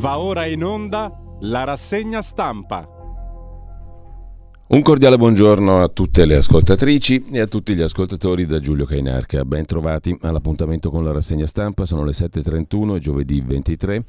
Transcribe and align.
Va 0.00 0.18
ora 0.18 0.46
in 0.46 0.64
onda 0.64 1.12
la 1.40 1.64
rassegna 1.64 2.22
stampa. 2.22 2.88
Un 4.68 4.80
cordiale 4.80 5.18
buongiorno 5.18 5.82
a 5.82 5.88
tutte 5.88 6.24
le 6.24 6.36
ascoltatrici 6.36 7.26
e 7.30 7.40
a 7.40 7.46
tutti 7.46 7.74
gli 7.74 7.82
ascoltatori 7.82 8.46
da 8.46 8.60
Giulio 8.60 8.86
Cainarca. 8.86 9.44
Ben 9.44 9.66
trovati 9.66 10.16
all'appuntamento 10.22 10.90
con 10.90 11.04
la 11.04 11.12
rassegna 11.12 11.46
stampa, 11.46 11.84
sono 11.84 12.02
le 12.04 12.12
7.31, 12.12 12.96
giovedì 12.96 13.42
23. 13.42 14.04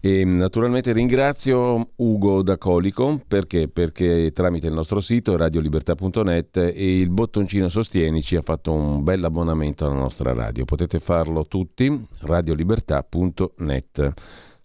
E 0.00 0.24
naturalmente 0.24 0.92
ringrazio 0.92 1.90
Ugo 1.96 2.42
D'Acolico 2.42 3.20
perché? 3.28 3.68
perché 3.68 4.32
tramite 4.32 4.68
il 4.68 4.72
nostro 4.72 5.00
sito 5.00 5.36
radiolibertà.net 5.36 6.56
e 6.56 6.98
il 6.98 7.10
bottoncino 7.10 7.68
Sostienici 7.68 8.36
ha 8.36 8.42
fatto 8.42 8.72
un 8.72 9.04
bel 9.04 9.22
abbonamento 9.22 9.84
alla 9.84 9.92
nostra 9.94 10.32
radio. 10.32 10.64
Potete 10.64 11.00
farlo 11.00 11.44
tutti, 11.44 12.02
radiolibertà.net. 12.20 14.14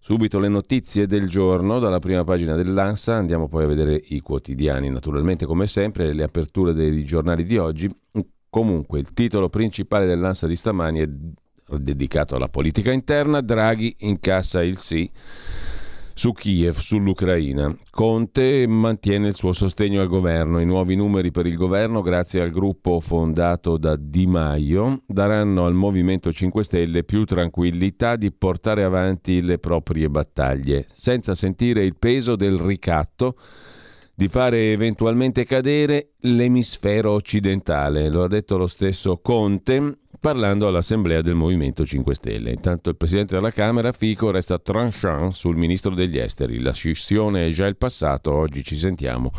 Subito 0.00 0.38
le 0.38 0.48
notizie 0.48 1.06
del 1.06 1.28
giorno 1.28 1.78
dalla 1.78 1.98
prima 1.98 2.24
pagina 2.24 2.54
dell'ANSA, 2.54 3.16
andiamo 3.16 3.48
poi 3.48 3.64
a 3.64 3.66
vedere 3.66 4.00
i 4.08 4.20
quotidiani, 4.20 4.88
naturalmente 4.88 5.44
come 5.44 5.66
sempre 5.66 6.12
le 6.12 6.22
aperture 6.22 6.72
dei 6.72 7.04
giornali 7.04 7.44
di 7.44 7.58
oggi. 7.58 7.90
Comunque 8.48 9.00
il 9.00 9.12
titolo 9.12 9.50
principale 9.50 10.06
dell'ANSA 10.06 10.46
di 10.46 10.56
stamani 10.56 11.00
è 11.00 11.08
dedicato 11.76 12.36
alla 12.36 12.48
politica 12.48 12.92
interna, 12.92 13.40
Draghi 13.42 13.94
incassa 13.98 14.62
il 14.62 14.78
sì 14.78 15.10
su 16.18 16.32
Kiev, 16.32 16.80
sull'Ucraina. 16.80 17.72
Conte 17.90 18.66
mantiene 18.66 19.28
il 19.28 19.36
suo 19.36 19.52
sostegno 19.52 20.00
al 20.00 20.08
governo. 20.08 20.58
I 20.58 20.66
nuovi 20.66 20.96
numeri 20.96 21.30
per 21.30 21.46
il 21.46 21.54
governo, 21.54 22.02
grazie 22.02 22.40
al 22.40 22.50
gruppo 22.50 22.98
fondato 22.98 23.76
da 23.76 23.94
Di 23.94 24.26
Maio, 24.26 25.02
daranno 25.06 25.64
al 25.64 25.74
Movimento 25.74 26.32
5 26.32 26.64
Stelle 26.64 27.04
più 27.04 27.24
tranquillità 27.24 28.16
di 28.16 28.32
portare 28.32 28.82
avanti 28.82 29.40
le 29.42 29.60
proprie 29.60 30.10
battaglie, 30.10 30.86
senza 30.92 31.36
sentire 31.36 31.84
il 31.84 31.94
peso 31.96 32.34
del 32.34 32.58
ricatto 32.58 33.36
di 34.12 34.26
fare 34.26 34.72
eventualmente 34.72 35.44
cadere 35.44 36.14
l'emisfero 36.22 37.12
occidentale. 37.12 38.10
Lo 38.10 38.24
ha 38.24 38.28
detto 38.28 38.56
lo 38.56 38.66
stesso 38.66 39.20
Conte 39.22 39.98
parlando 40.20 40.66
all'Assemblea 40.66 41.22
del 41.22 41.34
Movimento 41.34 41.84
5 41.84 42.14
Stelle. 42.14 42.50
Intanto 42.50 42.90
il 42.90 42.96
Presidente 42.96 43.34
della 43.34 43.50
Camera, 43.50 43.92
Fico, 43.92 44.30
resta 44.30 44.58
tranchant 44.58 45.32
sul 45.32 45.56
Ministro 45.56 45.94
degli 45.94 46.18
Esteri. 46.18 46.60
La 46.60 46.72
scissione 46.72 47.46
è 47.46 47.50
già 47.50 47.66
il 47.66 47.76
passato, 47.76 48.32
oggi 48.32 48.64
ci 48.64 48.76
sentiamo 48.76 49.32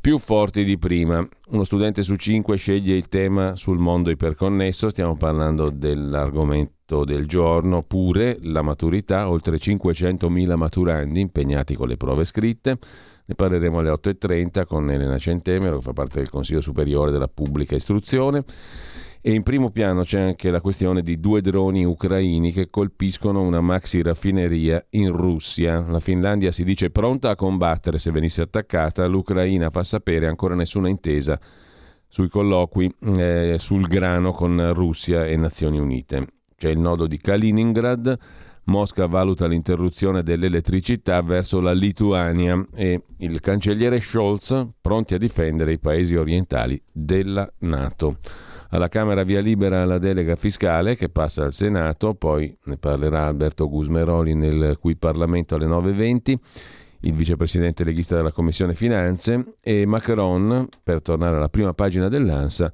più 0.00 0.18
forti 0.18 0.64
di 0.64 0.78
prima. 0.78 1.26
Uno 1.48 1.64
studente 1.64 2.02
su 2.02 2.16
cinque 2.16 2.56
sceglie 2.56 2.96
il 2.96 3.08
tema 3.08 3.56
sul 3.56 3.78
mondo 3.78 4.10
iperconnesso, 4.10 4.90
stiamo 4.90 5.16
parlando 5.16 5.70
dell'argomento 5.70 7.04
del 7.04 7.26
giorno, 7.26 7.82
pure 7.82 8.38
la 8.42 8.62
maturità, 8.62 9.28
oltre 9.28 9.58
500.000 9.58 10.54
maturandi 10.54 11.20
impegnati 11.20 11.74
con 11.74 11.88
le 11.88 11.96
prove 11.96 12.24
scritte. 12.24 12.78
Ne 13.24 13.34
parleremo 13.34 13.80
alle 13.80 13.90
8.30 13.90 14.64
con 14.64 14.90
Elena 14.90 15.18
Centemero, 15.18 15.76
che 15.76 15.82
fa 15.82 15.92
parte 15.92 16.18
del 16.18 16.30
Consiglio 16.30 16.62
Superiore 16.62 17.10
della 17.10 17.28
Pubblica 17.28 17.74
Istruzione. 17.74 18.42
E 19.20 19.32
in 19.32 19.42
primo 19.42 19.70
piano 19.70 20.02
c'è 20.04 20.20
anche 20.20 20.48
la 20.50 20.60
questione 20.60 21.02
di 21.02 21.18
due 21.18 21.40
droni 21.40 21.84
ucraini 21.84 22.52
che 22.52 22.70
colpiscono 22.70 23.42
una 23.42 23.60
maxi 23.60 24.00
raffineria 24.00 24.84
in 24.90 25.10
Russia. 25.10 25.80
La 25.80 25.98
Finlandia 25.98 26.52
si 26.52 26.62
dice 26.62 26.90
pronta 26.90 27.30
a 27.30 27.34
combattere 27.34 27.98
se 27.98 28.12
venisse 28.12 28.42
attaccata, 28.42 29.06
l'Ucraina 29.06 29.70
fa 29.70 29.82
sapere 29.82 30.28
ancora 30.28 30.54
nessuna 30.54 30.88
intesa 30.88 31.38
sui 32.06 32.28
colloqui 32.28 32.94
eh, 33.16 33.56
sul 33.58 33.86
grano 33.88 34.32
con 34.32 34.72
Russia 34.72 35.26
e 35.26 35.36
Nazioni 35.36 35.78
Unite. 35.78 36.22
C'è 36.56 36.70
il 36.70 36.78
nodo 36.78 37.08
di 37.08 37.18
Kaliningrad, 37.18 38.18
Mosca 38.64 39.06
valuta 39.06 39.46
l'interruzione 39.46 40.22
dell'elettricità 40.22 41.22
verso 41.22 41.60
la 41.60 41.72
Lituania 41.72 42.64
e 42.74 43.02
il 43.18 43.40
cancelliere 43.40 43.98
Scholz 43.98 44.68
pronti 44.80 45.14
a 45.14 45.18
difendere 45.18 45.72
i 45.72 45.78
paesi 45.78 46.14
orientali 46.14 46.80
della 46.92 47.50
Nato. 47.58 48.18
Alla 48.70 48.88
Camera 48.88 49.22
via 49.22 49.40
libera 49.40 49.84
la 49.86 49.98
delega 49.98 50.36
fiscale 50.36 50.94
che 50.94 51.08
passa 51.08 51.44
al 51.44 51.52
Senato, 51.52 52.14
poi 52.14 52.54
ne 52.64 52.76
parlerà 52.76 53.24
Alberto 53.24 53.68
Gusmeroli 53.68 54.34
nel 54.34 54.76
cui 54.78 54.94
Parlamento 54.96 55.54
alle 55.54 55.66
9.20 55.66 56.34
il 57.02 57.14
vicepresidente 57.14 57.84
leghista 57.84 58.16
della 58.16 58.32
Commissione 58.32 58.74
Finanze 58.74 59.54
e 59.60 59.86
Macron, 59.86 60.68
per 60.82 61.00
tornare 61.00 61.36
alla 61.36 61.48
prima 61.48 61.72
pagina 61.72 62.08
dell'ANSA, 62.08 62.72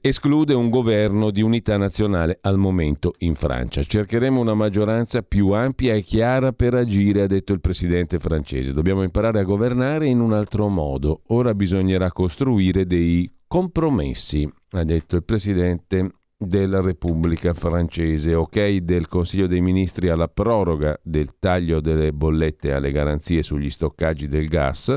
esclude 0.00 0.54
un 0.54 0.70
governo 0.70 1.30
di 1.30 1.42
unità 1.42 1.76
nazionale 1.76 2.38
al 2.40 2.56
momento 2.56 3.12
in 3.18 3.34
Francia. 3.34 3.82
Cercheremo 3.82 4.40
una 4.40 4.54
maggioranza 4.54 5.22
più 5.22 5.50
ampia 5.50 5.94
e 5.94 6.02
chiara 6.02 6.52
per 6.52 6.74
agire, 6.74 7.22
ha 7.22 7.26
detto 7.26 7.52
il 7.52 7.60
presidente 7.60 8.18
francese. 8.18 8.72
Dobbiamo 8.72 9.02
imparare 9.02 9.40
a 9.40 9.44
governare 9.44 10.08
in 10.08 10.20
un 10.20 10.32
altro 10.32 10.68
modo. 10.68 11.20
Ora 11.28 11.54
bisognerà 11.54 12.10
costruire 12.10 12.86
dei 12.86 13.30
compromessi, 13.56 14.46
ha 14.72 14.84
detto 14.84 15.16
il 15.16 15.24
presidente 15.24 16.10
della 16.36 16.82
Repubblica 16.82 17.54
francese. 17.54 18.34
Ok 18.34 18.76
del 18.82 19.08
Consiglio 19.08 19.46
dei 19.46 19.62
Ministri 19.62 20.10
alla 20.10 20.28
proroga 20.28 21.00
del 21.02 21.38
taglio 21.38 21.80
delle 21.80 22.12
bollette 22.12 22.74
alle 22.74 22.90
garanzie 22.90 23.42
sugli 23.42 23.70
stoccaggi 23.70 24.28
del 24.28 24.48
gas. 24.48 24.94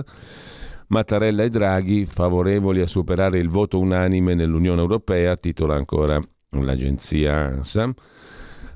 Mattarella 0.88 1.44
e 1.44 1.50
Draghi 1.50 2.06
favorevoli 2.06 2.82
a 2.82 2.88
superare 2.88 3.38
il 3.38 3.48
voto 3.48 3.80
unanime 3.80 4.34
nell'Unione 4.34 4.82
Europea, 4.82 5.38
titola 5.38 5.76
ancora 5.76 6.20
l'agenzia 6.50 7.34
ANSA, 7.36 7.94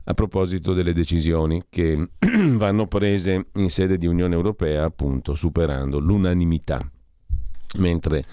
a 0.06 0.14
proposito 0.14 0.72
delle 0.72 0.94
decisioni 0.94 1.62
che 1.68 2.08
vanno 2.52 2.88
prese 2.88 3.48
in 3.56 3.70
sede 3.70 3.98
di 3.98 4.08
Unione 4.08 4.34
Europea, 4.34 4.86
appunto 4.86 5.36
superando 5.36 6.00
l'unanimità. 6.00 6.80
Mentre 7.80 8.24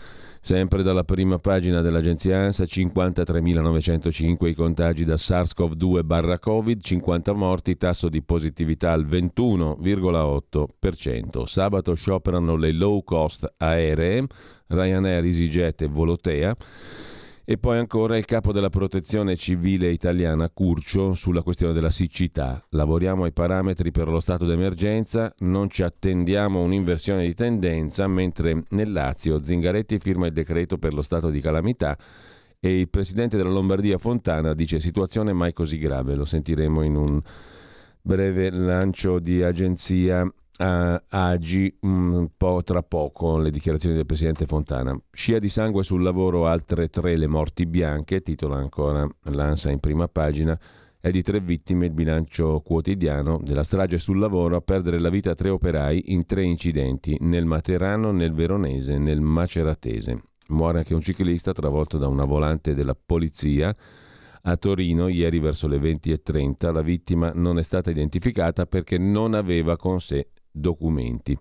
Sempre 0.43 0.83
dalla 0.83 1.05
prima 1.05 1.39
pagina 1.39 1.83
dell'agenzia 1.83 2.39
ANSA, 2.39 2.65
53.905 2.65 4.47
i 4.47 4.55
contagi 4.55 5.05
da 5.05 5.19
SARS-CoV-2-Covid, 5.19 6.83
50 6.83 7.35
morti, 7.35 7.77
tasso 7.77 8.09
di 8.09 8.23
positività 8.23 8.93
al 8.93 9.05
21,8%. 9.05 11.45
Sabato 11.45 11.93
scioperano 11.93 12.57
le 12.57 12.73
low 12.73 13.05
cost 13.05 13.53
aeree, 13.59 14.25
Ryanair, 14.69 15.25
EasyJet 15.25 15.83
e 15.83 15.89
Volotea. 15.89 16.57
E 17.51 17.59
poi 17.59 17.79
ancora 17.79 18.17
il 18.17 18.27
capo 18.27 18.53
della 18.53 18.71
protezione 18.71 19.35
civile 19.35 19.91
italiana 19.91 20.49
Curcio 20.51 21.15
sulla 21.15 21.43
questione 21.43 21.73
della 21.73 21.91
siccità. 21.91 22.65
Lavoriamo 22.69 23.25
ai 23.25 23.33
parametri 23.33 23.91
per 23.91 24.07
lo 24.07 24.21
stato 24.21 24.47
d'emergenza, 24.47 25.35
non 25.39 25.69
ci 25.69 25.83
attendiamo 25.83 26.63
un'inversione 26.63 27.27
di 27.27 27.35
tendenza, 27.35 28.07
mentre 28.07 28.63
nel 28.69 28.93
Lazio 28.93 29.43
Zingaretti 29.43 29.99
firma 29.99 30.29
il 30.29 30.33
decreto 30.33 30.79
per 30.79 30.95
lo 30.95 31.03
stato 31.03 31.29
di 31.29 31.41
calamità 31.41 31.99
e 32.61 32.79
il 32.79 32.89
presidente 32.89 33.37
della 33.37 33.51
Lombardia 33.51 33.99
Fontana 33.99 34.55
dice 34.55 34.79
situazione 34.79 35.33
mai 35.33 35.53
così 35.53 35.77
grave. 35.79 36.15
Lo 36.15 36.27
sentiremo 36.27 36.85
in 36.85 36.95
un 36.95 37.21
breve 38.01 38.51
lancio 38.51 39.19
di 39.19 39.43
agenzia 39.43 40.25
uh, 40.61 41.03
agi 41.09 41.75
un 41.81 42.29
po' 42.37 42.63
tra 42.63 42.83
poco 42.83 43.39
le 43.39 43.51
dichiarazioni 43.51 43.97
del 43.97 44.07
presidente 44.07 44.47
Fontana. 44.47 44.99
Scia 45.11 45.39
di 45.39 45.49
sangue 45.49 45.83
sul 45.83 46.03
lavoro, 46.03 46.47
altre 46.47 46.89
tre 46.89 47.17
le 47.17 47.27
morti 47.27 47.67
bianche, 47.67 48.23
titola 48.23 48.57
ancora 48.57 49.09
l'ANSA 49.25 49.71
in 49.71 49.81
prima 49.81 50.07
pagina. 50.09 50.59
È 51.01 51.11
di 51.11 51.23
tre 51.23 51.41
vittime 51.41 51.87
il 51.87 51.93
bilancio 51.93 52.61
quotidiano 52.61 53.41
della 53.43 53.63
strage 53.63 53.99
sul 53.99 54.19
lavoro 54.19 54.57
a 54.57 54.61
perdere 54.61 54.99
la 54.99 55.09
vita 55.09 55.35
tre 55.35 55.49
operai 55.49 56.13
in 56.13 56.27
tre 56.27 56.45
incidenti, 56.45 57.17
nel 57.21 57.47
Materano, 57.47 58.11
nel 58.13 58.35
Veronese 58.35 58.95
e 58.95 58.99
nel 58.99 59.23
Maceratese. 59.23 60.23
Muore 60.49 60.79
anche 60.79 60.95
un 60.95 61.01
ciclista 61.01 61.53
travolto 61.53 61.97
da 61.97 62.07
una 62.07 62.27
volante 62.27 62.75
della 62.75 62.95
polizia 62.95 63.73
a 64.43 64.57
Torino 64.57 65.09
ieri 65.09 65.39
verso 65.39 65.67
le 65.69 65.79
20.30. 65.79 66.71
La 66.71 66.83
vittima 66.83 67.33
non 67.35 67.59
è 67.59 67.63
stata 67.63 67.89
identificata 67.89 68.67
perché 68.67 68.99
non 68.99 69.33
aveva 69.33 69.79
con 69.79 70.01
sé 70.01 70.29
documenti. 70.51 71.39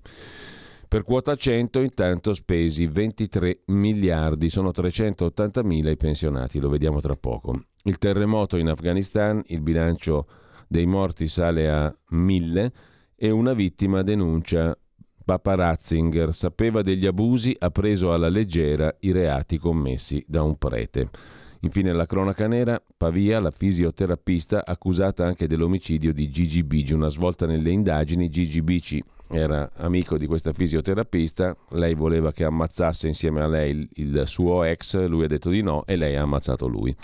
Per 0.88 1.04
quota 1.04 1.36
100 1.36 1.82
intanto 1.82 2.34
spesi 2.34 2.88
23 2.88 3.62
miliardi, 3.68 4.50
sono 4.50 4.72
380 4.72 5.64
mila 5.64 5.92
i 5.92 5.96
pensionati, 5.96 6.60
lo 6.60 6.70
vediamo 6.70 7.00
tra 7.00 7.16
poco. 7.16 7.54
Il 7.84 8.00
terremoto 8.00 8.58
in 8.58 8.70
Afghanistan, 8.70 9.42
il 9.48 9.62
bilancio 9.62 10.28
dei 10.68 10.88
morti 10.88 11.28
sale 11.28 11.70
a 11.70 11.96
1000 12.10 12.72
e 13.16 13.30
una 13.30 13.54
vittima 13.54 14.02
denuncia 14.02 14.76
Papa 15.24 15.54
Ratzinger, 15.54 16.34
sapeva 16.34 16.82
degli 16.82 17.06
abusi, 17.06 17.56
ha 17.60 17.70
preso 17.70 18.12
alla 18.12 18.30
leggera 18.30 18.96
i 19.02 19.12
reati 19.12 19.60
commessi 19.60 20.24
da 20.28 20.42
un 20.42 20.58
prete. 20.58 21.10
Infine 21.62 21.92
la 21.92 22.06
cronaca 22.06 22.48
nera, 22.48 22.82
Pavia, 22.96 23.40
la 23.40 23.52
fisioterapista 23.52 24.66
accusata 24.66 25.26
anche 25.26 25.46
dell'omicidio 25.46 26.14
di 26.14 26.30
Gigi 26.30 26.64
Bici, 26.64 26.94
una 26.94 27.10
svolta 27.10 27.46
nelle 27.46 27.70
indagini, 27.72 28.30
Gigi 28.30 28.62
Bici 28.62 29.04
era 29.32 29.70
amico 29.76 30.18
di 30.18 30.26
questa 30.26 30.54
fisioterapista, 30.54 31.56
lei 31.72 31.94
voleva 31.94 32.32
che 32.32 32.46
ammazzasse 32.46 33.08
insieme 33.08 33.42
a 33.42 33.48
lei 33.48 33.72
il, 33.72 33.90
il 33.94 34.24
suo 34.26 34.64
ex, 34.64 35.06
lui 35.06 35.26
ha 35.26 35.28
detto 35.28 35.50
di 35.50 35.62
no 35.62 35.84
e 35.86 35.98
lei 35.98 36.16
ha 36.16 36.22
ammazzato 36.22 36.66
lui. 36.66 36.96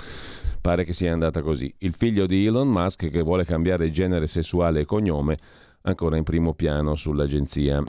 Pare 0.62 0.86
che 0.86 0.94
sia 0.94 1.12
andata 1.12 1.42
così. 1.42 1.72
Il 1.80 1.94
figlio 1.94 2.26
di 2.26 2.46
Elon 2.46 2.68
Musk 2.68 3.10
che 3.10 3.22
vuole 3.22 3.46
cambiare 3.46 3.92
genere 3.92 4.26
sessuale 4.26 4.80
e 4.80 4.86
cognome, 4.86 5.38
ancora 5.82 6.18
in 6.18 6.24
primo 6.24 6.54
piano 6.54 6.96
sull'agenzia 6.96 7.84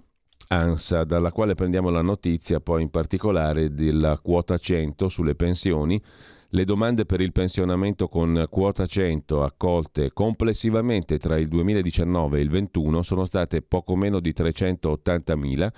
ANSA, 0.48 1.04
dalla 1.04 1.32
quale 1.32 1.54
prendiamo 1.54 1.90
la 1.90 2.02
notizia 2.02 2.60
poi 2.60 2.82
in 2.82 2.90
particolare 2.90 3.72
della 3.72 4.18
quota 4.18 4.58
100 4.58 5.08
sulle 5.08 5.34
pensioni. 5.34 6.02
Le 6.50 6.64
domande 6.64 7.06
per 7.06 7.20
il 7.20 7.32
pensionamento 7.32 8.08
con 8.08 8.46
quota 8.48 8.86
100 8.86 9.42
accolte 9.42 10.12
complessivamente 10.12 11.18
tra 11.18 11.36
il 11.38 11.48
2019 11.48 12.38
e 12.38 12.42
il 12.42 12.48
2021 12.48 13.02
sono 13.02 13.24
state 13.24 13.62
poco 13.62 13.96
meno 13.96 14.20
di 14.20 14.32
380.000 14.36 15.68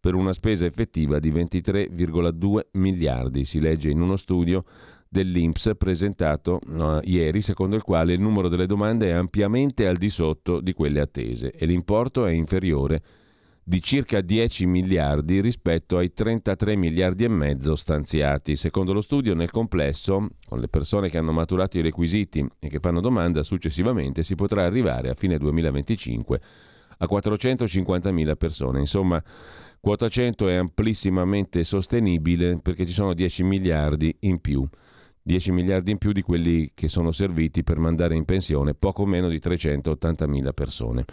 per 0.00 0.14
una 0.14 0.32
spesa 0.32 0.66
effettiva 0.66 1.18
di 1.20 1.30
23,2 1.30 2.60
miliardi, 2.72 3.44
si 3.44 3.60
legge 3.60 3.90
in 3.90 4.00
uno 4.00 4.16
studio 4.16 4.64
dell'INPS 5.08 5.72
presentato 5.78 6.60
no, 6.66 7.00
ieri, 7.02 7.40
secondo 7.40 7.76
il 7.76 7.82
quale 7.82 8.12
il 8.12 8.20
numero 8.20 8.48
delle 8.48 8.66
domande 8.66 9.08
è 9.08 9.12
ampiamente 9.12 9.86
al 9.86 9.96
di 9.96 10.10
sotto 10.10 10.60
di 10.60 10.72
quelle 10.72 11.00
attese 11.00 11.52
e 11.52 11.64
l'importo 11.64 12.26
è 12.26 12.32
inferiore 12.32 13.02
di 13.68 13.82
circa 13.82 14.22
10 14.22 14.64
miliardi 14.64 15.42
rispetto 15.42 15.98
ai 15.98 16.14
33 16.14 16.74
miliardi 16.74 17.24
e 17.24 17.28
mezzo 17.28 17.76
stanziati. 17.76 18.56
Secondo 18.56 18.94
lo 18.94 19.02
studio, 19.02 19.34
nel 19.34 19.50
complesso, 19.50 20.28
con 20.46 20.58
le 20.58 20.68
persone 20.68 21.10
che 21.10 21.18
hanno 21.18 21.32
maturato 21.32 21.76
i 21.76 21.82
requisiti 21.82 22.42
e 22.60 22.68
che 22.70 22.78
fanno 22.80 23.02
domanda 23.02 23.42
successivamente, 23.42 24.24
si 24.24 24.36
potrà 24.36 24.64
arrivare 24.64 25.10
a 25.10 25.14
fine 25.14 25.36
2025 25.36 26.40
a 26.96 27.06
450.000 27.06 28.36
persone. 28.36 28.78
Insomma, 28.78 29.22
quota 29.80 30.08
100 30.08 30.48
è 30.48 30.54
amplissimamente 30.54 31.62
sostenibile 31.62 32.60
perché 32.62 32.86
ci 32.86 32.94
sono 32.94 33.12
10 33.12 33.42
miliardi 33.42 34.16
in 34.20 34.40
più. 34.40 34.66
10 35.20 35.52
miliardi 35.52 35.90
in 35.90 35.98
più 35.98 36.12
di 36.12 36.22
quelli 36.22 36.70
che 36.72 36.88
sono 36.88 37.12
serviti 37.12 37.62
per 37.64 37.76
mandare 37.76 38.14
in 38.14 38.24
pensione 38.24 38.72
poco 38.72 39.04
meno 39.04 39.28
di 39.28 39.36
380.000 39.36 40.54
persone. 40.54 41.04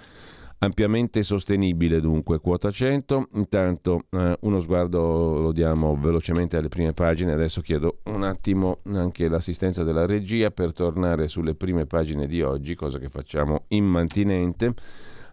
Ampiamente 0.57 1.21
sostenibile 1.21 1.99
dunque 1.99 2.39
quota 2.39 2.71
100, 2.71 3.29
intanto 3.33 4.05
eh, 4.09 4.37
uno 4.41 4.59
sguardo 4.59 5.39
lo 5.39 5.51
diamo 5.51 5.95
velocemente 5.95 6.57
alle 6.57 6.69
prime 6.69 6.93
pagine, 6.93 7.33
adesso 7.33 7.61
chiedo 7.61 7.99
un 8.05 8.23
attimo 8.23 8.79
anche 8.85 9.27
l'assistenza 9.27 9.83
della 9.83 10.05
regia 10.05 10.51
per 10.51 10.73
tornare 10.73 11.27
sulle 11.27 11.55
prime 11.55 11.85
pagine 11.85 12.25
di 12.25 12.41
oggi, 12.41 12.73
cosa 12.73 12.99
che 12.99 13.09
facciamo 13.09 13.65
immantinente 13.69 14.73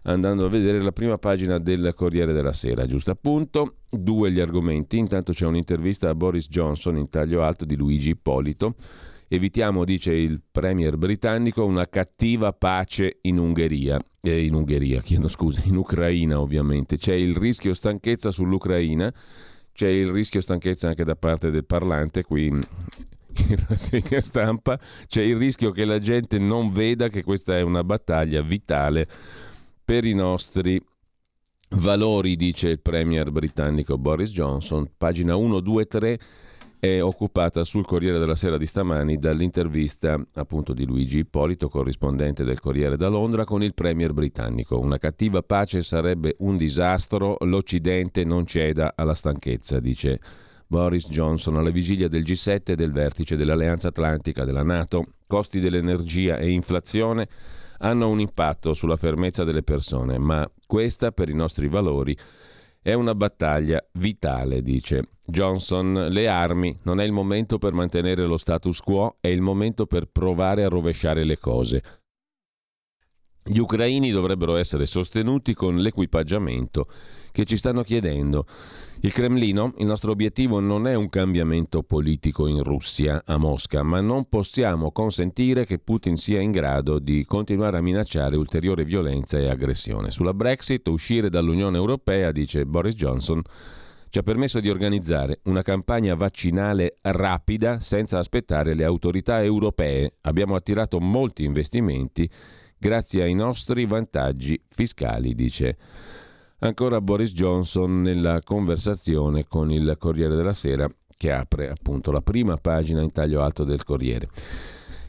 andando 0.03 0.45
a 0.45 0.49
vedere 0.49 0.81
la 0.81 0.91
prima 0.91 1.17
pagina 1.17 1.59
del 1.59 1.93
Corriere 1.95 2.33
della 2.33 2.53
Sera, 2.53 2.85
giusto 2.85 3.11
appunto, 3.11 3.75
due 3.89 4.31
gli 4.31 4.39
argomenti, 4.39 4.97
intanto 4.97 5.31
c'è 5.31 5.45
un'intervista 5.45 6.09
a 6.09 6.15
Boris 6.15 6.47
Johnson 6.49 6.97
in 6.97 7.09
taglio 7.09 7.43
alto 7.43 7.65
di 7.65 7.75
Luigi 7.75 8.09
Ippolito, 8.09 8.75
evitiamo, 9.35 9.83
dice 9.83 10.13
il 10.13 10.41
premier 10.51 10.97
britannico, 10.97 11.65
una 11.65 11.87
cattiva 11.87 12.53
pace 12.53 13.17
in 13.21 13.39
Ungheria, 13.39 13.99
eh, 14.21 14.45
in 14.45 14.53
Ungheria, 14.53 15.01
chiedo 15.01 15.27
scusa, 15.27 15.61
in 15.65 15.75
Ucraina 15.75 16.39
ovviamente, 16.39 16.97
c'è 16.97 17.13
il 17.13 17.35
rischio 17.35 17.73
stanchezza 17.73 18.31
sull'Ucraina, 18.31 19.11
c'è 19.73 19.87
il 19.87 20.09
rischio 20.09 20.39
stanchezza 20.39 20.89
anche 20.89 21.03
da 21.03 21.15
parte 21.15 21.49
del 21.49 21.65
parlante 21.65 22.23
qui 22.23 22.45
in 22.45 22.61
rassegna 23.67 24.21
stampa, 24.21 24.79
c'è 25.07 25.23
il 25.23 25.37
rischio 25.37 25.71
che 25.71 25.85
la 25.85 25.99
gente 25.99 26.37
non 26.37 26.71
veda 26.71 27.07
che 27.07 27.23
questa 27.23 27.57
è 27.57 27.61
una 27.61 27.83
battaglia 27.83 28.41
vitale 28.41 29.07
per 29.83 30.05
i 30.05 30.13
nostri 30.13 30.79
valori, 31.69 32.35
dice 32.35 32.69
il 32.69 32.79
premier 32.79 33.31
britannico 33.31 33.97
Boris 33.97 34.29
Johnson. 34.29 34.87
Pagina 34.95 35.35
1, 35.35 35.59
2, 35.59 35.85
3 35.87 36.19
è 36.83 37.01
occupata 37.01 37.63
sul 37.63 37.85
Corriere 37.85 38.19
della 38.19 38.35
Sera 38.35 38.57
di 38.57 38.65
stamani 38.65 39.17
dall'intervista 39.17 40.21
appunto 40.33 40.73
di 40.73 40.85
Luigi 40.85 41.19
Ippolito, 41.19 41.69
corrispondente 41.69 42.43
del 42.43 42.59
Corriere 42.59 42.97
da 42.97 43.07
Londra, 43.07 43.45
con 43.45 43.63
il 43.63 43.73
premier 43.73 44.11
britannico. 44.11 44.77
Una 44.77 44.97
cattiva 44.97 45.41
pace 45.41 45.81
sarebbe 45.81 46.35
un 46.39 46.57
disastro, 46.57 47.37
l'Occidente 47.39 48.25
non 48.25 48.45
ceda 48.45 48.95
alla 48.97 49.13
stanchezza, 49.13 49.79
dice 49.79 50.19
Boris 50.67 51.07
Johnson 51.07 51.55
alla 51.55 51.71
vigilia 51.71 52.09
del 52.09 52.23
G7 52.23 52.71
e 52.71 52.75
del 52.75 52.91
vertice 52.91 53.37
dell'Alleanza 53.37 53.87
Atlantica 53.87 54.43
della 54.43 54.63
Nato. 54.63 55.05
Costi 55.25 55.61
dell'energia 55.61 56.35
e 56.35 56.49
inflazione 56.49 57.29
hanno 57.77 58.09
un 58.09 58.19
impatto 58.19 58.73
sulla 58.73 58.97
fermezza 58.97 59.45
delle 59.45 59.63
persone, 59.63 60.17
ma 60.17 60.45
questa 60.67 61.13
per 61.13 61.29
i 61.29 61.33
nostri 61.33 61.69
valori 61.69 62.13
è 62.83 62.93
una 62.93 63.15
battaglia 63.15 63.83
vitale, 63.93 64.61
dice 64.61 65.07
Johnson. 65.25 66.07
Le 66.09 66.27
armi 66.27 66.77
non 66.83 66.99
è 66.99 67.05
il 67.05 67.13
momento 67.13 67.57
per 67.57 67.71
mantenere 67.71 68.25
lo 68.25 68.37
status 68.37 68.79
quo, 68.81 69.17
è 69.21 69.29
il 69.29 69.41
momento 69.41 69.85
per 69.85 70.07
provare 70.11 70.65
a 70.65 70.67
rovesciare 70.67 71.23
le 71.23 71.39
cose. 71.39 71.81
Gli 73.45 73.57
ucraini 73.57 74.09
dovrebbero 74.09 74.55
essere 74.55 74.85
sostenuti 74.85 75.53
con 75.53 75.77
l'equipaggiamento 75.77 76.87
che 77.33 77.43
ci 77.43 77.57
stanno 77.57 77.83
chiedendo. 77.83 78.45
Il 79.01 79.11
Cremlino, 79.11 79.73
il 79.79 79.85
nostro 79.85 80.11
obiettivo 80.11 80.61
non 80.61 80.87
è 80.87 80.93
un 80.93 81.09
cambiamento 81.09 81.83
politico 81.83 82.47
in 82.47 82.63
Russia, 82.63 83.21
a 83.25 83.37
Mosca, 83.37 83.83
ma 83.83 83.99
non 83.99 84.29
possiamo 84.29 84.93
consentire 84.93 85.65
che 85.65 85.79
Putin 85.79 86.15
sia 86.15 86.39
in 86.39 86.51
grado 86.51 86.99
di 86.99 87.25
continuare 87.25 87.77
a 87.77 87.81
minacciare 87.81 88.37
ulteriore 88.37 88.85
violenza 88.85 89.37
e 89.37 89.49
aggressione. 89.49 90.09
Sulla 90.09 90.33
Brexit, 90.33 90.87
uscire 90.87 91.27
dall'Unione 91.27 91.75
Europea, 91.75 92.31
dice 92.31 92.65
Boris 92.65 92.95
Johnson, 92.95 93.41
ci 94.09 94.19
ha 94.19 94.23
permesso 94.23 94.61
di 94.61 94.69
organizzare 94.69 95.39
una 95.45 95.63
campagna 95.63 96.15
vaccinale 96.15 96.99
rapida 97.01 97.81
senza 97.81 98.19
aspettare 98.19 98.73
le 98.73 98.85
autorità 98.85 99.43
europee. 99.43 100.13
Abbiamo 100.21 100.55
attirato 100.55 101.01
molti 101.01 101.43
investimenti 101.43 102.29
grazie 102.83 103.23
ai 103.23 103.33
nostri 103.33 103.85
vantaggi 103.85 104.61
fiscali, 104.67 105.33
dice 105.33 105.77
Ancora 106.59 106.99
Boris 106.99 107.31
Johnson 107.31 108.01
nella 108.01 108.41
conversazione 108.41 109.47
con 109.47 109.71
il 109.71 109.95
Corriere 109.97 110.35
della 110.35 110.51
Sera 110.51 110.89
che 111.15 111.31
apre 111.31 111.69
appunto 111.69 112.11
la 112.11 112.19
prima 112.19 112.57
pagina 112.57 113.01
in 113.01 113.13
taglio 113.13 113.41
alto 113.41 113.63
del 113.63 113.85
Corriere. 113.85 114.27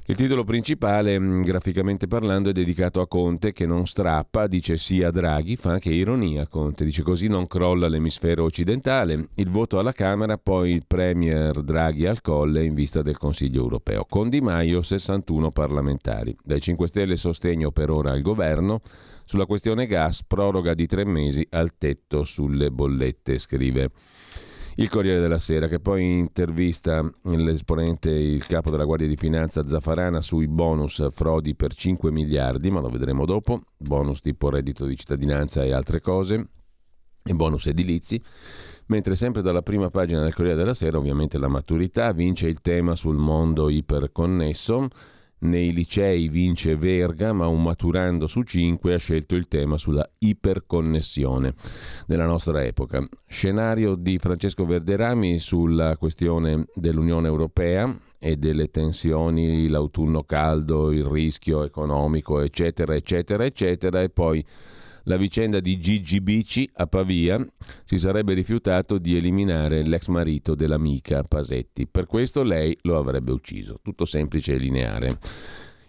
Il 0.07 0.17
titolo 0.17 0.45
principale, 0.45 1.19
mm, 1.19 1.41
graficamente 1.41 2.07
parlando, 2.07 2.51
è 2.51 2.53
dedicato 2.53 3.01
a 3.01 3.09
Conte 3.09 3.55
che 3.55 3.65
non 3.65 3.87
strappa, 3.87 4.47
dice 4.47 4.77
sì 4.77 5.03
a 5.03 5.11
Draghi, 5.11 5.57
fa 5.57 5.71
anche 5.71 5.89
ironia 5.89 6.47
Conte, 6.47 6.85
dice 6.85 7.03
così 7.03 7.27
non 7.27 7.47
crolla 7.47 7.89
l'emisfero 7.89 8.45
occidentale, 8.45 9.29
il 9.37 9.49
voto 9.49 9.79
alla 9.79 9.93
Camera, 9.93 10.37
poi 10.37 10.73
il 10.73 10.85
Premier 10.87 11.63
Draghi 11.63 12.05
al 12.05 12.21
colle 12.21 12.67
in 12.67 12.75
vista 12.75 13.01
del 13.01 13.17
Consiglio 13.17 13.63
europeo. 13.63 14.05
Con 14.07 14.29
Di 14.29 14.43
Maio 14.43 14.83
61 14.83 15.49
parlamentari. 15.49 16.37
Dai 16.45 16.61
5 16.61 16.87
Stelle 16.87 17.17
sostegno 17.17 17.71
per 17.71 17.89
ora 17.89 18.11
al 18.11 18.21
governo, 18.21 18.83
sulla 19.25 19.47
questione 19.47 19.87
gas, 19.87 20.23
proroga 20.23 20.75
di 20.75 20.87
tre 20.87 21.07
mesi 21.07 21.47
al 21.49 21.79
tetto 21.79 22.25
sulle 22.25 22.71
bollette, 22.71 23.39
scrive 23.39 23.91
il 24.77 24.89
Corriere 24.89 25.21
della 25.21 25.39
Sera, 25.39 25.69
che 25.69 25.79
poi 25.79 26.19
intervista 26.19 27.09
l'esponente, 27.23 28.11
il 28.11 28.45
capo 28.47 28.71
della 28.71 28.85
Guardia 28.85 29.07
di 29.07 29.17
Finanza 29.17 29.67
Zaffarana 29.67 30.21
sui 30.21 30.49
bonus 30.49 31.07
frodi 31.13 31.55
per 31.55 31.75
5 31.75 32.11
miliardi, 32.11 32.71
ma 32.71 32.81
lo 32.81 32.89
vedremo 32.89 33.25
dopo, 33.25 33.63
bonus 33.77 34.21
tipo 34.21 34.51
reddito 34.51 34.85
di 34.87 34.97
cittadinanza 34.97 35.63
e 35.63 35.73
altre 35.73 36.01
cose, 36.01 36.49
e 37.23 37.35
bonus 37.35 37.67
edilizi. 37.67 38.21
Mentre 38.87 39.15
sempre 39.15 39.41
dalla 39.41 39.63
prima 39.63 39.89
pagina 39.91 40.21
del 40.23 40.35
Corriere 40.35 40.59
della 40.59 40.75
Sera, 40.75 40.99
ovviamente 40.99 41.39
la 41.39 41.49
maturità, 41.49 42.13
vince 42.13 42.49
il 42.49 42.61
tema 42.61 42.95
sul 42.97 43.17
mondo 43.17 43.71
iperconnesso, 43.71 44.89
nei 45.45 45.73
licei 45.73 46.29
vince 46.29 46.77
Verga, 46.77 47.33
ma 47.33 47.47
un 47.47 47.63
maturando 47.63 48.27
su 48.27 48.43
cinque 48.43 48.95
ha 48.95 48.99
scelto 48.99 49.35
il 49.35 49.49
tema 49.49 49.79
sulla 49.79 50.09
iperconnessione 50.19 51.55
della 52.07 52.27
nostra 52.27 52.65
epoca. 52.65 53.07
Scenario 53.27 53.95
di 53.95 54.19
Francesco 54.19 54.65
Verderami 54.65 55.39
sulla 55.39 55.97
questione 55.97 56.67
dell'Unione 56.75 57.29
Europea 57.29 57.95
e 58.19 58.37
delle 58.37 58.71
tensioni, 58.71 59.69
l'autunno 59.69 60.25
caldo, 60.25 60.91
il 60.91 61.05
rischio 61.05 61.63
economico, 61.63 62.41
eccetera, 62.41 62.95
eccetera, 62.95 63.45
eccetera, 63.45 64.01
e 64.03 64.09
poi 64.09 64.45
la 65.05 65.17
vicenda 65.17 65.61
di 65.61 65.81
Gigi 65.81 66.21
Bici 66.21 66.69
a 66.75 66.87
Pavia 66.87 67.45
si 67.85 67.99
sarebbe 67.99 68.35
rifiutato 68.35 68.99
di 68.99 69.17
eliminare 69.17 69.83
l'ex 69.83 70.09
marito 70.09 70.55
dell'amica 70.55 71.23
Pasetti. 71.23 71.87
Per 71.87 72.07
questo 72.07 72.43
lei 72.43 72.77
lo 72.83 72.99
avrebbe 72.99 73.33
ucciso. 73.33 73.79
Tutto 73.83 74.05
semplice 74.05 74.55
e 74.55 74.59
lineare. 74.59 75.19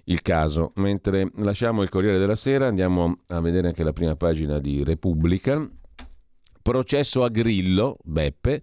Il 0.05 0.21
caso. 0.21 0.71
Mentre 0.75 1.31
lasciamo 1.37 1.81
il 1.81 1.89
Corriere 1.89 2.19
della 2.19 2.35
Sera, 2.35 2.67
andiamo 2.67 3.21
a 3.27 3.41
vedere 3.41 3.69
anche 3.69 3.83
la 3.83 3.93
prima 3.93 4.15
pagina 4.15 4.59
di 4.59 4.83
Repubblica. 4.83 5.67
Processo 6.61 7.23
a 7.23 7.29
Grillo, 7.29 7.97
Beppe 8.03 8.61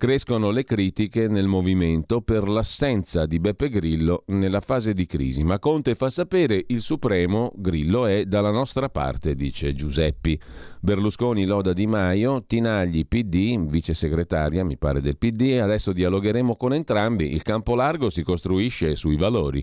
Crescono 0.00 0.50
le 0.50 0.64
critiche 0.64 1.28
nel 1.28 1.46
movimento 1.46 2.22
per 2.22 2.48
l'assenza 2.48 3.26
di 3.26 3.38
Beppe 3.38 3.68
Grillo 3.68 4.22
nella 4.28 4.62
fase 4.62 4.94
di 4.94 5.04
crisi, 5.04 5.42
ma 5.42 5.58
Conte 5.58 5.94
fa 5.94 6.08
sapere 6.08 6.64
il 6.68 6.80
Supremo 6.80 7.52
Grillo 7.54 8.06
è 8.06 8.24
dalla 8.24 8.50
nostra 8.50 8.88
parte, 8.88 9.34
dice 9.34 9.74
Giuseppi. 9.74 10.40
Berlusconi 10.80 11.44
loda 11.44 11.74
Di 11.74 11.86
Maio, 11.86 12.42
Tinagli 12.46 13.06
PD, 13.06 13.62
vice 13.68 13.92
segretaria 13.92 14.64
mi 14.64 14.78
pare 14.78 15.02
del 15.02 15.18
PD, 15.18 15.58
adesso 15.60 15.92
dialogheremo 15.92 16.56
con 16.56 16.72
entrambi, 16.72 17.34
il 17.34 17.42
campo 17.42 17.74
largo 17.74 18.08
si 18.08 18.22
costruisce 18.22 18.94
sui 18.94 19.18
valori. 19.18 19.62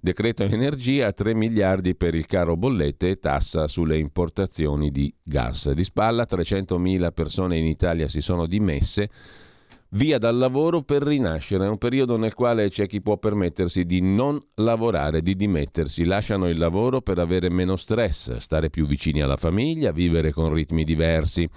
Decreto 0.00 0.42
energia 0.42 1.12
3 1.12 1.32
miliardi 1.32 1.94
per 1.94 2.16
il 2.16 2.26
caro 2.26 2.56
bollette 2.56 3.10
e 3.10 3.18
tassa 3.20 3.68
sulle 3.68 3.98
importazioni 3.98 4.90
di 4.90 5.14
gas. 5.22 5.70
Di 5.70 5.84
spalla 5.84 6.26
300.000 6.28 7.12
persone 7.12 7.56
in 7.56 7.66
Italia 7.66 8.08
si 8.08 8.20
sono 8.20 8.46
dimesse 8.46 9.10
via 9.90 10.18
dal 10.18 10.36
lavoro 10.36 10.82
per 10.82 11.02
rinascere. 11.02 11.66
È 11.66 11.68
un 11.68 11.78
periodo 11.78 12.16
nel 12.16 12.34
quale 12.34 12.68
c'è 12.68 12.86
chi 12.86 13.00
può 13.00 13.18
permettersi 13.18 13.84
di 13.84 14.00
non 14.00 14.40
lavorare, 14.54 15.22
di 15.22 15.36
dimettersi. 15.36 16.04
Lasciano 16.04 16.48
il 16.48 16.58
lavoro 16.58 17.00
per 17.00 17.18
avere 17.18 17.48
meno 17.48 17.76
stress, 17.76 18.36
stare 18.36 18.70
più 18.70 18.86
vicini 18.86 19.22
alla 19.22 19.36
famiglia, 19.36 19.92
vivere 19.92 20.32
con 20.32 20.52
ritmi 20.52 20.84
diversi. 20.84 21.48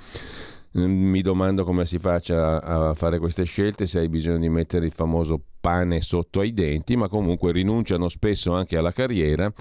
Mm, 0.78 1.10
mi 1.10 1.22
domando 1.22 1.64
come 1.64 1.86
si 1.86 1.98
faccia 1.98 2.62
a 2.62 2.94
fare 2.94 3.18
queste 3.18 3.44
scelte, 3.44 3.88
se 3.88 4.00
hai 4.00 4.10
bisogno 4.10 4.38
di 4.38 4.50
mettere 4.50 4.86
il 4.86 4.92
famoso 4.92 5.42
pane 5.60 6.02
sotto 6.02 6.42
ai 6.42 6.54
denti, 6.54 6.96
ma 6.96 7.08
comunque 7.08 7.52
rinunciano 7.52 8.08
spesso 8.08 8.54
anche 8.54 8.78
alla 8.78 8.92
carriera. 8.92 9.52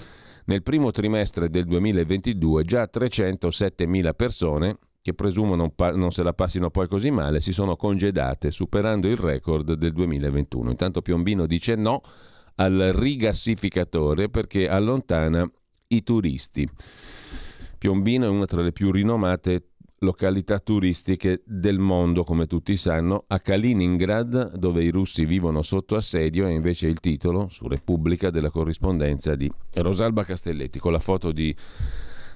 Nel 0.45 0.63
primo 0.63 0.91
trimestre 0.91 1.51
del 1.51 1.65
2022 1.65 2.65
già 2.65 2.89
307.000 2.91 4.15
persone 4.15 4.79
che 5.09 5.15
presumo 5.15 5.55
non, 5.55 5.75
pa- 5.75 5.93
non, 5.93 6.11
se 6.11 6.23
la 6.23 6.35
passino 6.35 6.71
poi 6.71 6.87
così 6.87 7.11
male, 7.11 7.41
si 7.41 7.53
sono 7.53 7.77
congedate, 7.77 8.51
superando 8.51 9.09
il 9.09 9.17
record 9.17 9.73
del 9.73 9.93
2021. 9.93 10.71
Intanto 10.71 11.01
Piombino 11.01 11.47
dice 11.47 11.75
no 11.77 12.03
al 12.57 12.91
rigassificatore 12.93 14.29
perché 14.29 14.69
allontana 14.69 15.51
i 15.89 16.03
turisti. 16.03 16.69
Piombino 17.79 18.27
è 18.27 18.29
una 18.29 18.45
tra 18.45 18.61
le 18.61 18.73
più 18.73 18.91
rinomate 18.91 19.69
località 20.01 20.59
turistiche 20.59 21.43
del 21.47 21.79
mondo, 21.79 22.23
come 22.23 22.47
tutti 22.47 22.77
sanno. 22.77 23.25
A 23.29 23.41
Kaliningrad, 23.41 24.57
dove 24.57 24.83
i 24.83 24.91
russi 24.91 25.25
vivono 25.25 25.63
sotto 25.63 25.97
assedio, 25.97 26.47
è 26.47 26.51
invece 26.51 26.87
il 26.87 27.01
titolo 27.01 27.49
su 27.49 27.67
Repubblica 27.67 28.31
della 28.31 28.51
corrispondenza 28.51 29.35
di 29.35 29.51
Rosalba 29.75 30.25
Castelletti, 30.25 30.79
con 30.79 30.93
la 30.93 31.01
foto 31.01 31.33
di 31.33 31.55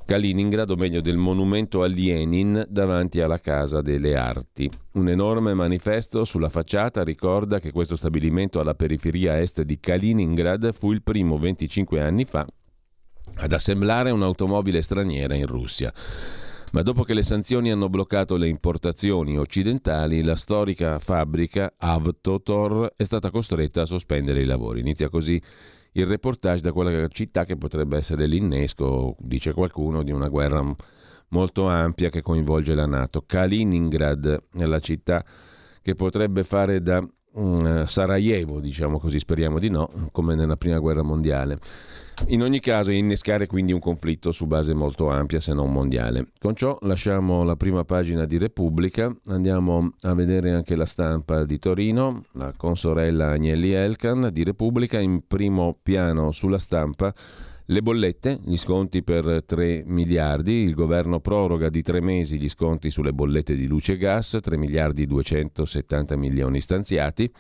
Kaliningrad, 0.05 0.71
o 0.71 0.77
meglio 0.77 1.01
del 1.01 1.17
monumento 1.17 1.83
a 1.83 1.87
Lenin 1.87 2.65
davanti 2.69 3.21
alla 3.21 3.39
Casa 3.39 3.81
delle 3.81 4.17
Arti. 4.17 4.71
Un 4.93 5.09
enorme 5.09 5.55
manifesto 5.55 6.25
sulla 6.25 6.49
facciata 6.49 7.03
ricorda 7.03 7.61
che 7.61 7.73
questo 7.73 7.97
stabilimento 7.97 8.61
alla 8.61 8.75
periferia 8.75 9.41
est 9.41 9.63
di 9.63 9.79
Kaliningrad 9.79 10.73
fu 10.73 10.93
il 10.93 11.03
primo 11.03 11.39
25 11.39 12.01
anni 12.01 12.25
fa 12.25 12.47
ad 13.35 13.53
assemblare 13.53 14.11
un'automobile 14.11 14.83
straniera 14.83 15.35
in 15.35 15.47
Russia. 15.47 15.93
Ma 16.73 16.81
dopo 16.83 17.03
che 17.03 17.13
le 17.13 17.23
sanzioni 17.23 17.71
hanno 17.71 17.91
bloccato 17.91 18.37
le 18.37 18.49
importazioni 18.49 19.37
occidentali, 19.37 20.23
la 20.23 20.37
storica 20.37 20.99
fabbrica 20.99 21.75
Avtotor 21.77 22.95
è 22.97 23.05
stata 23.05 23.31
costretta 23.31 23.83
a 23.83 23.87
sospendere 23.87 24.41
i 24.41 24.47
lavori. 24.47 24.81
Inizia 24.81 25.11
così 25.11 25.41
il 25.93 26.07
reportage 26.07 26.63
da 26.63 26.73
quella 26.73 27.09
città 27.09 27.45
che 27.45 27.57
potrebbe 27.57 27.97
essere 27.97 28.27
l'innesco, 28.27 29.17
dice 29.19 29.53
qualcuno, 29.53 30.03
di 30.03 30.11
una 30.11 30.29
guerra 30.29 30.65
molto 31.29 31.67
ampia 31.67 32.11
che 32.11 32.23
coinvolge 32.23 32.75
la 32.75 32.87
Nato. 32.87 33.23
Kaliningrad 33.27 34.45
è 34.55 34.65
la 34.65 34.81
città 34.81 35.25
che 35.83 35.95
potrebbe 35.95 36.45
fare 36.45 36.81
da 36.81 37.07
Sarajevo, 37.87 38.61
diciamo 38.61 38.99
così, 38.99 39.19
speriamo 39.19 39.59
di 39.59 39.71
no, 39.71 39.89
come 40.13 40.35
nella 40.35 40.57
prima 40.57 40.79
guerra 40.79 41.03
mondiale. 41.03 41.59
In 42.27 42.43
ogni 42.43 42.61
caso 42.61 42.91
innescare 42.91 43.47
quindi 43.47 43.73
un 43.73 43.81
conflitto 43.81 44.33
su 44.33 44.47
base 44.47 44.75
molto 44.75 45.09
ampia, 45.09 45.41
se 45.41 45.55
non 45.55 45.73
mondiale. 45.73 46.29
Con 46.39 46.55
ciò 46.55 46.77
lasciamo 46.83 47.43
la 47.43 47.57
prima 47.57 47.85
pagina 47.85 48.27
di 48.27 48.37
Repubblica, 48.37 49.13
andiamo 49.27 49.95
a 50.03 50.15
vedere 50.15 50.53
anche 50.53 50.77
la 50.77 50.87
stampa 50.87 51.45
di 51.45 51.59
Torino, 51.59 52.25
la 52.33 52.53
consorella 52.57 53.31
Agnelli 53.31 53.73
Elkan 53.73 54.29
di 54.31 54.45
Repubblica 54.45 55.01
in 55.01 55.27
primo 55.27 55.77
piano 55.83 56.33
sulla 56.33 56.59
stampa. 56.59 57.15
Le 57.73 57.81
bollette, 57.81 58.39
gli 58.45 58.59
sconti 58.59 59.03
per 59.03 59.45
3 59.47 59.85
miliardi, 59.87 60.53
il 60.53 60.75
governo 60.75 61.21
proroga 61.21 61.71
di 61.71 61.81
tre 61.81 62.03
mesi 62.03 62.39
gli 62.39 62.51
sconti 62.51 62.91
sulle 62.91 63.15
bollette 63.15 63.57
di 63.57 63.67
luce 63.67 63.95
e 63.95 63.97
gas, 63.97 64.37
3 64.43 64.59
miliardi 64.59 65.07
270 65.07 66.15
milioni 66.17 66.61
stanziati. 66.61 67.33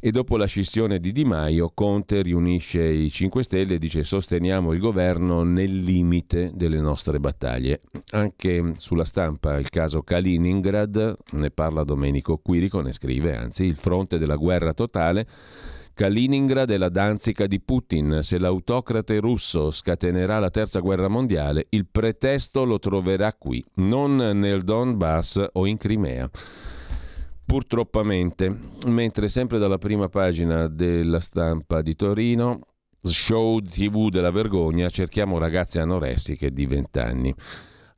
E 0.00 0.10
dopo 0.10 0.36
la 0.36 0.44
scissione 0.44 0.98
di 0.98 1.12
Di 1.12 1.24
Maio, 1.24 1.70
Conte 1.72 2.20
riunisce 2.20 2.82
i 2.82 3.10
5 3.10 3.42
Stelle 3.42 3.76
e 3.76 3.78
dice 3.78 4.04
sosteniamo 4.04 4.74
il 4.74 4.80
governo 4.80 5.44
nel 5.44 5.78
limite 5.78 6.50
delle 6.52 6.78
nostre 6.78 7.18
battaglie. 7.18 7.80
Anche 8.10 8.74
sulla 8.76 9.06
stampa 9.06 9.56
il 9.56 9.70
caso 9.70 10.02
Kaliningrad, 10.02 11.16
ne 11.32 11.50
parla 11.50 11.84
Domenico 11.84 12.36
Quirico, 12.36 12.82
ne 12.82 12.92
scrive 12.92 13.34
anzi, 13.34 13.64
il 13.64 13.76
fronte 13.76 14.18
della 14.18 14.36
guerra 14.36 14.74
totale. 14.74 15.26
Kaliningrad 15.98 16.70
è 16.70 16.76
la 16.76 16.90
Danzica 16.90 17.48
di 17.48 17.58
Putin. 17.58 18.20
Se 18.22 18.38
l'autocrate 18.38 19.18
russo 19.18 19.72
scatenerà 19.72 20.38
la 20.38 20.48
terza 20.48 20.78
guerra 20.78 21.08
mondiale, 21.08 21.66
il 21.70 21.88
pretesto 21.90 22.62
lo 22.62 22.78
troverà 22.78 23.32
qui, 23.32 23.64
non 23.78 24.14
nel 24.14 24.62
Donbass 24.62 25.44
o 25.54 25.66
in 25.66 25.76
Crimea 25.76 26.30
purtroppamente, 27.44 28.56
mentre 28.86 29.28
sempre 29.28 29.58
dalla 29.58 29.78
prima 29.78 30.08
pagina 30.08 30.68
della 30.68 31.18
stampa 31.18 31.82
di 31.82 31.96
Torino, 31.96 32.60
show 33.02 33.58
TV 33.58 34.08
della 34.10 34.30
vergogna, 34.30 34.90
cerchiamo 34.90 35.38
ragazze 35.38 35.80
anoressiche 35.80 36.52
di 36.52 36.66
20 36.66 36.98
anni. 37.00 37.34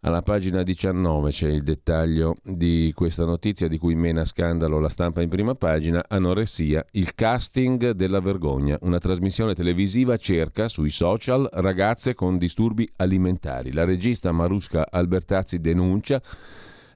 Alla 0.02 0.22
pagina 0.22 0.62
19 0.62 1.30
c'è 1.30 1.48
il 1.48 1.62
dettaglio 1.62 2.36
di 2.42 2.90
questa 2.94 3.26
notizia 3.26 3.68
di 3.68 3.76
cui 3.76 3.94
mena 3.94 4.24
scandalo 4.24 4.80
la 4.80 4.88
stampa 4.88 5.20
in 5.20 5.28
prima 5.28 5.54
pagina, 5.54 6.02
anoressia, 6.08 6.82
il 6.92 7.14
casting 7.14 7.90
della 7.90 8.20
vergogna. 8.20 8.78
Una 8.80 8.98
trasmissione 8.98 9.54
televisiva 9.54 10.16
cerca 10.16 10.68
sui 10.68 10.88
social 10.88 11.46
ragazze 11.52 12.14
con 12.14 12.38
disturbi 12.38 12.90
alimentari. 12.96 13.72
La 13.74 13.84
regista 13.84 14.32
Marusca 14.32 14.86
Albertazzi 14.90 15.60
denuncia 15.60 16.22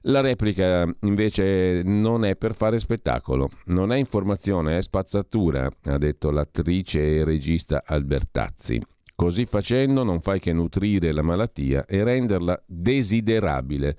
la 0.07 0.21
replica 0.21 0.91
invece 1.01 1.83
non 1.83 2.25
è 2.25 2.35
per 2.35 2.55
fare 2.55 2.79
spettacolo, 2.79 3.49
non 3.65 3.91
è 3.91 3.97
informazione, 3.97 4.77
è 4.77 4.81
spazzatura, 4.81 5.69
ha 5.83 5.97
detto 5.99 6.31
l'attrice 6.31 7.17
e 7.17 7.23
regista 7.23 7.83
Albertazzi. 7.85 8.81
Così 9.15 9.45
facendo 9.45 10.03
non 10.03 10.19
fai 10.19 10.39
che 10.39 10.51
nutrire 10.51 11.11
la 11.11 11.21
malattia 11.21 11.85
e 11.85 12.03
renderla 12.03 12.61
desiderabile. 12.65 13.95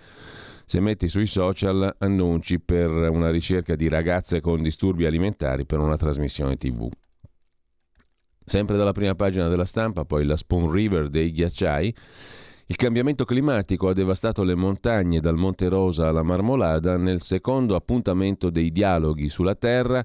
Se 0.66 0.78
metti 0.80 1.08
sui 1.08 1.26
social 1.26 1.94
annunci 1.98 2.60
per 2.60 2.90
una 2.90 3.30
ricerca 3.30 3.74
di 3.76 3.88
ragazze 3.88 4.40
con 4.40 4.62
disturbi 4.62 5.06
alimentari 5.06 5.64
per 5.64 5.78
una 5.78 5.96
trasmissione 5.96 6.56
tv. 6.56 6.88
Sempre 8.44 8.76
dalla 8.76 8.92
prima 8.92 9.14
pagina 9.14 9.48
della 9.48 9.64
stampa, 9.64 10.04
poi 10.04 10.24
la 10.24 10.36
Spoon 10.36 10.70
River 10.70 11.08
dei 11.08 11.32
ghiacciai 11.32 11.94
il 12.68 12.74
cambiamento 12.74 13.24
climatico 13.24 13.86
ha 13.86 13.92
devastato 13.92 14.42
le 14.42 14.56
montagne 14.56 15.20
dal 15.20 15.36
Monte 15.36 15.68
Rosa 15.68 16.08
alla 16.08 16.24
Marmolada. 16.24 16.96
Nel 16.96 17.22
secondo 17.22 17.76
appuntamento 17.76 18.50
dei 18.50 18.72
dialoghi 18.72 19.28
sulla 19.28 19.54
Terra, 19.54 20.04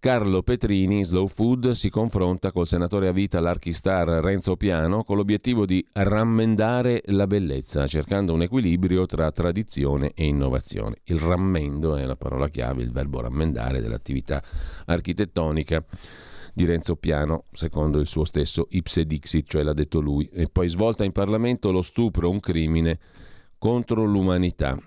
Carlo 0.00 0.44
Petrini, 0.44 1.04
Slow 1.04 1.26
Food, 1.26 1.70
si 1.72 1.90
confronta 1.90 2.52
col 2.52 2.68
senatore 2.68 3.08
a 3.08 3.12
vita 3.12 3.40
l'Archistar 3.40 4.06
Renzo 4.06 4.54
Piano 4.54 5.02
con 5.02 5.16
l'obiettivo 5.16 5.66
di 5.66 5.84
rammendare 5.92 7.02
la 7.06 7.26
bellezza, 7.26 7.84
cercando 7.88 8.32
un 8.32 8.42
equilibrio 8.42 9.06
tra 9.06 9.32
tradizione 9.32 10.12
e 10.14 10.24
innovazione. 10.24 10.98
Il 11.06 11.18
rammendo 11.18 11.96
è 11.96 12.04
la 12.04 12.14
parola 12.14 12.48
chiave, 12.48 12.84
il 12.84 12.92
verbo 12.92 13.20
rammendare 13.20 13.80
dell'attività 13.80 14.40
architettonica 14.86 15.84
di 16.54 16.64
Renzo 16.64 16.94
Piano, 16.94 17.46
secondo 17.50 17.98
il 17.98 18.06
suo 18.06 18.24
stesso 18.24 18.68
ipse 18.70 19.04
dixit, 19.04 19.48
cioè 19.48 19.64
l'ha 19.64 19.72
detto 19.72 19.98
lui. 19.98 20.28
E 20.32 20.46
poi 20.46 20.68
svolta 20.68 21.02
in 21.02 21.10
Parlamento 21.10 21.72
lo 21.72 21.82
stupro, 21.82 22.30
un 22.30 22.38
crimine 22.38 23.00
contro 23.58 24.04
l'umanità. 24.04 24.78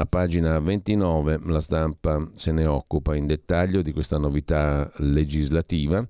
A 0.00 0.06
pagina 0.06 0.58
29 0.60 1.40
la 1.46 1.60
stampa 1.60 2.30
se 2.34 2.52
ne 2.52 2.66
occupa 2.66 3.16
in 3.16 3.26
dettaglio 3.26 3.82
di 3.82 3.92
questa 3.92 4.16
novità 4.16 4.90
legislativa 4.98 6.06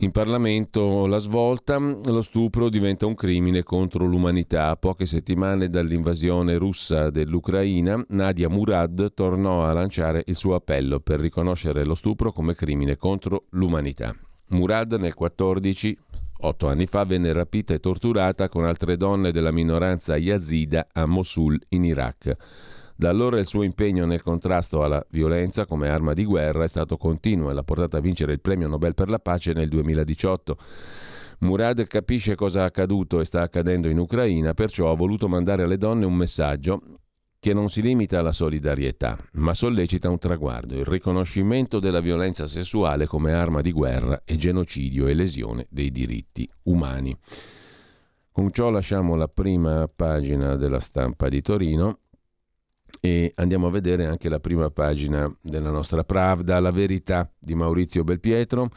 in 0.00 0.12
Parlamento 0.12 1.06
la 1.06 1.18
svolta, 1.18 1.76
lo 1.78 2.22
stupro 2.22 2.68
diventa 2.68 3.04
un 3.04 3.16
crimine 3.16 3.64
contro 3.64 4.06
l'umanità. 4.06 4.68
A 4.68 4.76
poche 4.76 5.06
settimane 5.06 5.66
dall'invasione 5.66 6.56
russa 6.56 7.10
dell'Ucraina, 7.10 8.00
Nadia 8.10 8.48
Murad 8.48 9.12
tornò 9.12 9.64
a 9.64 9.72
lanciare 9.72 10.22
il 10.26 10.36
suo 10.36 10.54
appello 10.54 11.00
per 11.00 11.18
riconoscere 11.18 11.84
lo 11.84 11.96
stupro 11.96 12.30
come 12.30 12.54
crimine 12.54 12.96
contro 12.96 13.46
l'umanità. 13.50 14.14
Murad 14.50 14.92
nel 14.92 15.14
14, 15.14 15.98
otto 16.40 16.68
anni 16.68 16.86
fa, 16.86 17.04
venne 17.04 17.32
rapita 17.32 17.74
e 17.74 17.80
torturata 17.80 18.48
con 18.48 18.64
altre 18.64 18.96
donne 18.96 19.32
della 19.32 19.50
minoranza 19.50 20.16
yazida 20.16 20.88
a 20.92 21.06
Mosul 21.06 21.58
in 21.70 21.84
Iraq. 21.84 22.36
Da 22.94 23.08
allora 23.08 23.38
il 23.38 23.46
suo 23.46 23.62
impegno 23.62 24.06
nel 24.06 24.22
contrasto 24.22 24.82
alla 24.82 25.04
violenza 25.10 25.66
come 25.66 25.88
arma 25.88 26.14
di 26.14 26.24
guerra 26.24 26.64
è 26.64 26.68
stato 26.68 26.96
continuo 26.96 27.50
e 27.50 27.54
l'ha 27.54 27.62
portato 27.62 27.96
a 27.96 28.00
vincere 28.00 28.32
il 28.32 28.40
premio 28.40 28.66
Nobel 28.66 28.94
per 28.94 29.08
la 29.08 29.20
pace 29.20 29.52
nel 29.52 29.68
2018. 29.68 30.58
Murad 31.40 31.86
capisce 31.86 32.34
cosa 32.34 32.62
è 32.62 32.64
accaduto 32.64 33.20
e 33.20 33.24
sta 33.24 33.42
accadendo 33.42 33.88
in 33.88 33.98
Ucraina, 33.98 34.54
perciò 34.54 34.90
ha 34.90 34.96
voluto 34.96 35.28
mandare 35.28 35.62
alle 35.62 35.78
donne 35.78 36.04
un 36.04 36.14
messaggio 36.14 36.97
che 37.40 37.54
non 37.54 37.68
si 37.68 37.82
limita 37.82 38.18
alla 38.18 38.32
solidarietà, 38.32 39.16
ma 39.34 39.54
sollecita 39.54 40.10
un 40.10 40.18
traguardo, 40.18 40.74
il 40.74 40.84
riconoscimento 40.84 41.78
della 41.78 42.00
violenza 42.00 42.48
sessuale 42.48 43.06
come 43.06 43.32
arma 43.32 43.60
di 43.60 43.70
guerra 43.70 44.22
e 44.24 44.36
genocidio 44.36 45.06
e 45.06 45.14
lesione 45.14 45.66
dei 45.70 45.92
diritti 45.92 46.48
umani. 46.64 47.16
Con 48.32 48.50
ciò 48.50 48.70
lasciamo 48.70 49.14
la 49.14 49.28
prima 49.28 49.88
pagina 49.94 50.56
della 50.56 50.80
stampa 50.80 51.28
di 51.28 51.40
Torino 51.40 52.00
e 53.00 53.32
andiamo 53.36 53.68
a 53.68 53.70
vedere 53.70 54.06
anche 54.06 54.28
la 54.28 54.40
prima 54.40 54.70
pagina 54.70 55.32
della 55.40 55.70
nostra 55.70 56.02
Pravda, 56.04 56.58
La 56.58 56.72
verità 56.72 57.30
di 57.38 57.54
Maurizio 57.54 58.02
Belpietro 58.02 58.68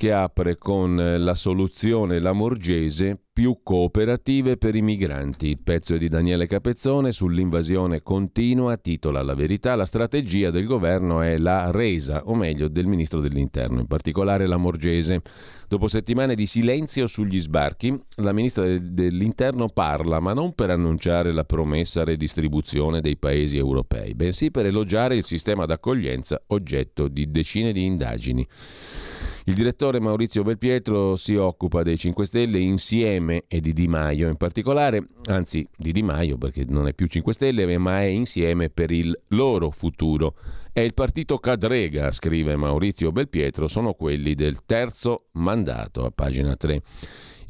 che 0.00 0.12
apre 0.12 0.56
con 0.56 0.98
eh, 0.98 1.18
la 1.18 1.34
soluzione 1.34 2.20
lamorgese 2.20 3.20
più 3.30 3.60
cooperative 3.62 4.56
per 4.56 4.74
i 4.74 4.80
migranti. 4.80 5.48
Il 5.48 5.60
pezzo 5.62 5.94
è 5.94 5.98
di 5.98 6.08
Daniele 6.08 6.46
Capezzone 6.46 7.12
sull'invasione 7.12 8.00
continua, 8.00 8.78
titola 8.78 9.20
La 9.22 9.34
verità, 9.34 9.74
la 9.74 9.84
strategia 9.84 10.50
del 10.50 10.64
governo 10.64 11.20
è 11.20 11.36
la 11.36 11.70
resa, 11.70 12.22
o 12.24 12.34
meglio 12.34 12.68
del 12.68 12.86
ministro 12.86 13.20
dell'interno, 13.20 13.80
in 13.80 13.86
particolare 13.86 14.46
Lamorgese. 14.46 15.20
Dopo 15.68 15.86
settimane 15.86 16.34
di 16.34 16.46
silenzio 16.46 17.06
sugli 17.06 17.38
sbarchi, 17.38 17.94
la 18.16 18.32
ministra 18.32 18.64
dell'interno 18.78 19.68
parla, 19.68 20.18
ma 20.18 20.32
non 20.32 20.54
per 20.54 20.70
annunciare 20.70 21.30
la 21.30 21.44
promessa 21.44 22.04
redistribuzione 22.04 23.02
dei 23.02 23.18
paesi 23.18 23.58
europei, 23.58 24.14
bensì 24.14 24.50
per 24.50 24.64
elogiare 24.64 25.14
il 25.14 25.24
sistema 25.24 25.66
d'accoglienza 25.66 26.40
oggetto 26.46 27.06
di 27.06 27.30
decine 27.30 27.72
di 27.72 27.84
indagini. 27.84 28.48
Il 29.50 29.56
direttore 29.56 29.98
Maurizio 29.98 30.44
Belpietro 30.44 31.16
si 31.16 31.34
occupa 31.34 31.82
dei 31.82 31.98
5 31.98 32.24
Stelle 32.24 32.60
insieme 32.60 33.46
e 33.48 33.60
di 33.60 33.72
Di 33.72 33.88
Maio 33.88 34.28
in 34.28 34.36
particolare, 34.36 35.08
anzi 35.24 35.68
di 35.76 35.90
Di 35.90 36.04
Maio 36.04 36.38
perché 36.38 36.64
non 36.68 36.86
è 36.86 36.94
più 36.94 37.08
5 37.08 37.32
Stelle, 37.32 37.76
ma 37.76 37.98
è 37.98 38.04
insieme 38.04 38.70
per 38.70 38.92
il 38.92 39.12
loro 39.30 39.70
futuro. 39.70 40.36
È 40.72 40.78
il 40.78 40.94
partito 40.94 41.38
Cadrega, 41.38 42.12
scrive 42.12 42.54
Maurizio 42.54 43.10
Belpietro, 43.10 43.66
sono 43.66 43.94
quelli 43.94 44.36
del 44.36 44.64
terzo 44.64 45.24
mandato, 45.32 46.04
a 46.04 46.12
pagina 46.12 46.54
3. 46.54 46.82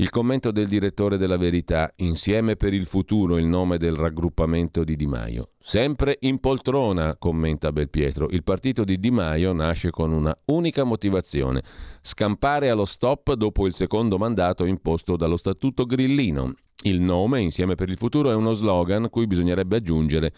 Il 0.01 0.09
commento 0.09 0.51
del 0.51 0.67
direttore 0.67 1.19
della 1.19 1.37
Verità, 1.37 1.93
insieme 1.97 2.57
per 2.57 2.73
il 2.73 2.87
futuro, 2.87 3.37
il 3.37 3.45
nome 3.45 3.77
del 3.77 3.95
raggruppamento 3.95 4.83
di 4.83 4.97
Di 4.97 5.07
Maio. 5.07 5.51
Sempre 5.59 6.17
in 6.21 6.41
poltrona, 6.41 7.17
commenta 7.19 7.71
Belpietro. 7.71 8.31
Il 8.31 8.43
partito 8.43 8.83
di 8.83 8.99
Di 8.99 9.11
Maio 9.11 9.53
nasce 9.53 9.91
con 9.91 10.11
una 10.13 10.35
unica 10.47 10.85
motivazione, 10.85 11.63
scampare 12.01 12.71
allo 12.71 12.87
stop 12.87 13.35
dopo 13.35 13.67
il 13.67 13.75
secondo 13.75 14.17
mandato 14.17 14.65
imposto 14.65 15.17
dallo 15.17 15.37
Statuto 15.37 15.85
Grillino. 15.85 16.55
Il 16.85 17.03
nome, 17.03 17.43
insieme 17.43 17.75
per 17.75 17.91
il 17.91 17.99
futuro, 17.99 18.31
è 18.31 18.35
uno 18.35 18.55
slogan 18.55 19.11
cui 19.11 19.27
bisognerebbe 19.27 19.77
aggiungere 19.77 20.33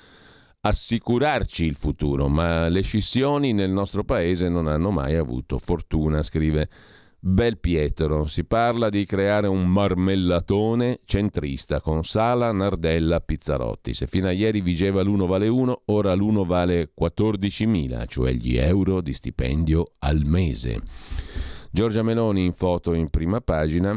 assicurarci 0.62 1.64
il 1.64 1.76
futuro, 1.76 2.26
ma 2.26 2.66
le 2.66 2.81
scissioni 2.81 3.52
nel 3.52 3.71
nostro 3.71 4.02
paese 4.02 4.49
non 4.49 4.66
hanno 4.66 4.90
mai 4.90 5.14
avuto 5.14 5.59
fortuna, 5.59 6.21
scrive 6.23 6.69
Bel 7.25 7.59
Pietro, 7.59 8.26
si 8.26 8.43
parla 8.43 8.88
di 8.88 9.05
creare 9.05 9.47
un 9.47 9.69
marmellatone 9.69 10.99
centrista 11.05 11.81
con 11.81 12.02
Sala, 12.02 12.50
Nardella, 12.50 13.21
Pizzarotti. 13.21 13.95
Se 13.95 14.09
fino 14.09 14.26
a 14.26 14.33
ieri 14.33 14.61
vigeva 14.61 15.02
l'uno 15.02 15.26
vale 15.26 15.47
uno, 15.47 15.83
ora 15.85 16.14
l'uno 16.14 16.45
vale 16.45 16.91
14.000, 17.00 18.09
cioè 18.09 18.33
gli 18.33 18.57
euro 18.57 19.00
di 19.00 19.12
stipendio 19.12 19.93
al 20.00 20.25
mese. 20.25 20.81
Giorgia 21.71 22.02
Meloni 22.02 22.45
in 22.45 22.55
foto 22.55 22.93
in 22.93 23.09
prima 23.09 23.41
pagina. 23.41 23.97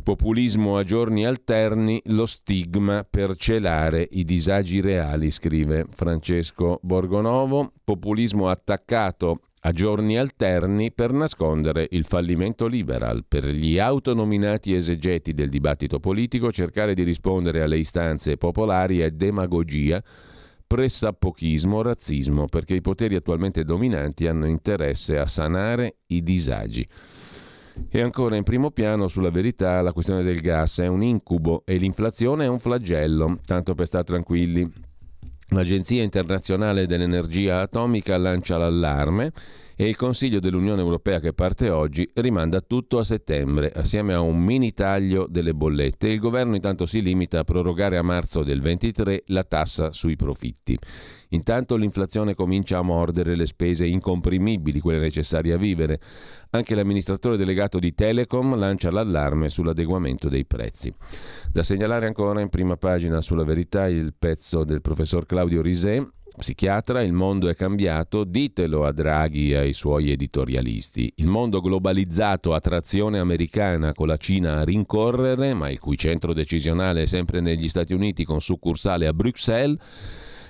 Populismo 0.00 0.76
a 0.76 0.84
giorni 0.84 1.26
alterni, 1.26 2.00
lo 2.04 2.26
stigma 2.26 3.04
per 3.10 3.34
celare 3.34 4.06
i 4.12 4.22
disagi 4.22 4.80
reali, 4.80 5.32
scrive 5.32 5.84
Francesco 5.90 6.78
Borgonovo. 6.80 7.72
Populismo 7.82 8.48
attaccato 8.48 9.40
a 9.66 9.72
giorni 9.72 10.16
alterni 10.16 10.92
per 10.92 11.10
nascondere 11.10 11.88
il 11.90 12.04
fallimento 12.04 12.68
liberal. 12.68 13.24
Per 13.26 13.44
gli 13.46 13.80
autonominati 13.80 14.72
esegeti 14.72 15.34
del 15.34 15.48
dibattito 15.48 15.98
politico 15.98 16.52
cercare 16.52 16.94
di 16.94 17.02
rispondere 17.02 17.62
alle 17.62 17.78
istanze 17.78 18.36
popolari 18.36 19.00
è 19.00 19.10
demagogia, 19.10 20.00
pressappochismo, 20.64 21.82
razzismo, 21.82 22.46
perché 22.46 22.74
i 22.74 22.80
poteri 22.80 23.16
attualmente 23.16 23.64
dominanti 23.64 24.28
hanno 24.28 24.46
interesse 24.46 25.18
a 25.18 25.26
sanare 25.26 25.96
i 26.06 26.22
disagi. 26.22 26.86
E 27.88 28.00
ancora 28.00 28.36
in 28.36 28.44
primo 28.44 28.70
piano 28.70 29.08
sulla 29.08 29.30
verità 29.30 29.82
la 29.82 29.92
questione 29.92 30.22
del 30.22 30.40
gas 30.40 30.78
è 30.78 30.86
un 30.86 31.02
incubo 31.02 31.62
e 31.64 31.74
l'inflazione 31.74 32.44
è 32.44 32.48
un 32.48 32.60
flagello, 32.60 33.40
tanto 33.44 33.74
per 33.74 33.86
stare 33.86 34.04
tranquilli. 34.04 34.94
L'Agenzia 35.50 36.02
internazionale 36.02 36.86
dell'energia 36.86 37.60
atomica 37.60 38.16
lancia 38.16 38.56
l'allarme 38.56 39.32
e 39.76 39.88
il 39.88 39.94
Consiglio 39.94 40.40
dell'Unione 40.40 40.80
Europea 40.80 41.20
che 41.20 41.34
parte 41.34 41.70
oggi 41.70 42.08
rimanda 42.14 42.60
tutto 42.62 42.98
a 42.98 43.04
settembre, 43.04 43.70
assieme 43.70 44.12
a 44.12 44.20
un 44.20 44.42
mini 44.42 44.72
taglio 44.72 45.26
delle 45.28 45.54
bollette. 45.54 46.08
Il 46.08 46.18
governo 46.18 46.56
intanto 46.56 46.84
si 46.84 47.00
limita 47.00 47.40
a 47.40 47.44
prorogare 47.44 47.96
a 47.96 48.02
marzo 48.02 48.42
del 48.42 48.60
23 48.60 49.24
la 49.26 49.44
tassa 49.44 49.92
sui 49.92 50.16
profitti. 50.16 50.76
Intanto 51.30 51.76
l'inflazione 51.76 52.34
comincia 52.34 52.78
a 52.78 52.82
mordere 52.82 53.34
le 53.34 53.46
spese 53.46 53.86
incomprimibili, 53.86 54.80
quelle 54.80 55.00
necessarie 55.00 55.52
a 55.52 55.58
vivere. 55.58 56.00
Anche 56.50 56.74
l'amministratore 56.74 57.36
delegato 57.36 57.78
di 57.78 57.94
Telecom 57.94 58.56
lancia 58.56 58.90
l'allarme 58.90 59.48
sull'adeguamento 59.48 60.28
dei 60.28 60.44
prezzi. 60.44 60.92
Da 61.50 61.62
segnalare 61.62 62.06
ancora 62.06 62.40
in 62.40 62.48
prima 62.48 62.76
pagina 62.76 63.20
sulla 63.20 63.44
verità 63.44 63.86
il 63.88 64.14
pezzo 64.18 64.64
del 64.64 64.80
professor 64.80 65.26
Claudio 65.26 65.62
Risè, 65.62 66.06
psichiatra, 66.36 67.02
il 67.02 67.12
mondo 67.12 67.48
è 67.48 67.54
cambiato, 67.54 68.24
ditelo 68.24 68.84
a 68.84 68.92
Draghi 68.92 69.52
e 69.52 69.56
ai 69.56 69.72
suoi 69.72 70.10
editorialisti. 70.10 71.14
Il 71.16 71.26
mondo 71.26 71.60
globalizzato 71.60 72.52
a 72.52 72.60
trazione 72.60 73.18
americana 73.18 73.92
con 73.92 74.06
la 74.06 74.16
Cina 74.16 74.58
a 74.58 74.64
rincorrere, 74.64 75.54
ma 75.54 75.70
il 75.70 75.78
cui 75.78 75.96
centro 75.96 76.32
decisionale 76.32 77.02
è 77.02 77.06
sempre 77.06 77.40
negli 77.40 77.68
Stati 77.68 77.94
Uniti 77.94 78.24
con 78.24 78.40
succursale 78.40 79.06
a 79.06 79.12
Bruxelles, 79.12 79.78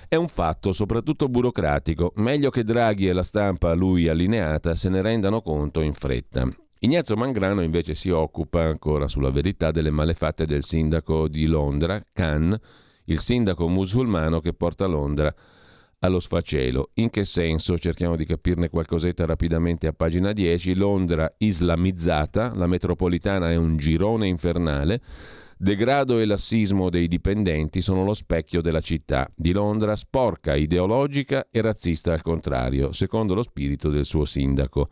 è 0.07 0.15
un 0.15 0.27
fatto 0.27 0.71
soprattutto 0.71 1.27
burocratico, 1.27 2.13
meglio 2.15 2.49
che 2.49 2.63
Draghi 2.63 3.07
e 3.07 3.13
la 3.13 3.23
stampa 3.23 3.71
a 3.71 3.73
lui 3.73 4.07
allineata 4.07 4.75
se 4.75 4.89
ne 4.89 5.01
rendano 5.01 5.41
conto 5.41 5.81
in 5.81 5.93
fretta. 5.93 6.47
Ignazio 6.79 7.15
Mangrano 7.15 7.61
invece 7.61 7.95
si 7.95 8.09
occupa 8.09 8.61
ancora 8.61 9.07
sulla 9.07 9.31
verità 9.31 9.71
delle 9.71 9.89
malefatte 9.89 10.45
del 10.45 10.63
sindaco 10.63 11.27
di 11.27 11.45
Londra, 11.47 12.01
Khan, 12.13 12.57
il 13.05 13.19
sindaco 13.19 13.67
musulmano 13.67 14.39
che 14.39 14.53
porta 14.53 14.85
Londra 14.85 15.33
allo 15.99 16.19
sfacelo. 16.19 16.91
In 16.95 17.09
che 17.09 17.23
senso? 17.23 17.77
Cerchiamo 17.77 18.15
di 18.15 18.25
capirne 18.25 18.69
qualcosetta 18.69 19.25
rapidamente 19.25 19.87
a 19.87 19.93
pagina 19.93 20.31
10. 20.33 20.75
Londra 20.75 21.33
islamizzata, 21.37 22.53
la 22.53 22.67
metropolitana 22.67 23.49
è 23.49 23.55
un 23.55 23.77
girone 23.77 24.27
infernale. 24.27 25.01
Degrado 25.59 26.19
e 26.19 26.25
lassismo 26.25 26.91
dei 26.91 27.07
dipendenti 27.07 27.81
sono 27.81 28.03
lo 28.03 28.13
specchio 28.13 28.61
della 28.61 28.79
città 28.79 29.27
di 29.35 29.51
Londra, 29.53 29.95
sporca, 29.95 30.55
ideologica 30.55 31.47
e 31.49 31.61
razzista 31.61 32.13
al 32.13 32.21
contrario, 32.21 32.91
secondo 32.91 33.33
lo 33.33 33.41
spirito 33.41 33.89
del 33.89 34.05
suo 34.05 34.23
sindaco. 34.25 34.89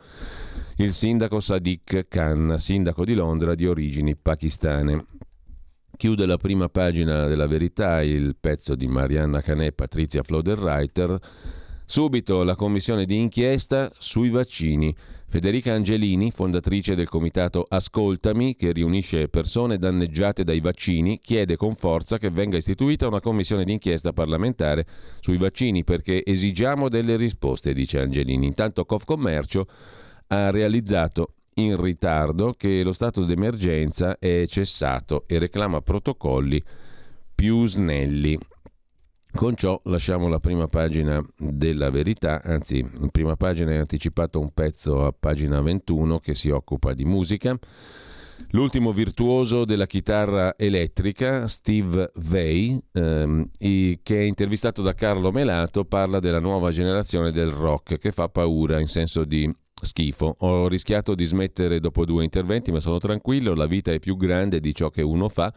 Il 0.77 0.93
sindaco 0.93 1.39
Sadiq 1.39 2.07
Khan, 2.07 2.55
sindaco 2.57 3.05
di 3.05 3.13
Londra 3.13 3.53
di 3.53 3.67
origini 3.67 4.15
pakistane. 4.15 5.05
Chiude 5.95 6.25
la 6.25 6.37
prima 6.37 6.67
pagina 6.67 7.27
della 7.27 7.45
verità 7.45 8.01
il 8.01 8.35
pezzo 8.35 8.73
di 8.73 8.87
Marianna 8.87 9.41
Canè 9.41 9.67
e 9.67 9.71
Patrizia 9.71 10.23
Floderreiter. 10.23 11.17
Subito 11.85 12.43
la 12.43 12.55
commissione 12.55 13.05
di 13.05 13.19
inchiesta 13.19 13.91
sui 13.99 14.29
vaccini. 14.29 14.93
Federica 15.27 15.73
Angelini, 15.73 16.31
fondatrice 16.31 16.95
del 16.95 17.09
comitato 17.09 17.65
Ascoltami, 17.67 18.55
che 18.55 18.71
riunisce 18.71 19.27
persone 19.27 19.77
danneggiate 19.77 20.43
dai 20.43 20.61
vaccini, 20.61 21.19
chiede 21.19 21.57
con 21.57 21.75
forza 21.75 22.17
che 22.17 22.29
venga 22.29 22.57
istituita 22.57 23.07
una 23.07 23.19
commissione 23.19 23.65
d'inchiesta 23.65 24.13
parlamentare 24.13 24.85
sui 25.19 25.37
vaccini 25.37 25.83
perché 25.83 26.23
esigiamo 26.23 26.89
delle 26.89 27.17
risposte, 27.17 27.73
dice 27.73 27.99
Angelini. 27.99 28.45
Intanto 28.45 28.85
Confcommercio 28.85 29.67
ha 30.27 30.51
realizzato 30.51 31.33
in 31.55 31.81
ritardo 31.81 32.53
che 32.53 32.83
lo 32.83 32.91
stato 32.91 33.25
d'emergenza 33.25 34.17
è 34.19 34.45
cessato 34.47 35.25
e 35.27 35.39
reclama 35.39 35.81
protocolli 35.81 36.61
più 37.33 37.65
snelli. 37.65 38.37
Con 39.35 39.53
ciò 39.57 39.77
lasciamo 39.83 40.29
la 40.29 40.39
prima 40.39 40.67
pagina 40.67 41.21
della 41.37 41.89
verità, 41.89 42.41
anzi 42.41 42.77
in 42.77 43.09
prima 43.11 43.35
pagina 43.35 43.71
è 43.71 43.75
anticipato 43.75 44.39
un 44.39 44.51
pezzo 44.53 45.05
a 45.05 45.13
pagina 45.17 45.61
21 45.61 46.19
che 46.19 46.33
si 46.33 46.49
occupa 46.49 46.93
di 46.93 47.03
musica. 47.03 47.53
L'ultimo 48.51 48.93
virtuoso 48.93 49.65
della 49.65 49.87
chitarra 49.87 50.55
elettrica, 50.57 51.49
Steve 51.49 52.11
Vai, 52.15 52.81
ehm, 52.93 53.49
che 53.59 54.17
è 54.17 54.21
intervistato 54.21 54.81
da 54.81 54.93
Carlo 54.93 55.33
Melato, 55.33 55.83
parla 55.83 56.21
della 56.21 56.39
nuova 56.39 56.71
generazione 56.71 57.33
del 57.33 57.49
rock 57.49 57.97
che 57.97 58.13
fa 58.13 58.29
paura 58.29 58.79
in 58.79 58.87
senso 58.87 59.25
di 59.25 59.53
schifo. 59.81 60.33
Ho 60.39 60.69
rischiato 60.69 61.13
di 61.13 61.25
smettere 61.25 61.81
dopo 61.81 62.05
due 62.05 62.23
interventi, 62.23 62.71
ma 62.71 62.79
sono 62.79 62.99
tranquillo, 62.99 63.53
la 63.53 63.65
vita 63.65 63.91
è 63.91 63.99
più 63.99 64.15
grande 64.15 64.61
di 64.61 64.73
ciò 64.73 64.89
che 64.89 65.01
uno 65.01 65.27
fa. 65.27 65.53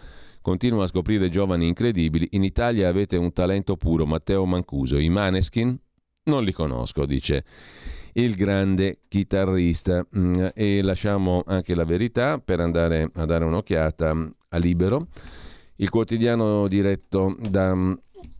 Continuo 0.48 0.80
a 0.80 0.86
scoprire 0.86 1.28
giovani 1.28 1.66
incredibili. 1.66 2.26
In 2.30 2.42
Italia 2.42 2.88
avete 2.88 3.18
un 3.18 3.32
talento 3.34 3.76
puro, 3.76 4.06
Matteo 4.06 4.46
Mancuso. 4.46 4.96
I 4.96 5.10
Maneskin 5.10 5.78
non 6.24 6.42
li 6.42 6.52
conosco, 6.52 7.04
dice 7.04 7.44
il 8.14 8.34
grande 8.34 9.00
chitarrista. 9.08 10.06
Mm, 10.16 10.46
e 10.54 10.80
lasciamo 10.80 11.42
anche 11.44 11.74
la 11.74 11.84
verità 11.84 12.38
per 12.38 12.60
andare 12.60 13.10
a 13.12 13.26
dare 13.26 13.44
un'occhiata 13.44 14.32
a 14.48 14.56
Libero. 14.56 15.08
Il 15.76 15.90
quotidiano 15.90 16.66
diretto 16.66 17.36
da 17.38 17.74
mm, 17.74 17.92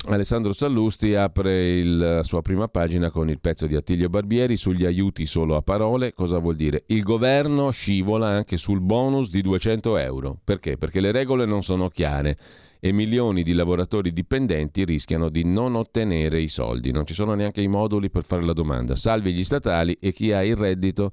Alessandro 0.06 0.52
Sallusti 0.52 1.14
apre 1.14 1.82
la 1.84 2.22
sua 2.22 2.40
prima 2.40 2.68
pagina 2.68 3.10
con 3.10 3.28
il 3.28 3.40
pezzo 3.40 3.66
di 3.66 3.76
Attilio 3.76 4.08
Barbieri 4.08 4.56
sugli 4.56 4.84
aiuti 4.84 5.26
solo 5.26 5.56
a 5.56 5.62
parole. 5.62 6.14
Cosa 6.14 6.38
vuol 6.38 6.56
dire? 6.56 6.84
Il 6.86 7.02
governo 7.02 7.70
scivola 7.70 8.28
anche 8.28 8.56
sul 8.56 8.80
bonus 8.80 9.28
di 9.28 9.42
200 9.42 9.96
euro. 9.98 10.38
Perché? 10.42 10.78
Perché 10.78 11.00
le 11.00 11.12
regole 11.12 11.44
non 11.44 11.62
sono 11.62 11.88
chiare 11.88 12.38
e 12.80 12.92
milioni 12.92 13.42
di 13.42 13.52
lavoratori 13.52 14.12
dipendenti 14.12 14.84
rischiano 14.84 15.28
di 15.28 15.44
non 15.44 15.74
ottenere 15.74 16.40
i 16.40 16.48
soldi. 16.48 16.92
Non 16.92 17.04
ci 17.04 17.14
sono 17.14 17.34
neanche 17.34 17.60
i 17.60 17.68
moduli 17.68 18.08
per 18.08 18.24
fare 18.24 18.44
la 18.44 18.52
domanda. 18.52 18.96
Salvi 18.96 19.32
gli 19.32 19.44
statali 19.44 19.96
e 20.00 20.12
chi 20.12 20.32
ha 20.32 20.44
il 20.44 20.56
reddito 20.56 21.12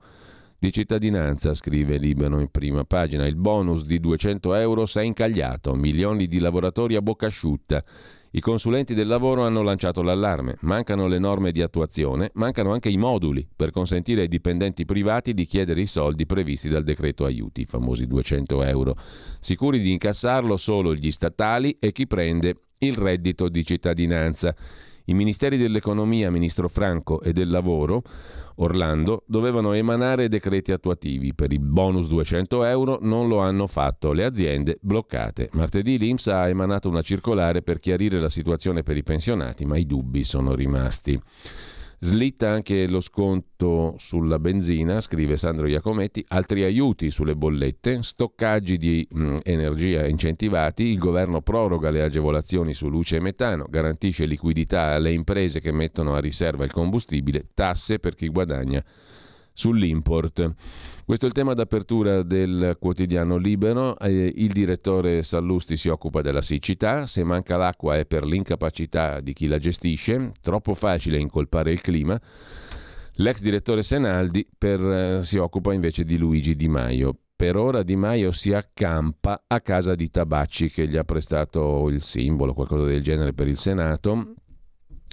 di 0.57 0.71
cittadinanza, 0.71 1.53
scrive 1.53 1.97
Libano 1.97 2.39
in 2.39 2.49
prima 2.49 2.85
pagina. 2.85 3.25
Il 3.27 3.35
bonus 3.35 3.85
di 3.85 3.99
200 3.99 4.53
euro 4.53 4.85
si 4.85 4.99
è 4.99 5.01
incagliato, 5.01 5.73
milioni 5.75 6.27
di 6.27 6.39
lavoratori 6.39 6.95
a 6.95 7.01
bocca 7.01 7.25
asciutta. 7.25 7.83
I 8.35 8.41
consulenti 8.41 8.93
del 8.93 9.07
lavoro 9.07 9.45
hanno 9.45 9.61
lanciato 9.61 10.01
l'allarme. 10.01 10.57
Mancano 10.63 11.07
le 11.07 11.19
norme 11.19 11.53
di 11.53 11.61
attuazione, 11.61 12.31
mancano 12.33 12.73
anche 12.73 12.89
i 12.89 12.97
moduli 12.97 13.47
per 13.55 13.71
consentire 13.71 14.23
ai 14.23 14.27
dipendenti 14.27 14.83
privati 14.83 15.33
di 15.33 15.45
chiedere 15.45 15.79
i 15.79 15.87
soldi 15.87 16.25
previsti 16.25 16.67
dal 16.67 16.83
decreto 16.83 17.23
aiuti, 17.23 17.61
i 17.61 17.65
famosi 17.65 18.05
200 18.05 18.61
euro. 18.63 18.97
Sicuri 19.39 19.79
di 19.79 19.93
incassarlo 19.93 20.57
solo 20.57 20.93
gli 20.93 21.11
statali 21.11 21.77
e 21.79 21.93
chi 21.93 22.07
prende 22.07 22.57
il 22.79 22.95
reddito 22.97 23.47
di 23.47 23.63
cittadinanza. 23.63 24.53
I 25.05 25.13
ministeri 25.13 25.55
dell'economia, 25.55 26.29
ministro 26.29 26.67
Franco, 26.67 27.21
e 27.21 27.31
del 27.31 27.49
lavoro 27.49 28.03
Orlando 28.55 29.23
dovevano 29.27 29.73
emanare 29.73 30.27
decreti 30.27 30.71
attuativi. 30.71 31.33
Per 31.33 31.51
il 31.51 31.59
bonus 31.59 32.07
200 32.07 32.63
euro 32.63 32.97
non 33.01 33.27
lo 33.27 33.39
hanno 33.39 33.67
fatto 33.67 34.11
le 34.11 34.23
aziende 34.23 34.77
bloccate. 34.81 35.49
Martedì 35.53 35.97
l'Inps 35.97 36.27
ha 36.27 36.47
emanato 36.47 36.89
una 36.89 37.01
circolare 37.01 37.61
per 37.61 37.79
chiarire 37.79 38.19
la 38.19 38.29
situazione 38.29 38.83
per 38.83 38.97
i 38.97 39.03
pensionati, 39.03 39.65
ma 39.65 39.77
i 39.77 39.85
dubbi 39.85 40.23
sono 40.23 40.53
rimasti. 40.53 41.19
Slitta 41.99 42.49
anche 42.49 42.87
lo 42.89 42.99
sconto 42.99 43.95
sulla 43.97 44.37
benzina, 44.37 44.99
scrive 44.99 45.37
Sandro 45.37 45.65
Iacometti, 45.67 46.23
altri 46.27 46.63
aiuti 46.63 47.09
sulle 47.09 47.35
bollette, 47.35 48.03
stoccaggi 48.03 48.77
di 48.77 49.07
mh, 49.09 49.37
energia 49.43 50.05
incentivati, 50.05 50.83
il 50.83 50.97
governo 50.97 51.41
proroga 51.41 51.89
le 51.89 52.03
agevolazioni 52.03 52.73
su 52.73 52.89
luce 52.89 53.15
e 53.15 53.21
metano, 53.21 53.65
garantisce 53.69 54.25
liquidità 54.25 54.93
alle 54.93 55.11
imprese 55.11 55.61
che 55.61 55.71
mettono 55.71 56.13
a 56.15 56.19
riserva 56.19 56.65
il 56.65 56.71
combustibile, 56.71 57.47
tasse 57.53 57.99
per 57.99 58.15
chi 58.15 58.27
guadagna 58.27 58.83
sull'import. 59.55 60.53
Questo 61.05 61.25
è 61.25 61.27
il 61.27 61.33
tema 61.33 61.53
d'apertura 61.53 62.21
del 62.21 62.75
quotidiano 62.79 63.37
Libero. 63.37 63.97
Eh, 63.97 64.31
il 64.35 64.51
direttore 64.51 65.23
Sallusti 65.23 65.77
si 65.77 65.89
occupa 65.89 66.21
della 66.21 66.41
siccità. 66.41 67.07
Se 67.07 67.23
manca 67.23 67.57
l'acqua 67.57 67.97
è 67.97 68.05
per 68.05 68.25
l'incapacità 68.25 69.21
di 69.21 69.33
chi 69.33 69.47
la 69.47 69.57
gestisce. 69.57 70.33
Troppo 70.41 70.75
facile 70.75 71.17
incolpare 71.17 71.71
il 71.71 71.81
clima. 71.81 72.19
L'ex 73.19 73.41
direttore 73.41 73.81
Senaldi 73.81 74.45
per, 74.55 74.81
eh, 74.81 75.23
si 75.23 75.37
occupa 75.37 75.73
invece 75.73 76.03
di 76.03 76.17
Luigi 76.17 76.55
Di 76.55 76.67
Maio. 76.67 77.17
Per 77.35 77.55
ora 77.55 77.83
Di 77.83 77.95
Maio 77.95 78.31
si 78.31 78.53
accampa 78.53 79.43
a 79.47 79.61
casa 79.61 79.95
di 79.95 80.09
Tabacci 80.09 80.69
che 80.69 80.87
gli 80.87 80.97
ha 80.97 81.03
prestato 81.03 81.89
il 81.89 82.01
simbolo, 82.01 82.53
qualcosa 82.53 82.85
del 82.85 83.01
genere 83.01 83.33
per 83.33 83.47
il 83.47 83.57
Senato 83.57 84.35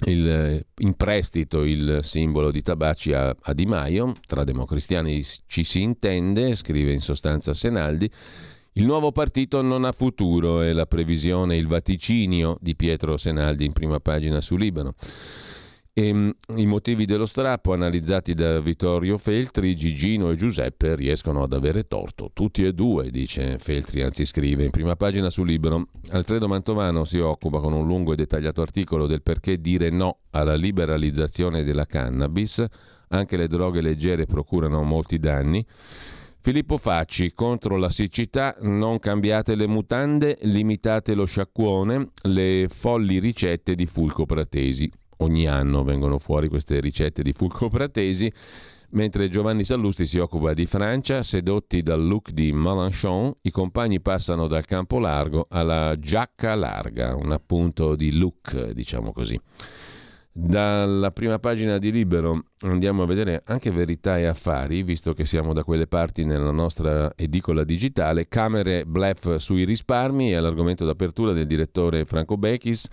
il, 0.06 0.28
eh, 0.28 0.66
in 0.78 0.94
prestito 0.94 1.62
il 1.62 2.00
simbolo 2.02 2.50
di 2.50 2.62
Tabacci 2.62 3.12
a, 3.12 3.34
a 3.40 3.52
Di 3.52 3.66
Maio, 3.66 4.14
tra 4.26 4.44
democristiani 4.44 5.22
ci 5.46 5.64
si 5.64 5.82
intende, 5.82 6.54
scrive 6.54 6.92
in 6.92 7.00
sostanza 7.00 7.54
Senaldi, 7.54 8.10
il 8.76 8.84
nuovo 8.84 9.12
partito 9.12 9.60
non 9.60 9.84
ha 9.84 9.92
futuro, 9.92 10.62
è 10.62 10.72
la 10.72 10.86
previsione, 10.86 11.56
il 11.56 11.66
vaticinio 11.66 12.56
di 12.60 12.74
Pietro 12.74 13.16
Senaldi 13.18 13.66
in 13.66 13.72
prima 13.72 14.00
pagina 14.00 14.40
su 14.40 14.56
Libano. 14.56 14.94
E, 15.94 16.06
ehm, 16.08 16.32
I 16.56 16.64
motivi 16.64 17.04
dello 17.04 17.26
strappo 17.26 17.74
analizzati 17.74 18.32
da 18.32 18.60
Vittorio 18.60 19.18
Feltri, 19.18 19.76
Gigino 19.76 20.30
e 20.30 20.36
Giuseppe 20.36 20.94
riescono 20.94 21.42
ad 21.42 21.52
avere 21.52 21.86
torto. 21.86 22.30
Tutti 22.32 22.64
e 22.64 22.72
due, 22.72 23.10
dice 23.10 23.58
Feltri, 23.58 24.00
anzi 24.02 24.24
scrive 24.24 24.64
in 24.64 24.70
prima 24.70 24.96
pagina 24.96 25.28
su 25.28 25.44
Libero. 25.44 25.88
Alfredo 26.08 26.48
Mantovano 26.48 27.04
si 27.04 27.18
occupa 27.18 27.60
con 27.60 27.74
un 27.74 27.86
lungo 27.86 28.14
e 28.14 28.16
dettagliato 28.16 28.62
articolo 28.62 29.06
del 29.06 29.20
perché 29.20 29.60
dire 29.60 29.90
no 29.90 30.20
alla 30.30 30.54
liberalizzazione 30.54 31.62
della 31.62 31.84
cannabis. 31.84 32.64
Anche 33.08 33.36
le 33.36 33.46
droghe 33.46 33.82
leggere 33.82 34.24
procurano 34.24 34.82
molti 34.82 35.18
danni. 35.18 35.64
Filippo 36.40 36.78
Facci, 36.78 37.34
contro 37.34 37.76
la 37.76 37.90
siccità, 37.90 38.56
non 38.62 38.98
cambiate 38.98 39.54
le 39.54 39.66
mutande, 39.66 40.38
limitate 40.42 41.12
lo 41.14 41.26
sciacquone, 41.26 42.08
le 42.22 42.66
folli 42.70 43.20
ricette 43.20 43.74
di 43.74 43.84
Fulco 43.84 44.24
Pratesi 44.24 44.90
ogni 45.22 45.46
anno 45.46 45.84
vengono 45.84 46.18
fuori 46.18 46.48
queste 46.48 46.80
ricette 46.80 47.22
di 47.22 47.32
Fulco 47.32 47.68
Pratesi, 47.68 48.32
mentre 48.90 49.28
Giovanni 49.28 49.64
Sallusti 49.64 50.04
si 50.04 50.18
occupa 50.18 50.52
di 50.52 50.66
Francia, 50.66 51.22
sedotti 51.22 51.82
dal 51.82 52.04
look 52.04 52.30
di 52.30 52.52
Mélenchon, 52.52 53.32
i 53.42 53.50
compagni 53.50 54.00
passano 54.00 54.46
dal 54.46 54.64
campo 54.64 54.98
largo 54.98 55.46
alla 55.48 55.94
giacca 55.98 56.54
larga, 56.54 57.14
un 57.14 57.32
appunto 57.32 57.94
di 57.94 58.16
look, 58.16 58.70
diciamo 58.72 59.12
così. 59.12 59.40
Dalla 60.34 61.10
prima 61.10 61.38
pagina 61.38 61.76
di 61.76 61.92
Libero 61.92 62.44
andiamo 62.60 63.02
a 63.02 63.06
vedere 63.06 63.42
anche 63.44 63.70
Verità 63.70 64.16
e 64.18 64.24
Affari, 64.24 64.82
visto 64.82 65.12
che 65.12 65.26
siamo 65.26 65.52
da 65.52 65.62
quelle 65.62 65.86
parti 65.86 66.24
nella 66.24 66.50
nostra 66.50 67.12
edicola 67.16 67.64
digitale. 67.64 68.28
Camere 68.28 68.86
blef 68.86 69.36
sui 69.36 69.64
risparmi 69.64 70.30
è 70.30 70.40
l'argomento 70.40 70.86
d'apertura 70.86 71.32
del 71.32 71.46
direttore 71.46 72.06
Franco 72.06 72.38
Bechis 72.38 72.88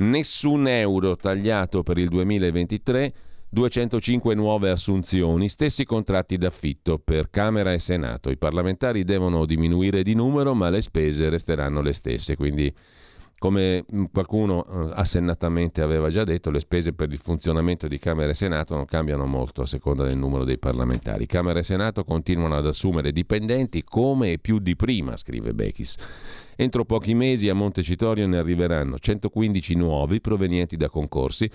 Nessun 0.00 0.66
euro 0.66 1.14
tagliato 1.14 1.82
per 1.82 1.98
il 1.98 2.08
2023, 2.08 3.12
205 3.50 4.34
nuove 4.34 4.70
assunzioni, 4.70 5.50
stessi 5.50 5.84
contratti 5.84 6.38
d'affitto 6.38 6.98
per 6.98 7.28
Camera 7.28 7.74
e 7.74 7.78
Senato. 7.78 8.30
I 8.30 8.38
parlamentari 8.38 9.04
devono 9.04 9.44
diminuire 9.44 10.02
di 10.02 10.14
numero, 10.14 10.54
ma 10.54 10.70
le 10.70 10.80
spese 10.80 11.28
resteranno 11.28 11.82
le 11.82 11.92
stesse, 11.92 12.34
quindi 12.34 12.74
come 13.40 13.86
qualcuno 14.12 14.66
eh, 14.66 14.92
assennatamente 14.92 15.80
aveva 15.80 16.10
già 16.10 16.24
detto, 16.24 16.50
le 16.50 16.60
spese 16.60 16.92
per 16.92 17.10
il 17.10 17.20
funzionamento 17.22 17.88
di 17.88 17.98
Camera 17.98 18.28
e 18.28 18.34
Senato 18.34 18.74
non 18.74 18.84
cambiano 18.84 19.24
molto 19.24 19.62
a 19.62 19.66
seconda 19.66 20.04
del 20.04 20.18
numero 20.18 20.44
dei 20.44 20.58
parlamentari. 20.58 21.24
Camera 21.24 21.58
e 21.58 21.62
Senato 21.62 22.04
continuano 22.04 22.54
ad 22.54 22.66
assumere 22.66 23.12
dipendenti 23.12 23.82
come 23.82 24.32
e 24.32 24.38
più 24.38 24.58
di 24.58 24.76
prima, 24.76 25.16
scrive 25.16 25.54
Bechis. 25.54 25.96
Entro 26.54 26.84
pochi 26.84 27.14
mesi 27.14 27.48
a 27.48 27.54
Montecitorio 27.54 28.26
ne 28.26 28.36
arriveranno 28.36 28.98
115 28.98 29.74
nuovi 29.74 30.20
provenienti 30.20 30.76
da 30.76 30.90
concorsi, 30.90 31.50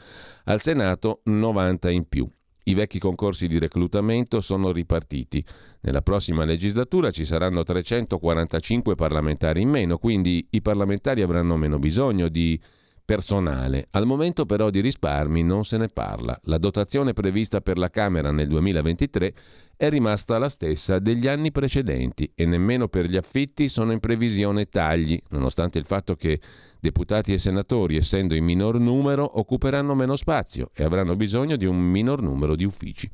al 0.45 0.61
Senato 0.61 1.19
90 1.25 1.91
in 1.91 2.07
più. 2.09 2.27
I 2.67 2.73
vecchi 2.73 2.97
concorsi 2.97 3.47
di 3.47 3.59
reclutamento 3.59 4.41
sono 4.41 4.71
ripartiti. 4.71 5.45
Nella 5.81 6.01
prossima 6.01 6.45
legislatura 6.45 7.11
ci 7.11 7.23
saranno 7.23 7.61
345 7.61 8.95
parlamentari 8.95 9.61
in 9.61 9.69
meno, 9.69 9.99
quindi 9.99 10.47
i 10.49 10.63
parlamentari 10.63 11.21
avranno 11.21 11.57
meno 11.57 11.77
bisogno 11.77 12.27
di 12.27 12.59
personale. 13.05 13.87
Al 13.91 14.07
momento 14.07 14.47
però 14.47 14.71
di 14.71 14.81
risparmi 14.81 15.43
non 15.43 15.63
se 15.63 15.77
ne 15.77 15.89
parla. 15.89 16.39
La 16.45 16.57
dotazione 16.57 17.13
prevista 17.13 17.61
per 17.61 17.77
la 17.77 17.91
Camera 17.91 18.31
nel 18.31 18.47
2023 18.47 19.33
è 19.77 19.87
rimasta 19.89 20.39
la 20.39 20.49
stessa 20.49 20.97
degli 20.97 21.27
anni 21.27 21.51
precedenti 21.51 22.31
e 22.33 22.47
nemmeno 22.47 22.87
per 22.87 23.05
gli 23.05 23.15
affitti 23.15 23.69
sono 23.69 23.91
in 23.91 23.99
previsione 23.99 24.69
tagli, 24.69 25.21
nonostante 25.29 25.77
il 25.77 25.85
fatto 25.85 26.15
che 26.15 26.39
deputati 26.85 27.33
e 27.33 27.39
senatori, 27.39 27.97
essendo 27.97 28.35
in 28.35 28.43
minor 28.43 28.79
numero, 28.79 29.39
occuperanno 29.39 29.95
meno 29.95 30.15
spazio 30.15 30.69
e 30.75 30.83
avranno 30.83 31.15
bisogno 31.15 31.55
di 31.55 31.65
un 31.65 31.77
minor 31.77 32.21
numero 32.21 32.55
di 32.55 32.63
uffici. 32.63 33.09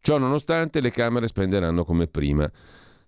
Ciò 0.00 0.18
nonostante 0.18 0.80
le 0.80 0.90
Camere 0.90 1.28
spenderanno 1.28 1.84
come 1.84 2.08
prima. 2.08 2.50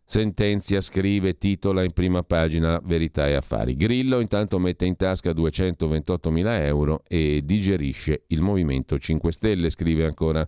Sentenzia 0.04 0.80
scrive, 0.80 1.36
titola 1.36 1.82
in 1.82 1.92
prima 1.92 2.22
pagina 2.22 2.80
Verità 2.84 3.26
e 3.26 3.34
Affari. 3.34 3.76
Grillo 3.76 4.20
intanto 4.20 4.60
mette 4.60 4.84
in 4.84 4.94
tasca 4.94 5.32
228 5.32 6.30
mila 6.30 6.64
euro 6.64 7.02
e 7.08 7.42
digerisce 7.44 8.22
il 8.28 8.40
Movimento 8.40 9.00
5 9.00 9.32
Stelle, 9.32 9.68
scrive 9.68 10.04
ancora 10.04 10.46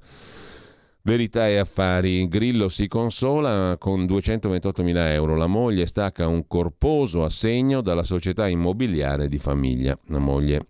Verità 1.03 1.49
e 1.49 1.57
affari, 1.57 2.29
Grillo 2.29 2.69
si 2.69 2.87
consola 2.87 3.77
con 3.79 4.05
228.000 4.05 4.97
euro, 5.13 5.37
la 5.37 5.47
moglie 5.47 5.87
stacca 5.87 6.27
un 6.27 6.47
corposo 6.47 7.25
assegno 7.25 7.81
dalla 7.81 8.03
società 8.03 8.47
immobiliare 8.49 9.29
di 9.29 9.39
famiglia, 9.39 9.99
la 10.09 10.19
moglie 10.19 10.61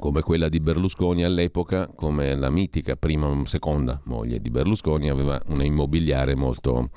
come 0.00 0.22
quella 0.22 0.48
di 0.48 0.60
Berlusconi 0.60 1.24
all'epoca, 1.24 1.86
come 1.86 2.34
la 2.34 2.48
mitica 2.48 2.96
prima 2.96 3.44
seconda 3.44 4.00
moglie 4.04 4.40
di 4.40 4.48
Berlusconi, 4.48 5.10
aveva 5.10 5.40
una 5.48 5.62
immobiliare 5.62 6.34
molto, 6.34 6.88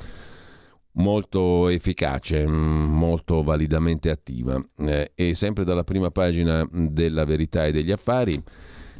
molto 0.93 1.67
efficace, 1.67 2.47
molto 2.47 3.43
validamente 3.43 4.09
attiva. 4.09 4.59
Eh, 4.77 5.11
e 5.15 5.35
sempre 5.35 5.65
dalla 5.65 5.83
prima 5.83 6.11
pagina 6.11 6.65
della 6.71 7.25
Verità 7.25 7.65
e 7.65 7.73
degli 7.73 7.91
Affari, 7.91 8.41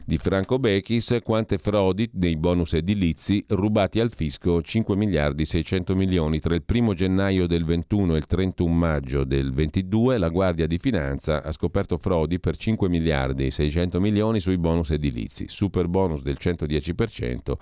di 0.06 0.18
Franco 0.18 0.60
Bechis 0.60 1.18
quante 1.24 1.58
frodi 1.58 2.10
dei 2.12 2.36
bonus 2.36 2.74
edilizi 2.74 3.44
rubati 3.50 4.00
al 4.00 4.12
fisco 4.14 4.62
5 4.62 4.96
miliardi 4.96 5.46
600 5.46 5.96
milioni 5.96 6.40
tra 6.40 6.56
il 6.56 6.64
1 6.68 6.94
gennaio 6.94 7.48
del 7.48 7.64
21 7.64 8.16
e 8.16 8.18
il 8.18 8.26
31 8.26 8.74
maggio 8.74 9.24
del 9.24 9.54
22 9.54 10.18
la 10.18 10.30
Guardia 10.30 10.68
di 10.68 10.78
Finanza 10.78 11.42
ha 11.42 11.52
scoperto 11.52 11.98
frodi 11.98 12.40
per 12.40 12.58
5 12.58 12.90
miliardi 12.90 13.50
600 13.50 14.00
milioni 14.00 14.40
sui 14.40 14.58
bonus 14.58 14.92
edilizi 14.92 15.46
super 15.48 15.88
bonus 15.88 16.22
del 16.22 16.38
110% 16.40 17.54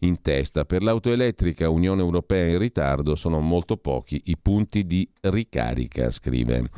in 0.00 0.20
testa. 0.22 0.64
Per 0.64 0.82
l'auto 0.82 1.10
elettrica 1.10 1.68
Unione 1.68 2.02
Europea 2.02 2.46
in 2.46 2.58
ritardo 2.58 3.16
sono 3.16 3.40
molto 3.40 3.76
pochi 3.76 4.20
i 4.26 4.36
punti 4.36 4.86
di 4.86 5.08
ricarica, 5.20 6.10
scrive. 6.10 6.68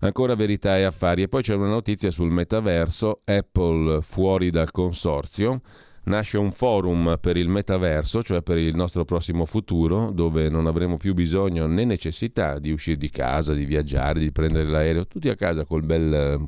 Ancora 0.00 0.34
verità 0.34 0.76
e 0.76 0.82
affari. 0.82 1.22
E 1.22 1.28
poi 1.28 1.42
c'è 1.42 1.54
una 1.54 1.68
notizia 1.68 2.10
sul 2.10 2.30
metaverso, 2.30 3.20
Apple 3.24 4.00
fuori 4.02 4.50
dal 4.50 4.70
consorzio. 4.70 5.60
Nasce 6.04 6.38
un 6.38 6.52
forum 6.52 7.18
per 7.20 7.36
il 7.36 7.48
metaverso, 7.48 8.22
cioè 8.22 8.40
per 8.40 8.58
il 8.58 8.76
nostro 8.76 9.04
prossimo 9.04 9.44
futuro, 9.44 10.12
dove 10.12 10.48
non 10.48 10.66
avremo 10.66 10.96
più 10.98 11.14
bisogno 11.14 11.66
né 11.66 11.84
necessità 11.84 12.60
di 12.60 12.70
uscire 12.70 12.96
di 12.96 13.10
casa, 13.10 13.54
di 13.54 13.64
viaggiare, 13.64 14.20
di 14.20 14.30
prendere 14.30 14.68
l'aereo, 14.68 15.08
tutti 15.08 15.28
a 15.28 15.34
casa 15.34 15.64
col 15.64 15.82
bel 15.82 16.14
eh, 16.14 16.44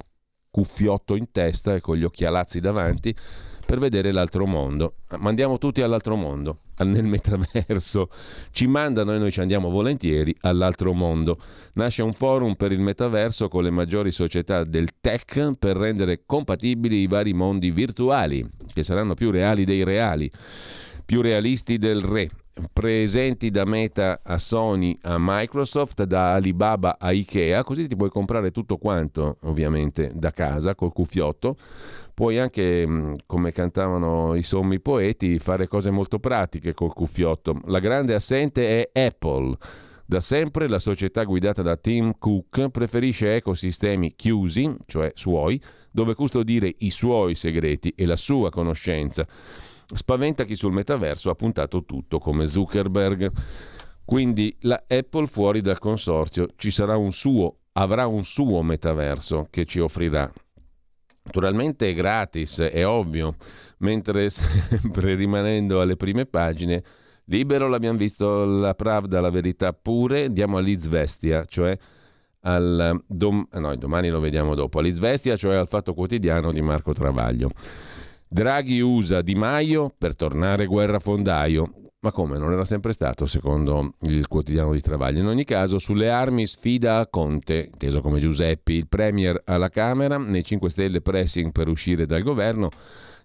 cuffiotto 0.49 1.17
in 1.17 1.33
testa 1.33 1.75
e 1.75 1.81
con 1.81 1.97
gli 1.97 2.05
occhialazzi 2.05 2.61
davanti 2.61 3.15
per 3.67 3.81
vedere 3.81 4.13
l'altro 4.13 4.47
mondo. 4.47 4.99
Mandiamo 5.19 5.59
tutti 5.59 5.83
all'altro 5.83 6.15
mondo, 6.15 6.59
nel 6.85 7.05
metaverso. 7.05 8.11
Ci 8.51 8.67
mandano 8.67 9.15
e 9.15 9.19
noi 9.19 9.31
ci 9.31 9.41
andiamo 9.41 9.71
volentieri 9.71 10.35
all'altro 10.41 10.93
mondo. 10.93 11.39
Nasce 11.75 12.03
un 12.03 12.13
forum 12.13 12.55
per 12.55 12.73
il 12.73 12.81
metaverso 12.81 13.49
con 13.49 13.63
le 13.63 13.71
maggiori 13.71 14.11
società 14.11 14.65
del 14.65 14.91
tech 15.01 15.53
per 15.59 15.77
rendere 15.77 16.23
compatibili 16.27 17.01
i 17.01 17.07
vari 17.07 17.33
mondi 17.33 17.71
virtuali, 17.71 18.47
che 18.73 18.83
saranno 18.83 19.15
più 19.15 19.31
reali 19.31 19.65
dei 19.65 19.85
reali, 19.85 20.31
più 21.05 21.21
realisti 21.21 21.79
del 21.79 22.01
re. 22.01 22.29
Presenti 22.73 23.53
da 23.53 23.65
Meta 23.65 24.21
a 24.25 24.37
Sony 24.37 24.99
a 25.03 25.15
Microsoft, 25.17 26.03
da 26.03 26.33
Alibaba 26.33 26.97
a 26.99 27.13
Ikea, 27.13 27.63
così 27.63 27.87
ti 27.87 27.95
puoi 27.95 28.11
comprare 28.11 28.51
tutto 28.51 28.79
quanto, 28.79 29.37
ovviamente, 29.43 30.11
da 30.13 30.33
casa 30.33 30.75
col 30.75 30.93
cuffiotto 30.93 31.57
puoi 32.19 32.37
anche, 32.41 32.85
mm, 32.85 33.15
come 33.27 33.53
cantavano 33.53 34.35
i 34.35 34.43
sommi 34.43 34.81
poeti, 34.81 35.39
fare 35.39 35.69
cose 35.69 35.91
molto 35.91 36.19
pratiche 36.19 36.75
col 36.75 36.93
cuffiotto. 36.93 37.61
La 37.67 37.79
grande 37.79 38.13
assente 38.13 38.91
è 38.91 39.07
Apple. 39.07 39.57
Da 40.05 40.19
sempre 40.19 40.67
la 40.67 40.81
società 40.81 41.23
guidata 41.23 41.63
da 41.63 41.77
Tim 41.77 42.19
Cook 42.19 42.71
preferisce 42.71 43.37
ecosistemi 43.37 44.17
chiusi, 44.17 44.75
cioè 44.87 45.13
suoi, 45.15 45.63
dove 45.93 46.15
custodire 46.15 46.75
i 46.79 46.91
suoi 46.91 47.37
segreti 47.37 47.93
e 47.95 48.05
la 48.05 48.17
sua 48.17 48.51
conoscenza. 48.51 49.25
Spaventa 49.95 50.43
chi 50.43 50.57
sul 50.57 50.73
metaverso 50.73 51.31
ha 51.31 51.37
puntato 51.37 51.85
tutto 51.85 52.19
come 52.19 52.49
Zuckerberg. 52.49 53.31
Quindi 54.05 54.57
la 54.63 54.83
Apple 54.89 55.29
fuori 55.29 55.61
dal 55.61 55.79
consorzio 55.79 56.49
ci 56.57 56.73
sarà 56.73 56.97
un 56.97 57.13
suo, 57.13 57.59
avrà 57.75 58.09
un 58.09 58.25
suo 58.25 58.61
metaverso 58.63 59.47
che 59.51 59.67
ci 59.67 59.79
offrirà 59.79 60.29
Naturalmente 61.29 61.91
è 61.91 61.95
gratis, 61.95 62.59
è 62.59 62.87
ovvio, 62.87 63.37
mentre 63.79 64.31
sempre 64.33 65.15
rimanendo 65.15 65.83
alle 65.83 65.95
prime 65.95 66.25
pagine, 66.25 66.83
libero 67.27 67.69
l'abbiamo 67.69 67.99
visto 67.99 68.47
la 68.47 68.75
Pravda, 68.75 69.21
la 69.21 69.29
verità 69.29 69.75
pure, 69.75 70.25
andiamo 70.25 70.57
all'Izvestia, 70.57 71.45
cioè 71.45 71.77
al 72.41 73.03
dom- 73.07 73.47
no, 73.53 73.77
domani 73.77 74.09
lo 74.09 74.21
vediamo 74.21 74.55
dopo, 74.55 74.79
all'Izvestia, 74.79 75.37
cioè 75.37 75.57
al 75.57 75.69
Fatto 75.69 75.93
Quotidiano 75.93 76.51
di 76.51 76.63
Marco 76.63 76.95
Travaglio. 76.95 77.51
Draghi 78.27 78.81
usa 78.81 79.21
Di 79.21 79.35
Maio 79.35 79.93
per 79.97 80.17
tornare 80.17 80.65
guerrafondaio. 80.65 81.88
Ma 82.01 82.13
come? 82.13 82.39
Non 82.39 82.53
era 82.53 82.65
sempre 82.65 82.93
stato, 82.93 83.27
secondo 83.27 83.95
il 84.03 84.29
quotidiano 84.29 84.73
di 84.73 84.81
Travaglio. 84.81 85.19
In 85.19 85.27
ogni 85.27 85.43
caso, 85.43 85.79
sulle 85.79 86.11
armi 86.11 86.47
sfida 86.47 86.99
a 86.99 87.09
Conte, 87.09 87.71
inteso 87.73 88.01
come 88.01 88.21
Giuseppi, 88.21 88.75
il 88.75 88.87
Premier 88.87 89.43
alla 89.45 89.69
Camera, 89.69 90.17
nei 90.17 90.45
5 90.45 90.71
Stelle 90.71 91.01
pressing 91.01 91.51
per 91.51 91.67
uscire 91.67 92.07
dal 92.07 92.23
governo. 92.23 92.69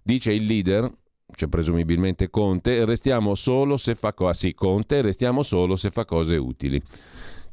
Dice 0.01 0.33
il 0.33 0.45
leader, 0.45 0.91
cioè 1.35 1.49
presumibilmente 1.49 2.31
Conte, 2.31 2.83
restiamo 2.83 3.35
solo 3.35 3.77
se 3.77 3.93
fa 3.93 4.11
cose. 4.13 4.29
Ah, 4.31 4.33
sì, 4.33 4.53
Conte, 4.55 5.01
restiamo 5.01 5.43
solo 5.43 5.75
se 5.75 5.91
fa 5.91 6.03
cose 6.05 6.35
utili. 6.35 6.81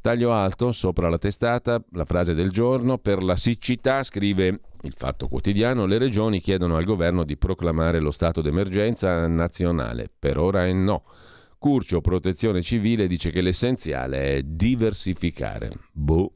Taglio 0.01 0.33
alto 0.33 0.73
sopra 0.73 1.11
la 1.11 1.19
testata, 1.19 1.85
la 1.93 2.07
frase 2.07 2.33
del 2.33 2.51
giorno, 2.51 2.97
per 2.97 3.23
la 3.23 3.37
siccità 3.37 4.03
scrive 4.03 4.61
il 4.83 4.95
Fatto 4.97 5.29
Quotidiano, 5.29 5.87
le 5.87 5.99
regioni 5.99 6.41
chiedono 6.41 6.77
al 6.77 6.85
governo 6.85 7.25
di 7.25 7.37
proclamare 7.37 8.01
lo 8.01 8.11
stato 8.11 8.41
d'emergenza 8.41 9.27
nazionale. 9.27 10.11
Per 10.17 10.39
ora 10.39 10.67
è 10.67 10.73
no. 10.73 11.05
Curcio 11.59 12.01
Protezione 12.01 12.63
Civile 12.63 13.07
dice 13.07 13.31
che 13.31 13.43
l'essenziale 13.43 14.37
è 14.37 14.43
diversificare. 14.43 15.71
Boh. 15.93 16.33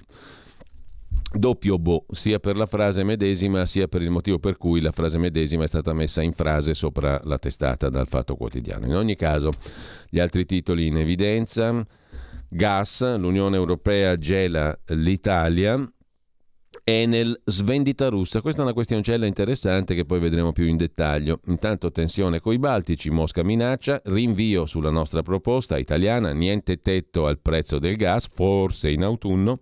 Doppio 1.37 1.79
boh, 1.79 2.05
sia 2.11 2.39
per 2.39 2.57
la 2.57 2.67
frase 2.67 3.03
medesima 3.03 3.67
sia 3.67 3.89
per 3.89 4.03
il 4.03 4.11
motivo 4.11 4.39
per 4.39 4.57
cui 4.57 4.81
la 4.81 4.93
frase 4.93 5.19
medesima 5.19 5.65
è 5.65 5.67
stata 5.67 5.93
messa 5.93 6.23
in 6.23 6.33
frase 6.33 6.75
sopra 6.75 7.21
la 7.25 7.39
testata 7.39 7.89
dal 7.89 8.07
Fatto 8.07 8.37
Quotidiano. 8.37 8.87
In 8.87 8.95
ogni 8.95 9.17
caso, 9.17 9.51
gli 10.09 10.21
altri 10.21 10.45
titoli 10.45 10.87
in 10.87 10.99
evidenza. 10.99 11.85
Gas, 12.49 13.17
l'Unione 13.17 13.57
Europea 13.57 14.15
gela 14.15 14.79
l'Italia, 14.89 15.77
Enel, 16.83 17.41
svendita 17.45 18.09
russa. 18.09 18.41
Questa 18.41 18.61
è 18.61 18.65
una 18.65 18.73
questioncella 18.73 19.27
interessante 19.27 19.95
che 19.95 20.05
poi 20.05 20.19
vedremo 20.19 20.53
più 20.53 20.65
in 20.65 20.77
dettaglio. 20.77 21.41
Intanto 21.47 21.93
tensione 21.93 22.41
coi 22.41 22.59
Baltici, 22.59 23.11
Mosca 23.11 23.45
minaccia, 23.45 24.01
rinvio 24.05 24.67
sulla 24.67 24.91
nostra 24.91 25.23
proposta 25.23 25.79
italiana, 25.79 26.33
niente 26.33 26.81
tetto 26.81 27.27
al 27.27 27.39
prezzo 27.39 27.79
del 27.79 27.97
gas, 27.97 28.29
forse 28.29 28.91
in 28.91 29.05
autunno. 29.05 29.61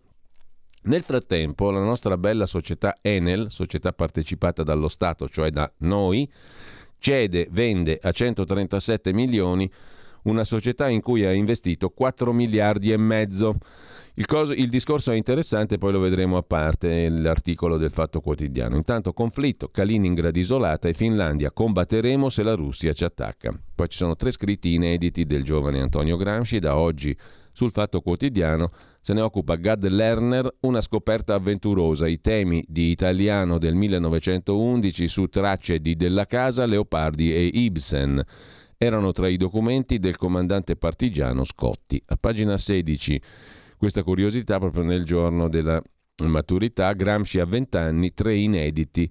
Nel 0.84 1.02
frattempo 1.02 1.70
la 1.70 1.82
nostra 1.82 2.16
bella 2.16 2.46
società 2.46 2.96
Enel, 3.00 3.50
società 3.50 3.92
partecipata 3.92 4.62
dallo 4.62 4.88
Stato, 4.88 5.28
cioè 5.28 5.50
da 5.50 5.70
noi, 5.78 6.28
cede, 6.98 7.48
vende 7.50 7.98
a 8.02 8.10
137 8.10 9.12
milioni 9.12 9.70
una 10.24 10.44
società 10.44 10.88
in 10.88 11.00
cui 11.00 11.24
ha 11.24 11.32
investito 11.32 11.90
4 11.90 12.32
miliardi 12.32 12.92
e 12.92 12.96
mezzo. 12.96 13.56
Il, 14.14 14.26
coso, 14.26 14.52
il, 14.52 14.68
discorso 14.68 15.10
è 15.10 15.16
interessante, 15.16 15.78
poi 15.78 15.92
lo 15.92 15.98
vedremo 15.98 16.36
a 16.36 16.42
parte 16.42 17.08
l'articolo 17.08 17.78
del 17.78 17.90
Fatto 17.90 18.20
Quotidiano. 18.20 18.76
Intanto 18.76 19.14
conflitto, 19.14 19.68
Kaliningrad 19.68 20.36
isolata 20.36 20.88
e 20.88 20.92
Finlandia, 20.92 21.50
combatteremo 21.50 22.28
se 22.28 22.42
la 22.42 22.54
Russia 22.54 22.92
ci 22.92 23.04
attacca. 23.04 23.58
Poi 23.74 23.88
ci 23.88 23.96
sono 23.96 24.14
tre 24.14 24.30
scritti 24.30 24.74
inediti 24.74 25.24
del 25.24 25.44
giovane 25.44 25.80
Antonio 25.80 26.16
Gramsci, 26.18 26.58
da 26.58 26.76
oggi 26.76 27.16
sul 27.52 27.70
Fatto 27.70 28.00
Quotidiano 28.00 28.70
se 29.04 29.14
ne 29.14 29.20
occupa 29.20 29.56
Gad 29.56 29.84
Lerner, 29.88 30.48
una 30.60 30.80
scoperta 30.80 31.34
avventurosa, 31.34 32.06
i 32.06 32.20
temi 32.20 32.64
di 32.68 32.90
italiano 32.90 33.58
del 33.58 33.74
1911 33.74 35.08
su 35.08 35.26
tracce 35.26 35.80
di 35.80 35.96
Della 35.96 36.24
Casa, 36.24 36.66
Leopardi 36.66 37.34
e 37.34 37.50
Ibsen 37.52 38.24
erano 38.82 39.12
tra 39.12 39.28
i 39.28 39.36
documenti 39.36 40.00
del 40.00 40.16
comandante 40.16 40.74
partigiano 40.74 41.44
Scotti. 41.44 42.02
A 42.06 42.16
pagina 42.16 42.58
16 42.58 43.22
questa 43.76 44.02
curiosità 44.02 44.58
proprio 44.58 44.82
nel 44.82 45.04
giorno 45.04 45.48
della 45.48 45.80
maturità, 46.24 46.92
Gramsci 46.92 47.38
a 47.38 47.44
20 47.44 47.76
anni, 47.76 48.12
tre 48.12 48.34
inediti 48.34 49.08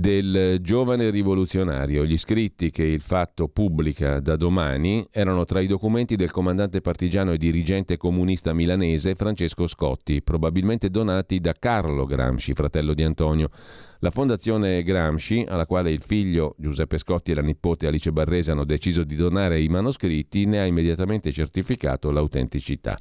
del 0.00 0.60
giovane 0.62 1.10
rivoluzionario. 1.10 2.06
Gli 2.06 2.16
scritti 2.16 2.70
che 2.70 2.84
il 2.84 3.02
fatto 3.02 3.48
pubblica 3.48 4.18
da 4.18 4.34
domani 4.36 5.06
erano 5.10 5.44
tra 5.44 5.60
i 5.60 5.66
documenti 5.66 6.16
del 6.16 6.30
comandante 6.30 6.80
partigiano 6.80 7.32
e 7.32 7.36
dirigente 7.36 7.98
comunista 7.98 8.54
milanese 8.54 9.14
Francesco 9.14 9.66
Scotti, 9.66 10.22
probabilmente 10.22 10.88
donati 10.88 11.38
da 11.38 11.52
Carlo 11.52 12.06
Gramsci, 12.06 12.54
fratello 12.54 12.94
di 12.94 13.02
Antonio. 13.02 13.50
La 13.98 14.10
Fondazione 14.10 14.82
Gramsci, 14.82 15.44
alla 15.46 15.66
quale 15.66 15.90
il 15.90 16.00
figlio 16.00 16.54
Giuseppe 16.56 16.96
Scotti 16.96 17.32
e 17.32 17.34
la 17.34 17.42
nipote 17.42 17.86
Alice 17.86 18.10
Barrese 18.10 18.52
hanno 18.52 18.64
deciso 18.64 19.04
di 19.04 19.16
donare 19.16 19.60
i 19.60 19.68
manoscritti, 19.68 20.46
ne 20.46 20.60
ha 20.60 20.64
immediatamente 20.64 21.30
certificato 21.30 22.10
l'autenticità. 22.10 22.98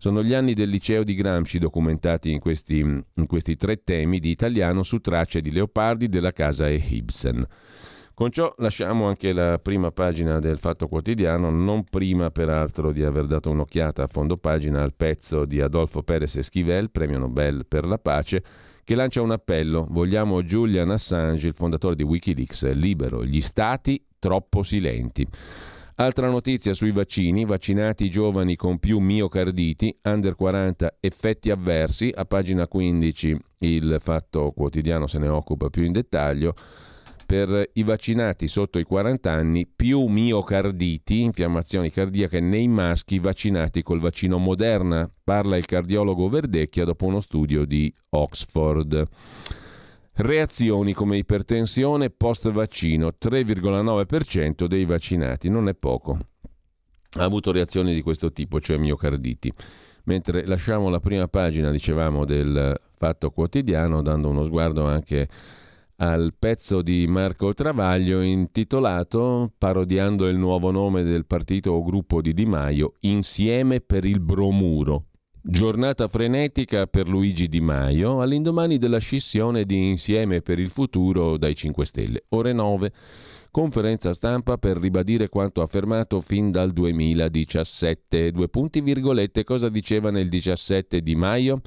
Sono 0.00 0.22
gli 0.22 0.32
anni 0.32 0.54
del 0.54 0.68
liceo 0.68 1.02
di 1.02 1.16
Gramsci 1.16 1.58
documentati 1.58 2.30
in 2.30 2.38
questi, 2.38 2.78
in 2.78 3.26
questi 3.26 3.56
tre 3.56 3.82
temi 3.82 4.20
di 4.20 4.30
italiano 4.30 4.84
su 4.84 5.00
tracce 5.00 5.40
di 5.40 5.50
Leopardi, 5.50 6.08
della 6.08 6.30
casa 6.30 6.68
e 6.68 6.76
Ibsen. 6.76 7.44
Con 8.14 8.30
ciò 8.30 8.54
lasciamo 8.58 9.08
anche 9.08 9.32
la 9.32 9.58
prima 9.58 9.90
pagina 9.90 10.38
del 10.38 10.58
Fatto 10.58 10.86
Quotidiano, 10.86 11.50
non 11.50 11.82
prima 11.82 12.30
peraltro 12.30 12.92
di 12.92 13.02
aver 13.02 13.26
dato 13.26 13.50
un'occhiata 13.50 14.04
a 14.04 14.08
fondo 14.08 14.36
pagina 14.36 14.82
al 14.82 14.94
pezzo 14.94 15.44
di 15.44 15.60
Adolfo 15.60 16.04
Perez 16.04 16.36
Esquivel, 16.36 16.90
premio 16.92 17.18
Nobel 17.18 17.66
per 17.66 17.84
la 17.84 17.98
pace, 17.98 18.44
che 18.84 18.94
lancia 18.94 19.20
un 19.20 19.32
appello. 19.32 19.84
Vogliamo 19.90 20.44
Julian 20.44 20.90
Assange, 20.90 21.48
il 21.48 21.54
fondatore 21.54 21.96
di 21.96 22.04
Wikileaks, 22.04 22.72
libero. 22.72 23.24
Gli 23.24 23.40
stati 23.40 24.00
troppo 24.20 24.62
silenti. 24.62 25.26
Altra 26.00 26.30
notizia 26.30 26.74
sui 26.74 26.92
vaccini, 26.92 27.44
vaccinati 27.44 28.08
giovani 28.08 28.54
con 28.54 28.78
più 28.78 29.00
miocarditi, 29.00 29.98
under 30.04 30.36
40 30.36 30.98
effetti 31.00 31.50
avversi, 31.50 32.12
a 32.14 32.24
pagina 32.24 32.68
15 32.68 33.36
il 33.58 33.98
fatto 34.00 34.52
quotidiano 34.52 35.08
se 35.08 35.18
ne 35.18 35.26
occupa 35.26 35.70
più 35.70 35.82
in 35.82 35.90
dettaglio 35.90 36.54
per 37.26 37.70
i 37.72 37.82
vaccinati 37.82 38.46
sotto 38.46 38.78
i 38.78 38.84
40 38.84 39.28
anni 39.28 39.66
più 39.66 40.06
miocarditi, 40.06 41.20
infiammazioni 41.20 41.90
cardiache 41.90 42.38
nei 42.38 42.68
maschi 42.68 43.18
vaccinati 43.18 43.82
col 43.82 43.98
vaccino 43.98 44.38
Moderna. 44.38 45.10
Parla 45.24 45.56
il 45.56 45.66
cardiologo 45.66 46.28
Verdecchia 46.28 46.84
dopo 46.84 47.06
uno 47.06 47.20
studio 47.20 47.64
di 47.64 47.92
Oxford. 48.10 49.08
Reazioni 50.20 50.94
come 50.94 51.16
ipertensione 51.16 52.10
post 52.10 52.50
vaccino, 52.50 53.12
3,9% 53.22 54.64
dei 54.64 54.84
vaccinati, 54.84 55.48
non 55.48 55.68
è 55.68 55.76
poco. 55.76 56.18
Ha 57.12 57.22
avuto 57.22 57.52
reazioni 57.52 57.94
di 57.94 58.02
questo 58.02 58.32
tipo, 58.32 58.58
cioè 58.60 58.78
miocarditi. 58.78 59.52
Mentre 60.06 60.44
lasciamo 60.44 60.88
la 60.88 60.98
prima 60.98 61.28
pagina, 61.28 61.70
dicevamo, 61.70 62.24
del 62.24 62.76
Fatto 62.96 63.30
Quotidiano, 63.30 64.02
dando 64.02 64.28
uno 64.28 64.42
sguardo 64.42 64.86
anche 64.86 65.28
al 65.98 66.34
pezzo 66.36 66.82
di 66.82 67.06
Marco 67.06 67.54
Travaglio 67.54 68.20
intitolato, 68.20 69.52
parodiando 69.56 70.26
il 70.26 70.36
nuovo 70.36 70.72
nome 70.72 71.04
del 71.04 71.26
partito 71.26 71.70
o 71.70 71.84
gruppo 71.84 72.20
di 72.20 72.34
Di 72.34 72.44
Maio, 72.44 72.94
Insieme 73.02 73.80
per 73.80 74.04
il 74.04 74.18
Bromuro. 74.18 75.07
Giornata 75.50 76.08
frenetica 76.08 76.86
per 76.86 77.08
Luigi 77.08 77.48
Di 77.48 77.62
Maio 77.62 78.20
all'indomani 78.20 78.76
della 78.76 78.98
scissione 78.98 79.64
di 79.64 79.88
Insieme 79.88 80.42
per 80.42 80.58
il 80.58 80.68
Futuro 80.68 81.38
dai 81.38 81.54
5 81.56 81.86
Stelle. 81.86 82.24
Ore 82.28 82.52
9. 82.52 82.92
Conferenza 83.50 84.12
stampa 84.12 84.58
per 84.58 84.76
ribadire 84.76 85.30
quanto 85.30 85.62
affermato 85.62 86.20
fin 86.20 86.50
dal 86.50 86.70
2017. 86.72 88.30
Due 88.30 88.48
punti 88.50 88.82
virgolette. 88.82 89.42
Cosa 89.44 89.70
diceva 89.70 90.10
nel 90.10 90.28
17 90.28 91.00
Di 91.00 91.14
Maio? 91.14 91.62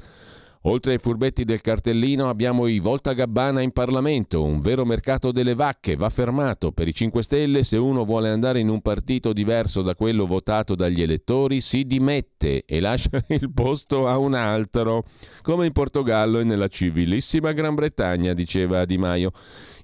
Oltre 0.64 0.92
ai 0.92 0.98
furbetti 0.98 1.44
del 1.44 1.60
cartellino 1.60 2.28
abbiamo 2.28 2.68
i 2.68 2.78
Volta 2.78 3.14
Gabbana 3.14 3.62
in 3.62 3.72
Parlamento, 3.72 4.44
un 4.44 4.60
vero 4.60 4.84
mercato 4.84 5.32
delle 5.32 5.56
vacche, 5.56 5.96
va 5.96 6.08
fermato. 6.08 6.70
Per 6.70 6.86
i 6.86 6.94
5 6.94 7.20
Stelle 7.24 7.64
se 7.64 7.76
uno 7.76 8.04
vuole 8.04 8.28
andare 8.28 8.60
in 8.60 8.68
un 8.68 8.80
partito 8.80 9.32
diverso 9.32 9.82
da 9.82 9.96
quello 9.96 10.24
votato 10.24 10.76
dagli 10.76 11.02
elettori 11.02 11.60
si 11.60 11.84
dimette 11.84 12.64
e 12.64 12.78
lascia 12.78 13.10
il 13.26 13.50
posto 13.52 14.06
a 14.06 14.18
un 14.18 14.34
altro, 14.34 15.02
come 15.42 15.66
in 15.66 15.72
Portogallo 15.72 16.38
e 16.38 16.44
nella 16.44 16.68
civilissima 16.68 17.50
Gran 17.50 17.74
Bretagna, 17.74 18.32
diceva 18.32 18.84
Di 18.84 18.98
Maio. 18.98 19.32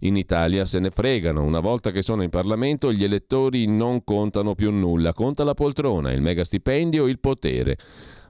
In 0.02 0.16
Italia 0.16 0.64
se 0.64 0.78
ne 0.78 0.90
fregano, 0.90 1.42
una 1.42 1.58
volta 1.58 1.90
che 1.90 2.02
sono 2.02 2.22
in 2.22 2.30
Parlamento 2.30 2.92
gli 2.92 3.02
elettori 3.02 3.66
non 3.66 4.04
contano 4.04 4.54
più 4.54 4.70
nulla, 4.70 5.12
conta 5.12 5.42
la 5.42 5.54
poltrona, 5.54 6.12
il 6.12 6.20
mega 6.20 6.44
stipendio, 6.44 7.08
il 7.08 7.18
potere. 7.18 7.76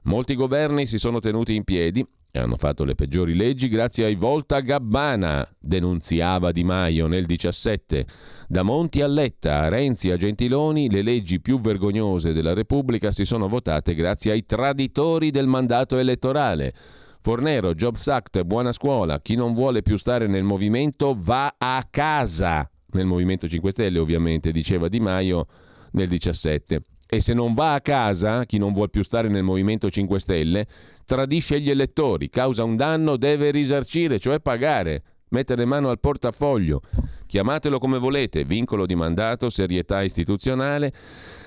Molti 0.08 0.36
governi 0.36 0.86
si 0.86 0.96
sono 0.96 1.20
tenuti 1.20 1.54
in 1.54 1.64
piedi 1.64 2.02
e 2.30 2.38
hanno 2.38 2.56
fatto 2.56 2.84
le 2.84 2.94
peggiori 2.94 3.34
leggi 3.34 3.68
grazie 3.68 4.06
ai 4.06 4.14
Volta 4.14 4.60
Gabbana, 4.60 5.46
denunziava 5.58 6.50
Di 6.50 6.64
Maio 6.64 7.06
nel 7.08 7.26
17. 7.26 8.06
Da 8.48 8.62
Monti 8.62 9.02
a 9.02 9.06
Letta, 9.06 9.58
a 9.58 9.68
Renzi 9.68 10.10
a 10.10 10.16
Gentiloni, 10.16 10.88
le 10.88 11.02
leggi 11.02 11.42
più 11.42 11.60
vergognose 11.60 12.32
della 12.32 12.54
Repubblica 12.54 13.12
si 13.12 13.26
sono 13.26 13.48
votate 13.48 13.94
grazie 13.94 14.32
ai 14.32 14.46
traditori 14.46 15.30
del 15.30 15.46
mandato 15.46 15.98
elettorale. 15.98 16.72
Fornero, 17.20 17.74
Jobs 17.74 18.08
Act, 18.08 18.42
buona 18.44 18.72
scuola, 18.72 19.20
chi 19.20 19.34
non 19.34 19.52
vuole 19.52 19.82
più 19.82 19.98
stare 19.98 20.26
nel 20.26 20.42
movimento 20.42 21.14
va 21.18 21.56
a 21.58 21.86
casa. 21.90 22.66
Nel 22.92 23.04
Movimento 23.04 23.46
5 23.46 23.70
Stelle 23.72 23.98
ovviamente, 23.98 24.52
diceva 24.52 24.88
Di 24.88 25.00
Maio 25.00 25.46
nel 25.90 26.08
17. 26.08 26.82
E 27.10 27.22
se 27.22 27.32
non 27.32 27.54
va 27.54 27.72
a 27.72 27.80
casa, 27.80 28.44
chi 28.44 28.58
non 28.58 28.74
vuole 28.74 28.90
più 28.90 29.02
stare 29.02 29.28
nel 29.28 29.42
Movimento 29.42 29.88
5 29.88 30.20
Stelle, 30.20 30.66
tradisce 31.06 31.58
gli 31.58 31.70
elettori, 31.70 32.28
causa 32.28 32.64
un 32.64 32.76
danno, 32.76 33.16
deve 33.16 33.50
risarcire, 33.50 34.18
cioè 34.18 34.40
pagare, 34.40 35.02
mettere 35.30 35.64
mano 35.64 35.88
al 35.88 36.00
portafoglio. 36.00 36.82
Chiamatelo 37.26 37.78
come 37.78 37.98
volete, 37.98 38.44
vincolo 38.44 38.84
di 38.84 38.94
mandato, 38.94 39.48
serietà 39.48 40.02
istituzionale, 40.02 40.92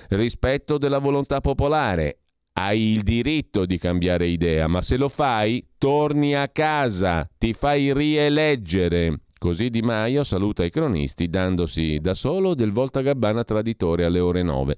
rispetto 0.08 0.78
della 0.78 0.98
volontà 0.98 1.40
popolare. 1.40 2.18
Hai 2.54 2.90
il 2.90 3.02
diritto 3.04 3.64
di 3.64 3.78
cambiare 3.78 4.26
idea, 4.26 4.66
ma 4.66 4.82
se 4.82 4.96
lo 4.96 5.08
fai, 5.08 5.64
torni 5.78 6.34
a 6.34 6.48
casa, 6.48 7.28
ti 7.38 7.52
fai 7.52 7.94
rieleggere. 7.94 9.20
Così 9.38 9.70
Di 9.70 9.80
Maio 9.80 10.24
saluta 10.24 10.64
i 10.64 10.70
cronisti 10.70 11.28
dandosi 11.28 11.98
da 12.00 12.14
solo 12.14 12.54
del 12.54 12.72
volta 12.72 13.00
gabbana 13.00 13.44
traditore 13.44 14.04
alle 14.04 14.20
ore 14.20 14.42
9. 14.42 14.76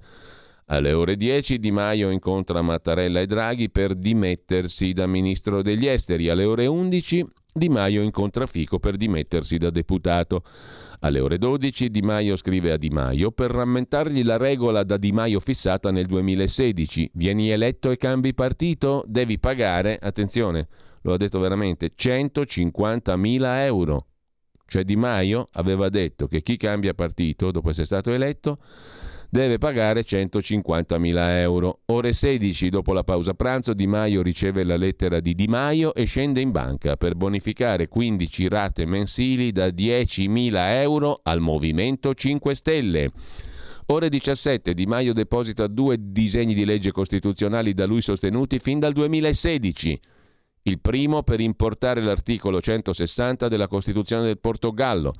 Alle 0.67 0.93
ore 0.93 1.15
10 1.15 1.59
Di 1.59 1.69
Maio 1.69 2.09
incontra 2.09 2.63
Mattarella 2.63 3.19
e 3.19 3.27
Draghi 3.27 3.69
per 3.69 3.93
dimettersi 3.93 4.93
da 4.93 5.05
ministro 5.05 5.61
degli 5.61 5.85
esteri. 5.85 6.27
Alle 6.27 6.43
ore 6.43 6.65
11 6.65 7.23
Di 7.53 7.69
Maio 7.69 8.01
incontra 8.01 8.47
Fico 8.47 8.79
per 8.79 8.95
dimettersi 8.95 9.57
da 9.57 9.69
deputato. 9.69 10.43
Alle 11.01 11.19
ore 11.19 11.37
12 11.37 11.91
Di 11.91 12.01
Maio 12.01 12.35
scrive 12.35 12.71
a 12.71 12.77
Di 12.77 12.89
Maio 12.89 13.29
per 13.29 13.51
rammentargli 13.51 14.23
la 14.23 14.37
regola 14.37 14.83
da 14.83 14.97
Di 14.97 15.11
Maio 15.11 15.39
fissata 15.39 15.91
nel 15.91 16.07
2016. 16.07 17.11
Vieni 17.13 17.51
eletto 17.51 17.91
e 17.91 17.97
cambi 17.97 18.33
partito? 18.33 19.03
Devi 19.05 19.37
pagare, 19.37 19.99
attenzione, 20.01 20.67
lo 21.01 21.13
ha 21.13 21.17
detto 21.17 21.37
veramente, 21.37 21.91
150.000 21.95 23.65
euro. 23.65 24.07
Cioè 24.65 24.83
Di 24.83 24.95
Maio 24.95 25.49
aveva 25.51 25.89
detto 25.89 26.25
che 26.25 26.41
chi 26.41 26.57
cambia 26.57 26.95
partito 26.95 27.51
dopo 27.51 27.69
essere 27.69 27.85
stato 27.85 28.11
eletto 28.11 28.57
deve 29.35 29.57
pagare 29.57 30.05
150.000 30.05 31.39
euro. 31.39 31.79
Ore 31.87 32.13
16 32.13 32.69
dopo 32.69 32.93
la 32.93 33.03
pausa 33.03 33.33
pranzo 33.33 33.73
Di 33.73 33.85
Maio 33.85 34.21
riceve 34.21 34.63
la 34.63 34.77
lettera 34.77 35.19
di 35.19 35.35
Di 35.35 35.47
Maio 35.47 35.93
e 35.93 36.05
scende 36.05 36.39
in 36.39 36.51
banca 36.51 36.95
per 36.95 37.15
bonificare 37.15 37.89
15 37.89 38.47
rate 38.47 38.85
mensili 38.85 39.51
da 39.51 39.67
10.000 39.67 40.53
euro 40.79 41.19
al 41.21 41.41
Movimento 41.41 42.13
5 42.13 42.55
Stelle. 42.55 43.11
Ore 43.87 44.07
17 44.07 44.73
Di 44.73 44.85
Maio 44.85 45.11
deposita 45.11 45.67
due 45.67 45.97
disegni 45.99 46.53
di 46.53 46.63
legge 46.63 46.91
costituzionali 46.91 47.73
da 47.73 47.85
lui 47.85 48.01
sostenuti 48.01 48.59
fin 48.59 48.79
dal 48.79 48.93
2016. 48.93 49.99
Il 50.61 50.79
primo 50.79 51.23
per 51.23 51.41
importare 51.41 52.01
l'articolo 52.01 52.61
160 52.61 53.49
della 53.49 53.67
Costituzione 53.67 54.23
del 54.23 54.39
Portogallo 54.39 55.13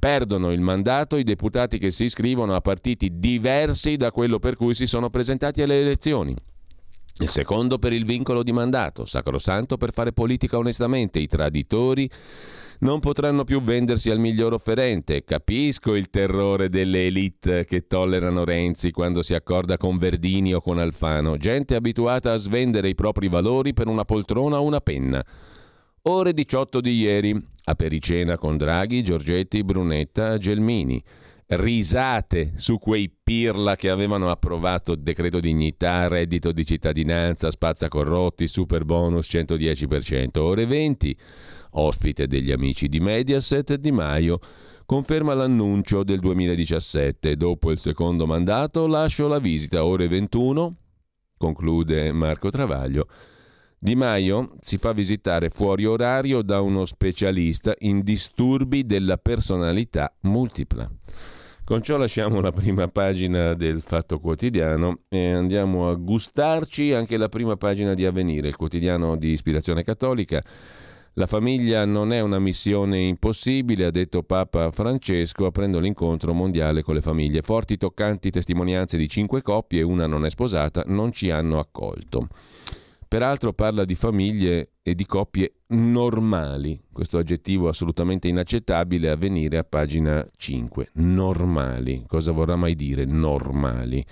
Perdono 0.00 0.50
il 0.50 0.62
mandato 0.62 1.18
i 1.18 1.24
deputati 1.24 1.78
che 1.78 1.90
si 1.90 2.04
iscrivono 2.04 2.54
a 2.54 2.62
partiti 2.62 3.18
diversi 3.18 3.96
da 3.96 4.10
quello 4.10 4.38
per 4.38 4.56
cui 4.56 4.74
si 4.74 4.86
sono 4.86 5.10
presentati 5.10 5.60
alle 5.60 5.78
elezioni. 5.78 6.34
Il 7.18 7.28
secondo 7.28 7.78
per 7.78 7.92
il 7.92 8.06
vincolo 8.06 8.42
di 8.42 8.50
mandato, 8.50 9.04
sacrosanto 9.04 9.76
per 9.76 9.92
fare 9.92 10.14
politica 10.14 10.56
onestamente. 10.56 11.18
I 11.18 11.26
traditori 11.26 12.10
non 12.78 13.00
potranno 13.00 13.44
più 13.44 13.60
vendersi 13.60 14.10
al 14.10 14.18
miglior 14.18 14.54
offerente. 14.54 15.22
Capisco 15.22 15.94
il 15.94 16.08
terrore 16.08 16.70
delle 16.70 17.06
elite 17.06 17.66
che 17.66 17.86
tollerano 17.86 18.44
Renzi 18.44 18.92
quando 18.92 19.22
si 19.22 19.34
accorda 19.34 19.76
con 19.76 19.98
Verdini 19.98 20.54
o 20.54 20.62
con 20.62 20.78
Alfano, 20.78 21.36
gente 21.36 21.74
abituata 21.74 22.32
a 22.32 22.36
svendere 22.36 22.88
i 22.88 22.94
propri 22.94 23.28
valori 23.28 23.74
per 23.74 23.86
una 23.86 24.06
poltrona 24.06 24.58
o 24.58 24.64
una 24.64 24.80
penna. 24.80 25.22
Ore 26.04 26.32
18 26.32 26.80
di 26.80 26.94
ieri, 26.94 27.44
a 27.70 27.74
pericena 27.74 28.36
con 28.36 28.56
Draghi, 28.56 29.02
Giorgetti, 29.02 29.64
Brunetta, 29.64 30.36
Gelmini. 30.38 31.02
Risate 31.46 32.52
su 32.56 32.78
quei 32.78 33.10
pirla 33.10 33.74
che 33.74 33.90
avevano 33.90 34.30
approvato 34.30 34.94
decreto 34.94 35.40
dignità, 35.40 36.06
reddito 36.06 36.52
di 36.52 36.64
cittadinanza, 36.64 37.50
spazza 37.50 37.88
corrotti, 37.88 38.46
super 38.46 38.84
bonus 38.84 39.28
110%. 39.28 40.38
Ore 40.38 40.66
20, 40.66 41.16
ospite 41.72 42.28
degli 42.28 42.52
amici 42.52 42.88
di 42.88 43.00
Mediaset 43.00 43.74
Di 43.74 43.90
Maio 43.90 44.38
conferma 44.86 45.34
l'annuncio 45.34 46.04
del 46.04 46.20
2017. 46.20 47.36
Dopo 47.36 47.72
il 47.72 47.78
secondo 47.78 48.26
mandato 48.26 48.86
lascio 48.86 49.26
la 49.26 49.40
visita. 49.40 49.84
Ore 49.84 50.06
21, 50.06 50.76
conclude 51.36 52.12
Marco 52.12 52.50
Travaglio 52.50 53.08
di 53.82 53.96
Maio 53.96 54.56
si 54.60 54.76
fa 54.76 54.92
visitare 54.92 55.48
fuori 55.48 55.86
orario 55.86 56.42
da 56.42 56.60
uno 56.60 56.84
specialista 56.84 57.74
in 57.78 58.02
disturbi 58.02 58.84
della 58.84 59.16
personalità 59.16 60.14
multipla. 60.20 60.88
Con 61.64 61.80
ciò 61.80 61.96
lasciamo 61.96 62.42
la 62.42 62.52
prima 62.52 62.88
pagina 62.88 63.54
del 63.54 63.80
Fatto 63.80 64.20
Quotidiano 64.20 65.04
e 65.08 65.30
andiamo 65.32 65.88
a 65.88 65.94
gustarci 65.94 66.92
anche 66.92 67.16
la 67.16 67.30
prima 67.30 67.56
pagina 67.56 67.94
di 67.94 68.04
Avvenire, 68.04 68.48
il 68.48 68.56
quotidiano 68.56 69.16
di 69.16 69.28
ispirazione 69.28 69.82
cattolica. 69.82 70.44
La 71.14 71.26
famiglia 71.26 71.86
non 71.86 72.12
è 72.12 72.20
una 72.20 72.38
missione 72.38 73.00
impossibile, 73.00 73.86
ha 73.86 73.90
detto 73.90 74.22
Papa 74.22 74.70
Francesco 74.72 75.46
aprendo 75.46 75.78
l'incontro 75.78 76.34
mondiale 76.34 76.82
con 76.82 76.94
le 76.94 77.00
famiglie. 77.00 77.40
Forti, 77.40 77.78
toccanti 77.78 78.30
testimonianze 78.30 78.98
di 78.98 79.08
cinque 79.08 79.40
coppie, 79.40 79.80
una 79.80 80.06
non 80.06 80.26
è 80.26 80.30
sposata, 80.30 80.82
non 80.86 81.12
ci 81.12 81.30
hanno 81.30 81.58
accolto. 81.58 82.28
Peraltro 83.10 83.52
parla 83.52 83.84
di 83.84 83.96
famiglie 83.96 84.74
e 84.84 84.94
di 84.94 85.04
coppie 85.04 85.54
normali, 85.70 86.80
questo 86.92 87.18
aggettivo 87.18 87.66
assolutamente 87.66 88.28
inaccettabile 88.28 89.10
a 89.10 89.16
venire 89.16 89.58
a 89.58 89.64
pagina 89.64 90.24
5. 90.36 90.90
Normali, 90.92 92.04
cosa 92.06 92.30
vorrà 92.30 92.54
mai 92.54 92.76
dire 92.76 93.04
normali? 93.04 94.06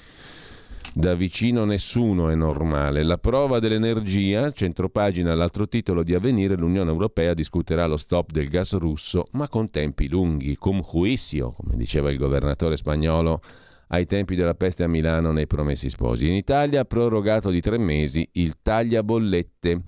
Da 0.92 1.14
vicino 1.14 1.64
nessuno 1.64 2.28
è 2.28 2.34
normale. 2.34 3.04
La 3.04 3.18
prova 3.18 3.60
dell'energia, 3.60 4.50
centropagina, 4.50 5.32
l'altro 5.32 5.68
titolo 5.68 6.02
di 6.02 6.14
avvenire, 6.14 6.56
l'Unione 6.56 6.90
Europea 6.90 7.34
discuterà 7.34 7.86
lo 7.86 7.98
stop 7.98 8.32
del 8.32 8.48
gas 8.48 8.76
russo, 8.76 9.28
ma 9.34 9.48
con 9.48 9.70
tempi 9.70 10.08
lunghi, 10.08 10.56
cum 10.56 10.82
juicio, 10.82 11.52
come 11.56 11.76
diceva 11.76 12.10
il 12.10 12.18
governatore 12.18 12.76
spagnolo 12.76 13.42
ai 13.88 14.06
tempi 14.06 14.34
della 14.34 14.54
peste 14.54 14.84
a 14.84 14.88
Milano 14.88 15.32
nei 15.32 15.46
Promessi 15.46 15.88
Sposi. 15.88 16.26
In 16.26 16.34
Italia 16.34 16.84
prorogato 16.84 17.50
di 17.50 17.60
tre 17.60 17.78
mesi 17.78 18.28
il 18.32 18.56
tagliabollette. 18.62 19.82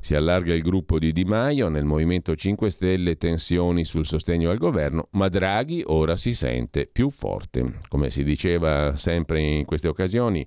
Si 0.00 0.14
allarga 0.14 0.52
il 0.52 0.62
gruppo 0.62 0.98
di 0.98 1.12
Di 1.12 1.24
Maio, 1.24 1.68
nel 1.68 1.84
Movimento 1.84 2.34
5 2.34 2.70
Stelle 2.70 3.16
tensioni 3.16 3.84
sul 3.84 4.06
sostegno 4.06 4.50
al 4.50 4.58
governo, 4.58 5.08
ma 5.12 5.28
Draghi 5.28 5.82
ora 5.86 6.16
si 6.16 6.34
sente 6.34 6.88
più 6.90 7.10
forte. 7.10 7.78
Come 7.88 8.10
si 8.10 8.24
diceva 8.24 8.96
sempre 8.96 9.40
in 9.40 9.64
queste 9.64 9.88
occasioni, 9.88 10.46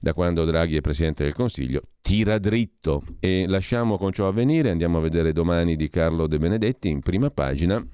da 0.00 0.12
quando 0.12 0.44
Draghi 0.44 0.76
è 0.76 0.80
Presidente 0.80 1.24
del 1.24 1.34
Consiglio, 1.34 1.82
tira 2.00 2.38
dritto. 2.38 3.02
E 3.20 3.46
lasciamo 3.46 3.98
con 3.98 4.12
ciò 4.12 4.28
avvenire, 4.28 4.70
andiamo 4.70 4.98
a 4.98 5.02
vedere 5.02 5.32
domani 5.32 5.76
di 5.76 5.88
Carlo 5.88 6.26
De 6.26 6.38
Benedetti 6.38 6.88
in 6.88 7.00
prima 7.00 7.30
pagina 7.30 7.84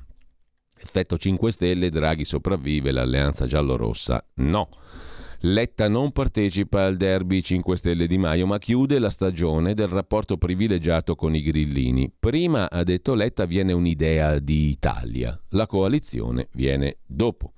Effetto 0.82 1.16
5 1.16 1.52
Stelle, 1.52 1.90
Draghi 1.90 2.24
sopravvive, 2.24 2.90
l'alleanza 2.90 3.46
giallo-rossa 3.46 4.24
no. 4.34 4.68
Letta 5.44 5.88
non 5.88 6.12
partecipa 6.12 6.84
al 6.84 6.96
derby 6.96 7.42
5 7.42 7.76
Stelle 7.76 8.06
di 8.06 8.18
Maio, 8.18 8.46
ma 8.46 8.58
chiude 8.58 8.98
la 8.98 9.10
stagione 9.10 9.74
del 9.74 9.88
rapporto 9.88 10.36
privilegiato 10.36 11.14
con 11.14 11.34
i 11.34 11.42
grillini. 11.42 12.12
Prima, 12.16 12.70
ha 12.70 12.82
detto 12.82 13.14
Letta, 13.14 13.44
viene 13.44 13.72
un'idea 13.72 14.38
di 14.38 14.70
Italia, 14.70 15.40
la 15.50 15.66
coalizione 15.66 16.48
viene 16.52 16.98
dopo. 17.06 17.52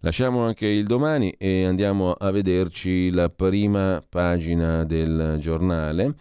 Lasciamo 0.00 0.44
anche 0.44 0.66
il 0.66 0.84
domani 0.84 1.34
e 1.38 1.64
andiamo 1.64 2.12
a 2.12 2.30
vederci 2.30 3.10
la 3.10 3.30
prima 3.30 4.00
pagina 4.08 4.84
del 4.84 5.38
giornale. 5.40 6.14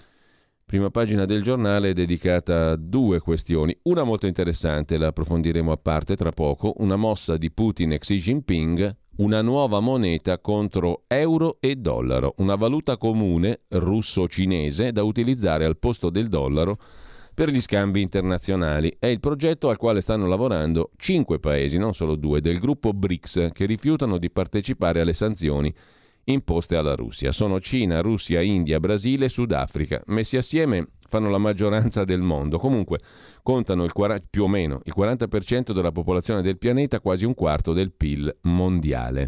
Prima 0.70 0.90
pagina 0.90 1.24
del 1.24 1.44
giornale 1.44 1.94
dedicata 1.94 2.72
a 2.72 2.76
due 2.76 3.22
questioni. 3.22 3.74
Una 3.84 4.04
molto 4.04 4.28
interessante, 4.28 4.98
la 4.98 5.08
approfondiremo 5.08 5.72
a 5.72 5.78
parte 5.78 6.18
tra 6.18 6.32
poco, 6.32 6.74
una 6.80 6.98
mossa 6.98 7.38
di 7.38 7.50
Putin 7.52 7.94
e 7.94 8.00
Xi 8.00 8.18
Jinping, 8.18 8.96
una 9.20 9.42
nuova 9.42 9.80
moneta 9.80 10.40
contro 10.40 11.04
euro 11.08 11.56
e 11.62 11.78
dollaro, 11.78 12.34
una 12.40 12.56
valuta 12.56 12.98
comune 12.98 13.62
russo-cinese 13.70 14.92
da 14.92 15.04
utilizzare 15.04 15.64
al 15.64 15.78
posto 15.78 16.10
del 16.10 16.28
dollaro 16.28 16.78
per 17.34 17.50
gli 17.50 17.62
scambi 17.62 18.02
internazionali. 18.02 18.94
È 19.00 19.08
il 19.08 19.22
progetto 19.22 19.70
al 19.70 19.78
quale 19.78 20.02
stanno 20.02 20.28
lavorando 20.28 20.92
cinque 20.98 21.40
paesi, 21.40 21.78
non 21.78 21.94
solo 21.94 22.16
due, 22.16 22.42
del 22.42 22.60
gruppo 22.60 22.92
BRICS, 22.92 23.52
che 23.54 23.66
rifiutano 23.66 24.18
di 24.18 24.30
partecipare 24.30 25.00
alle 25.00 25.14
sanzioni 25.14 25.74
imposte 26.28 26.76
alla 26.76 26.96
Russia. 26.96 27.32
Sono 27.32 27.60
Cina, 27.60 28.02
Russia, 28.02 28.42
India, 28.42 28.80
Brasile 28.80 29.30
Sudafrica. 29.30 30.02
Messi 30.08 30.38
assieme 30.38 30.90
fanno 31.08 31.30
la 31.30 31.38
maggioranza 31.38 32.04
del 32.04 32.22
mondo. 32.22 32.58
Comunque 32.60 33.00
contano 33.44 33.84
il 33.84 33.94
40, 33.94 34.28
più 34.30 34.44
o 34.44 34.48
meno 34.48 34.82
il 34.84 34.94
40% 34.96 35.72
della 35.72 35.92
popolazione 35.92 36.42
del 36.42 36.58
pianeta, 36.58 37.00
quasi 37.00 37.26
un 37.26 37.34
quarto 37.34 37.74
del 37.74 37.92
PIL 37.92 38.36
mondiale. 38.44 39.26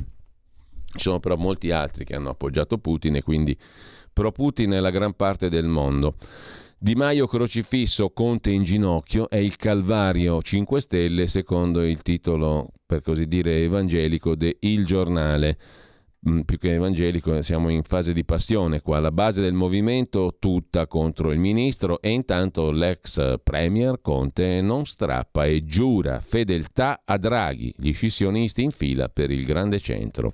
Ci 0.92 1.00
sono 1.00 1.20
però 1.20 1.36
molti 1.36 1.72
altri 1.72 2.04
che 2.04 2.16
hanno 2.16 2.30
appoggiato 2.30 2.80
Putin 2.80 3.16
e 3.16 3.22
quindi 3.22 3.58
pro 4.12 4.32
Putin 4.32 4.72
è 4.72 4.80
la 4.80 4.90
gran 4.90 5.14
parte 5.14 5.50
del 5.50 5.68
mondo. 5.68 6.16
Di 6.82 6.96
Maio 6.96 7.28
crocifisso, 7.28 8.10
Conte 8.12 8.52
in 8.52 8.64
ginocchio, 8.64 9.30
è 9.30 9.36
il 9.36 9.58
Calvario 9.58 10.42
5 10.42 10.80
Stelle, 10.80 11.28
secondo 11.28 11.84
il 11.84 12.02
titolo, 12.02 12.70
per 12.86 13.02
così 13.02 13.28
dire, 13.28 13.64
evangelico 13.64 14.34
de 14.34 14.58
Il 14.62 14.86
Giornale. 14.86 15.58
Mm, 16.28 16.42
più 16.42 16.58
che 16.58 16.74
evangelico, 16.74 17.42
siamo 17.42 17.70
in 17.70 17.84
fase 17.84 18.12
di 18.12 18.26
passione 18.26 18.82
qua, 18.82 19.00
la 19.00 19.12
base 19.12 19.42
del 19.42 19.54
movimento 19.54 20.36
tutta 20.38 20.86
contro 20.86 21.32
il 21.32 21.40
ministro 21.40 22.02
e 22.02 22.10
intanto 22.10 22.72
l'ex 22.72 23.40
premier 23.42 24.02
Conte 24.02 24.60
non 24.60 24.86
strappa 24.86 25.46
e 25.46 25.64
giura 25.64 26.20
fedeltà 26.20 27.04
a 27.06 27.18
Draghi, 27.18 27.74
gli 27.78 27.94
scissionisti 27.94 28.64
in 28.64 28.72
fila 28.72 29.08
per 29.08 29.32
il 29.32 29.46
grande 29.46 29.80
centro. 29.80 30.34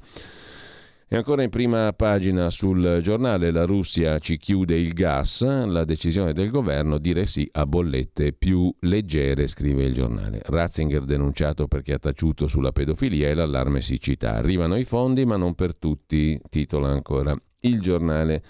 E 1.08 1.16
ancora 1.16 1.44
in 1.44 1.52
prima 1.52 1.94
pagina 1.94 2.50
sul 2.50 3.00
giornale 3.04 3.52
la 3.52 3.64
Russia 3.64 4.18
ci 4.18 4.38
chiude 4.38 4.76
il 4.76 4.94
gas, 4.94 5.44
la 5.44 5.86
decisione 5.86 6.34
del 6.34 6.50
governo 6.50 6.98
dire 6.98 7.28
sì 7.28 7.48
a 7.52 7.68
bollette 7.68 8.34
più 8.34 8.74
leggere, 8.80 9.46
scrive 9.46 9.84
il 9.84 9.94
giornale. 9.94 10.42
Ratzinger 10.44 11.04
denunciato 11.04 11.68
perché 11.68 11.94
ha 11.94 12.00
taciuto 12.00 12.48
sulla 12.48 12.72
pedofilia 12.72 13.30
e 13.30 13.36
l'allarme 13.36 13.82
siccità. 13.82 14.34
Arrivano 14.34 14.78
i 14.78 14.84
fondi 14.84 15.26
ma 15.26 15.38
non 15.38 15.54
per 15.54 15.78
tutti, 15.78 16.42
titola 16.50 16.90
ancora 16.90 17.36
il 17.60 17.80
giornale 17.82 18.44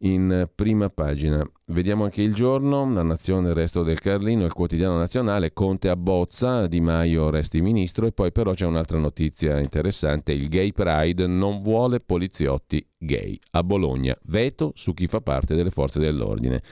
in 0.00 0.48
prima 0.54 0.90
pagina. 0.90 1.42
Vediamo 1.66 2.04
anche 2.04 2.22
il 2.22 2.34
giorno, 2.34 2.92
la 2.92 3.02
nazione, 3.02 3.48
il 3.48 3.54
resto 3.54 3.82
del 3.82 4.00
Carlino, 4.00 4.44
il 4.44 4.52
quotidiano 4.52 4.98
nazionale, 4.98 5.52
Conte 5.52 5.88
abbozza, 5.88 6.66
Di 6.66 6.80
Maio 6.80 7.30
resti 7.30 7.60
ministro 7.60 8.06
e 8.06 8.12
poi 8.12 8.30
però 8.32 8.52
c'è 8.52 8.66
un'altra 8.66 8.98
notizia 8.98 9.58
interessante, 9.58 10.32
il 10.32 10.48
Gay 10.48 10.72
Pride 10.72 11.26
non 11.26 11.60
vuole 11.60 12.00
poliziotti 12.00 12.86
gay. 12.98 13.38
A 13.52 13.62
Bologna, 13.62 14.16
veto 14.24 14.72
su 14.74 14.92
chi 14.94 15.06
fa 15.06 15.20
parte 15.20 15.54
delle 15.54 15.70
forze 15.70 15.98
dell'ordine. 15.98 16.62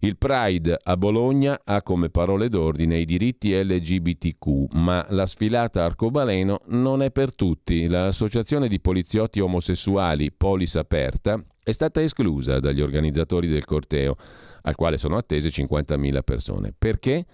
Il 0.00 0.18
Pride 0.18 0.78
a 0.82 0.96
Bologna 0.96 1.60
ha 1.64 1.82
come 1.82 2.10
parole 2.10 2.50
d'ordine 2.50 2.98
i 2.98 3.06
diritti 3.06 3.54
LGBTQ, 3.54 4.74
ma 4.74 5.06
la 5.08 5.24
sfilata 5.24 5.84
arcobaleno 5.84 6.60
non 6.66 7.02
è 7.02 7.10
per 7.10 7.34
tutti. 7.34 7.88
L'associazione 7.88 8.68
di 8.68 8.78
poliziotti 8.78 9.40
omosessuali 9.40 10.30
Polis 10.32 10.76
Aperta 10.76 11.42
è 11.66 11.72
stata 11.72 12.00
esclusa 12.00 12.60
dagli 12.60 12.80
organizzatori 12.80 13.48
del 13.48 13.64
corteo, 13.64 14.16
al 14.62 14.76
quale 14.76 14.98
sono 14.98 15.16
attese 15.16 15.48
50.000 15.48 16.22
persone. 16.22 16.72
Perché? 16.78 17.26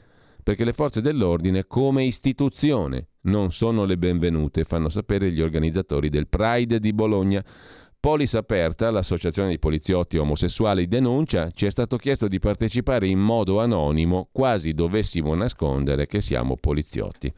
Perché 0.43 0.65
le 0.65 0.73
forze 0.73 1.03
dell'ordine, 1.03 1.67
come 1.67 2.05
istituzione, 2.05 3.09
non 3.25 3.53
sono 3.53 3.85
le 3.85 3.99
benvenute, 3.99 4.65
fanno 4.65 4.89
sapere 4.89 5.31
gli 5.31 5.43
organizzatori 5.43 6.09
del 6.09 6.29
Pride 6.29 6.79
di 6.79 6.95
Bologna. 6.95 7.45
Polis 8.01 8.33
Aperta, 8.33 8.91
l'associazione 8.91 9.51
di 9.51 9.59
poliziotti 9.59 10.17
omosessuali, 10.17 10.89
denuncia 10.89 11.51
ci 11.51 11.67
è 11.67 11.71
stato 11.71 11.99
chiesto 11.99 12.27
di 12.27 12.39
partecipare 12.39 13.07
in 13.07 13.19
modo 13.19 13.61
anonimo, 13.61 14.31
quasi 14.33 14.73
dovessimo 14.73 15.35
nascondere 15.35 16.07
che 16.07 16.23
siamo 16.23 16.57
poliziotti. 16.57 17.31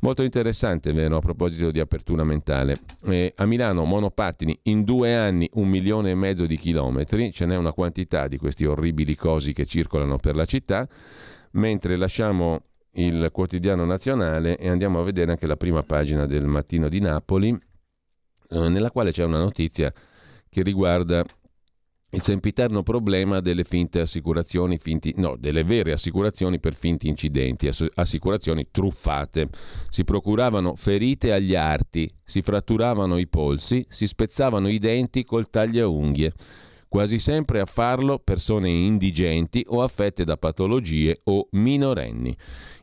Molto 0.00 0.22
interessante, 0.22 0.92
vero, 0.92 1.16
a 1.16 1.20
proposito 1.20 1.70
di 1.70 1.80
apertura 1.80 2.22
mentale. 2.22 2.76
Eh, 3.04 3.32
a 3.36 3.46
Milano 3.46 3.84
monopattini 3.84 4.58
in 4.64 4.84
due 4.84 5.16
anni 5.16 5.48
un 5.54 5.68
milione 5.68 6.10
e 6.10 6.14
mezzo 6.14 6.46
di 6.46 6.56
chilometri, 6.56 7.32
ce 7.32 7.46
n'è 7.46 7.56
una 7.56 7.72
quantità 7.72 8.28
di 8.28 8.36
questi 8.36 8.66
orribili 8.66 9.16
cosi 9.16 9.52
che 9.52 9.64
circolano 9.64 10.18
per 10.18 10.36
la 10.36 10.44
città, 10.44 10.86
mentre 11.52 11.96
lasciamo 11.96 12.60
il 12.92 13.30
quotidiano 13.32 13.84
nazionale 13.84 14.56
e 14.58 14.68
andiamo 14.68 15.00
a 15.00 15.02
vedere 15.02 15.32
anche 15.32 15.46
la 15.46 15.56
prima 15.56 15.82
pagina 15.82 16.26
del 16.26 16.46
mattino 16.46 16.88
di 16.88 17.00
Napoli, 17.00 17.48
eh, 17.48 18.68
nella 18.68 18.90
quale 18.90 19.12
c'è 19.12 19.24
una 19.24 19.38
notizia 19.38 19.92
che 20.48 20.62
riguarda 20.62 21.24
il 22.10 22.22
sempiterno 22.22 22.82
problema 22.82 23.40
delle 23.40 23.64
finte 23.64 24.00
assicurazioni, 24.00 24.78
finti, 24.78 25.12
no, 25.16 25.36
delle 25.36 25.64
vere 25.64 25.92
assicurazioni 25.92 26.60
per 26.60 26.74
finti 26.74 27.08
incidenti, 27.08 27.68
assicurazioni 27.94 28.68
truffate. 28.70 29.48
Si 29.88 30.04
procuravano 30.04 30.76
ferite 30.76 31.32
agli 31.32 31.54
arti, 31.54 32.10
si 32.24 32.42
fratturavano 32.42 33.18
i 33.18 33.26
polsi, 33.26 33.84
si 33.88 34.06
spezzavano 34.06 34.68
i 34.68 34.78
denti 34.78 35.24
col 35.24 35.50
tagliaunghie 35.50 36.32
quasi 36.96 37.18
sempre 37.18 37.60
a 37.60 37.66
farlo 37.66 38.18
persone 38.18 38.70
indigenti 38.70 39.62
o 39.68 39.82
affette 39.82 40.24
da 40.24 40.38
patologie 40.38 41.20
o 41.24 41.46
minorenni. 41.50 42.34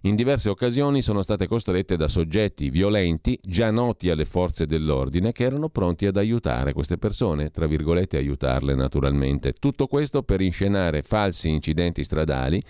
In 0.02 0.14
diverse 0.14 0.52
occasioni 0.52 1.02
sono 1.02 1.24
state 1.24 1.48
costrette 1.48 1.98
da 1.98 2.08
soggetti 2.08 2.70
violenti 2.70 3.40
già 3.42 3.72
noti 3.72 4.12
alle 4.12 4.26
forze 4.26 4.68
dell'ordine 4.68 5.32
che 5.32 5.46
erano 5.46 5.70
pronti 5.70 6.06
ad 6.06 6.18
aiutare 6.18 6.74
queste 6.74 7.00
persone, 7.00 7.50
tra 7.50 7.66
virgolette 7.66 8.18
aiutarle 8.18 8.76
naturalmente. 8.76 9.54
Tutto 9.54 9.88
questo 9.88 10.22
per 10.22 10.42
inscenare 10.42 11.02
falsi 11.02 11.50
incidenti 11.50 12.04
stradali 12.04 12.64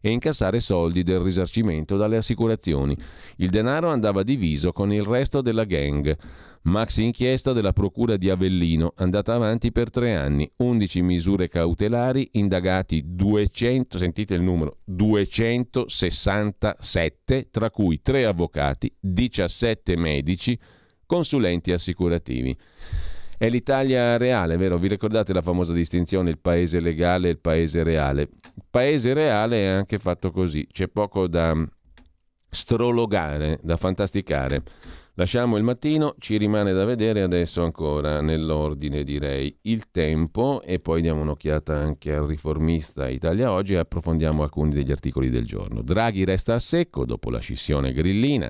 e 0.00 0.10
incassare 0.10 0.58
soldi 0.58 1.04
del 1.04 1.20
risarcimento 1.20 1.96
dalle 1.96 2.16
assicurazioni. 2.16 2.96
Il 3.36 3.50
denaro 3.50 3.88
andava 3.88 4.24
diviso 4.24 4.72
con 4.72 4.92
il 4.92 5.02
resto 5.02 5.42
della 5.42 5.64
gang. 5.64 6.16
Maxi 6.68 7.02
inchiesta 7.02 7.52
della 7.54 7.72
Procura 7.72 8.18
di 8.18 8.28
Avellino, 8.28 8.92
andata 8.96 9.32
avanti 9.32 9.72
per 9.72 9.88
tre 9.90 10.14
anni, 10.14 10.52
11 10.56 11.00
misure 11.00 11.48
cautelari, 11.48 12.28
indagati 12.32 13.02
200, 13.06 13.96
sentite 13.96 14.34
il 14.34 14.42
numero, 14.42 14.80
267, 14.84 17.48
tra 17.50 17.70
cui 17.70 18.02
tre 18.02 18.26
avvocati, 18.26 18.94
17 19.00 19.96
medici, 19.96 20.58
consulenti 21.06 21.72
assicurativi. 21.72 22.54
È 23.38 23.48
l'Italia 23.48 24.18
reale, 24.18 24.58
vero? 24.58 24.76
Vi 24.76 24.88
ricordate 24.88 25.32
la 25.32 25.40
famosa 25.40 25.72
distinzione 25.72 26.28
il 26.28 26.38
paese 26.38 26.80
legale 26.80 27.28
e 27.28 27.30
il 27.30 27.38
paese 27.38 27.82
reale? 27.82 28.22
Il 28.22 28.64
paese 28.68 29.14
reale 29.14 29.62
è 29.62 29.66
anche 29.68 29.98
fatto 29.98 30.30
così, 30.30 30.66
c'è 30.70 30.88
poco 30.88 31.28
da 31.28 31.56
strologare, 32.50 33.58
da 33.62 33.78
fantasticare. 33.78 34.62
Lasciamo 35.18 35.56
il 35.56 35.64
mattino, 35.64 36.14
ci 36.20 36.36
rimane 36.36 36.72
da 36.72 36.84
vedere 36.84 37.22
adesso 37.22 37.64
ancora 37.64 38.20
nell'ordine 38.20 39.02
direi 39.02 39.52
il 39.62 39.90
tempo 39.90 40.62
e 40.62 40.78
poi 40.78 41.02
diamo 41.02 41.22
un'occhiata 41.22 41.74
anche 41.74 42.14
al 42.14 42.24
riformista 42.24 43.08
Italia 43.08 43.50
Oggi 43.50 43.74
e 43.74 43.78
approfondiamo 43.78 44.44
alcuni 44.44 44.70
degli 44.70 44.92
articoli 44.92 45.28
del 45.28 45.44
giorno. 45.44 45.82
Draghi 45.82 46.22
resta 46.22 46.54
a 46.54 46.60
secco 46.60 47.04
dopo 47.04 47.30
la 47.30 47.40
scissione 47.40 47.92
grillina. 47.92 48.48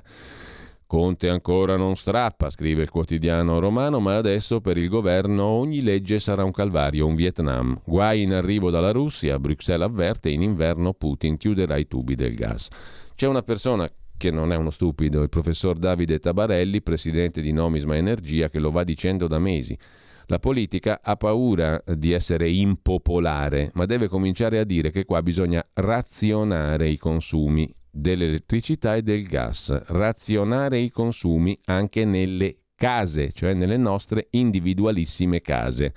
Conte 0.87 1.31
ancora 1.31 1.77
non 1.77 1.97
strappa, 1.97 2.51
scrive 2.51 2.83
il 2.83 2.91
quotidiano 2.91 3.61
romano, 3.61 3.99
ma 3.99 4.16
adesso 4.16 4.61
per 4.61 4.77
il 4.77 4.91
governo 4.91 5.45
ogni 5.45 5.81
legge 5.81 6.19
sarà 6.19 6.45
un 6.45 6.53
calvario, 6.53 7.07
un 7.07 7.14
Vietnam. 7.14 7.81
Guai 7.83 8.21
in 8.21 8.35
arrivo 8.35 8.69
dalla 8.69 8.93
Russia, 8.93 9.39
Bruxelles 9.39 9.89
avverte, 9.89 10.29
in 10.29 10.43
inverno 10.43 10.93
Putin 10.93 11.39
chiuderà 11.39 11.79
i 11.79 11.87
tubi 11.87 12.14
del 12.14 12.35
gas. 12.35 12.69
C'è 13.14 13.27
una 13.27 13.43
persona 13.43 13.91
che 14.19 14.31
non 14.31 14.53
è 14.53 14.57
uno 14.57 14.69
stupido, 14.69 15.23
il 15.23 15.31
professor 15.31 15.79
Davide 15.79 16.19
Tabarelli, 16.19 16.83
presidente 16.83 17.41
di 17.41 17.53
Nomisma 17.53 17.97
Energia, 17.97 18.51
che 18.51 18.59
lo 18.59 18.71
va 18.71 18.85
dicendo 18.85 19.27
da 19.27 19.39
mesi. 19.39 19.79
La 20.27 20.39
politica 20.39 21.01
ha 21.03 21.16
paura 21.16 21.83
di 21.87 22.12
essere 22.12 22.51
impopolare, 22.51 23.71
ma 23.73 23.87
deve 23.87 24.09
cominciare 24.09 24.59
a 24.59 24.64
dire 24.64 24.91
che 24.91 25.07
qua 25.07 25.23
bisogna 25.23 25.66
razionare 25.73 26.91
i 26.91 26.99
consumi 26.99 27.73
dell'elettricità 27.91 28.95
e 28.95 29.03
del 29.03 29.23
gas, 29.23 29.75
razionare 29.87 30.81
i 30.81 30.91
consumi 30.91 31.59
anche 31.64 32.05
nelle 32.05 32.59
case, 32.75 33.33
cioè 33.33 33.55
nelle 33.55 33.77
nostre 33.79 34.29
individualissime 34.31 35.41
case. 35.41 35.95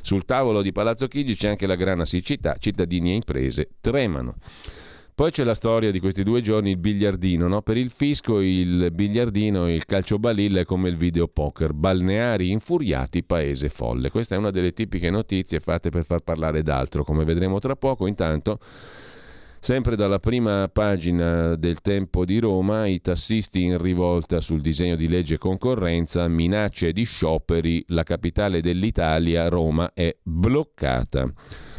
Sul 0.00 0.24
tavolo 0.24 0.62
di 0.62 0.72
Palazzo 0.72 1.06
Chigi 1.06 1.34
c'è 1.34 1.48
anche 1.48 1.66
la 1.66 1.76
grana 1.76 2.04
siccità, 2.04 2.56
cittadini 2.58 3.10
e 3.10 3.14
imprese 3.14 3.70
tremano. 3.80 4.36
Poi 5.16 5.30
c'è 5.30 5.44
la 5.44 5.54
storia 5.54 5.90
di 5.90 5.98
questi 5.98 6.22
due 6.22 6.42
giorni, 6.42 6.72
il 6.72 6.76
biliardino. 6.76 7.48
No? 7.48 7.62
Per 7.62 7.78
il 7.78 7.88
fisco 7.88 8.38
il 8.38 8.90
biliardino, 8.92 9.66
il 9.66 9.86
calcio 9.86 10.18
balilla 10.18 10.60
è 10.60 10.64
come 10.66 10.90
il 10.90 10.98
videopoker. 10.98 11.72
Balneari 11.72 12.50
infuriati, 12.50 13.24
paese 13.24 13.70
folle. 13.70 14.10
Questa 14.10 14.34
è 14.34 14.38
una 14.38 14.50
delle 14.50 14.74
tipiche 14.74 15.08
notizie 15.08 15.60
fatte 15.60 15.88
per 15.88 16.04
far 16.04 16.20
parlare 16.20 16.62
d'altro, 16.62 17.02
come 17.02 17.24
vedremo 17.24 17.58
tra 17.60 17.74
poco. 17.76 18.06
Intanto 18.06 18.58
Sempre 19.58 19.96
dalla 19.96 20.20
prima 20.20 20.68
pagina 20.70 21.56
del 21.56 21.80
Tempo 21.80 22.26
di 22.26 22.38
Roma, 22.38 22.86
i 22.86 23.00
tassisti 23.00 23.62
in 23.62 23.80
rivolta 23.80 24.42
sul 24.42 24.60
disegno 24.60 24.96
di 24.96 25.08
legge 25.08 25.38
concorrenza, 25.38 26.28
minacce 26.28 26.92
di 26.92 27.04
scioperi, 27.04 27.82
la 27.88 28.02
capitale 28.02 28.60
dell'Italia, 28.60 29.48
Roma, 29.48 29.92
è 29.94 30.14
bloccata. 30.22 31.32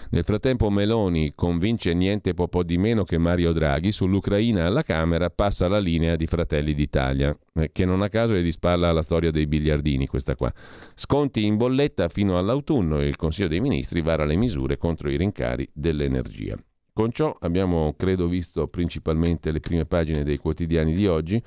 Nel 0.10 0.24
frattempo 0.24 0.70
Meloni 0.70 1.34
convince 1.36 1.94
niente 1.94 2.34
po', 2.34 2.48
po 2.48 2.64
di 2.64 2.78
meno 2.78 3.04
che 3.04 3.18
Mario 3.18 3.52
Draghi 3.52 3.92
sull'Ucraina 3.92 4.66
alla 4.66 4.82
Camera 4.82 5.30
passa 5.30 5.68
la 5.68 5.80
linea 5.80 6.16
di 6.16 6.26
Fratelli 6.28 6.74
d'Italia, 6.74 7.38
eh, 7.56 7.72
che 7.74 7.84
non 7.84 8.02
a 8.02 8.08
caso 8.08 8.34
è 8.34 8.42
di 8.42 8.52
spalla 8.52 8.88
alla 8.88 9.02
storia 9.02 9.32
dei 9.32 9.48
biliardini 9.48 10.08
questa 10.08 10.36
qua. 10.36 10.52
Sconti 10.96 11.46
in 11.46 11.58
bolletta 11.58 12.08
fino 12.08 12.38
all'autunno 12.38 13.02
e 13.02 13.08
il 13.08 13.18
Consiglio 13.18 13.50
dei 13.50 13.60
Ministri 13.60 14.02
vara 14.02 14.24
le 14.24 14.38
misure 14.38 14.78
contro 14.78 15.10
i 15.10 15.18
rincari 15.18 15.68
dell'energia. 15.74 16.56
Con 16.94 17.12
ciò 17.12 17.36
abbiamo, 17.42 17.94
credo, 17.98 18.28
visto 18.28 18.66
principalmente 18.66 19.52
le 19.52 19.60
prime 19.60 19.86
pagine 19.86 20.24
dei 20.24 20.38
quotidiani 20.38 20.94
di 20.94 21.06
oggi, 21.06 21.40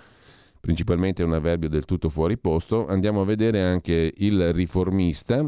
principalmente 0.61 1.23
un 1.23 1.33
avverbio 1.33 1.71
del 1.71 1.87
tutto 1.87 2.11
fuori 2.11 2.37
posto. 2.37 2.87
Andiamo 2.87 3.23
a 3.23 3.25
vedere 3.25 3.63
anche 3.63 4.13
il 4.15 4.53
riformista. 4.53 5.45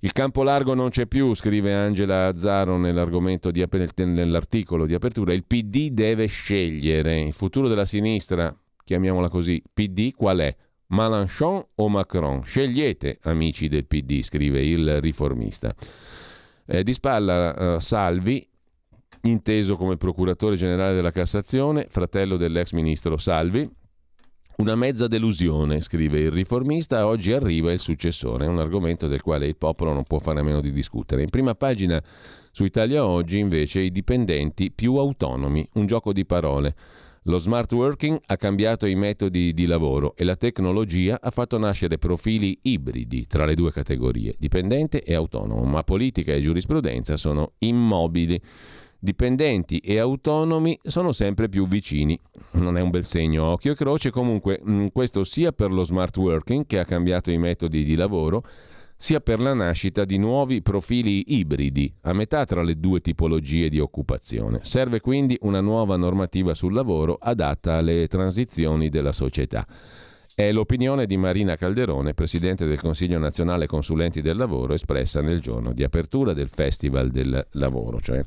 Il 0.00 0.12
campo 0.12 0.44
largo 0.44 0.74
non 0.74 0.90
c'è 0.90 1.06
più, 1.06 1.34
scrive 1.34 1.74
Angela 1.74 2.28
Azzaro 2.28 2.76
nell'argomento 2.76 3.50
di, 3.50 3.64
nell'articolo 3.96 4.86
di 4.86 4.94
apertura. 4.94 5.32
Il 5.32 5.44
PD 5.44 5.90
deve 5.90 6.26
scegliere 6.26 7.20
il 7.20 7.32
futuro 7.32 7.66
della 7.66 7.84
sinistra, 7.84 8.56
chiamiamola 8.84 9.28
così. 9.28 9.60
PD 9.72 10.12
qual 10.14 10.38
è? 10.38 10.56
Malanchon 10.88 11.66
o 11.74 11.88
Macron? 11.88 12.44
Scegliete, 12.44 13.18
amici 13.22 13.66
del 13.66 13.86
PD, 13.86 14.22
scrive 14.22 14.64
il 14.64 15.00
riformista. 15.00 15.74
Eh, 16.64 16.84
di 16.84 16.92
spalla 16.92 17.74
uh, 17.74 17.78
Salvi, 17.80 18.46
inteso 19.22 19.76
come 19.76 19.96
procuratore 19.96 20.54
generale 20.54 20.94
della 20.94 21.10
Cassazione, 21.10 21.86
fratello 21.88 22.36
dell'ex 22.36 22.70
ministro 22.70 23.16
Salvi. 23.16 23.68
Una 24.60 24.74
mezza 24.74 25.06
delusione, 25.06 25.80
scrive 25.80 26.18
il 26.18 26.32
riformista, 26.32 27.06
oggi 27.06 27.30
arriva 27.30 27.70
il 27.70 27.78
successore, 27.78 28.48
un 28.48 28.58
argomento 28.58 29.06
del 29.06 29.22
quale 29.22 29.46
il 29.46 29.56
popolo 29.56 29.92
non 29.92 30.02
può 30.02 30.18
fare 30.18 30.40
a 30.40 30.42
meno 30.42 30.60
di 30.60 30.72
discutere. 30.72 31.22
In 31.22 31.30
prima 31.30 31.54
pagina 31.54 32.02
su 32.50 32.64
Italia 32.64 33.06
Oggi 33.06 33.38
invece 33.38 33.78
i 33.78 33.92
dipendenti 33.92 34.72
più 34.72 34.96
autonomi, 34.96 35.64
un 35.74 35.86
gioco 35.86 36.12
di 36.12 36.26
parole. 36.26 36.74
Lo 37.22 37.38
smart 37.38 37.72
working 37.72 38.18
ha 38.26 38.36
cambiato 38.36 38.86
i 38.86 38.96
metodi 38.96 39.54
di 39.54 39.64
lavoro 39.64 40.16
e 40.16 40.24
la 40.24 40.34
tecnologia 40.34 41.20
ha 41.22 41.30
fatto 41.30 41.56
nascere 41.56 41.96
profili 41.96 42.58
ibridi 42.62 43.28
tra 43.28 43.44
le 43.44 43.54
due 43.54 43.70
categorie, 43.70 44.34
dipendente 44.40 45.04
e 45.04 45.14
autonomo, 45.14 45.62
ma 45.62 45.84
politica 45.84 46.32
e 46.32 46.40
giurisprudenza 46.40 47.16
sono 47.16 47.52
immobili 47.58 48.40
dipendenti 48.98 49.78
e 49.78 49.98
autonomi 49.98 50.78
sono 50.82 51.12
sempre 51.12 51.48
più 51.48 51.66
vicini. 51.68 52.18
Non 52.52 52.76
è 52.76 52.80
un 52.80 52.90
bel 52.90 53.04
segno, 53.04 53.44
occhio 53.44 53.72
e 53.72 53.76
croce, 53.76 54.10
comunque 54.10 54.60
mm, 54.66 54.86
questo 54.92 55.24
sia 55.24 55.52
per 55.52 55.72
lo 55.72 55.84
smart 55.84 56.16
working 56.16 56.66
che 56.66 56.78
ha 56.78 56.84
cambiato 56.84 57.30
i 57.30 57.38
metodi 57.38 57.84
di 57.84 57.94
lavoro, 57.94 58.44
sia 59.00 59.20
per 59.20 59.38
la 59.38 59.54
nascita 59.54 60.04
di 60.04 60.18
nuovi 60.18 60.60
profili 60.60 61.36
ibridi, 61.38 61.94
a 62.02 62.12
metà 62.12 62.44
tra 62.44 62.62
le 62.62 62.80
due 62.80 63.00
tipologie 63.00 63.68
di 63.68 63.78
occupazione. 63.78 64.58
Serve 64.62 65.00
quindi 65.00 65.38
una 65.42 65.60
nuova 65.60 65.96
normativa 65.96 66.52
sul 66.52 66.72
lavoro 66.72 67.16
adatta 67.20 67.74
alle 67.74 68.08
transizioni 68.08 68.88
della 68.88 69.12
società. 69.12 69.64
È 70.38 70.52
l'opinione 70.52 71.06
di 71.06 71.16
Marina 71.16 71.56
Calderone, 71.56 72.14
Presidente 72.14 72.64
del 72.64 72.78
Consiglio 72.78 73.18
nazionale 73.18 73.66
consulenti 73.66 74.22
del 74.22 74.36
lavoro, 74.36 74.72
espressa 74.72 75.20
nel 75.20 75.40
giorno 75.40 75.72
di 75.72 75.82
apertura 75.82 76.32
del 76.32 76.48
Festival 76.48 77.10
del 77.10 77.44
Lavoro, 77.54 78.00
cioè 78.00 78.22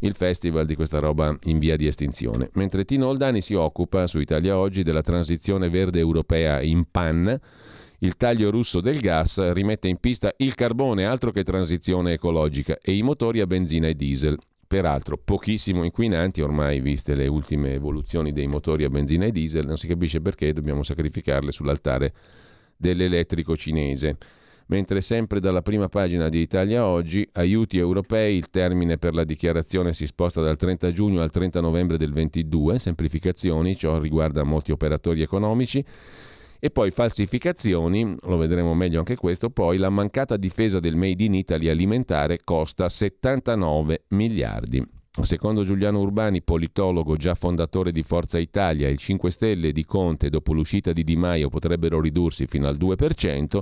il 0.00 0.14
festival 0.14 0.66
di 0.66 0.74
questa 0.74 0.98
roba 0.98 1.34
in 1.44 1.58
via 1.58 1.76
di 1.76 1.86
estinzione. 1.86 2.50
Mentre 2.56 2.84
Tino 2.84 3.06
Oldani 3.06 3.40
si 3.40 3.54
occupa 3.54 4.06
su 4.06 4.18
Italia 4.18 4.58
Oggi 4.58 4.82
della 4.82 5.00
transizione 5.00 5.70
verde 5.70 6.00
europea 6.00 6.60
in 6.60 6.84
PAN, 6.90 7.40
il 8.00 8.16
taglio 8.18 8.50
russo 8.50 8.82
del 8.82 9.00
gas 9.00 9.50
rimette 9.52 9.88
in 9.88 9.96
pista 9.96 10.34
il 10.36 10.54
carbone, 10.54 11.06
altro 11.06 11.30
che 11.30 11.44
transizione 11.44 12.12
ecologica, 12.12 12.76
e 12.82 12.92
i 12.92 13.00
motori 13.00 13.40
a 13.40 13.46
benzina 13.46 13.86
e 13.88 13.94
diesel 13.94 14.38
peraltro 14.74 15.16
pochissimo 15.16 15.84
inquinanti, 15.84 16.40
ormai 16.40 16.80
viste 16.80 17.14
le 17.14 17.28
ultime 17.28 17.74
evoluzioni 17.74 18.32
dei 18.32 18.48
motori 18.48 18.82
a 18.82 18.88
benzina 18.88 19.24
e 19.24 19.30
diesel, 19.30 19.66
non 19.66 19.76
si 19.76 19.86
capisce 19.86 20.20
perché 20.20 20.52
dobbiamo 20.52 20.82
sacrificarle 20.82 21.52
sull'altare 21.52 22.12
dell'elettrico 22.76 23.56
cinese. 23.56 24.16
Mentre 24.66 25.00
sempre 25.00 25.38
dalla 25.38 25.62
prima 25.62 25.88
pagina 25.88 26.28
di 26.28 26.40
Italia 26.40 26.86
Oggi, 26.86 27.24
aiuti 27.34 27.78
europei, 27.78 28.36
il 28.36 28.50
termine 28.50 28.98
per 28.98 29.14
la 29.14 29.22
dichiarazione 29.22 29.92
si 29.92 30.06
sposta 30.06 30.40
dal 30.40 30.56
30 30.56 30.90
giugno 30.90 31.22
al 31.22 31.30
30 31.30 31.60
novembre 31.60 31.96
del 31.96 32.12
22, 32.12 32.80
semplificazioni, 32.80 33.76
ciò 33.76 34.00
riguarda 34.00 34.42
molti 34.42 34.72
operatori 34.72 35.22
economici, 35.22 35.84
e 36.64 36.70
poi 36.70 36.90
falsificazioni, 36.90 38.16
lo 38.22 38.38
vedremo 38.38 38.72
meglio 38.72 38.98
anche 38.98 39.16
questo, 39.16 39.50
poi 39.50 39.76
la 39.76 39.90
mancata 39.90 40.38
difesa 40.38 40.80
del 40.80 40.96
Made 40.96 41.22
in 41.22 41.34
Italy 41.34 41.68
alimentare 41.68 42.40
costa 42.42 42.88
79 42.88 44.04
miliardi. 44.08 44.82
Secondo 45.20 45.62
Giuliano 45.62 46.00
Urbani, 46.00 46.40
politologo 46.40 47.16
già 47.16 47.34
fondatore 47.34 47.92
di 47.92 48.02
Forza 48.02 48.38
Italia, 48.38 48.88
il 48.88 48.96
5 48.96 49.30
Stelle 49.30 49.72
di 49.72 49.84
Conte 49.84 50.30
dopo 50.30 50.54
l'uscita 50.54 50.94
di 50.94 51.04
Di 51.04 51.16
Maio 51.16 51.50
potrebbero 51.50 52.00
ridursi 52.00 52.46
fino 52.46 52.66
al 52.66 52.78
2%. 52.78 53.58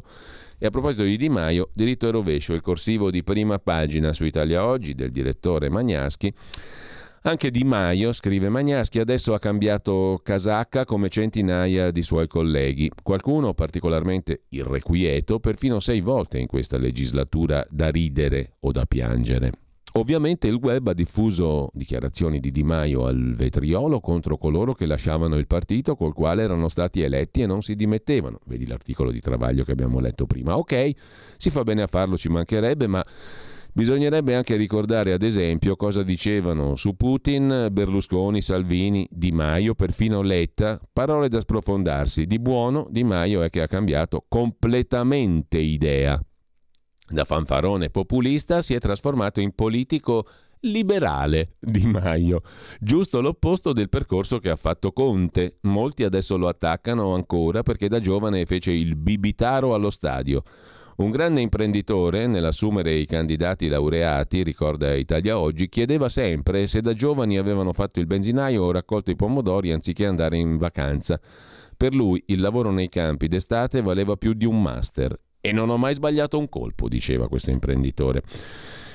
E 0.56 0.64
a 0.64 0.70
proposito 0.70 1.02
di 1.02 1.16
Di 1.16 1.28
Maio, 1.28 1.70
diritto 1.72 2.06
e 2.06 2.12
rovescio, 2.12 2.54
il 2.54 2.60
corsivo 2.60 3.10
di 3.10 3.24
prima 3.24 3.58
pagina 3.58 4.12
su 4.12 4.24
Italia 4.24 4.64
Oggi 4.64 4.94
del 4.94 5.10
direttore 5.10 5.68
Magnaschi 5.68 6.32
anche 7.22 7.50
Di 7.50 7.64
Maio, 7.64 8.12
scrive 8.12 8.48
Magnaschi, 8.48 8.98
adesso 8.98 9.34
ha 9.34 9.38
cambiato 9.38 10.20
casacca 10.22 10.84
come 10.84 11.08
centinaia 11.08 11.90
di 11.90 12.02
suoi 12.02 12.26
colleghi. 12.26 12.90
Qualcuno 13.02 13.54
particolarmente 13.54 14.42
irrequieto, 14.48 15.38
perfino 15.38 15.78
sei 15.80 16.00
volte 16.00 16.38
in 16.38 16.46
questa 16.46 16.78
legislatura 16.78 17.64
da 17.70 17.90
ridere 17.90 18.54
o 18.60 18.72
da 18.72 18.86
piangere. 18.86 19.52
Ovviamente 19.94 20.48
il 20.48 20.54
web 20.54 20.88
ha 20.88 20.94
diffuso 20.94 21.68
dichiarazioni 21.74 22.40
di 22.40 22.50
Di 22.50 22.62
Maio 22.62 23.04
al 23.04 23.34
vetriolo 23.36 24.00
contro 24.00 24.38
coloro 24.38 24.72
che 24.72 24.86
lasciavano 24.86 25.36
il 25.36 25.46
partito 25.46 25.96
col 25.96 26.14
quale 26.14 26.42
erano 26.42 26.68
stati 26.68 27.02
eletti 27.02 27.42
e 27.42 27.46
non 27.46 27.60
si 27.60 27.74
dimettevano. 27.74 28.40
Vedi 28.46 28.66
l'articolo 28.66 29.10
di 29.10 29.20
Travaglio 29.20 29.64
che 29.64 29.72
abbiamo 29.72 30.00
letto 30.00 30.24
prima. 30.24 30.56
Ok, 30.56 30.92
si 31.36 31.50
fa 31.50 31.62
bene 31.62 31.82
a 31.82 31.86
farlo, 31.88 32.16
ci 32.16 32.30
mancherebbe, 32.30 32.86
ma 32.86 33.04
bisognerebbe 33.72 34.34
anche 34.34 34.56
ricordare 34.56 35.12
ad 35.12 35.22
esempio 35.22 35.76
cosa 35.76 36.02
dicevano 36.02 36.74
su 36.74 36.94
Putin 36.96 37.68
Berlusconi, 37.70 38.40
Salvini, 38.40 39.06
Di 39.10 39.32
Maio, 39.32 39.74
perfino 39.74 40.22
Letta, 40.22 40.80
parole 40.92 41.28
da 41.28 41.40
sprofondarsi. 41.40 42.26
Di 42.26 42.38
buono 42.38 42.86
Di 42.90 43.04
Maio 43.04 43.42
è 43.42 43.50
che 43.50 43.62
ha 43.62 43.68
cambiato 43.68 44.24
completamente 44.28 45.58
idea 45.58 46.22
da 47.12 47.24
fanfarone 47.24 47.90
populista 47.90 48.62
si 48.62 48.74
è 48.74 48.78
trasformato 48.78 49.40
in 49.40 49.54
politico 49.54 50.26
liberale 50.60 51.56
Di 51.58 51.84
Maio, 51.86 52.42
giusto 52.80 53.20
l'opposto 53.20 53.72
del 53.72 53.88
percorso 53.88 54.38
che 54.38 54.48
ha 54.48 54.56
fatto 54.56 54.92
Conte. 54.92 55.58
Molti 55.62 56.04
adesso 56.04 56.36
lo 56.36 56.48
attaccano 56.48 57.14
ancora 57.14 57.62
perché 57.62 57.88
da 57.88 58.00
giovane 58.00 58.46
fece 58.46 58.70
il 58.70 58.96
bibitaro 58.96 59.74
allo 59.74 59.90
stadio. 59.90 60.42
Un 60.94 61.10
grande 61.10 61.40
imprenditore, 61.40 62.26
nell'assumere 62.26 62.92
i 62.92 63.06
candidati 63.06 63.68
laureati, 63.68 64.42
ricorda 64.42 64.94
Italia 64.94 65.38
Oggi, 65.38 65.70
chiedeva 65.70 66.10
sempre 66.10 66.66
se 66.66 66.82
da 66.82 66.92
giovani 66.92 67.38
avevano 67.38 67.72
fatto 67.72 67.98
il 67.98 68.06
benzinaio 68.06 68.62
o 68.62 68.70
raccolto 68.70 69.10
i 69.10 69.16
pomodori 69.16 69.72
anziché 69.72 70.04
andare 70.04 70.36
in 70.36 70.58
vacanza. 70.58 71.18
Per 71.74 71.94
lui 71.94 72.22
il 72.26 72.40
lavoro 72.40 72.70
nei 72.70 72.90
campi 72.90 73.26
d'estate 73.26 73.80
valeva 73.80 74.16
più 74.16 74.34
di 74.34 74.44
un 74.44 74.60
master 74.60 75.18
e 75.40 75.50
non 75.50 75.70
ho 75.70 75.78
mai 75.78 75.94
sbagliato 75.94 76.38
un 76.38 76.48
colpo, 76.50 76.88
diceva 76.88 77.26
questo 77.26 77.50
imprenditore. 77.50 78.22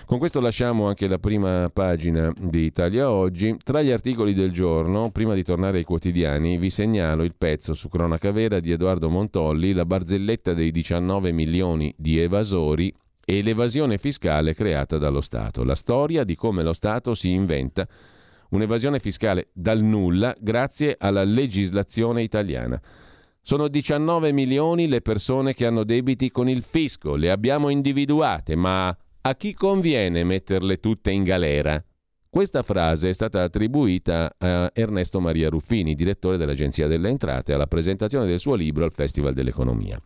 Con 0.07 0.19
questo 0.19 0.39
lasciamo 0.39 0.87
anche 0.87 1.05
la 1.05 1.19
prima 1.19 1.69
pagina 1.69 2.31
di 2.33 2.63
Italia 2.63 3.11
Oggi. 3.11 3.57
Tra 3.61 3.81
gli 3.81 3.91
articoli 3.91 4.33
del 4.33 4.53
giorno, 4.53 5.11
prima 5.11 5.33
di 5.33 5.43
tornare 5.43 5.79
ai 5.79 5.83
quotidiani, 5.83 6.57
vi 6.57 6.69
segnalo 6.69 7.23
il 7.23 7.35
pezzo 7.37 7.73
su 7.73 7.89
Cronaca 7.89 8.31
Vera 8.31 8.61
di 8.61 8.71
Edoardo 8.71 9.09
Montolli, 9.09 9.73
la 9.73 9.83
barzelletta 9.83 10.53
dei 10.53 10.71
19 10.71 11.33
milioni 11.33 11.93
di 11.97 12.19
evasori 12.19 12.95
e 13.25 13.41
l'evasione 13.41 13.97
fiscale 13.97 14.53
creata 14.53 14.97
dallo 14.97 15.19
Stato. 15.19 15.65
La 15.65 15.75
storia 15.75 16.23
di 16.23 16.35
come 16.35 16.63
lo 16.63 16.71
Stato 16.71 17.13
si 17.13 17.31
inventa 17.31 17.85
un'evasione 18.51 18.99
fiscale 18.99 19.49
dal 19.51 19.81
nulla 19.81 20.33
grazie 20.39 20.95
alla 20.97 21.25
legislazione 21.25 22.23
italiana. 22.23 22.79
Sono 23.41 23.67
19 23.67 24.31
milioni 24.31 24.87
le 24.87 25.01
persone 25.01 25.53
che 25.53 25.65
hanno 25.65 25.83
debiti 25.83 26.31
con 26.31 26.47
il 26.47 26.63
fisco, 26.63 27.15
le 27.15 27.29
abbiamo 27.29 27.67
individuate, 27.67 28.55
ma 28.55 28.97
a 29.27 29.35
chi 29.35 29.53
conviene 29.53 30.23
metterle 30.23 30.77
tutte 30.77 31.11
in 31.11 31.23
galera? 31.23 31.83
Questa 32.29 32.63
frase 32.63 33.09
è 33.09 33.13
stata 33.13 33.43
attribuita 33.43 34.33
a 34.37 34.71
Ernesto 34.73 35.19
Maria 35.19 35.49
Ruffini, 35.49 35.95
direttore 35.95 36.37
dell'Agenzia 36.37 36.87
delle 36.87 37.09
Entrate, 37.09 37.51
alla 37.51 37.67
presentazione 37.67 38.25
del 38.25 38.39
suo 38.39 38.55
libro 38.55 38.85
al 38.85 38.93
Festival 38.93 39.33
dell'Economia. 39.33 40.01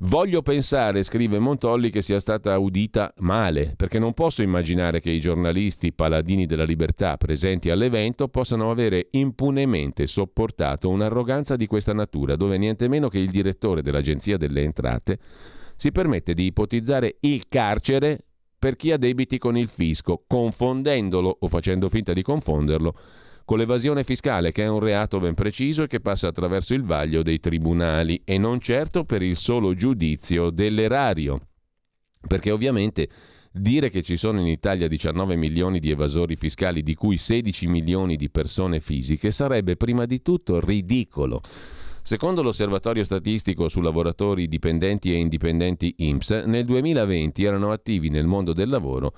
Voglio 0.00 0.42
pensare, 0.42 1.02
scrive 1.02 1.38
Montolli, 1.38 1.88
che 1.88 2.02
sia 2.02 2.20
stata 2.20 2.58
udita 2.58 3.14
male, 3.20 3.72
perché 3.74 3.98
non 3.98 4.12
posso 4.12 4.42
immaginare 4.42 5.00
che 5.00 5.10
i 5.10 5.20
giornalisti 5.20 5.94
paladini 5.94 6.44
della 6.44 6.64
libertà 6.64 7.16
presenti 7.16 7.70
all'evento 7.70 8.28
possano 8.28 8.70
avere 8.70 9.08
impunemente 9.12 10.06
sopportato 10.06 10.90
un'arroganza 10.90 11.56
di 11.56 11.66
questa 11.66 11.94
natura, 11.94 12.36
dove 12.36 12.58
niente 12.58 12.86
meno 12.86 13.08
che 13.08 13.18
il 13.18 13.30
direttore 13.30 13.80
dell'Agenzia 13.80 14.36
delle 14.36 14.60
Entrate 14.60 15.18
si 15.76 15.92
permette 15.92 16.32
di 16.34 16.46
ipotizzare 16.46 17.16
il 17.20 17.48
carcere 17.48 18.25
per 18.58 18.76
chi 18.76 18.92
ha 18.92 18.96
debiti 18.96 19.38
con 19.38 19.56
il 19.56 19.68
fisco, 19.68 20.24
confondendolo 20.26 21.36
o 21.40 21.48
facendo 21.48 21.88
finta 21.88 22.12
di 22.12 22.22
confonderlo 22.22 22.94
con 23.46 23.58
l'evasione 23.58 24.02
fiscale, 24.02 24.50
che 24.50 24.64
è 24.64 24.68
un 24.68 24.80
reato 24.80 25.20
ben 25.20 25.34
preciso 25.34 25.84
e 25.84 25.86
che 25.86 26.00
passa 26.00 26.26
attraverso 26.26 26.74
il 26.74 26.82
vaglio 26.82 27.22
dei 27.22 27.38
tribunali 27.38 28.20
e 28.24 28.38
non 28.38 28.60
certo 28.60 29.04
per 29.04 29.22
il 29.22 29.36
solo 29.36 29.74
giudizio 29.74 30.50
dell'erario. 30.50 31.40
Perché 32.26 32.50
ovviamente 32.50 33.08
dire 33.52 33.88
che 33.88 34.02
ci 34.02 34.16
sono 34.16 34.40
in 34.40 34.48
Italia 34.48 34.88
19 34.88 35.36
milioni 35.36 35.78
di 35.78 35.90
evasori 35.90 36.34
fiscali, 36.34 36.82
di 36.82 36.94
cui 36.94 37.16
16 37.16 37.68
milioni 37.68 38.16
di 38.16 38.30
persone 38.30 38.80
fisiche, 38.80 39.30
sarebbe 39.30 39.76
prima 39.76 40.06
di 40.06 40.22
tutto 40.22 40.58
ridicolo. 40.58 41.40
Secondo 42.06 42.40
l'osservatorio 42.40 43.02
statistico 43.02 43.68
su 43.68 43.80
lavoratori 43.80 44.46
dipendenti 44.46 45.12
e 45.12 45.16
indipendenti 45.16 45.92
IMSS, 45.98 46.44
nel 46.44 46.64
2020 46.64 47.42
erano 47.42 47.72
attivi 47.72 48.10
nel 48.10 48.28
mondo 48.28 48.52
del 48.52 48.68
lavoro 48.68 49.12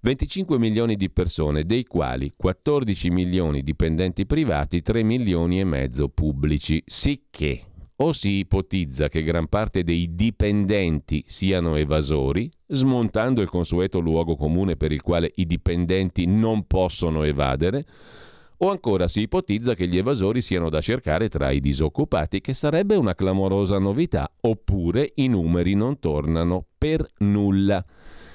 25 0.00 0.58
milioni 0.58 0.96
di 0.96 1.10
persone, 1.10 1.62
dei 1.62 1.84
quali 1.84 2.32
14 2.36 3.10
milioni 3.10 3.62
dipendenti 3.62 4.26
privati, 4.26 4.82
3 4.82 5.04
milioni 5.04 5.60
e 5.60 5.64
mezzo 5.64 6.08
pubblici. 6.08 6.82
Sicché 6.84 7.62
o 7.94 8.10
si 8.12 8.38
ipotizza 8.38 9.08
che 9.08 9.22
gran 9.22 9.46
parte 9.46 9.84
dei 9.84 10.16
dipendenti 10.16 11.22
siano 11.28 11.76
evasori, 11.76 12.50
smontando 12.66 13.42
il 13.42 13.48
consueto 13.48 14.00
luogo 14.00 14.34
comune 14.34 14.74
per 14.74 14.90
il 14.90 15.02
quale 15.02 15.30
i 15.36 15.46
dipendenti 15.46 16.26
non 16.26 16.66
possono 16.66 17.22
evadere, 17.22 17.86
o 18.58 18.70
ancora 18.70 19.08
si 19.08 19.22
ipotizza 19.22 19.74
che 19.74 19.86
gli 19.86 19.98
evasori 19.98 20.40
siano 20.40 20.68
da 20.68 20.80
cercare 20.80 21.28
tra 21.28 21.50
i 21.50 21.60
disoccupati, 21.60 22.40
che 22.40 22.54
sarebbe 22.54 22.96
una 22.96 23.14
clamorosa 23.14 23.78
novità, 23.78 24.30
oppure 24.40 25.12
i 25.16 25.28
numeri 25.28 25.74
non 25.74 25.98
tornano 25.98 26.66
per 26.76 27.06
nulla. 27.18 27.84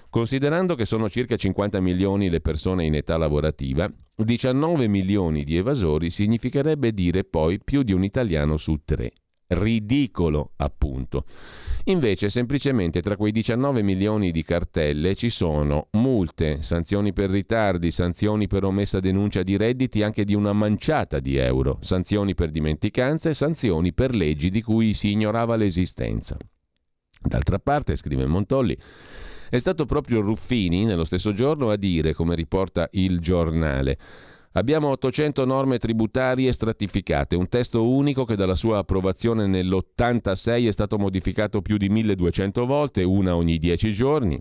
Considerando 0.10 0.76
che 0.76 0.86
sono 0.86 1.10
circa 1.10 1.36
50 1.36 1.80
milioni 1.80 2.30
le 2.30 2.40
persone 2.40 2.86
in 2.86 2.94
età 2.94 3.18
lavorativa, 3.18 3.90
19 4.16 4.88
milioni 4.88 5.44
di 5.44 5.58
evasori 5.58 6.12
significherebbe 6.12 6.94
dire 6.94 7.24
poi 7.24 7.60
più 7.64 7.82
di 7.82 7.94
un 7.94 8.04
italiano 8.04 8.58
su 8.58 8.80
tre. 8.86 9.12
Ridicolo, 9.54 10.52
appunto. 10.58 11.26
Invece, 11.86 12.30
semplicemente 12.30 13.02
tra 13.02 13.18
quei 13.18 13.32
19 13.32 13.82
milioni 13.82 14.32
di 14.32 14.44
cartelle 14.44 15.16
ci 15.16 15.30
sono 15.30 15.88
multe, 15.92 16.62
sanzioni 16.62 17.12
per 17.12 17.30
ritardi, 17.30 17.92
sanzioni 17.92 18.48
per 18.48 18.64
omessa 18.64 19.00
denuncia 19.00 19.44
di 19.44 19.58
redditi 19.58 20.02
anche 20.02 20.24
di 20.24 20.34
una 20.34 20.54
manciata 20.54 21.20
di 21.20 21.36
euro, 21.36 21.80
sanzioni 21.82 22.36
per 22.36 22.52
dimenticanza 22.52 23.30
e 23.30 23.34
sanzioni 23.34 23.94
per 23.94 24.16
leggi 24.16 24.50
di 24.50 24.62
cui 24.62 24.94
si 24.94 25.12
ignorava 25.12 25.56
l'esistenza. 25.56 26.38
D'altra 27.22 27.60
parte, 27.60 27.96
scrive 27.96 28.26
Montolli, 28.28 28.78
è 29.50 29.58
stato 29.58 29.86
proprio 29.86 30.22
Ruffini, 30.22 30.84
nello 30.84 31.06
stesso 31.06 31.32
giorno, 31.32 31.70
a 31.70 31.76
dire, 31.76 32.14
come 32.14 32.34
riporta 32.34 32.88
il 32.94 33.20
giornale, 33.20 33.98
Abbiamo 34.56 34.90
800 34.90 35.46
norme 35.46 35.80
tributarie 35.80 36.52
stratificate, 36.52 37.36
un 37.36 37.50
testo 37.50 37.90
unico 37.90 38.24
che 38.24 38.36
dalla 38.36 38.54
sua 38.54 38.78
approvazione 38.78 39.48
nell'86 39.48 40.68
è 40.68 40.72
stato 40.72 41.00
modificato 41.00 41.64
più 41.64 41.78
di 41.78 41.90
1200 41.90 42.64
volte, 42.68 43.02
una 43.02 43.36
ogni 43.36 43.58
10 43.58 43.92
giorni. 43.92 44.40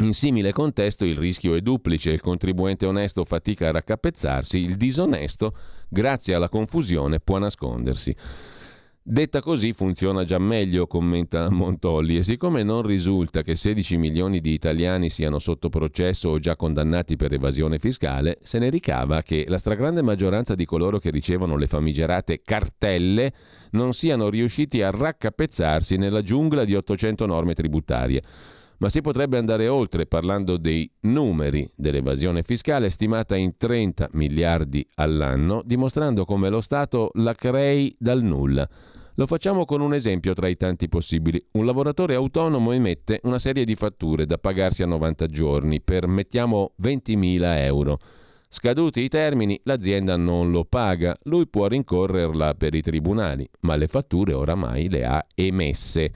In 0.00 0.12
simile 0.12 0.50
contesto 0.50 1.04
il 1.04 1.16
rischio 1.16 1.54
è 1.54 1.60
duplice, 1.60 2.10
il 2.10 2.20
contribuente 2.20 2.84
onesto 2.84 3.24
fatica 3.24 3.68
a 3.68 3.72
raccapezzarsi, 3.72 4.58
il 4.58 4.76
disonesto, 4.76 5.54
grazie 5.88 6.34
alla 6.34 6.48
confusione, 6.48 7.20
può 7.20 7.38
nascondersi. 7.38 8.16
Detta 9.10 9.40
così 9.40 9.72
funziona 9.72 10.24
già 10.24 10.36
meglio, 10.36 10.86
commenta 10.86 11.48
Montolli, 11.48 12.18
e 12.18 12.22
siccome 12.22 12.62
non 12.62 12.82
risulta 12.82 13.40
che 13.40 13.56
16 13.56 13.96
milioni 13.96 14.42
di 14.42 14.52
italiani 14.52 15.08
siano 15.08 15.38
sotto 15.38 15.70
processo 15.70 16.28
o 16.28 16.38
già 16.38 16.56
condannati 16.56 17.16
per 17.16 17.32
evasione 17.32 17.78
fiscale, 17.78 18.36
se 18.42 18.58
ne 18.58 18.68
ricava 18.68 19.22
che 19.22 19.46
la 19.48 19.56
stragrande 19.56 20.02
maggioranza 20.02 20.54
di 20.54 20.66
coloro 20.66 20.98
che 20.98 21.08
ricevono 21.08 21.56
le 21.56 21.68
famigerate 21.68 22.42
cartelle 22.42 23.32
non 23.70 23.94
siano 23.94 24.28
riusciti 24.28 24.82
a 24.82 24.90
raccapezzarsi 24.90 25.96
nella 25.96 26.20
giungla 26.20 26.66
di 26.66 26.74
800 26.74 27.24
norme 27.24 27.54
tributarie. 27.54 28.22
Ma 28.76 28.90
si 28.90 29.00
potrebbe 29.00 29.38
andare 29.38 29.68
oltre 29.68 30.04
parlando 30.04 30.58
dei 30.58 30.88
numeri 31.00 31.66
dell'evasione 31.74 32.42
fiscale 32.42 32.90
stimata 32.90 33.36
in 33.36 33.56
30 33.56 34.10
miliardi 34.12 34.86
all'anno, 34.96 35.62
dimostrando 35.64 36.26
come 36.26 36.50
lo 36.50 36.60
Stato 36.60 37.10
la 37.14 37.32
crei 37.32 37.96
dal 37.98 38.22
nulla 38.22 38.68
lo 39.18 39.26
facciamo 39.26 39.64
con 39.64 39.80
un 39.80 39.94
esempio 39.94 40.32
tra 40.32 40.46
i 40.46 40.56
tanti 40.56 40.88
possibili. 40.88 41.44
Un 41.52 41.66
lavoratore 41.66 42.14
autonomo 42.14 42.70
emette 42.70 43.18
una 43.24 43.40
serie 43.40 43.64
di 43.64 43.74
fatture 43.74 44.26
da 44.26 44.38
pagarsi 44.38 44.84
a 44.84 44.86
90 44.86 45.26
giorni 45.26 45.80
per, 45.80 46.06
mettiamo, 46.06 46.74
20.000 46.80 47.64
euro. 47.64 47.98
Scaduti 48.48 49.02
i 49.02 49.08
termini, 49.08 49.60
l'azienda 49.64 50.16
non 50.16 50.52
lo 50.52 50.64
paga, 50.64 51.16
lui 51.24 51.48
può 51.48 51.66
rincorrerla 51.66 52.54
per 52.54 52.74
i 52.74 52.80
tribunali, 52.80 53.46
ma 53.62 53.74
le 53.74 53.88
fatture 53.88 54.34
oramai 54.34 54.88
le 54.88 55.04
ha 55.04 55.26
emesse. 55.34 56.12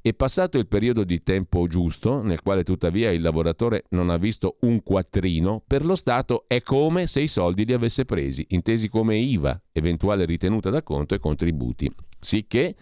E 0.00 0.14
passato 0.14 0.56
il 0.56 0.68
periodo 0.68 1.02
di 1.02 1.24
tempo 1.24 1.66
giusto, 1.66 2.22
nel 2.22 2.40
quale 2.40 2.62
tuttavia 2.62 3.10
il 3.10 3.20
lavoratore 3.20 3.86
non 3.90 4.10
ha 4.10 4.16
visto 4.16 4.58
un 4.60 4.80
quattrino, 4.82 5.60
per 5.66 5.84
lo 5.84 5.96
Stato 5.96 6.44
è 6.46 6.62
come 6.62 7.08
se 7.08 7.20
i 7.20 7.26
soldi 7.26 7.64
li 7.64 7.72
avesse 7.72 8.04
presi, 8.04 8.44
intesi 8.50 8.88
come 8.88 9.16
IVA, 9.16 9.60
eventuale 9.72 10.24
ritenuta 10.24 10.70
da 10.70 10.84
conto 10.84 11.14
e 11.14 11.18
contributi. 11.18 11.90
Sicché 12.24 12.74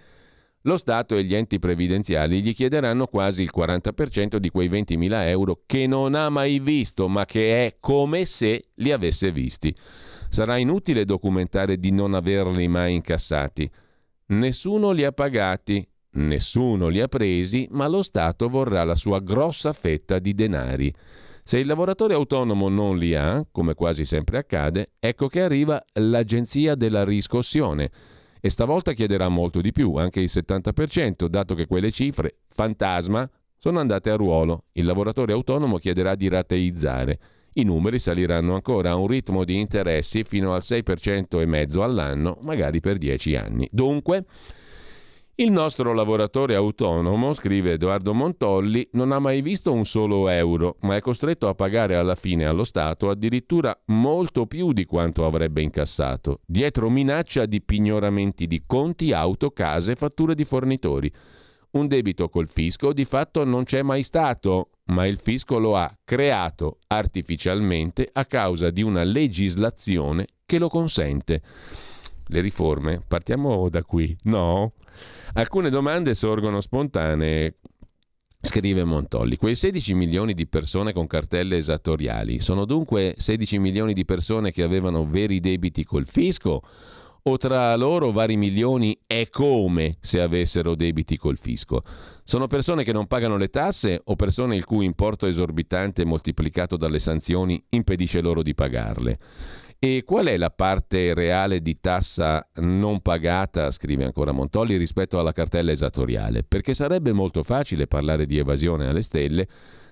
lo 0.62 0.76
Stato 0.76 1.16
e 1.16 1.24
gli 1.24 1.34
enti 1.34 1.58
previdenziali 1.58 2.40
gli 2.40 2.54
chiederanno 2.54 3.08
quasi 3.08 3.42
il 3.42 3.50
40% 3.52 4.36
di 4.36 4.50
quei 4.50 4.70
20.000 4.70 5.26
euro 5.26 5.62
che 5.66 5.88
non 5.88 6.14
ha 6.14 6.28
mai 6.28 6.60
visto, 6.60 7.08
ma 7.08 7.24
che 7.24 7.66
è 7.66 7.76
come 7.80 8.24
se 8.24 8.68
li 8.74 8.92
avesse 8.92 9.32
visti. 9.32 9.74
Sarà 10.28 10.58
inutile 10.58 11.04
documentare 11.04 11.78
di 11.78 11.90
non 11.90 12.14
averli 12.14 12.68
mai 12.68 12.94
incassati. 12.94 13.68
Nessuno 14.26 14.92
li 14.92 15.02
ha 15.02 15.10
pagati, 15.10 15.84
nessuno 16.12 16.86
li 16.86 17.00
ha 17.00 17.08
presi, 17.08 17.66
ma 17.72 17.88
lo 17.88 18.02
Stato 18.02 18.48
vorrà 18.48 18.84
la 18.84 18.94
sua 18.94 19.18
grossa 19.18 19.72
fetta 19.72 20.20
di 20.20 20.34
denari. 20.34 20.94
Se 21.42 21.58
il 21.58 21.66
lavoratore 21.66 22.14
autonomo 22.14 22.68
non 22.68 22.96
li 22.96 23.16
ha, 23.16 23.44
come 23.50 23.74
quasi 23.74 24.04
sempre 24.04 24.38
accade, 24.38 24.92
ecco 25.00 25.26
che 25.26 25.42
arriva 25.42 25.84
l'agenzia 25.94 26.76
della 26.76 27.02
riscossione 27.02 27.90
e 28.44 28.50
stavolta 28.50 28.92
chiederà 28.92 29.28
molto 29.28 29.60
di 29.60 29.70
più, 29.70 29.94
anche 29.94 30.18
il 30.18 30.28
70%, 30.28 31.28
dato 31.28 31.54
che 31.54 31.68
quelle 31.68 31.92
cifre, 31.92 32.38
fantasma, 32.48 33.30
sono 33.56 33.78
andate 33.78 34.10
a 34.10 34.16
ruolo. 34.16 34.64
Il 34.72 34.84
lavoratore 34.84 35.32
autonomo 35.32 35.78
chiederà 35.78 36.16
di 36.16 36.26
rateizzare. 36.26 37.20
I 37.52 37.62
numeri 37.62 38.00
saliranno 38.00 38.54
ancora 38.54 38.90
a 38.90 38.96
un 38.96 39.06
ritmo 39.06 39.44
di 39.44 39.60
interessi 39.60 40.24
fino 40.24 40.54
al 40.54 40.62
6% 40.64 41.40
e 41.40 41.46
mezzo 41.46 41.84
all'anno, 41.84 42.38
magari 42.40 42.80
per 42.80 42.98
10 42.98 43.36
anni. 43.36 43.68
Dunque, 43.70 44.24
il 45.42 45.50
nostro 45.50 45.92
lavoratore 45.92 46.54
autonomo, 46.54 47.32
scrive 47.32 47.72
Edoardo 47.72 48.14
Montolli, 48.14 48.88
non 48.92 49.10
ha 49.10 49.18
mai 49.18 49.42
visto 49.42 49.72
un 49.72 49.84
solo 49.84 50.28
euro, 50.28 50.76
ma 50.82 50.94
è 50.94 51.00
costretto 51.00 51.48
a 51.48 51.54
pagare 51.54 51.96
alla 51.96 52.14
fine 52.14 52.46
allo 52.46 52.62
Stato 52.62 53.10
addirittura 53.10 53.76
molto 53.86 54.46
più 54.46 54.72
di 54.72 54.84
quanto 54.84 55.26
avrebbe 55.26 55.60
incassato, 55.60 56.42
dietro 56.46 56.88
minaccia 56.88 57.46
di 57.46 57.60
pignoramenti 57.60 58.46
di 58.46 58.62
conti, 58.64 59.12
auto, 59.12 59.50
case, 59.50 59.96
fatture 59.96 60.36
di 60.36 60.44
fornitori. 60.44 61.12
Un 61.72 61.88
debito 61.88 62.28
col 62.28 62.48
fisco 62.48 62.92
di 62.92 63.04
fatto 63.04 63.42
non 63.44 63.64
c'è 63.64 63.82
mai 63.82 64.04
stato, 64.04 64.70
ma 64.86 65.06
il 65.06 65.18
fisco 65.18 65.58
lo 65.58 65.76
ha 65.76 65.92
creato 66.04 66.78
artificialmente 66.86 68.08
a 68.12 68.26
causa 68.26 68.70
di 68.70 68.82
una 68.82 69.02
legislazione 69.02 70.26
che 70.46 70.60
lo 70.60 70.68
consente. 70.68 71.42
Le 72.32 72.40
riforme, 72.40 73.02
partiamo 73.06 73.68
da 73.68 73.84
qui, 73.84 74.16
no? 74.22 74.72
Alcune 75.34 75.68
domande 75.68 76.14
sorgono 76.14 76.62
spontanee. 76.62 77.58
Scrive 78.40 78.84
Montolli, 78.84 79.36
quei 79.36 79.54
16 79.54 79.92
milioni 79.92 80.32
di 80.32 80.46
persone 80.46 80.94
con 80.94 81.06
cartelle 81.06 81.58
esattoriali 81.58 82.40
sono 82.40 82.64
dunque 82.64 83.14
16 83.18 83.58
milioni 83.58 83.92
di 83.92 84.06
persone 84.06 84.50
che 84.50 84.62
avevano 84.62 85.06
veri 85.06 85.40
debiti 85.40 85.84
col 85.84 86.08
fisco 86.08 86.62
o 87.24 87.36
tra 87.36 87.76
loro 87.76 88.10
vari 88.10 88.36
milioni 88.36 88.98
e 89.06 89.28
come 89.30 89.98
se 90.00 90.20
avessero 90.20 90.74
debiti 90.74 91.16
col 91.18 91.38
fisco? 91.38 91.82
Sono 92.24 92.46
persone 92.46 92.82
che 92.82 92.92
non 92.92 93.06
pagano 93.06 93.36
le 93.36 93.48
tasse 93.48 94.00
o 94.02 94.16
persone 94.16 94.56
il 94.56 94.64
cui 94.64 94.86
importo 94.86 95.26
esorbitante 95.26 96.04
moltiplicato 96.04 96.76
dalle 96.76 96.98
sanzioni 96.98 97.62
impedisce 97.68 98.22
loro 98.22 98.42
di 98.42 98.54
pagarle? 98.54 99.18
E 99.84 100.04
qual 100.04 100.26
è 100.26 100.36
la 100.36 100.50
parte 100.50 101.12
reale 101.12 101.60
di 101.60 101.80
tassa 101.80 102.48
non 102.58 103.00
pagata, 103.00 103.68
scrive 103.72 104.04
ancora 104.04 104.30
Montolli, 104.30 104.76
rispetto 104.76 105.18
alla 105.18 105.32
cartella 105.32 105.72
esattoriale? 105.72 106.44
Perché 106.44 106.72
sarebbe 106.72 107.10
molto 107.10 107.42
facile 107.42 107.88
parlare 107.88 108.24
di 108.26 108.38
evasione 108.38 108.86
alle 108.86 109.02
stelle 109.02 109.48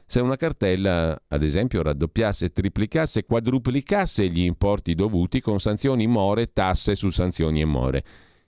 se 0.07 0.21
una 0.21 0.37
cartella, 0.37 1.21
ad 1.27 1.43
esempio, 1.43 1.83
raddoppiasse, 1.83 2.53
triplicasse, 2.53 3.25
quadruplicasse 3.25 4.29
gli 4.29 4.43
importi 4.43 4.95
dovuti 4.95 5.41
con 5.41 5.59
sanzioni 5.59 6.07
more, 6.07 6.53
tasse 6.53 6.95
su 6.95 7.11
sanzioni 7.11 7.61
e 7.61 7.65
more. 7.65 8.05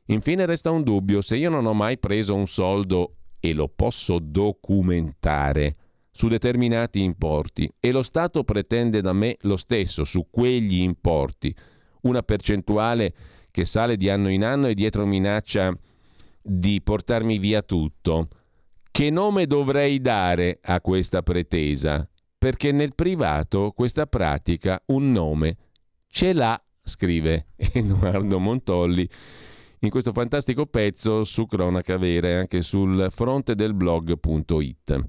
Infine 0.07 0.47
resta 0.47 0.70
un 0.70 0.84
dubbio, 0.84 1.22
se 1.22 1.34
io 1.34 1.51
non 1.51 1.66
ho 1.66 1.74
mai 1.74 1.99
preso 1.99 2.36
un 2.36 2.47
soldo 2.47 3.16
e 3.40 3.53
lo 3.53 3.66
posso 3.66 4.20
documentare, 4.20 5.74
su 6.12 6.28
determinati 6.28 7.02
importi 7.02 7.72
e 7.80 7.90
lo 7.90 8.02
Stato 8.02 8.44
pretende 8.44 9.00
da 9.00 9.14
me 9.14 9.36
lo 9.40 9.56
stesso 9.56 10.04
su 10.04 10.26
quegli 10.30 10.80
importi, 10.80 11.54
una 12.02 12.22
percentuale 12.22 13.14
che 13.50 13.64
sale 13.64 13.96
di 13.96 14.10
anno 14.10 14.28
in 14.28 14.44
anno 14.44 14.66
e 14.66 14.74
dietro 14.74 15.06
minaccia 15.06 15.76
di 16.40 16.80
portarmi 16.82 17.38
via 17.38 17.62
tutto. 17.62 18.28
Che 18.90 19.10
nome 19.10 19.46
dovrei 19.46 20.00
dare 20.00 20.58
a 20.62 20.80
questa 20.82 21.22
pretesa? 21.22 22.06
Perché 22.36 22.72
nel 22.72 22.94
privato 22.94 23.72
questa 23.74 24.06
pratica 24.06 24.82
un 24.86 25.12
nome 25.12 25.56
ce 26.08 26.34
l'ha, 26.34 26.60
scrive 26.82 27.46
Edoardo 27.56 28.38
Montolli 28.38 29.08
in 29.84 29.90
questo 29.90 30.12
fantastico 30.12 30.66
pezzo 30.66 31.24
su 31.24 31.46
Cronaca 31.46 31.96
Vera 31.96 32.28
e 32.28 32.34
anche 32.34 32.62
sul 32.62 33.08
fronte 33.10 33.54
del 33.54 33.74
blog.it. 33.74 35.04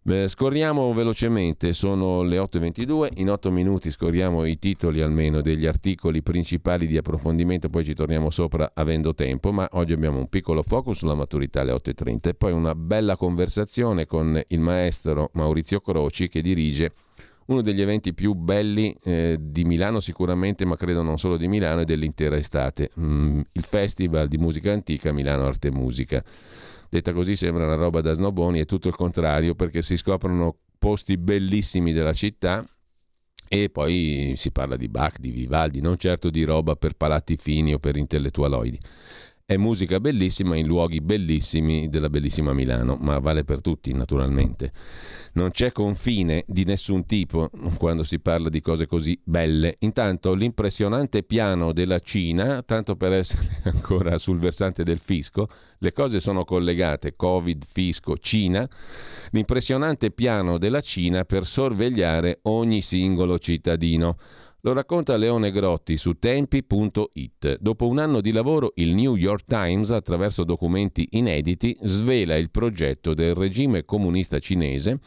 Beh, 0.00 0.28
scorriamo 0.28 0.92
velocemente, 0.94 1.72
sono 1.72 2.22
le 2.22 2.38
8.22, 2.38 3.08
in 3.16 3.30
8 3.30 3.50
minuti 3.50 3.90
scorriamo 3.90 4.44
i 4.46 4.58
titoli 4.58 5.02
almeno 5.02 5.40
degli 5.42 5.66
articoli 5.66 6.22
principali 6.22 6.86
di 6.86 6.96
approfondimento, 6.96 7.68
poi 7.68 7.84
ci 7.84 7.94
torniamo 7.94 8.30
sopra 8.30 8.70
avendo 8.74 9.14
tempo, 9.14 9.52
ma 9.52 9.68
oggi 9.72 9.92
abbiamo 9.92 10.18
un 10.18 10.28
piccolo 10.28 10.62
focus 10.62 10.98
sulla 10.98 11.14
maturità 11.14 11.60
alle 11.60 11.72
8.30 11.72 12.28
e 12.28 12.34
poi 12.34 12.52
una 12.52 12.74
bella 12.74 13.16
conversazione 13.16 14.06
con 14.06 14.40
il 14.46 14.60
maestro 14.60 15.30
Maurizio 15.34 15.80
Croci 15.80 16.28
che 16.28 16.40
dirige 16.40 16.92
uno 17.46 17.60
degli 17.60 17.80
eventi 17.80 18.14
più 18.14 18.34
belli 18.34 18.94
eh, 19.02 19.36
di 19.40 19.64
Milano 19.64 20.00
sicuramente, 20.00 20.64
ma 20.64 20.76
credo 20.76 21.02
non 21.02 21.18
solo 21.18 21.36
di 21.36 21.48
Milano 21.48 21.80
e 21.80 21.84
dell'intera 21.84 22.36
estate, 22.36 22.90
mm, 22.98 23.40
il 23.52 23.64
Festival 23.64 24.28
di 24.28 24.38
Musica 24.38 24.72
Antica 24.72 25.12
Milano 25.12 25.46
Arte 25.46 25.68
e 25.68 25.70
Musica. 25.70 26.22
Detta 26.88 27.12
così 27.12 27.36
sembra 27.36 27.64
una 27.64 27.74
roba 27.74 28.00
da 28.00 28.12
snoboni, 28.12 28.60
è 28.60 28.64
tutto 28.64 28.88
il 28.88 28.94
contrario 28.94 29.54
perché 29.54 29.82
si 29.82 29.96
scoprono 29.96 30.56
posti 30.78 31.16
bellissimi 31.18 31.92
della 31.92 32.12
città 32.12 32.66
e 33.48 33.70
poi 33.70 34.34
si 34.36 34.52
parla 34.52 34.76
di 34.76 34.88
Bach, 34.88 35.18
di 35.18 35.30
Vivaldi, 35.30 35.80
non 35.80 35.96
certo 35.96 36.30
di 36.30 36.44
roba 36.44 36.76
per 36.76 36.94
palati 36.94 37.36
fini 37.36 37.72
o 37.72 37.78
per 37.78 37.96
intellettualoidi. 37.96 38.78
È 39.50 39.56
musica 39.56 39.98
bellissima 39.98 40.56
in 40.56 40.66
luoghi 40.66 41.00
bellissimi 41.00 41.88
della 41.88 42.10
bellissima 42.10 42.52
Milano, 42.52 42.98
ma 43.00 43.18
vale 43.18 43.44
per 43.44 43.62
tutti 43.62 43.90
naturalmente. 43.94 44.72
Non 45.32 45.52
c'è 45.52 45.72
confine 45.72 46.44
di 46.46 46.64
nessun 46.64 47.06
tipo 47.06 47.48
quando 47.78 48.04
si 48.04 48.20
parla 48.20 48.50
di 48.50 48.60
cose 48.60 48.86
così 48.86 49.18
belle. 49.24 49.76
Intanto 49.78 50.34
l'impressionante 50.34 51.22
piano 51.22 51.72
della 51.72 51.98
Cina, 51.98 52.62
tanto 52.62 52.94
per 52.96 53.12
essere 53.12 53.62
ancora 53.72 54.18
sul 54.18 54.38
versante 54.38 54.82
del 54.82 54.98
fisco, 54.98 55.48
le 55.78 55.94
cose 55.94 56.20
sono 56.20 56.44
collegate, 56.44 57.16
Covid, 57.16 57.64
fisco, 57.66 58.18
Cina, 58.18 58.68
l'impressionante 59.30 60.10
piano 60.10 60.58
della 60.58 60.82
Cina 60.82 61.24
per 61.24 61.46
sorvegliare 61.46 62.40
ogni 62.42 62.82
singolo 62.82 63.38
cittadino. 63.38 64.18
Lo 64.68 64.74
racconta 64.74 65.16
Leone 65.16 65.50
Grotti 65.50 65.96
su 65.96 66.18
tempi.it. 66.18 67.56
Dopo 67.58 67.86
un 67.86 67.98
anno 67.98 68.20
di 68.20 68.32
lavoro, 68.32 68.72
il 68.74 68.94
New 68.94 69.16
York 69.16 69.44
Times, 69.46 69.90
attraverso 69.90 70.44
documenti 70.44 71.08
inediti, 71.12 71.74
svela 71.80 72.36
il 72.36 72.50
progetto 72.50 73.14
del 73.14 73.34
regime 73.34 73.86
comunista 73.86 74.38
cinese. 74.38 75.00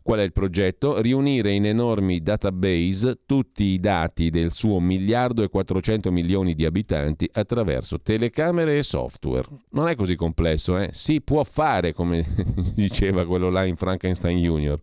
Qual 0.00 0.20
è 0.20 0.22
il 0.22 0.32
progetto? 0.32 0.98
Riunire 1.02 1.52
in 1.52 1.66
enormi 1.66 2.22
database 2.22 3.18
tutti 3.26 3.64
i 3.64 3.80
dati 3.80 4.30
del 4.30 4.52
suo 4.52 4.80
miliardo 4.80 5.42
e 5.42 5.50
400 5.50 6.10
milioni 6.10 6.54
di 6.54 6.64
abitanti 6.64 7.28
attraverso 7.30 8.00
telecamere 8.00 8.78
e 8.78 8.82
software. 8.82 9.46
Non 9.72 9.88
è 9.88 9.94
così 9.94 10.16
complesso, 10.16 10.78
eh? 10.78 10.88
Si 10.92 11.20
può 11.20 11.44
fare, 11.44 11.92
come 11.92 12.24
diceva 12.72 13.26
quello 13.26 13.50
là 13.50 13.66
in 13.66 13.76
Frankenstein 13.76 14.38
Junior. 14.38 14.80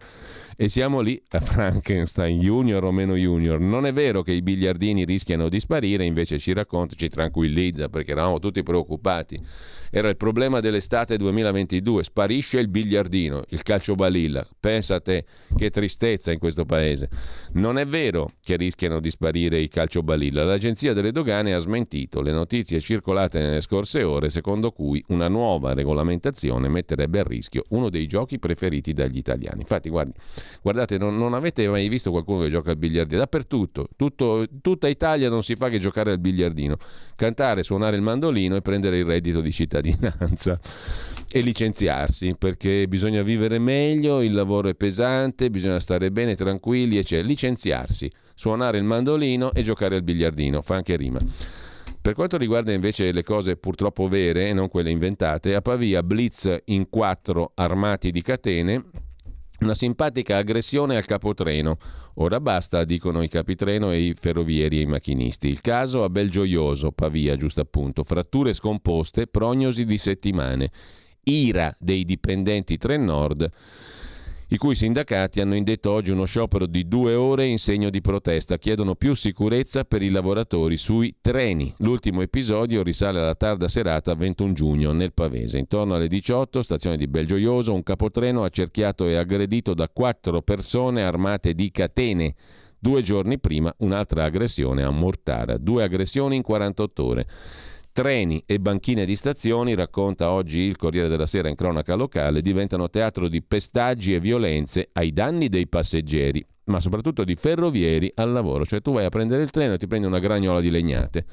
E 0.64 0.70
siamo 0.70 1.02
lì 1.02 1.22
a 1.32 1.42
Frankenstein, 1.42 2.40
junior 2.40 2.86
o 2.86 2.92
meno 2.94 3.16
junior. 3.16 3.60
Non 3.60 3.86
è 3.86 3.92
vero 3.92 4.22
che 4.22 4.32
i 4.32 4.42
biliardini 4.42 5.04
rischiano 5.04 5.50
di 5.50 5.60
sparire, 5.60 6.06
invece 6.06 6.40
ci 6.40 6.54
racconta, 6.54 6.96
ci 6.96 7.10
tranquillizza 7.10 7.90
perché 7.90 8.12
eravamo 8.12 8.40
tutti 8.40 8.64
preoccupati. 8.64 9.42
Era 9.96 10.10
il 10.10 10.16
problema 10.16 10.60
dell'estate 10.60 11.18
2022, 11.18 12.04
sparisce 12.04 12.60
il 12.60 12.70
biliardino, 12.70 13.44
il 13.50 13.62
calcio 13.62 13.94
balilla. 13.94 14.48
Pensa 14.60 14.96
a 14.96 15.02
te, 15.02 15.26
che 15.56 15.70
tristezza 15.70 16.32
in 16.32 16.40
questo 16.40 16.66
paese. 16.66 17.10
Non 17.52 17.78
è 17.78 17.86
vero 17.86 18.32
che 18.42 18.56
rischiano 18.56 19.00
di 19.00 19.12
sparire 19.12 19.60
i 19.60 19.68
calcio 19.68 20.02
balilla. 20.02 20.46
L'agenzia 20.46 20.94
delle 20.94 21.12
dogane 21.12 21.54
ha 21.54 21.60
smentito 21.60 22.22
le 22.22 22.32
notizie 22.32 22.80
circolate 22.80 23.38
nelle 23.38 23.62
scorse 23.62 24.02
ore 24.02 24.30
secondo 24.30 24.72
cui 24.72 25.04
una 25.10 25.28
nuova 25.28 25.74
regolamentazione 25.74 26.70
metterebbe 26.70 27.20
a 27.20 27.24
rischio 27.24 27.66
uno 27.70 27.90
dei 27.90 28.08
giochi 28.08 28.40
preferiti 28.40 28.94
dagli 28.94 29.18
italiani. 29.18 29.60
Infatti, 29.60 29.90
guardi, 29.90 30.14
Guardate, 30.62 30.98
non, 30.98 31.18
non, 31.18 31.34
avete 31.34 31.68
mai 31.68 31.88
visto 31.88 32.12
qualcuno 32.12 32.42
che 32.42 32.50
gioca 32.50 32.72
al 32.72 32.78
biliardino? 32.78 33.20
Dappertutto, 33.20 33.88
tutto, 33.96 34.46
tutta 34.62 34.88
Italia 34.88 35.30
non 35.30 35.44
si 35.44 35.56
fa 35.56 35.70
che 35.70 35.80
giocare 35.80 36.12
al 36.12 36.20
biliardino, 36.20 36.78
cantare, 37.16 37.64
suonare 37.64 37.96
il 37.96 38.02
mandolino 38.02 38.56
e 38.56 38.62
prendere 38.62 38.98
il 38.98 39.06
reddito 39.06 39.42
di 39.42 39.52
cittadinanza 39.52 40.60
e 41.32 41.42
licenziarsi 41.42 42.36
perché 42.38 42.88
bisogna 42.88 43.24
vivere 43.24 43.58
meglio, 43.58 44.22
il 44.22 44.34
lavoro 44.34 44.70
è 44.70 44.76
pesante, 44.76 45.50
bisogna 45.50 45.80
stare 45.80 46.12
bene, 46.12 46.36
tranquilli, 46.36 46.98
eccetera. 46.98 47.28
Licenziarsi, 47.28 48.12
suonare 48.36 48.78
il 48.78 48.84
mandolino 48.84 49.52
e 49.52 49.64
giocare 49.64 49.96
al 49.96 50.04
biliardino, 50.04 50.62
fa 50.62 50.76
anche 50.76 50.96
rima. 50.96 51.20
Per 52.04 52.16
quanto 52.16 52.38
riguarda 52.38 52.74
invece 52.74 53.14
le 53.14 53.24
cose 53.24 53.56
purtroppo 53.56 54.10
vere 54.10 54.50
e 54.50 54.54
non 54.54 54.68
quelle 54.68 54.90
inventate, 54.90 55.56
a 55.56 55.62
Pavia 55.62 56.04
blitz 56.04 56.54
in 56.66 56.90
quattro 56.90 57.54
armati 57.56 58.12
di 58.12 58.22
catene, 58.22 58.84
una 59.64 59.74
simpatica 59.74 60.38
aggressione 60.38 60.98
al 60.98 61.06
capotreno. 61.06 61.78
Ora 62.16 62.40
basta, 62.40 62.84
dicono 62.84 63.24
i 63.24 63.30
capitreno 63.30 63.92
e 63.92 64.00
i 64.00 64.16
ferrovieri 64.20 64.80
e 64.80 64.82
i 64.82 64.86
macchinisti. 64.86 65.48
Il 65.48 65.62
caso 65.62 66.04
a 66.04 66.10
Belgioioso, 66.10 66.92
Pavia, 66.92 67.36
giusto 67.36 67.62
appunto. 67.62 68.04
Fratture 68.04 68.54
scomposte, 68.54 69.28
prognosi 69.28 69.86
di 69.86 69.98
settimane. 69.98 70.70
Ira 71.24 71.76
dei 71.80 72.04
dipendenti 72.04 72.78
Tren 72.78 73.06
Nord 73.06 73.50
i 74.54 74.58
cui 74.58 74.76
sindacati 74.76 75.42
hanno 75.42 75.56
indetto 75.56 75.90
oggi 75.90 76.12
uno 76.12 76.26
sciopero 76.26 76.68
di 76.68 76.88
due 76.88 77.16
ore 77.16 77.48
in 77.48 77.58
segno 77.58 77.90
di 77.90 78.02
protesta. 78.02 78.60
Chiedono 78.60 78.94
più 78.94 79.16
sicurezza 79.16 79.84
per 79.84 80.04
i 80.04 80.12
lavoratori 80.12 80.78
sui 80.78 81.16
treni. 81.22 81.74
L'ultimo 81.78 82.22
episodio 82.22 82.84
risale 82.84 83.18
alla 83.18 83.34
tarda 83.34 83.68
serata 83.68 84.14
21 84.14 84.54
giugno 84.54 84.92
nel 84.92 85.12
Pavese. 85.12 85.58
Intorno 85.58 85.96
alle 85.96 86.08
18, 86.08 86.62
stazione 86.62 86.98
di 86.98 87.08
Belgioioso, 87.08 87.74
un 87.74 87.82
capotreno 87.82 88.44
accerchiato 88.44 89.08
e 89.08 89.16
aggredito 89.16 89.74
da 89.74 89.90
quattro 89.90 90.44
persone 90.44 91.02
armate 91.02 91.56
di 91.56 91.72
catene. 91.72 92.36
Due 92.78 93.02
giorni 93.02 93.40
prima 93.40 93.74
un'altra 93.80 94.26
aggressione 94.26 94.84
a 94.84 94.92
Mortara. 94.92 95.58
Due 95.58 95.82
aggressioni 95.82 96.36
in 96.36 96.44
48 96.44 97.04
ore. 97.04 97.28
Treni 97.94 98.42
e 98.48 98.60
banchine 98.60 99.06
di 99.06 99.16
stazioni, 99.16 99.76
racconta 99.76 100.32
oggi 100.32 100.62
il 100.62 100.78
Corriere 100.78 101.08
della 101.08 101.28
Sera 101.28 101.48
in 101.48 101.54
cronaca 101.54 101.94
locale, 101.94 102.42
diventano 102.42 102.90
teatro 102.90 103.28
di 103.28 103.44
pestaggi 103.44 104.16
e 104.16 104.20
violenze 104.20 104.90
ai 104.94 105.14
danni 105.14 105.48
dei 105.48 105.68
passeggeri, 105.68 106.44
ma 106.66 106.80
soprattutto 106.80 107.24
di 107.24 107.36
ferrovieri 107.36 108.12
al 108.16 108.32
lavoro. 108.32 108.66
Cioè 108.66 108.82
tu 108.82 108.94
vai 108.94 109.06
a 109.06 109.10
prendere 109.10 109.44
il 109.44 109.52
treno 109.52 109.76
e 109.76 109.78
ti 109.78 109.86
prendi 109.86 110.08
una 110.08 110.18
gragnola 110.18 110.60
di 110.60 110.72
legnate 110.72 111.26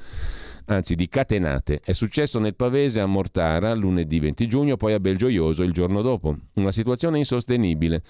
anzi 0.65 0.93
di 0.93 1.09
catenate. 1.09 1.81
È 1.83 1.93
successo 1.93 2.37
nel 2.37 2.55
Pavese 2.55 2.99
a 2.99 3.07
Mortara 3.07 3.73
lunedì 3.73 4.19
20 4.19 4.47
giugno, 4.47 4.77
poi 4.77 4.93
a 4.93 4.99
Belgioioso 4.99 5.63
il 5.63 5.73
giorno 5.73 6.03
dopo. 6.03 6.37
Una 6.53 6.71
situazione 6.71 7.17
insostenibile. 7.17 8.03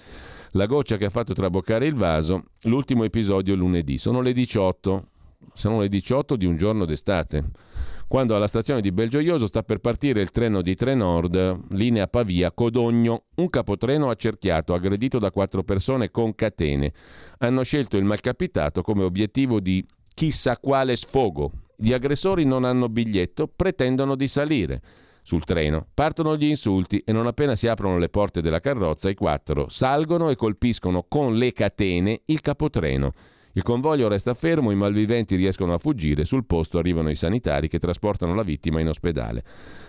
La 0.50 0.66
goccia 0.66 0.98
che 0.98 1.06
ha 1.06 1.10
fatto 1.10 1.32
traboccare 1.32 1.86
il 1.86 1.94
vaso, 1.94 2.44
l'ultimo 2.64 3.04
episodio 3.04 3.54
lunedì. 3.54 3.96
Sono 3.96 4.20
le 4.20 4.34
18, 4.34 5.08
sono 5.54 5.80
le 5.80 5.88
18 5.88 6.36
di 6.36 6.44
un 6.44 6.58
giorno 6.58 6.84
d'estate 6.84 7.70
quando 8.12 8.36
alla 8.36 8.46
stazione 8.46 8.82
di 8.82 8.92
Belgioioso 8.92 9.46
sta 9.46 9.62
per 9.62 9.78
partire 9.78 10.20
il 10.20 10.32
treno 10.32 10.60
di 10.60 10.74
Trenord, 10.74 11.70
linea 11.70 12.08
Pavia 12.08 12.52
Codogno, 12.52 13.22
un 13.36 13.48
capotreno 13.48 14.10
accerchiato, 14.10 14.74
aggredito 14.74 15.18
da 15.18 15.30
quattro 15.30 15.62
persone 15.62 16.10
con 16.10 16.34
catene. 16.34 16.92
Hanno 17.38 17.62
scelto 17.62 17.96
il 17.96 18.04
malcapitato 18.04 18.82
come 18.82 19.02
obiettivo 19.02 19.60
di 19.60 19.82
chissà 20.12 20.58
quale 20.58 20.94
sfogo. 20.94 21.52
Gli 21.74 21.94
aggressori 21.94 22.44
non 22.44 22.64
hanno 22.64 22.90
biglietto, 22.90 23.46
pretendono 23.48 24.14
di 24.14 24.28
salire 24.28 24.82
sul 25.22 25.44
treno. 25.44 25.86
Partono 25.94 26.36
gli 26.36 26.44
insulti 26.44 27.02
e 27.06 27.12
non 27.12 27.26
appena 27.26 27.54
si 27.54 27.66
aprono 27.66 27.96
le 27.96 28.10
porte 28.10 28.42
della 28.42 28.60
carrozza, 28.60 29.08
i 29.08 29.14
quattro 29.14 29.70
salgono 29.70 30.28
e 30.28 30.36
colpiscono 30.36 31.06
con 31.08 31.36
le 31.36 31.54
catene 31.54 32.20
il 32.26 32.42
capotreno. 32.42 33.14
Il 33.54 33.62
convoglio 33.62 34.08
resta 34.08 34.32
fermo, 34.32 34.70
i 34.70 34.74
malviventi 34.74 35.36
riescono 35.36 35.74
a 35.74 35.78
fuggire, 35.78 36.24
sul 36.24 36.46
posto 36.46 36.78
arrivano 36.78 37.10
i 37.10 37.16
sanitari 37.16 37.68
che 37.68 37.78
trasportano 37.78 38.34
la 38.34 38.42
vittima 38.42 38.80
in 38.80 38.88
ospedale. 38.88 39.44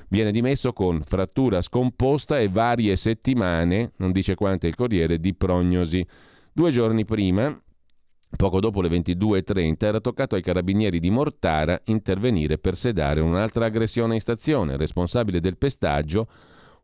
Viene 0.09 0.31
dimesso 0.31 0.73
con 0.73 1.01
frattura 1.01 1.61
scomposta 1.61 2.39
e 2.39 2.49
varie 2.49 2.95
settimane, 2.97 3.93
non 3.97 4.11
dice 4.11 4.35
quante 4.35 4.67
il 4.67 4.75
Corriere, 4.75 5.17
di 5.17 5.33
prognosi. 5.33 6.05
Due 6.51 6.71
giorni 6.71 7.05
prima, 7.05 7.57
poco 8.35 8.59
dopo 8.59 8.81
le 8.81 8.89
22.30, 8.89 9.75
era 9.79 10.01
toccato 10.01 10.35
ai 10.35 10.41
carabinieri 10.41 10.99
di 10.99 11.09
Mortara 11.09 11.79
intervenire 11.85 12.57
per 12.57 12.75
sedare 12.75 13.21
un'altra 13.21 13.65
aggressione 13.65 14.15
in 14.15 14.19
stazione. 14.19 14.75
Responsabile 14.75 15.39
del 15.39 15.57
pestaggio 15.57 16.27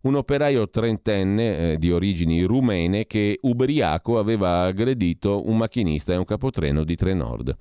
un 0.01 0.15
operaio 0.15 0.69
trentenne 0.69 1.73
eh, 1.73 1.77
di 1.77 1.91
origini 1.91 2.43
rumene 2.43 3.05
che 3.05 3.37
ubriaco 3.41 4.17
aveva 4.17 4.63
aggredito 4.63 5.47
un 5.47 5.57
macchinista 5.57 6.13
e 6.13 6.17
un 6.17 6.25
capotreno 6.25 6.83
di 6.83 6.95
Trenord. 6.95 7.55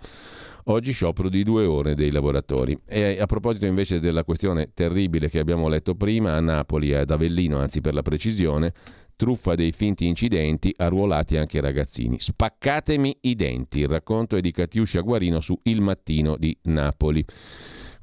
Oggi 0.64 0.92
sciopero 0.92 1.30
di 1.30 1.42
due 1.42 1.64
ore 1.64 1.94
dei 1.94 2.10
lavoratori. 2.10 2.78
E 2.86 3.18
a 3.18 3.26
proposito 3.26 3.64
invece 3.64 4.00
della 4.00 4.22
questione 4.22 4.70
terribile 4.74 5.30
che 5.30 5.38
abbiamo 5.38 5.66
letto 5.66 5.94
prima, 5.94 6.34
a 6.34 6.40
Napoli 6.40 6.92
ad 6.92 7.10
Avellino, 7.10 7.58
anzi 7.58 7.80
per 7.80 7.94
la 7.94 8.02
precisione, 8.02 8.74
truffa 9.16 9.54
dei 9.54 9.72
finti 9.72 10.06
incidenti, 10.06 10.72
arruolati 10.76 11.38
anche 11.38 11.60
ragazzini. 11.60 12.20
Spaccatemi 12.20 13.16
i 13.22 13.34
denti, 13.34 13.80
il 13.80 13.88
racconto 13.88 14.36
è 14.36 14.40
di 14.40 14.52
Catiuscia 14.52 15.00
Guarino 15.00 15.40
su 15.40 15.58
Il 15.64 15.80
Mattino 15.80 16.36
di 16.36 16.56
Napoli. 16.64 17.24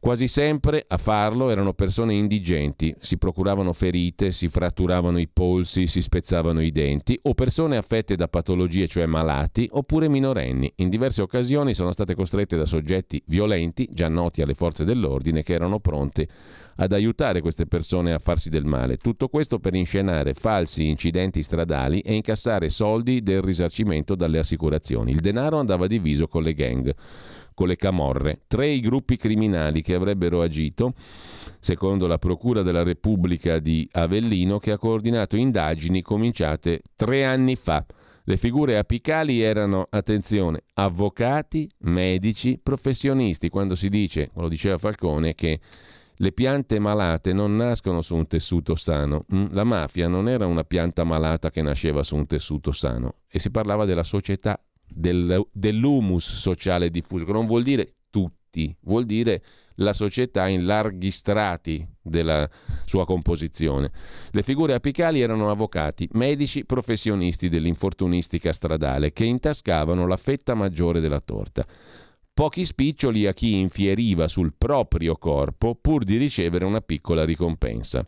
Quasi 0.06 0.28
sempre 0.28 0.86
a 0.88 1.00
farlo 1.00 1.50
erano 1.50 1.74
persone 1.74 2.14
indigenti, 2.14 2.96
si 3.00 3.18
procuravano 3.18 3.74
ferite, 3.74 4.30
si 4.30 4.50
fratturavano 4.50 5.18
i 5.18 5.28
polsi, 5.28 5.88
si 5.88 6.00
spezzavano 6.00 6.62
i 6.62 6.72
denti, 6.72 7.18
o 7.24 7.34
persone 7.34 7.76
affette 7.76 8.16
da 8.16 8.28
patologie, 8.28 8.88
cioè 8.88 9.08
malati, 9.08 9.68
oppure 9.72 10.08
minorenni. 10.08 10.72
In 10.76 10.90
diverse 10.90 11.24
occasioni 11.24 11.74
sono 11.74 11.92
state 11.92 12.14
costrette 12.14 12.56
da 12.56 12.68
soggetti 12.68 13.20
violenti, 13.26 13.90
già 13.92 14.08
noti 14.08 14.44
alle 14.44 14.54
forze 14.54 14.86
dell'ordine, 14.86 15.42
che 15.42 15.54
erano 15.54 15.80
pronte 15.80 16.28
ad 16.76 16.92
aiutare 16.92 17.42
queste 17.42 17.66
persone 17.66 18.14
a 18.14 18.20
farsi 18.20 18.52
del 18.52 18.66
male. 18.66 18.98
Tutto 18.98 19.28
questo 19.28 19.58
per 19.58 19.74
inscenare 19.74 20.36
falsi 20.36 20.88
incidenti 20.88 21.42
stradali 21.42 22.02
e 22.02 22.14
incassare 22.14 22.70
soldi 22.70 23.24
del 23.24 23.42
risarcimento 23.42 24.14
dalle 24.14 24.38
assicurazioni. 24.38 25.14
Il 25.14 25.22
denaro 25.22 25.58
andava 25.58 25.88
diviso 25.88 26.28
con 26.28 26.44
le 26.44 26.54
gang 26.54 26.96
con 27.56 27.68
le 27.68 27.76
camorre. 27.78 28.42
Tre 28.46 28.68
i 28.68 28.80
gruppi 28.80 29.18
criminali 29.18 29.82
che 29.82 29.96
avrebbero 29.96 30.44
agito, 30.44 30.94
secondo 31.60 32.06
la 32.06 32.20
Procura 32.20 32.62
della 32.62 32.84
Repubblica 32.84 33.58
di 33.58 33.88
Avellino, 33.94 34.60
che 34.60 34.72
ha 34.72 34.78
coordinato 34.78 35.36
indagini 35.36 36.04
cominciate 36.04 36.82
tre 36.96 37.26
anni 37.26 37.56
fa. 37.56 37.84
Le 38.28 38.38
figure 38.38 38.78
apicali 38.78 39.42
erano, 39.42 39.88
attenzione, 39.90 40.64
avvocati, 40.74 41.70
medici, 41.80 42.60
professionisti. 42.62 43.50
Quando 43.50 43.76
si 43.76 43.90
dice, 43.90 44.32
lo 44.36 44.50
diceva 44.50 44.78
Falcone, 44.78 45.36
che 45.36 45.60
le 46.20 46.32
piante 46.32 46.80
malate 46.80 47.34
non 47.34 47.56
nascono 47.56 48.02
su 48.02 48.16
un 48.16 48.28
tessuto 48.28 48.76
sano. 48.76 49.26
Mm, 49.34 49.48
la 49.52 49.64
mafia 49.64 50.08
non 50.08 50.30
era 50.30 50.46
una 50.46 50.64
pianta 50.64 51.04
malata 51.04 51.52
che 51.52 51.62
nasceva 51.62 52.04
su 52.04 52.16
un 52.16 52.26
tessuto 52.26 52.72
sano 52.72 53.16
e 53.28 53.40
si 53.40 53.52
parlava 53.52 53.86
della 53.86 54.04
società 54.04 54.60
del, 54.88 55.46
dell'humus 55.52 56.36
sociale 56.36 56.90
diffuso, 56.90 57.26
che 57.26 57.32
non 57.32 57.46
vuol 57.46 57.64
dire 57.64 57.96
tutti, 58.10 58.76
vuol 58.82 59.06
dire 59.06 59.44
la 59.76 59.94
società 59.94 60.48
in 60.48 60.66
larghi 60.66 61.12
strati 61.12 61.86
della 62.02 62.50
sua 62.86 63.06
composizione. 63.06 63.92
Le 64.32 64.44
figure 64.44 64.74
apicali 64.74 65.22
erano 65.22 65.50
avvocati, 65.50 66.08
medici, 66.14 66.66
professionisti 66.66 67.50
dell'infortunistica 67.50 68.54
stradale 68.54 69.12
che 69.12 69.26
intascavano 69.26 70.08
la 70.08 70.18
fetta 70.18 70.54
maggiore 70.54 71.00
della 71.00 71.20
torta. 71.20 71.66
Pochi 72.34 72.66
spiccioli 72.66 73.26
a 73.28 73.34
chi 73.34 73.58
infieriva 73.58 74.28
sul 74.28 74.54
proprio 74.58 75.16
corpo 75.16 75.76
pur 75.76 76.04
di 76.04 76.18
ricevere 76.18 76.66
una 76.66 76.82
piccola 76.82 77.24
ricompensa. 77.24 78.04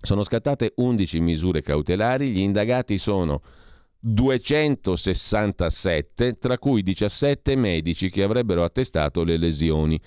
Sono 0.00 0.22
scattate 0.22 0.74
11 0.76 1.20
misure 1.20 1.62
cautelari, 1.62 2.30
gli 2.30 2.40
indagati 2.40 2.98
sono 2.98 3.42
267, 4.00 6.38
tra 6.38 6.58
cui 6.58 6.82
17 6.82 7.56
medici 7.56 8.10
che 8.10 8.22
avrebbero 8.22 8.64
attestato 8.64 9.24
le 9.24 9.36
lesioni. 9.36 10.00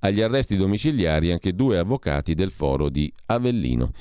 Agli 0.00 0.20
arresti 0.20 0.56
domiciliari 0.56 1.32
anche 1.32 1.54
due 1.54 1.78
avvocati 1.78 2.34
del 2.34 2.50
foro 2.50 2.90
di 2.90 3.10
Avellino. 3.26 3.92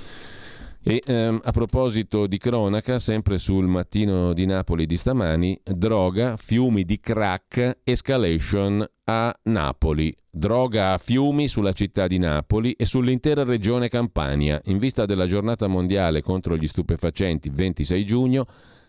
E 0.85 1.01
ehm, 1.05 1.39
a 1.41 1.51
proposito 1.51 2.27
di 2.27 2.37
cronaca, 2.37 2.99
sempre 2.99 3.37
sul 3.37 3.67
mattino 3.67 4.33
di 4.33 4.45
Napoli 4.45 4.85
di 4.85 4.97
stamani, 4.97 5.57
droga, 5.63 6.35
fiumi 6.35 6.83
di 6.83 6.99
crack, 6.99 7.79
escalation 7.85 8.85
a 9.05 9.33
Napoli. 9.43 10.13
Droga 10.29 10.91
a 10.91 10.97
fiumi 10.97 11.47
sulla 11.47 11.71
città 11.71 12.07
di 12.07 12.17
Napoli 12.17 12.73
e 12.73 12.85
sull'intera 12.85 13.45
regione 13.45 13.87
Campania. 13.87 14.59
In 14.65 14.77
vista 14.77 15.05
della 15.05 15.25
giornata 15.25 15.67
mondiale 15.67 16.21
contro 16.21 16.57
gli 16.57 16.67
stupefacenti 16.67 17.49
26 17.49 18.05
giugno, 18.05 18.45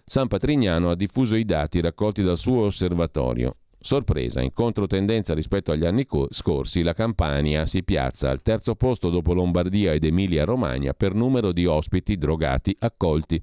San 0.07 0.29
Patrignano 0.29 0.91
ha 0.91 0.95
diffuso 0.95 1.35
i 1.35 1.47
dati 1.47 1.81
raccolti 1.81 2.23
dal 2.23 2.37
suo 2.37 2.67
osservatorio. 2.67 3.57
Sorpresa, 3.81 4.43
in 4.43 4.53
controtendenza 4.53 5.33
rispetto 5.33 5.73
agli 5.73 5.87
anni 5.87 6.05
co- 6.05 6.29
scorsi, 6.31 6.83
la 6.83 6.93
Campania 6.93 7.65
si 7.65 7.83
piazza 7.83 8.29
al 8.29 8.43
terzo 8.43 8.75
posto 8.75 9.09
dopo 9.09 9.33
Lombardia 9.33 9.93
ed 9.93 10.05
Emilia-Romagna 10.05 10.93
per 10.93 11.15
numero 11.15 11.53
di 11.53 11.65
ospiti 11.65 12.19
drogati 12.19 12.77
accolti, 12.81 13.43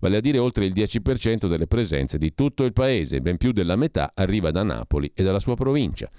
vale 0.00 0.18
a 0.18 0.20
dire 0.20 0.36
oltre 0.36 0.66
il 0.66 0.74
10% 0.74 1.46
delle 1.46 1.66
presenze 1.66 2.18
di 2.18 2.34
tutto 2.34 2.64
il 2.64 2.74
paese, 2.74 3.22
ben 3.22 3.38
più 3.38 3.52
della 3.52 3.76
metà 3.76 4.12
arriva 4.14 4.50
da 4.50 4.62
Napoli 4.62 5.10
e 5.14 5.22
dalla 5.22 5.40
sua 5.40 5.56
provincia. 5.56 6.10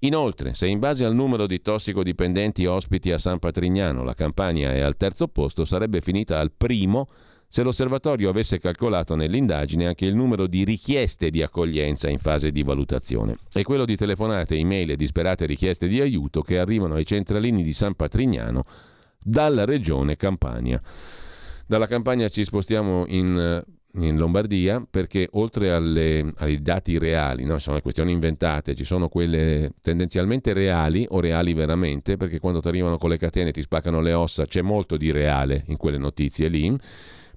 Inoltre, 0.00 0.54
se 0.54 0.68
in 0.68 0.78
base 0.78 1.04
al 1.04 1.14
numero 1.14 1.46
di 1.46 1.60
tossicodipendenti 1.60 2.66
ospiti 2.66 3.10
a 3.10 3.18
San 3.18 3.40
Patrignano 3.40 4.04
la 4.04 4.14
Campania 4.14 4.72
è 4.72 4.80
al 4.80 4.96
terzo 4.96 5.26
posto, 5.26 5.64
sarebbe 5.64 6.00
finita 6.00 6.38
al 6.38 6.52
primo 6.52 7.08
se 7.54 7.62
l'osservatorio 7.62 8.30
avesse 8.30 8.58
calcolato 8.58 9.14
nell'indagine 9.14 9.86
anche 9.86 10.06
il 10.06 10.16
numero 10.16 10.48
di 10.48 10.64
richieste 10.64 11.30
di 11.30 11.40
accoglienza 11.40 12.08
in 12.08 12.18
fase 12.18 12.50
di 12.50 12.64
valutazione 12.64 13.36
e 13.52 13.62
quello 13.62 13.84
di 13.84 13.94
telefonate, 13.94 14.56
email 14.56 14.90
e 14.90 14.96
disperate 14.96 15.46
richieste 15.46 15.86
di 15.86 16.00
aiuto 16.00 16.42
che 16.42 16.58
arrivano 16.58 16.94
ai 16.94 17.06
centralini 17.06 17.62
di 17.62 17.72
San 17.72 17.94
Patrignano 17.94 18.64
dalla 19.22 19.64
regione 19.64 20.16
Campania. 20.16 20.82
Dalla 21.64 21.86
Campania 21.86 22.28
ci 22.28 22.42
spostiamo 22.42 23.04
in 23.06 23.62
in 23.96 24.16
Lombardia 24.16 24.84
perché 24.90 25.28
oltre 25.34 25.70
alle, 25.70 26.32
ai 26.38 26.60
dati 26.60 26.98
reali, 26.98 27.44
no? 27.44 27.60
sono 27.60 27.76
le 27.76 27.82
questioni 27.82 28.10
inventate, 28.10 28.74
ci 28.74 28.82
sono 28.82 29.06
quelle 29.06 29.74
tendenzialmente 29.80 30.52
reali 30.52 31.06
o 31.08 31.20
reali 31.20 31.54
veramente, 31.54 32.16
perché 32.16 32.40
quando 32.40 32.58
ti 32.58 32.66
arrivano 32.66 32.98
con 32.98 33.10
le 33.10 33.18
catene 33.18 33.52
ti 33.52 33.62
spaccano 33.62 34.00
le 34.00 34.12
ossa, 34.12 34.46
c'è 34.46 34.62
molto 34.62 34.96
di 34.96 35.12
reale 35.12 35.62
in 35.68 35.76
quelle 35.76 35.98
notizie 35.98 36.48
lì 36.48 36.76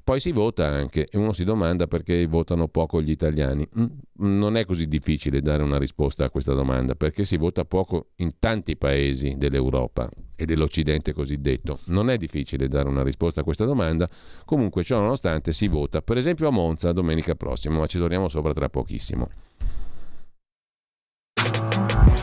poi 0.08 0.22
si 0.22 0.32
vota 0.32 0.66
anche 0.66 1.05
e 1.12 1.18
uno 1.18 1.34
si 1.34 1.43
domanda 1.43 1.86
perché 1.86 2.26
votano 2.28 2.70
poco 2.70 3.01
gli 3.01 3.10
italiani. 3.10 3.68
Mm, 3.78 3.86
non 4.20 4.55
è 4.55 4.64
così 4.64 4.88
difficile 4.88 5.41
dare 5.41 5.64
una 5.64 5.78
risposta 5.78 6.24
a 6.24 6.30
questa 6.30 6.53
domanda 6.53 6.95
perché 6.95 7.26
si 7.26 7.36
vota 7.36 7.66
poco 7.66 8.12
in 8.20 8.39
tanti 8.39 8.78
paesi 8.78 9.36
dell'Europa 9.36 10.10
e 10.34 10.45
dell'Occidente 10.45 11.12
cosiddetto. 11.12 11.80
Non 11.88 12.10
è 12.10 12.16
difficile 12.16 12.70
dare 12.70 12.88
una 12.88 13.03
risposta 13.03 13.41
a 13.41 13.43
questa 13.43 13.66
domanda, 13.66 14.10
comunque 14.45 14.86
ciò 14.86 14.97
nonostante 14.97 15.51
si 15.51 15.68
vota 15.68 16.01
per 16.01 16.16
esempio 16.16 16.47
a 16.47 16.51
Monza 16.51 16.93
domenica 16.93 17.36
prossima, 17.36 17.78
ma 17.78 17.86
ci 17.86 17.97
torniamo 17.97 18.30
sopra 18.30 18.53
tra 18.53 18.70
pochissimo. 18.70 19.28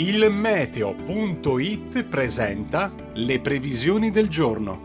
Il 0.00 0.30
meteo.it 0.30 2.04
presenta 2.04 2.90
le 3.16 3.38
previsioni 3.40 4.10
del 4.10 4.28
giorno. 4.30 4.80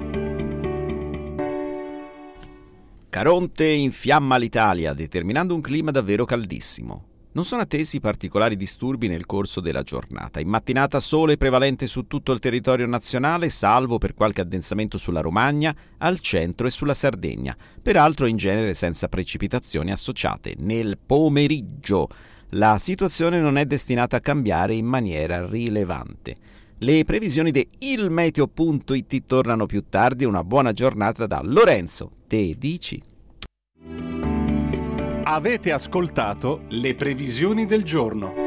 Caronte 3.08 3.66
infiamma 3.66 4.36
l'Italia, 4.36 4.92
determinando 4.92 5.56
un 5.56 5.62
clima 5.62 5.92
davvero 5.92 6.26
caldissimo. 6.26 7.06
Non 7.32 7.46
sono 7.46 7.62
attesi 7.62 8.02
particolari 8.02 8.58
disturbi 8.58 9.08
nel 9.08 9.26
corso 9.26 9.62
della 9.62 9.84
giornata. 9.84 10.42
In 10.42 10.50
mattinata 10.50 11.00
sole 11.00 11.38
prevalente 11.38 11.88
su 11.88 12.08
tutto 12.08 12.34
il 12.34 12.40
territorio 12.40 12.86
nazionale, 12.86 13.48
salvo 13.48 13.98
per 13.98 14.16
qualche 14.16 14.42
addensamento 14.42 14.98
sulla 14.98 15.22
Romagna, 15.22 15.74
al 16.00 16.20
centro 16.20 16.68
e 16.68 16.72
sulla 16.72 16.94
Sardegna, 16.94 17.56
peraltro 17.82 18.26
in 18.26 18.36
genere 18.36 18.74
senza 18.74 19.08
precipitazioni 19.08 19.94
associate. 19.94 20.56
Nel 20.58 20.98
pomeriggio 20.98 22.10
la 22.50 22.78
situazione 22.78 23.40
non 23.40 23.58
è 23.58 23.66
destinata 23.66 24.18
a 24.18 24.22
cambiare 24.22 24.76
in 24.76 24.86
maniera 24.86 25.46
rilevante. 25.46 26.36
Le 26.80 27.04
previsioni 27.04 27.52
di 27.52 27.68
ilmeteo.it 27.80 29.26
tornano 29.26 29.66
più 29.66 29.86
tardi. 29.90 30.26
Una 30.26 30.44
buona 30.44 30.72
giornata 30.72 31.26
da 31.26 31.42
Lorenzo. 31.44 32.12
Te 32.28 32.56
dici? 32.58 33.02
Avete 35.24 35.72
ascoltato 35.72 36.62
le 36.70 36.94
previsioni 36.94 37.66
del 37.66 37.84
giorno. 37.84 38.45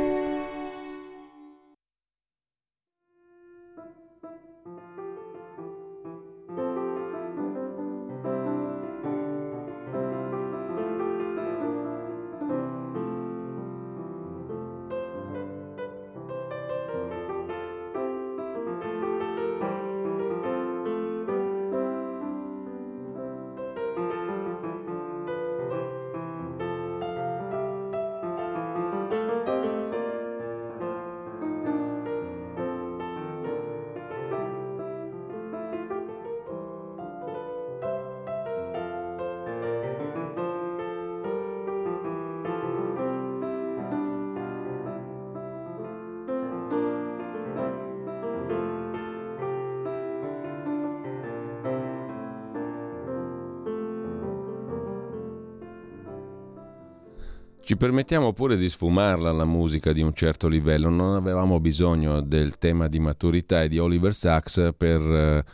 Ci 57.68 57.76
permettiamo 57.76 58.32
pure 58.32 58.56
di 58.56 58.66
sfumarla 58.66 59.30
la 59.30 59.44
musica 59.44 59.92
di 59.92 60.00
un 60.00 60.14
certo 60.14 60.48
livello, 60.48 60.88
non 60.88 61.16
avevamo 61.16 61.60
bisogno 61.60 62.22
del 62.22 62.56
tema 62.56 62.88
di 62.88 62.98
maturità 62.98 63.62
e 63.62 63.68
di 63.68 63.78
Oliver 63.78 64.14
Sacks 64.14 64.70
per, 64.74 65.44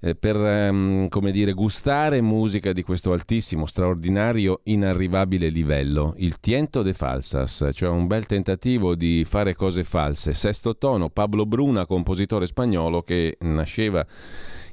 eh, 0.00 0.16
per 0.16 0.34
um, 0.34 1.06
come 1.08 1.30
dire, 1.30 1.52
gustare 1.52 2.20
musica 2.20 2.72
di 2.72 2.82
questo 2.82 3.12
altissimo, 3.12 3.66
straordinario, 3.66 4.62
inarrivabile 4.64 5.48
livello. 5.48 6.14
Il 6.16 6.40
tiento 6.40 6.82
de 6.82 6.94
falsas, 6.94 7.68
cioè 7.72 7.90
un 7.90 8.08
bel 8.08 8.26
tentativo 8.26 8.96
di 8.96 9.24
fare 9.24 9.54
cose 9.54 9.84
false. 9.84 10.32
Sesto 10.34 10.76
tono, 10.76 11.10
Pablo 11.10 11.46
Bruna, 11.46 11.86
compositore 11.86 12.46
spagnolo 12.46 13.02
che 13.02 13.36
nasceva 13.42 14.04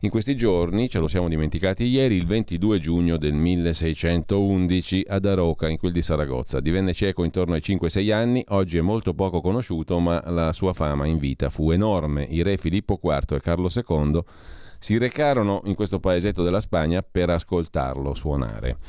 in 0.04 0.10
questi 0.10 0.36
giorni, 0.36 0.90
ce 0.90 1.00
lo 1.00 1.08
siamo 1.08 1.30
dimenticati 1.30 1.86
ieri, 1.86 2.18
il 2.18 2.26
22 2.26 2.78
giugno 2.80 3.16
del 3.16 3.32
1611 3.32 5.06
ad 5.08 5.24
Aroca, 5.26 5.70
in 5.70 5.78
quel 5.78 5.94
di 5.94 6.02
Saragozza. 6.02 6.60
Divenne 6.60 6.92
cieco 6.92 7.24
intorno 7.24 7.54
ai 7.54 7.62
5-6 7.64 8.12
anni, 8.12 8.44
oggi 8.50 8.78
è 8.78 8.82
molto 8.82 9.14
poco 9.14 9.40
conosciuto, 9.40 10.00
ma 10.00 10.22
la 10.30 10.52
sua 10.52 10.74
fama 10.74 11.06
in 11.06 11.20
vita 11.20 11.50
fu 11.50 11.72
enorme. 11.72 12.28
I 12.30 12.42
re 12.42 12.58
Filippo 12.58 13.00
IV 13.02 13.36
e 13.36 13.40
Carlo 13.40 13.70
II 13.74 14.22
si 14.78 14.98
recarono 14.98 15.62
in 15.68 15.76
questo 15.76 16.02
paesetto 16.02 16.44
della 16.44 16.60
Spagna 16.60 17.02
per 17.02 17.30
ascoltarlo 17.30 18.14
suonare. 18.14 18.80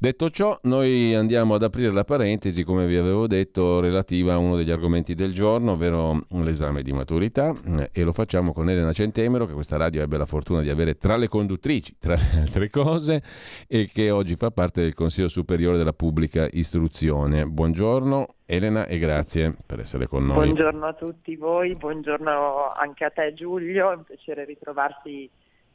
Detto 0.00 0.30
ciò, 0.30 0.56
noi 0.62 1.12
andiamo 1.12 1.54
ad 1.54 1.64
aprire 1.64 1.90
la 1.90 2.04
parentesi, 2.04 2.62
come 2.62 2.86
vi 2.86 2.94
avevo 2.94 3.26
detto, 3.26 3.80
relativa 3.80 4.34
a 4.34 4.38
uno 4.38 4.54
degli 4.54 4.70
argomenti 4.70 5.16
del 5.16 5.32
giorno, 5.32 5.72
ovvero 5.72 6.24
l'esame 6.28 6.84
di 6.84 6.92
maturità, 6.92 7.52
e 7.90 8.04
lo 8.04 8.12
facciamo 8.12 8.52
con 8.52 8.70
Elena 8.70 8.92
Centemero, 8.92 9.44
che 9.44 9.54
questa 9.54 9.76
radio 9.76 10.00
ebbe 10.00 10.16
la 10.16 10.24
fortuna 10.24 10.62
di 10.62 10.70
avere 10.70 10.98
tra 10.98 11.16
le 11.16 11.26
conduttrici, 11.26 11.96
tra 11.98 12.14
le 12.14 12.42
altre 12.42 12.70
cose, 12.70 13.24
e 13.66 13.90
che 13.92 14.12
oggi 14.12 14.36
fa 14.36 14.52
parte 14.52 14.82
del 14.82 14.94
Consiglio 14.94 15.26
Superiore 15.26 15.78
della 15.78 15.92
Pubblica 15.92 16.46
Istruzione. 16.48 17.44
Buongiorno 17.44 18.36
Elena 18.46 18.86
e 18.86 19.00
grazie 19.00 19.56
per 19.66 19.80
essere 19.80 20.06
con 20.06 20.24
noi. 20.24 20.36
Buongiorno 20.36 20.86
a 20.86 20.92
tutti 20.92 21.34
voi, 21.34 21.74
buongiorno 21.74 22.70
anche 22.70 23.04
a 23.04 23.10
te 23.10 23.34
Giulio, 23.34 23.90
è 23.90 23.96
un 23.96 24.04
piacere 24.04 24.44
ritrovarsi 24.44 25.28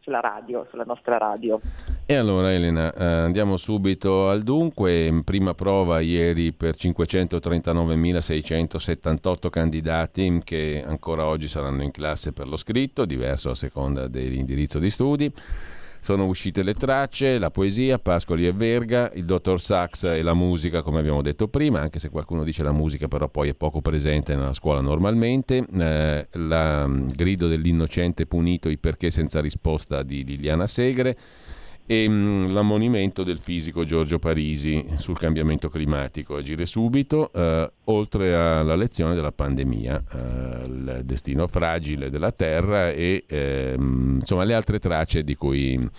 sulla 0.03 0.19
radio, 0.19 0.67
sulla 0.69 0.83
nostra 0.85 1.17
radio. 1.17 1.59
E 2.05 2.15
allora 2.15 2.51
Elena, 2.51 2.93
eh, 2.93 3.03
andiamo 3.03 3.57
subito 3.57 4.29
al 4.29 4.43
dunque. 4.43 5.21
Prima 5.23 5.53
prova 5.53 6.01
ieri 6.01 6.51
per 6.51 6.75
539.678 6.75 9.49
candidati 9.49 10.41
che 10.43 10.83
ancora 10.85 11.25
oggi 11.25 11.47
saranno 11.47 11.83
in 11.83 11.91
classe 11.91 12.33
per 12.33 12.47
lo 12.47 12.57
scritto, 12.57 13.05
diverso 13.05 13.49
a 13.49 13.55
seconda 13.55 14.07
dell'indirizzo 14.07 14.79
di 14.79 14.89
studi. 14.89 15.33
Sono 16.03 16.25
uscite 16.25 16.63
le 16.63 16.73
tracce, 16.73 17.37
la 17.37 17.49
poesia, 17.49 17.97
Pascoli 17.97 18.45
e 18.45 18.51
Verga, 18.51 19.09
il 19.13 19.23
dottor 19.23 19.61
Sachs 19.61 20.03
e 20.03 20.21
la 20.21 20.33
musica, 20.33 20.81
come 20.81 20.99
abbiamo 20.99 21.21
detto 21.21 21.47
prima, 21.47 21.79
anche 21.79 21.97
se 21.97 22.09
qualcuno 22.09 22.43
dice 22.43 22.61
la 22.61 22.73
musica 22.73 23.07
però 23.07 23.29
poi 23.29 23.47
è 23.47 23.53
poco 23.53 23.79
presente 23.79 24.35
nella 24.35 24.51
scuola 24.51 24.81
normalmente, 24.81 25.65
eh, 25.65 26.27
la 26.29 26.85
mm, 26.85 27.07
grido 27.07 27.47
dell'innocente 27.47 28.25
punito, 28.25 28.67
i 28.67 28.77
perché 28.77 29.11
senza 29.11 29.39
risposta 29.39 30.03
di 30.03 30.25
Liliana 30.25 30.67
Segre, 30.67 31.17
e 31.85 32.07
mh, 32.07 32.13
mm, 32.13 32.53
l'ammonimento 32.53 33.23
del 33.23 33.39
fisico 33.39 33.83
Giorgio 33.83 34.19
Parisi 34.19 34.85
sul 34.95 35.17
cambiamento 35.17 35.69
climatico. 35.69 36.37
Agire 36.37 36.65
subito, 36.65 37.31
eh, 37.33 37.71
oltre 37.85 38.35
alla 38.35 38.75
lezione 38.75 39.15
della 39.15 39.31
pandemia, 39.31 40.03
eh, 40.11 40.65
il 40.65 41.01
destino 41.03 41.47
fragile 41.47 42.09
della 42.09 42.31
Terra 42.31 42.89
e 42.91 43.25
eh, 43.27 43.75
insomma 43.77 44.43
le 44.43 44.53
altre 44.53 44.79
tracce 44.79 45.23
di 45.23 45.35
cui 45.35 45.89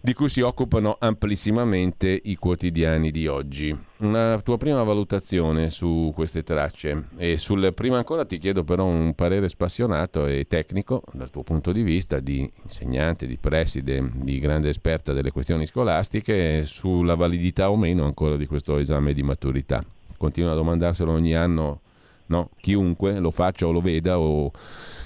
di 0.00 0.14
cui 0.14 0.28
si 0.28 0.40
occupano 0.40 0.96
amplissimamente 0.98 2.20
i 2.24 2.36
quotidiani 2.36 3.10
di 3.10 3.26
oggi. 3.26 3.76
Una 3.98 4.40
tua 4.42 4.56
prima 4.56 4.82
valutazione 4.84 5.70
su 5.70 6.12
queste 6.14 6.44
tracce 6.44 7.08
e 7.16 7.36
sul 7.36 7.72
prima 7.74 7.98
ancora 7.98 8.24
ti 8.24 8.38
chiedo 8.38 8.62
però 8.62 8.84
un 8.84 9.14
parere 9.14 9.48
spassionato 9.48 10.26
e 10.26 10.46
tecnico 10.48 11.02
dal 11.12 11.30
tuo 11.30 11.42
punto 11.42 11.72
di 11.72 11.82
vista 11.82 12.20
di 12.20 12.48
insegnante, 12.62 13.26
di 13.26 13.38
preside, 13.38 14.12
di 14.14 14.38
grande 14.38 14.68
esperta 14.68 15.12
delle 15.12 15.32
questioni 15.32 15.66
scolastiche 15.66 16.64
sulla 16.64 17.16
validità 17.16 17.70
o 17.70 17.76
meno 17.76 18.04
ancora 18.04 18.36
di 18.36 18.46
questo 18.46 18.78
esame 18.78 19.12
di 19.12 19.22
maturità. 19.22 19.84
Continuo 20.16 20.52
a 20.52 20.54
domandarselo 20.54 21.12
ogni 21.12 21.34
anno, 21.34 21.80
no? 22.28 22.50
chiunque 22.60 23.18
lo 23.18 23.30
faccia 23.30 23.66
o 23.66 23.72
lo 23.72 23.80
veda 23.80 24.18
o 24.18 24.50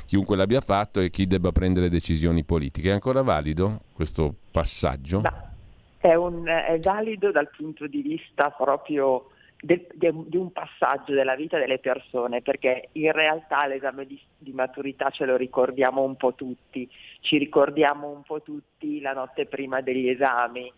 chiunque 0.07 0.37
l'abbia 0.37 0.61
fatto 0.61 1.01
e 1.01 1.11
chi 1.11 1.27
debba 1.27 1.53
prendere 1.53 1.89
decisioni 1.89 2.45
politiche. 2.45 2.91
È 2.91 2.93
ancora 2.93 3.23
valido 3.23 3.81
questo 3.93 4.35
passaggio? 4.51 5.21
No. 5.21 5.51
È, 5.99 6.15
un, 6.15 6.47
è 6.47 6.79
valido 6.81 7.31
dal 7.31 7.49
punto 7.57 7.87
di 7.87 8.03
vista 8.03 8.51
proprio 8.51 9.29
di 9.65 10.37
un 10.37 10.51
passaggio 10.51 11.13
della 11.13 11.37
vita 11.37 11.57
delle 11.57 11.79
persone, 11.79 12.43
perché 12.43 12.89
in 12.93 13.13
realtà 13.13 13.67
l'esame 13.69 14.07
di, 14.07 14.21
di, 14.37 14.53
maturità 14.53 15.11
ce 15.11 15.25
lo 15.25 15.37
ricordiamo 15.37 16.03
un 16.03 16.17
po' 16.17 16.35
tutti, 16.35 16.89
ci 17.21 17.39
ricordiamo 17.39 18.09
un 18.09 18.23
po' 18.23 18.43
tutti 18.43 19.01
la 19.01 19.13
notte 19.13 19.47
prima 19.47 19.81
degli 19.81 20.09
esami 20.09 20.71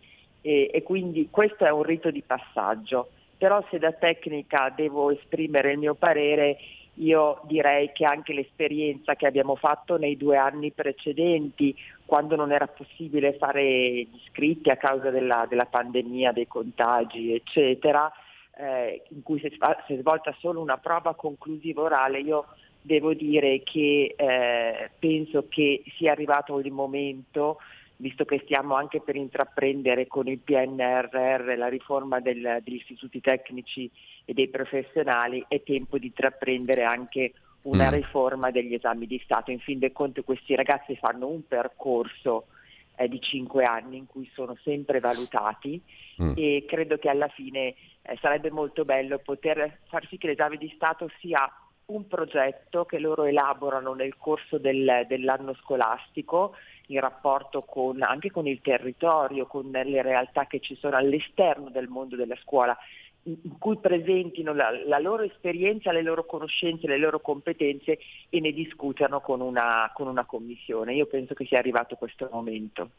e, 0.43 0.71
e 0.71 0.83
quindi 0.83 1.29
questo 1.31 1.65
è 1.65 1.71
un 1.71 1.83
rito 1.83 2.11
di 2.11 2.23
passaggio. 2.23 3.09
Però 3.37 3.64
se 3.70 3.78
da 3.78 3.93
tecnica 3.93 4.72
devo 4.74 5.11
esprimere 5.11 5.72
il 5.72 5.78
mio 5.78 5.95
parere, 5.95 6.57
io 6.95 7.41
direi 7.45 7.91
che 7.93 8.05
anche 8.05 8.32
l'esperienza 8.32 9.16
che 9.16 9.26
abbiamo 9.26 9.57
fatto 9.57 9.97
nei 9.97 10.16
due 10.16 10.37
anni 10.37 10.70
precedenti, 10.70 11.74
quando 12.07 12.37
non 12.37 12.53
era 12.53 12.66
possibile 12.68 13.35
fare 13.35 13.62
gli 13.62 14.20
iscritti 14.22 14.70
a 14.70 14.76
causa 14.76 15.11
della, 15.11 15.47
della 15.49 15.66
pandemia, 15.66 16.32
dei 16.32 16.47
contagi, 16.47 17.35
eccetera, 17.35 18.11
eh, 18.57 19.03
in 19.09 19.22
cui 19.22 19.41
si 19.41 19.47
è 19.47 19.97
svolta 19.99 20.35
solo 20.39 20.61
una 20.61 20.78
prova 20.78 21.14
conclusiva 21.14 21.82
orale, 21.82 22.20
io 22.20 22.47
devo 22.80 23.14
dire 23.14 23.62
che 23.62 24.14
eh, 24.16 24.91
penso 24.99 25.47
che 25.49 25.82
sia 25.97 26.12
arrivato 26.12 26.59
il 26.61 26.70
momento 26.70 27.59
visto 28.05 28.27
che 28.27 28.43
stiamo 28.45 28.75
anche 28.75 29.01
per 29.01 29.17
intraprendere 29.17 30.07
con 30.07 30.29
il 30.29 30.39
PNRR 30.39 31.57
la 31.57 31.69
riforma 31.69 32.21
del, 32.21 32.61
degli 32.63 32.75
istituti 32.75 33.23
tecnici 33.23 33.91
e 34.27 34.35
dei 34.35 34.49
professionali, 34.49 35.43
è 35.49 35.63
tempo 35.63 35.97
di 35.97 36.09
intraprendere 36.09 36.85
anche 36.85 37.33
una 37.63 37.89
mm. 37.89 37.95
riforma 37.95 38.51
degli 38.51 38.75
esami 38.75 39.07
di 39.07 39.19
Stato. 39.25 39.51
In 39.51 39.59
fin 39.59 39.79
dei 39.79 39.93
conti 39.93 40.23
questi 40.23 40.55
ragazzi 40.55 40.95
fanno 40.97 41.29
un 41.29 41.49
percorso 41.49 42.49
eh, 42.97 43.09
di 43.09 43.19
cinque 43.23 43.65
anni 43.65 43.97
in 43.97 44.07
cui 44.07 44.29
sono 44.35 44.55
sempre 44.63 45.01
valutati 45.01 45.81
mm. 46.21 46.33
e 46.37 46.65
credo 46.69 46.99
che 46.99 47.09
alla 47.09 47.29
fine 47.29 47.75
eh, 48.03 48.19
sarebbe 48.21 48.51
molto 48.51 48.85
bello 48.85 49.19
poter 49.19 49.79
far 49.89 50.07
sì 50.09 50.19
che 50.19 50.27
l'esame 50.27 50.59
di 50.59 50.71
Stato 50.77 51.11
sia 51.21 51.51
un 51.87 52.07
progetto 52.07 52.85
che 52.85 52.99
loro 52.99 53.24
elaborano 53.24 53.95
nel 53.95 54.16
corso 54.16 54.59
del, 54.59 55.05
dell'anno 55.07 55.55
scolastico 55.55 56.55
in 56.89 57.01
rapporto 57.01 57.62
con, 57.62 58.03
anche 58.03 58.30
con 58.30 58.47
il 58.47 58.61
territorio, 58.62 59.47
con 59.47 59.70
le 59.70 60.03
realtà 60.03 60.47
che 60.47 60.61
ci 60.61 60.76
sono 60.76 60.97
all'esterno 60.97 61.70
del 61.70 61.89
mondo 61.89 62.16
della 62.16 62.37
scuola 62.43 62.76
in 63.25 63.59
cui 63.59 63.79
presentino 63.79 64.53
la, 64.53 64.70
la, 64.87 64.99
loro 64.99 65.22
esperienza, 65.22 65.93
le 65.93 66.03
loro 66.03 66.27
conoscenze, 66.27 66.87
le 66.87 66.99
loro 66.99 67.20
competenze 67.20 67.99
e 68.29 68.41
ne 68.41 68.53
discutano 68.53 69.20
con 69.20 69.41
una, 69.41 69.91
con 69.95 70.09
una, 70.09 70.27
commissione. 70.27 70.95
Io 70.95 71.07
penso 71.07 71.33
che 71.33 71.47
sia 71.47 71.59
arrivato 71.59 71.97
questo 71.97 72.29
momento. 72.31 72.91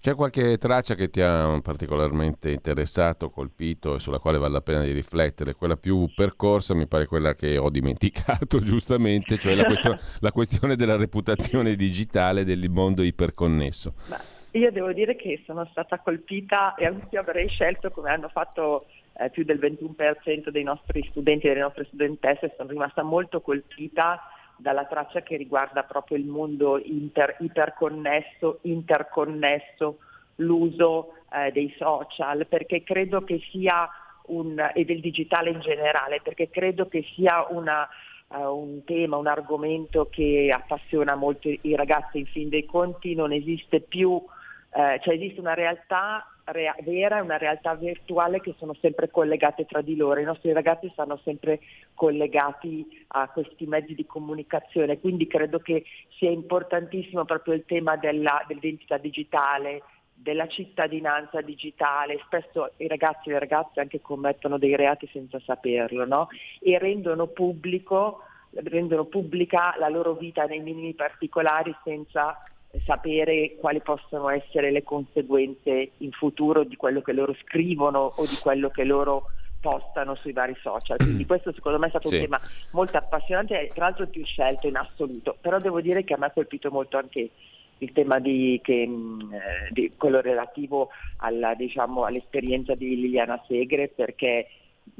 C'è 0.00 0.14
qualche 0.14 0.58
traccia 0.58 0.94
che 0.94 1.10
ti 1.10 1.20
ha 1.20 1.60
particolarmente 1.62 2.50
interessato, 2.50 3.30
colpito 3.30 3.94
e 3.94 4.00
sulla 4.00 4.18
quale 4.18 4.38
vale 4.38 4.54
la 4.54 4.62
pena 4.62 4.82
di 4.82 4.92
riflettere? 4.92 5.54
Quella 5.54 5.76
più 5.76 6.10
percorsa 6.12 6.74
mi 6.74 6.86
pare 6.86 7.06
quella 7.06 7.34
che 7.34 7.56
ho 7.56 7.70
dimenticato 7.70 8.58
giustamente, 8.60 9.38
cioè 9.38 9.54
la, 9.54 9.64
question- 9.64 9.98
la 10.20 10.32
questione 10.32 10.74
della 10.74 10.96
reputazione 10.96 11.76
digitale 11.76 12.44
del 12.44 12.68
mondo 12.68 13.02
iperconnesso. 13.02 13.94
Ma 14.08 14.36
io 14.58 14.72
devo 14.72 14.92
dire 14.92 15.16
che 15.16 15.42
sono 15.46 15.64
stata 15.70 15.98
colpita 15.98 16.74
e 16.74 16.86
anche 16.86 17.16
avrei 17.16 17.48
scelto 17.48 17.90
come 17.90 18.10
hanno 18.10 18.28
fatto 18.28 18.86
eh, 19.18 19.30
più 19.30 19.44
del 19.44 19.58
21% 19.58 20.48
dei 20.48 20.62
nostri 20.62 21.06
studenti 21.10 21.46
e 21.46 21.50
delle 21.50 21.62
nostre 21.62 21.84
studentesse, 21.84 22.54
sono 22.56 22.68
rimasta 22.68 23.02
molto 23.02 23.40
colpita 23.40 24.20
dalla 24.56 24.86
traccia 24.86 25.22
che 25.22 25.36
riguarda 25.36 25.84
proprio 25.84 26.18
il 26.18 26.26
mondo 26.26 26.78
inter, 26.78 27.36
iperconnesso, 27.38 28.58
interconnesso, 28.62 29.98
l'uso 30.36 31.14
eh, 31.32 31.52
dei 31.52 31.72
social, 31.78 32.46
perché 32.46 32.82
credo 32.82 33.22
che 33.22 33.40
sia 33.50 33.88
un, 34.26 34.70
e 34.74 34.84
del 34.84 35.00
digitale 35.00 35.50
in 35.50 35.60
generale, 35.60 36.20
perché 36.22 36.48
credo 36.50 36.88
che 36.88 37.04
sia 37.14 37.46
una, 37.50 37.88
uh, 38.28 38.38
un 38.38 38.84
tema, 38.84 39.16
un 39.16 39.26
argomento 39.26 40.08
che 40.10 40.52
appassiona 40.52 41.14
molto 41.14 41.48
i 41.48 41.74
ragazzi, 41.74 42.18
in 42.18 42.26
fin 42.26 42.48
dei 42.48 42.66
conti 42.66 43.14
non 43.14 43.32
esiste 43.32 43.80
più, 43.80 44.22
eh, 44.70 45.00
cioè 45.02 45.14
esiste 45.14 45.40
una 45.40 45.54
realtà 45.54 46.26
rea- 46.44 46.76
vera 46.80 47.18
e 47.18 47.22
una 47.22 47.38
realtà 47.38 47.74
virtuale 47.74 48.40
che 48.40 48.54
sono 48.58 48.74
sempre 48.80 49.10
collegate 49.10 49.64
tra 49.66 49.80
di 49.80 49.96
loro. 49.96 50.20
I 50.20 50.24
nostri 50.24 50.52
ragazzi 50.52 50.88
stanno 50.92 51.18
sempre 51.24 51.60
collegati 51.94 52.86
a 53.08 53.28
questi 53.28 53.66
mezzi 53.66 53.94
di 53.94 54.06
comunicazione, 54.06 55.00
quindi 55.00 55.26
credo 55.26 55.58
che 55.58 55.84
sia 56.16 56.30
importantissimo 56.30 57.24
proprio 57.24 57.54
il 57.54 57.64
tema 57.66 57.96
della, 57.96 58.44
dell'identità 58.46 58.98
digitale, 58.98 59.82
della 60.20 60.48
cittadinanza 60.48 61.40
digitale, 61.40 62.20
spesso 62.24 62.72
i 62.78 62.88
ragazzi 62.88 63.28
e 63.28 63.32
le 63.32 63.38
ragazze 63.38 63.80
anche 63.80 64.00
commettono 64.00 64.58
dei 64.58 64.74
reati 64.74 65.08
senza 65.12 65.38
saperlo 65.40 66.04
no? 66.04 66.28
e 66.60 66.76
rendono, 66.78 67.28
pubblico, 67.28 68.22
rendono 68.50 69.04
pubblica 69.04 69.76
la 69.78 69.88
loro 69.88 70.14
vita 70.14 70.44
nei 70.44 70.58
minimi 70.58 70.94
particolari 70.94 71.74
senza 71.84 72.36
sapere 72.84 73.56
quali 73.58 73.80
possono 73.80 74.28
essere 74.28 74.70
le 74.70 74.82
conseguenze 74.82 75.92
in 75.98 76.10
futuro 76.12 76.64
di 76.64 76.76
quello 76.76 77.00
che 77.00 77.12
loro 77.12 77.34
scrivono 77.42 78.12
o 78.16 78.26
di 78.26 78.36
quello 78.40 78.68
che 78.68 78.84
loro 78.84 79.30
postano 79.60 80.14
sui 80.14 80.32
vari 80.32 80.56
social. 80.60 80.98
Quindi 80.98 81.24
questo 81.26 81.52
secondo 81.52 81.78
me 81.78 81.86
è 81.86 81.90
stato 81.90 82.08
sì. 82.08 82.16
un 82.16 82.20
tema 82.22 82.40
molto 82.72 82.96
appassionante 82.96 83.60
e 83.60 83.70
tra 83.74 83.86
l'altro 83.86 84.04
il 84.04 84.10
più 84.10 84.24
scelto 84.24 84.66
in 84.66 84.76
assoluto. 84.76 85.36
Però 85.40 85.58
devo 85.58 85.80
dire 85.80 86.04
che 86.04 86.14
a 86.14 86.18
me 86.18 86.26
ha 86.26 86.30
colpito 86.30 86.70
molto 86.70 86.98
anche 86.98 87.30
il 87.78 87.92
tema 87.92 88.18
di, 88.18 88.60
che, 88.62 88.86
mm, 88.86 89.32
eh, 89.32 89.68
di 89.70 89.92
quello 89.96 90.20
relativo 90.20 90.90
alla, 91.18 91.54
diciamo, 91.54 92.04
all'esperienza 92.04 92.74
di 92.74 92.96
Liliana 92.96 93.42
Segre 93.46 93.88
perché 93.88 94.48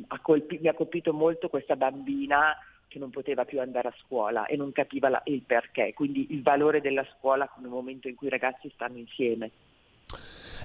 ha 0.08 0.20
colpi, 0.20 0.58
mi 0.60 0.68
ha 0.68 0.74
colpito 0.74 1.12
molto 1.12 1.48
questa 1.48 1.76
bambina 1.76 2.56
che 2.88 2.98
non 2.98 3.10
poteva 3.10 3.44
più 3.44 3.60
andare 3.60 3.88
a 3.88 3.94
scuola 4.04 4.46
e 4.46 4.56
non 4.56 4.72
capiva 4.72 5.08
la, 5.08 5.20
il 5.26 5.42
perché, 5.46 5.92
quindi 5.94 6.26
il 6.30 6.42
valore 6.42 6.80
della 6.80 7.06
scuola 7.16 7.48
come 7.48 7.68
momento 7.68 8.08
in 8.08 8.14
cui 8.14 8.26
i 8.26 8.30
ragazzi 8.30 8.70
stanno 8.74 8.98
insieme. 8.98 9.50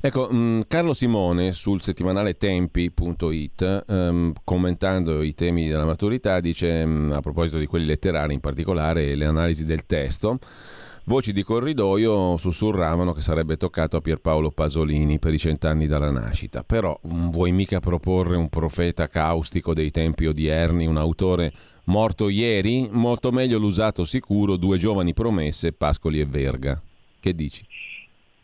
Ecco, 0.01 0.27
mh, 0.29 0.35
mm, 0.35 0.61
Carlo 0.67 0.93
Simone 0.93 1.51
sul 1.51 1.81
settimanale 1.81 2.33
tempi.it, 2.33 3.83
um, 3.87 4.33
commentando 4.43 5.21
i 5.21 5.33
temi 5.33 5.67
della 5.67 5.85
maturità, 5.85 6.39
dice, 6.39 6.85
mh, 6.85 6.89
mm, 6.89 7.11
a 7.11 7.21
proposito 7.21 7.57
di 7.57 7.67
quelli 7.67 7.85
letterari 7.85 8.33
in 8.33 8.39
particolare, 8.39 9.15
le 9.15 9.25
analisi 9.25 9.65
del 9.65 9.85
testo, 9.85 10.39
Voci 11.05 11.33
di 11.33 11.43
corridoio 11.43 12.37
sussurravano 12.37 13.11
che 13.11 13.19
sarebbe 13.19 13.57
toccato 13.57 13.97
a 13.97 13.99
Pierpaolo 13.99 14.51
Pasolini 14.51 15.19
per 15.19 15.33
i 15.33 15.37
cent'anni 15.37 15.85
dalla 15.85 16.09
nascita, 16.09 16.63
però 16.63 16.97
non 17.03 17.25
mm, 17.25 17.29
vuoi 17.29 17.51
mica 17.51 17.81
proporre 17.81 18.37
un 18.37 18.47
profeta 18.47 19.09
caustico 19.09 19.73
dei 19.73 19.91
tempi 19.91 20.27
odierni, 20.27 20.85
un 20.85 20.95
autore 20.95 21.51
Morto 21.85 22.29
ieri, 22.29 22.87
molto 22.89 23.31
meglio 23.31 23.57
l'usato 23.57 24.05
sicuro, 24.05 24.55
due 24.55 24.77
giovani 24.77 25.13
promesse, 25.13 25.73
Pascoli 25.73 26.21
e 26.21 26.25
Verga. 26.25 26.81
Che 27.19 27.33
dici? 27.35 27.65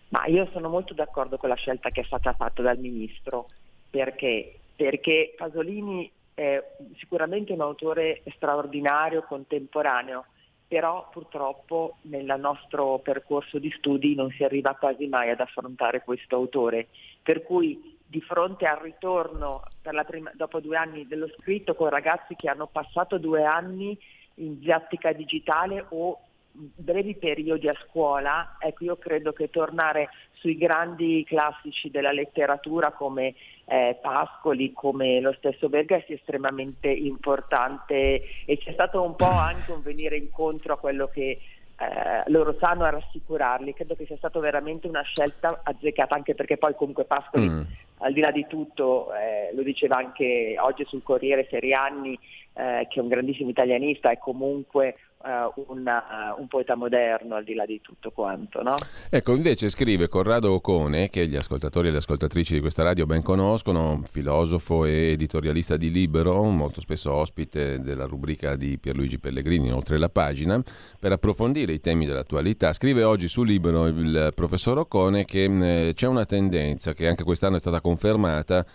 Ma 0.10 0.26
io 0.26 0.50
sono 0.52 0.68
molto 0.68 0.94
d'accordo 0.94 1.38
con 1.38 1.48
la 1.48 1.56
scelta 1.56 1.90
che 1.90 2.02
è 2.02 2.04
stata 2.04 2.34
fatta 2.34 2.62
dal 2.62 2.78
Ministro, 2.80 3.48
perché, 3.90 4.60
perché 4.76 5.34
Pasolini 5.38 6.12
è 6.34 6.62
sicuramente 6.98 7.54
un 7.54 7.62
autore 7.62 8.24
straordinario, 8.36 9.24
contemporaneo, 9.24 10.26
però 10.68 11.08
purtroppo 11.10 11.96
nel 12.04 12.36
nostro 12.38 13.00
percorso 13.00 13.58
di 13.58 13.74
studi 13.78 14.16
non 14.16 14.32
si 14.32 14.44
arriva 14.44 14.76
quasi 14.76 15.08
mai 15.08 15.30
ad 15.30 15.40
affrontare 15.40 16.04
questo 16.04 16.36
autore, 16.36 16.88
per 17.24 17.44
cui 17.44 17.98
di 18.10 18.22
fronte 18.22 18.66
al 18.66 18.80
ritorno 18.80 19.62
prima, 20.08 20.32
dopo 20.34 20.60
due 20.60 20.78
anni 20.78 21.06
dello 21.06 21.30
scritto 21.38 21.76
con 21.76 21.90
ragazzi 21.90 22.36
che 22.36 22.50
hanno 22.50 22.66
passato 22.66 23.20
due 23.20 23.44
anni 23.44 23.96
in 24.36 24.60
didattica 24.60 25.12
digitale 25.14 25.86
o 25.90 26.20
brevi 26.52 27.16
periodi 27.16 27.70
a 27.70 27.78
scuola, 27.88 28.58
ecco 28.60 28.84
io 28.84 28.98
credo 28.98 29.32
che 29.32 29.52
tornare 29.52 30.10
sui 30.34 30.58
grandi 30.58 31.24
classici 31.28 31.92
della 31.92 32.12
letteratura 32.12 32.92
come 32.92 33.36
eh, 33.66 33.98
Pascoli, 34.02 34.74
come 34.74 35.20
lo 35.20 35.34
stesso 35.34 35.70
Verga 35.70 36.02
sia 36.08 36.16
estremamente 36.16 36.90
importante. 36.90 38.24
E 38.46 38.58
c'è 38.58 38.74
stato 38.74 39.04
un 39.04 39.16
po' 39.16 39.26
anche 39.26 39.72
un 39.72 39.84
venire 39.84 40.18
incontro 40.18 40.74
a 40.74 40.80
quello 40.80 41.08
che 41.08 41.40
eh, 41.80 42.30
loro 42.30 42.56
sanno 42.60 42.84
a 42.84 42.90
rassicurarli. 42.90 43.74
Credo 43.74 43.96
che 43.96 44.06
sia 44.06 44.18
stata 44.18 44.40
veramente 44.40 44.88
una 44.88 45.02
scelta 45.02 45.62
azzeccata, 45.64 46.14
anche 46.14 46.36
perché 46.36 46.58
poi 46.58 46.76
comunque 46.76 47.06
Pascoli, 47.06 47.48
mm. 47.48 47.62
al 48.00 48.14
di 48.14 48.20
là 48.20 48.32
di 48.32 48.46
tutto, 48.48 49.14
eh, 49.14 49.54
lo 49.56 49.64
diceva 49.64 49.98
anche 49.98 50.56
oggi 50.60 50.84
sul 50.86 51.04
Corriere 51.04 51.48
Serianni, 51.50 52.20
eh, 52.54 52.88
che 52.90 53.00
è 53.00 53.02
un 53.02 53.08
grandissimo 53.08 53.50
italianista, 53.50 54.12
è 54.12 54.18
comunque 54.18 54.98
uh, 55.24 55.66
una, 55.68 56.36
un 56.38 56.48
poeta 56.48 56.76
moderno 56.76 57.36
al 57.36 57.44
di 57.44 57.54
là 57.54 57.66
di 57.66 57.82
tutto 57.82 58.12
quanto. 58.12 58.62
No? 58.62 58.76
Ecco, 59.10 59.36
invece 59.36 59.70
scrive 59.70 60.08
Corrado 60.08 60.54
Ocone, 60.54 61.10
che 61.10 61.28
gli 61.28 61.36
ascoltatori 61.36 61.90
e 61.90 61.92
le 61.92 61.98
ascoltatrici 61.98 62.54
di 62.54 62.60
questa 62.60 62.84
radio 62.84 63.06
ben 63.06 63.22
conoscono, 63.22 64.02
filosofo 64.10 64.86
e 64.86 65.12
editorialista 65.12 65.78
di 65.78 65.92
Libero, 65.92 66.44
molto 66.44 66.82
spesso 66.82 67.12
ospite 67.12 67.80
della 67.80 68.06
rubrica 68.06 68.56
di 68.56 68.78
Pierluigi 68.78 69.20
Pellegrini, 69.20 69.72
oltre 69.72 69.98
la 69.98 70.10
pagina, 70.10 70.62
per 71.00 71.12
approfondire 71.12 71.74
i 71.74 71.80
temi 71.80 72.06
dell'attualità. 72.06 72.74
Scrive 72.74 73.04
oggi 73.04 73.28
su 73.28 73.44
Libero 73.44 73.88
il 73.88 74.32
professor 74.36 74.78
Ocone 74.80 75.26
che 75.26 75.48
mh, 75.48 75.64
eh, 75.64 75.92
c'è 75.96 76.08
una 76.08 76.26
tendenza 76.26 76.94
che 76.94 77.08
anche 77.08 77.24
quest'anno 77.24 77.58
è 77.58 77.60
stata 77.60 77.82
confermata 77.82 78.66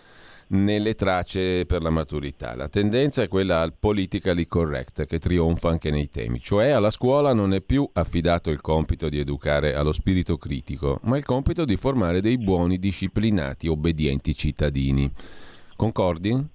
nelle 0.47 0.95
tracce 0.95 1.65
per 1.65 1.81
la 1.81 1.89
maturità. 1.89 2.55
La 2.55 2.69
tendenza 2.69 3.23
è 3.23 3.27
quella 3.27 3.61
al 3.61 3.73
politically 3.79 4.45
correct 4.45 5.05
che 5.05 5.19
trionfa 5.19 5.69
anche 5.69 5.89
nei 5.89 6.09
temi, 6.09 6.39
cioè 6.39 6.69
alla 6.69 6.89
scuola 6.89 7.33
non 7.33 7.53
è 7.53 7.61
più 7.61 7.87
affidato 7.93 8.51
il 8.51 8.61
compito 8.61 9.09
di 9.09 9.19
educare 9.19 9.73
allo 9.73 9.93
spirito 9.93 10.37
critico, 10.37 10.99
ma 11.03 11.17
il 11.17 11.25
compito 11.25 11.65
di 11.65 11.75
formare 11.75 12.21
dei 12.21 12.37
buoni, 12.37 12.77
disciplinati, 12.77 13.67
obbedienti 13.67 14.35
cittadini. 14.35 15.11
Concordi? 15.75 16.53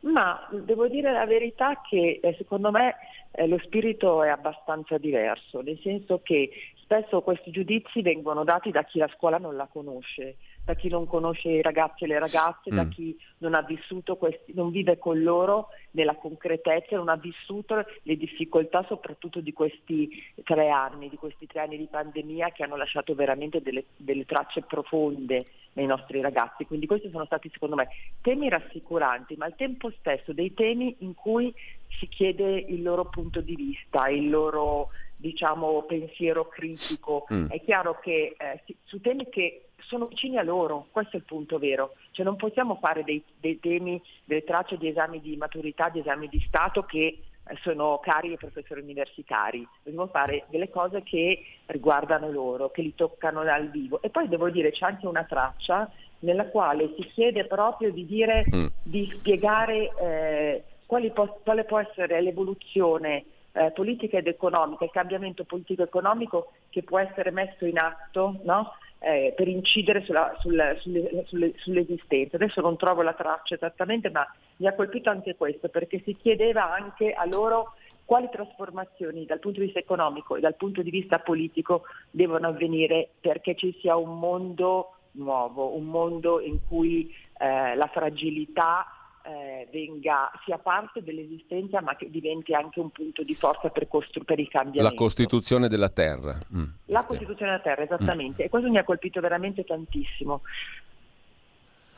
Ma 0.00 0.48
devo 0.50 0.86
dire 0.86 1.12
la 1.12 1.26
verità 1.26 1.80
che 1.88 2.20
eh, 2.22 2.34
secondo 2.38 2.70
me 2.70 2.94
eh, 3.32 3.46
lo 3.46 3.58
spirito 3.58 4.22
è 4.22 4.28
abbastanza 4.28 4.96
diverso, 4.96 5.60
nel 5.60 5.78
senso 5.82 6.20
che 6.22 6.50
spesso 6.80 7.20
questi 7.20 7.50
giudizi 7.50 8.00
vengono 8.00 8.44
dati 8.44 8.70
da 8.70 8.84
chi 8.84 8.98
la 8.98 9.10
scuola 9.14 9.38
non 9.38 9.56
la 9.56 9.68
conosce 9.70 10.36
da 10.68 10.74
chi 10.74 10.88
non 10.88 11.06
conosce 11.06 11.48
i 11.48 11.62
ragazzi 11.62 12.04
e 12.04 12.08
le 12.08 12.18
ragazze, 12.18 12.70
mm. 12.70 12.76
da 12.76 12.86
chi 12.88 13.18
non 13.38 13.54
ha 13.54 13.62
vissuto 13.62 14.16
questi, 14.16 14.52
non 14.54 14.70
vive 14.70 14.98
con 14.98 15.22
loro 15.22 15.68
nella 15.92 16.14
concretezza, 16.14 16.94
non 16.94 17.08
ha 17.08 17.16
vissuto 17.16 17.86
le 18.02 18.16
difficoltà 18.18 18.84
soprattutto 18.86 19.40
di 19.40 19.54
questi 19.54 20.10
tre 20.44 20.68
anni, 20.68 21.08
di 21.08 21.16
questi 21.16 21.46
tre 21.46 21.60
anni 21.60 21.78
di 21.78 21.88
pandemia 21.90 22.50
che 22.50 22.64
hanno 22.64 22.76
lasciato 22.76 23.14
veramente 23.14 23.62
delle, 23.62 23.86
delle 23.96 24.26
tracce 24.26 24.60
profonde 24.60 25.46
nei 25.72 25.86
nostri 25.86 26.20
ragazzi. 26.20 26.66
Quindi 26.66 26.86
questi 26.86 27.08
sono 27.08 27.24
stati 27.24 27.48
secondo 27.50 27.74
me 27.74 27.88
temi 28.20 28.50
rassicuranti, 28.50 29.36
ma 29.36 29.46
al 29.46 29.56
tempo 29.56 29.90
stesso 29.98 30.34
dei 30.34 30.52
temi 30.52 30.96
in 30.98 31.14
cui 31.14 31.50
si 31.98 32.08
chiede 32.08 32.58
il 32.58 32.82
loro 32.82 33.06
punto 33.06 33.40
di 33.40 33.56
vista, 33.56 34.08
il 34.08 34.28
loro 34.28 34.90
diciamo, 35.16 35.82
pensiero 35.84 36.46
critico. 36.46 37.26
Mm. 37.32 37.46
È 37.46 37.58
chiaro 37.62 37.98
che 38.00 38.36
eh, 38.38 38.62
su 38.84 39.00
temi 39.00 39.30
che 39.30 39.67
sono 39.80 40.06
vicini 40.06 40.36
a 40.36 40.42
loro, 40.42 40.86
questo 40.90 41.16
è 41.16 41.18
il 41.18 41.24
punto 41.24 41.58
vero. 41.58 41.94
Cioè 42.12 42.24
non 42.24 42.36
possiamo 42.36 42.76
fare 42.76 43.04
dei, 43.04 43.22
dei 43.38 43.60
temi, 43.60 44.00
delle 44.24 44.44
tracce 44.44 44.76
di 44.76 44.88
esami 44.88 45.20
di 45.20 45.36
maturità, 45.36 45.88
di 45.88 46.00
esami 46.00 46.28
di 46.28 46.40
Stato 46.46 46.82
che 46.82 47.18
eh, 47.48 47.56
sono 47.62 47.98
cari 48.02 48.30
ai 48.30 48.36
professori 48.36 48.80
universitari, 48.80 49.66
dobbiamo 49.82 50.08
fare 50.08 50.44
delle 50.48 50.68
cose 50.68 51.02
che 51.02 51.42
riguardano 51.66 52.30
loro, 52.30 52.70
che 52.70 52.82
li 52.82 52.94
toccano 52.94 53.42
dal 53.44 53.70
vivo. 53.70 54.02
E 54.02 54.10
poi 54.10 54.28
devo 54.28 54.50
dire 54.50 54.70
c'è 54.70 54.84
anche 54.84 55.06
una 55.06 55.24
traccia 55.24 55.90
nella 56.20 56.46
quale 56.46 56.94
si 56.96 57.06
chiede 57.14 57.46
proprio 57.46 57.92
di, 57.92 58.04
dire, 58.04 58.44
mm. 58.54 58.66
di 58.82 59.10
spiegare 59.16 59.92
eh, 60.00 60.64
po- 61.12 61.40
quale 61.42 61.64
può 61.64 61.78
essere 61.78 62.20
l'evoluzione 62.20 63.24
eh, 63.52 63.70
politica 63.70 64.18
ed 64.18 64.26
economica, 64.26 64.84
il 64.84 64.90
cambiamento 64.90 65.44
politico-economico 65.44 66.52
che 66.70 66.82
può 66.82 66.98
essere 66.98 67.30
messo 67.30 67.64
in 67.64 67.78
atto 67.78 68.40
no? 68.42 68.74
Eh, 69.00 69.32
per 69.36 69.48
incidere 69.48 70.04
sulla, 70.04 70.34
sul, 70.38 70.76
sulle, 70.80 71.24
sulle, 71.26 71.52
sull'esistenza. 71.56 72.36
Adesso 72.36 72.60
non 72.60 72.76
trovo 72.76 73.02
la 73.02 73.14
traccia 73.14 73.54
esattamente, 73.54 74.10
ma 74.10 74.26
mi 74.56 74.66
ha 74.66 74.74
colpito 74.74 75.10
anche 75.10 75.36
questo, 75.36 75.68
perché 75.68 76.00
si 76.04 76.16
chiedeva 76.16 76.72
anche 76.72 77.12
a 77.12 77.24
loro 77.26 77.74
quali 78.04 78.28
trasformazioni 78.30 79.26
dal 79.26 79.38
punto 79.38 79.60
di 79.60 79.66
vista 79.66 79.80
economico 79.80 80.36
e 80.36 80.40
dal 80.40 80.56
punto 80.56 80.80
di 80.80 80.90
vista 80.90 81.18
politico 81.18 81.82
devono 82.10 82.48
avvenire 82.48 83.10
perché 83.20 83.54
ci 83.54 83.76
sia 83.80 83.96
un 83.96 84.18
mondo 84.18 84.94
nuovo, 85.12 85.76
un 85.76 85.84
mondo 85.84 86.40
in 86.40 86.58
cui 86.66 87.14
eh, 87.38 87.74
la 87.74 87.86
fragilità 87.88 88.86
eh, 89.28 89.68
venga, 89.70 90.30
sia 90.44 90.56
parte 90.56 91.02
dell'esistenza 91.02 91.82
ma 91.82 91.96
che 91.96 92.08
diventi 92.08 92.54
anche 92.54 92.80
un 92.80 92.90
punto 92.90 93.22
di 93.22 93.34
forza 93.34 93.68
per, 93.68 93.86
costru- 93.86 94.24
per 94.24 94.38
il 94.38 94.48
cambiamento. 94.48 94.94
La 94.94 94.98
Costituzione 94.98 95.68
della 95.68 95.90
Terra. 95.90 96.38
Mm, 96.54 96.64
la 96.86 97.04
Costituzione 97.04 97.50
della 97.50 97.62
Terra, 97.62 97.82
esattamente. 97.82 98.42
Mm. 98.42 98.46
E 98.46 98.48
questo 98.48 98.70
mi 98.70 98.78
ha 98.78 98.84
colpito 98.84 99.20
veramente 99.20 99.64
tantissimo. 99.64 100.40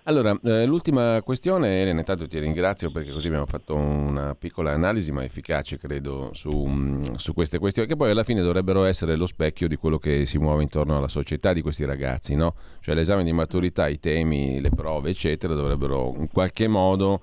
Allora, 0.04 0.38
eh, 0.44 0.64
l'ultima 0.64 1.20
questione, 1.22 1.82
Elena, 1.82 1.98
intanto 1.98 2.26
ti 2.26 2.38
ringrazio 2.38 2.90
perché 2.90 3.12
così 3.12 3.26
abbiamo 3.26 3.44
fatto 3.44 3.74
una 3.74 4.34
piccola 4.34 4.72
analisi, 4.72 5.12
ma 5.12 5.24
efficace 5.24 5.76
credo, 5.76 6.30
su, 6.32 6.50
mm, 6.50 7.14
su, 7.16 7.34
queste 7.34 7.58
questioni, 7.58 7.86
che 7.86 7.96
poi 7.96 8.10
alla 8.10 8.24
fine 8.24 8.40
dovrebbero 8.40 8.84
essere 8.84 9.14
lo 9.14 9.26
specchio 9.26 9.68
di 9.68 9.76
quello 9.76 9.98
che 9.98 10.24
si 10.24 10.38
muove 10.38 10.62
intorno 10.62 10.96
alla 10.96 11.08
società 11.08 11.52
di 11.52 11.60
questi 11.60 11.84
ragazzi, 11.84 12.34
no? 12.34 12.54
Cioè 12.80 12.94
l'esame 12.94 13.24
di 13.24 13.32
maturità, 13.32 13.88
i 13.88 14.00
temi, 14.00 14.58
le 14.60 14.70
prove, 14.70 15.10
eccetera, 15.10 15.54
dovrebbero 15.54 16.14
in 16.16 16.28
qualche 16.32 16.66
modo 16.66 17.20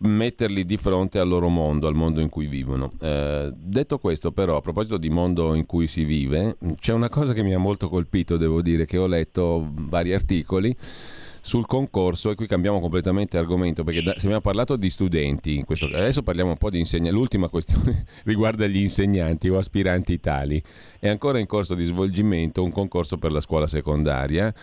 metterli 0.00 0.64
di 0.64 0.76
fronte 0.76 1.18
al 1.18 1.26
loro 1.26 1.48
mondo, 1.48 1.88
al 1.88 1.94
mondo 1.94 2.20
in 2.20 2.28
cui 2.28 2.46
vivono. 2.46 2.92
Eh, 3.00 3.52
detto 3.52 3.98
questo, 3.98 4.30
però, 4.30 4.56
a 4.56 4.60
proposito 4.60 4.98
di 4.98 5.10
mondo 5.10 5.52
in 5.54 5.66
cui 5.66 5.88
si 5.88 6.04
vive, 6.04 6.56
c'è 6.78 6.92
una 6.92 7.08
cosa 7.08 7.32
che 7.32 7.42
mi 7.42 7.54
ha 7.54 7.58
molto 7.58 7.88
colpito, 7.88 8.36
devo 8.36 8.62
dire, 8.62 8.86
che 8.86 8.98
ho 8.98 9.08
letto 9.08 9.68
vari 9.72 10.14
articoli 10.14 10.76
sul 11.48 11.64
concorso 11.64 12.30
e 12.30 12.34
qui 12.34 12.46
cambiamo 12.46 12.78
completamente 12.78 13.38
argomento 13.38 13.82
perché 13.82 14.02
da, 14.02 14.12
se 14.12 14.26
abbiamo 14.26 14.42
parlato 14.42 14.76
di 14.76 14.90
studenti, 14.90 15.64
questo, 15.64 15.86
adesso 15.86 16.22
parliamo 16.22 16.50
un 16.50 16.58
po' 16.58 16.68
di 16.68 16.78
insegnanti, 16.78 17.16
l'ultima 17.16 17.48
questione 17.48 18.04
riguarda 18.24 18.66
gli 18.66 18.76
insegnanti 18.76 19.48
o 19.48 19.56
aspiranti 19.56 20.20
tali, 20.20 20.62
è 20.98 21.08
ancora 21.08 21.38
in 21.38 21.46
corso 21.46 21.74
di 21.74 21.84
svolgimento 21.84 22.62
un 22.62 22.70
concorso 22.70 23.16
per 23.16 23.32
la 23.32 23.40
scuola 23.40 23.66
secondaria 23.66 24.54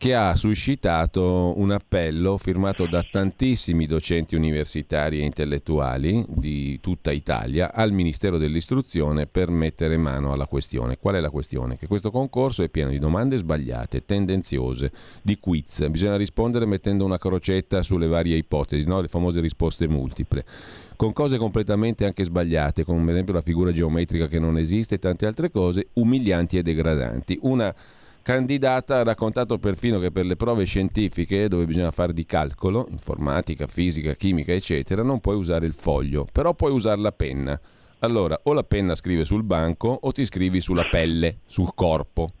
che 0.00 0.14
ha 0.14 0.34
suscitato 0.34 1.52
un 1.58 1.72
appello 1.72 2.38
firmato 2.38 2.86
da 2.86 3.04
tantissimi 3.04 3.84
docenti 3.84 4.34
universitari 4.34 5.20
e 5.20 5.24
intellettuali 5.24 6.24
di 6.26 6.80
tutta 6.80 7.12
Italia 7.12 7.74
al 7.74 7.92
Ministero 7.92 8.38
dell'Istruzione 8.38 9.26
per 9.26 9.50
mettere 9.50 9.98
mano 9.98 10.32
alla 10.32 10.46
questione. 10.46 10.96
Qual 10.96 11.16
è 11.16 11.20
la 11.20 11.28
questione? 11.28 11.76
Che 11.76 11.86
questo 11.86 12.10
concorso 12.10 12.62
è 12.62 12.70
pieno 12.70 12.88
di 12.88 12.98
domande 12.98 13.36
sbagliate, 13.36 14.06
tendenziose, 14.06 14.90
di 15.20 15.38
quiz. 15.38 15.86
Bisogna 15.90 16.16
rispondere 16.16 16.64
mettendo 16.64 17.04
una 17.04 17.18
crocetta 17.18 17.82
sulle 17.82 18.06
varie 18.06 18.38
ipotesi, 18.38 18.86
no? 18.86 19.02
le 19.02 19.08
famose 19.08 19.42
risposte 19.42 19.86
multiple 19.86 20.44
con 20.96 21.12
cose 21.12 21.36
completamente 21.38 22.06
anche 22.06 22.24
sbagliate, 22.24 22.84
come 22.84 23.02
ad 23.02 23.08
esempio 23.10 23.32
la 23.32 23.40
figura 23.40 23.72
geometrica 23.72 24.28
che 24.28 24.38
non 24.38 24.56
esiste 24.58 24.94
e 24.94 24.98
tante 24.98 25.24
altre 25.26 25.50
cose, 25.50 25.88
umilianti 25.94 26.58
e 26.58 26.62
degradanti. 26.62 27.38
Una 27.42 27.74
candidata 28.22 28.98
ha 28.98 29.02
raccontato 29.02 29.58
perfino 29.58 29.98
che 29.98 30.10
per 30.10 30.24
le 30.24 30.36
prove 30.36 30.64
scientifiche, 30.64 31.48
dove 31.48 31.66
bisogna 31.66 31.90
fare 31.90 32.12
di 32.12 32.24
calcolo, 32.24 32.86
informatica, 32.90 33.66
fisica, 33.66 34.14
chimica, 34.14 34.52
eccetera, 34.52 35.02
non 35.02 35.20
puoi 35.20 35.36
usare 35.36 35.66
il 35.66 35.74
foglio, 35.74 36.26
però 36.30 36.54
puoi 36.54 36.72
usare 36.72 37.00
la 37.00 37.12
penna. 37.12 37.60
Allora, 38.00 38.38
o 38.44 38.52
la 38.52 38.62
penna 38.62 38.94
scrive 38.94 39.24
sul 39.24 39.42
banco 39.42 39.98
o 40.00 40.12
ti 40.12 40.24
scrivi 40.24 40.60
sulla 40.60 40.84
pelle, 40.90 41.40
sul 41.46 41.74
corpo. 41.74 42.32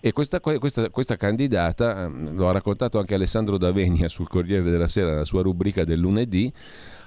E 0.00 0.12
questa, 0.12 0.40
questa, 0.40 0.90
questa 0.90 1.16
candidata, 1.16 2.04
ehm, 2.04 2.36
lo 2.36 2.48
ha 2.48 2.52
raccontato 2.52 2.98
anche 2.98 3.14
Alessandro 3.14 3.58
Davenia 3.58 4.08
sul 4.08 4.28
Corriere 4.28 4.70
della 4.70 4.86
Sera, 4.86 5.10
nella 5.10 5.24
sua 5.24 5.42
rubrica 5.42 5.84
del 5.84 5.98
lunedì, 5.98 6.52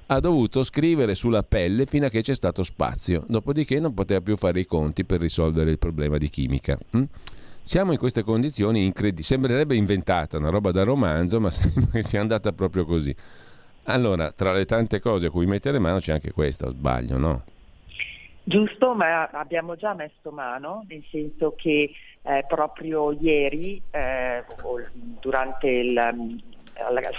ha 0.08 0.20
dovuto 0.20 0.64
scrivere 0.64 1.16
sulla 1.16 1.44
pelle 1.44 1.86
fino 1.86 2.06
a 2.06 2.10
che 2.10 2.22
c'è 2.22 2.36
stato 2.36 2.64
spazio, 2.64 3.24
dopodiché 3.28 3.80
non 3.80 3.94
poteva 3.94 4.20
più 4.20 4.36
fare 4.36 4.60
i 4.60 4.66
conti 4.66 5.06
per 5.06 5.22
risolvere 5.22 5.72
il 5.72 5.78
problema 5.78 6.18
di 6.18 6.30
chimica. 6.30 6.78
Hm? 6.92 7.04
Siamo 7.72 7.94
in 7.94 7.98
queste 7.98 8.24
condizioni 8.24 8.84
incredibili, 8.84 9.24
sembrerebbe 9.24 9.78
inventata, 9.78 10.38
una 10.38 10.50
roba 10.50 10.72
da 10.72 10.84
romanzo, 10.84 11.40
ma 11.40 11.50
sembra 11.50 11.92
che 11.94 12.04
sia 12.04 12.20
andata 12.20 12.52
proprio 12.52 12.84
così. 12.84 13.16
Allora, 13.84 14.34
tra 14.34 14.52
le 14.52 14.66
tante 14.66 15.00
cose 15.00 15.28
a 15.28 15.30
cui 15.30 15.46
mettere 15.46 15.80
mano 15.80 16.00
c'è 16.00 16.12
anche 16.12 16.34
questa, 16.34 16.68
sbaglio, 16.68 17.18
no? 17.18 17.44
Giusto, 18.44 18.94
ma 18.94 19.30
abbiamo 19.30 19.78
già 19.78 19.94
messo 19.94 20.32
mano, 20.32 20.84
nel 20.90 21.02
senso 21.10 21.56
che 21.56 21.92
eh, 22.24 22.46
proprio 22.46 23.14
ieri, 23.14 23.82
eh, 23.90 24.44
durante 25.22 25.70
il, 25.70 25.98
al 25.98 26.40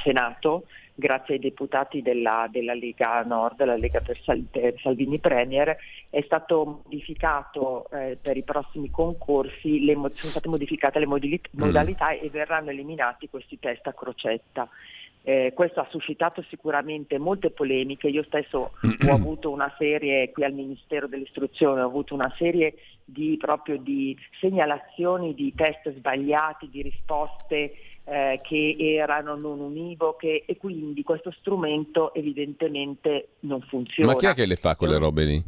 Senato, 0.03 0.67
grazie 0.95 1.35
ai 1.35 1.41
deputati 1.41 2.03
della, 2.03 2.47
della 2.51 2.75
Lega 2.75 3.23
Nord, 3.23 3.65
la 3.65 3.77
Lega 3.77 4.01
per, 4.01 4.19
Sal, 4.23 4.45
per 4.51 4.75
Salvini 4.81 5.19
Premier, 5.19 5.77
è 6.11 6.23
stato 6.23 6.83
modificato 6.85 7.89
eh, 7.91 8.19
per 8.21 8.37
i 8.37 8.43
prossimi 8.43 8.91
concorsi, 8.91 9.85
le, 9.85 9.95
sono 9.95 10.13
state 10.15 10.49
modificate 10.49 10.99
le 10.99 11.07
modalità, 11.07 11.49
mm. 11.57 11.61
modalità 11.61 12.11
e 12.11 12.29
verranno 12.31 12.71
eliminati 12.71 13.29
questi 13.29 13.59
test 13.59 13.87
a 13.87 13.93
crocetta. 13.93 14.69
Eh, 15.25 15.53
questo 15.55 15.79
ha 15.79 15.87
suscitato 15.89 16.43
sicuramente 16.49 17.17
molte 17.17 17.51
polemiche, 17.51 18.09
io 18.09 18.25
stesso 18.25 18.73
ho 18.83 19.13
avuto 19.13 19.51
una 19.51 19.73
serie 19.79 20.33
qui 20.33 20.43
al 20.43 20.53
Ministero 20.53 21.07
dell'Istruzione, 21.07 21.81
ho 21.81 21.87
avuto 21.87 22.13
una 22.13 22.33
serie 22.37 22.75
di, 23.05 23.37
proprio 23.39 23.77
di 23.77 24.19
segnalazioni 24.41 25.33
di 25.35 25.55
test 25.55 25.95
sbagliati, 25.95 26.69
di 26.69 26.83
risposte 26.83 27.73
eh, 28.05 28.41
che 28.43 28.77
erano 28.79 29.37
non 29.37 29.61
univoche 29.61 30.45
e 30.45 30.57
quindi 30.57 31.03
questo 31.03 31.31
strumento 31.31 32.13
evidentemente 32.15 33.29
non 33.41 33.61
funziona. 33.63 34.13
Ma 34.13 34.19
chi 34.19 34.27
è 34.27 34.35
che 34.35 34.47
le 34.47 34.57
fa 34.57 34.77
quelle 34.77 34.99
robe 34.99 35.25
lì? 35.25 35.45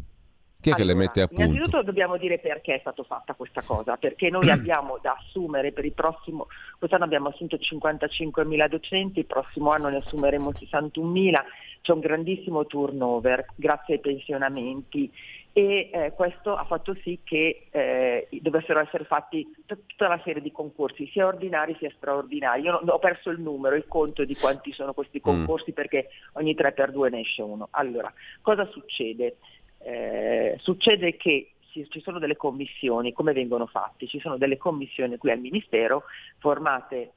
Chi 0.65 0.71
è 0.71 0.73
allora, 0.73 0.93
che 0.93 0.99
le 0.99 1.05
mette 1.05 1.21
a 1.21 1.27
punto? 1.27 1.43
Innanzitutto 1.43 1.83
dobbiamo 1.83 2.17
dire 2.17 2.39
perché 2.39 2.77
è 2.77 2.79
stata 2.79 3.03
fatta 3.03 3.35
questa 3.35 3.61
cosa, 3.61 3.99
perché 3.99 4.31
noi 4.31 4.49
abbiamo 4.51 4.99
da 5.03 5.15
assumere 5.19 5.73
per 5.73 5.85
il 5.85 5.93
prossimo, 5.93 6.47
quest'anno 6.79 7.05
abbiamo 7.05 7.29
assunto 7.29 7.57
55.000 7.57 8.69
docenti, 8.69 9.19
il 9.19 9.27
prossimo 9.27 9.73
anno 9.73 9.91
ne 9.91 9.99
assumeremo 9.99 10.53
61.000, 10.53 11.43
c'è 11.85 11.93
un 11.93 12.01
grandissimo 12.01 12.65
turnover 12.65 13.45
grazie 13.57 13.95
ai 13.95 14.01
pensionamenti 14.01 15.13
e 15.53 15.91
eh, 15.93 16.13
questo 16.13 16.57
ha 16.57 16.65
fatto 16.65 16.97
sì 17.03 17.21
che 17.23 17.67
eh, 17.71 18.27
dovessero 18.41 18.81
essere 18.81 19.05
fatti 19.05 19.47
tutta 19.67 20.07
una 20.07 20.21
serie 20.25 20.41
di 20.41 20.51
concorsi, 20.51 21.07
sia 21.09 21.27
ordinari 21.27 21.77
sia 21.79 21.93
straordinari. 21.95 22.63
Io 22.63 22.81
no, 22.83 22.95
ho 22.95 22.99
perso 22.99 23.29
il 23.29 23.39
numero, 23.39 23.77
il 23.77 23.87
conto 23.87 24.25
di 24.25 24.35
quanti 24.35 24.73
sono 24.73 24.95
questi 24.95 25.19
mm. 25.19 25.23
concorsi 25.23 25.73
mm. 25.73 25.75
perché 25.75 26.09
ogni 26.33 26.55
3 26.55 26.73
per 26.73 26.91
2 26.91 27.11
ne 27.11 27.21
esce 27.21 27.43
uno. 27.43 27.69
Allora, 27.73 28.11
cosa 28.41 28.67
succede? 28.71 29.37
Eh, 29.81 30.57
succede 30.61 31.17
che 31.19 31.51
ci 31.71 32.01
sono 32.01 32.19
delle 32.19 32.37
commissioni, 32.37 33.13
come 33.13 33.35
vengono 33.35 33.67
fatti? 33.67 34.09
Ci 34.09 34.21
sono 34.21 34.39
delle 34.39 34.57
commissioni 34.57 35.19
qui 35.19 35.31
al 35.31 35.39
Ministero 35.39 36.05
formate 36.39 37.13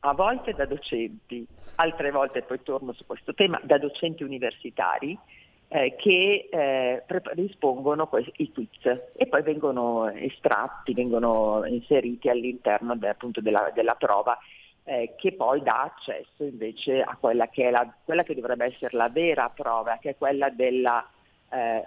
a 0.00 0.14
volte 0.14 0.52
da 0.52 0.66
docenti, 0.66 1.46
altre 1.76 2.10
volte, 2.10 2.42
poi 2.42 2.62
torno 2.62 2.92
su 2.92 3.06
questo 3.06 3.34
tema, 3.34 3.60
da 3.62 3.78
docenti 3.78 4.22
universitari 4.22 5.16
eh, 5.68 5.94
che 5.96 6.48
eh, 6.50 7.04
rispondono 7.06 8.08
i 8.36 8.52
quiz 8.52 9.00
e 9.14 9.26
poi 9.26 9.42
vengono 9.42 10.08
estratti, 10.08 10.92
vengono 10.92 11.64
inseriti 11.64 12.28
all'interno 12.28 12.96
de, 12.96 13.08
appunto 13.08 13.40
della, 13.40 13.70
della 13.74 13.94
prova 13.94 14.36
eh, 14.84 15.14
che 15.16 15.32
poi 15.32 15.62
dà 15.62 15.82
accesso 15.82 16.44
invece 16.44 17.00
a 17.00 17.16
quella 17.18 17.48
che, 17.48 17.70
la, 17.70 17.90
quella 18.04 18.22
che, 18.22 18.34
dovrebbe 18.34 18.66
essere 18.66 18.96
la 18.96 19.08
vera 19.08 19.48
prova, 19.48 19.98
che 19.98 20.10
è 20.10 20.16
quella 20.16 20.50
della 20.50 21.08
eh, 21.48 21.86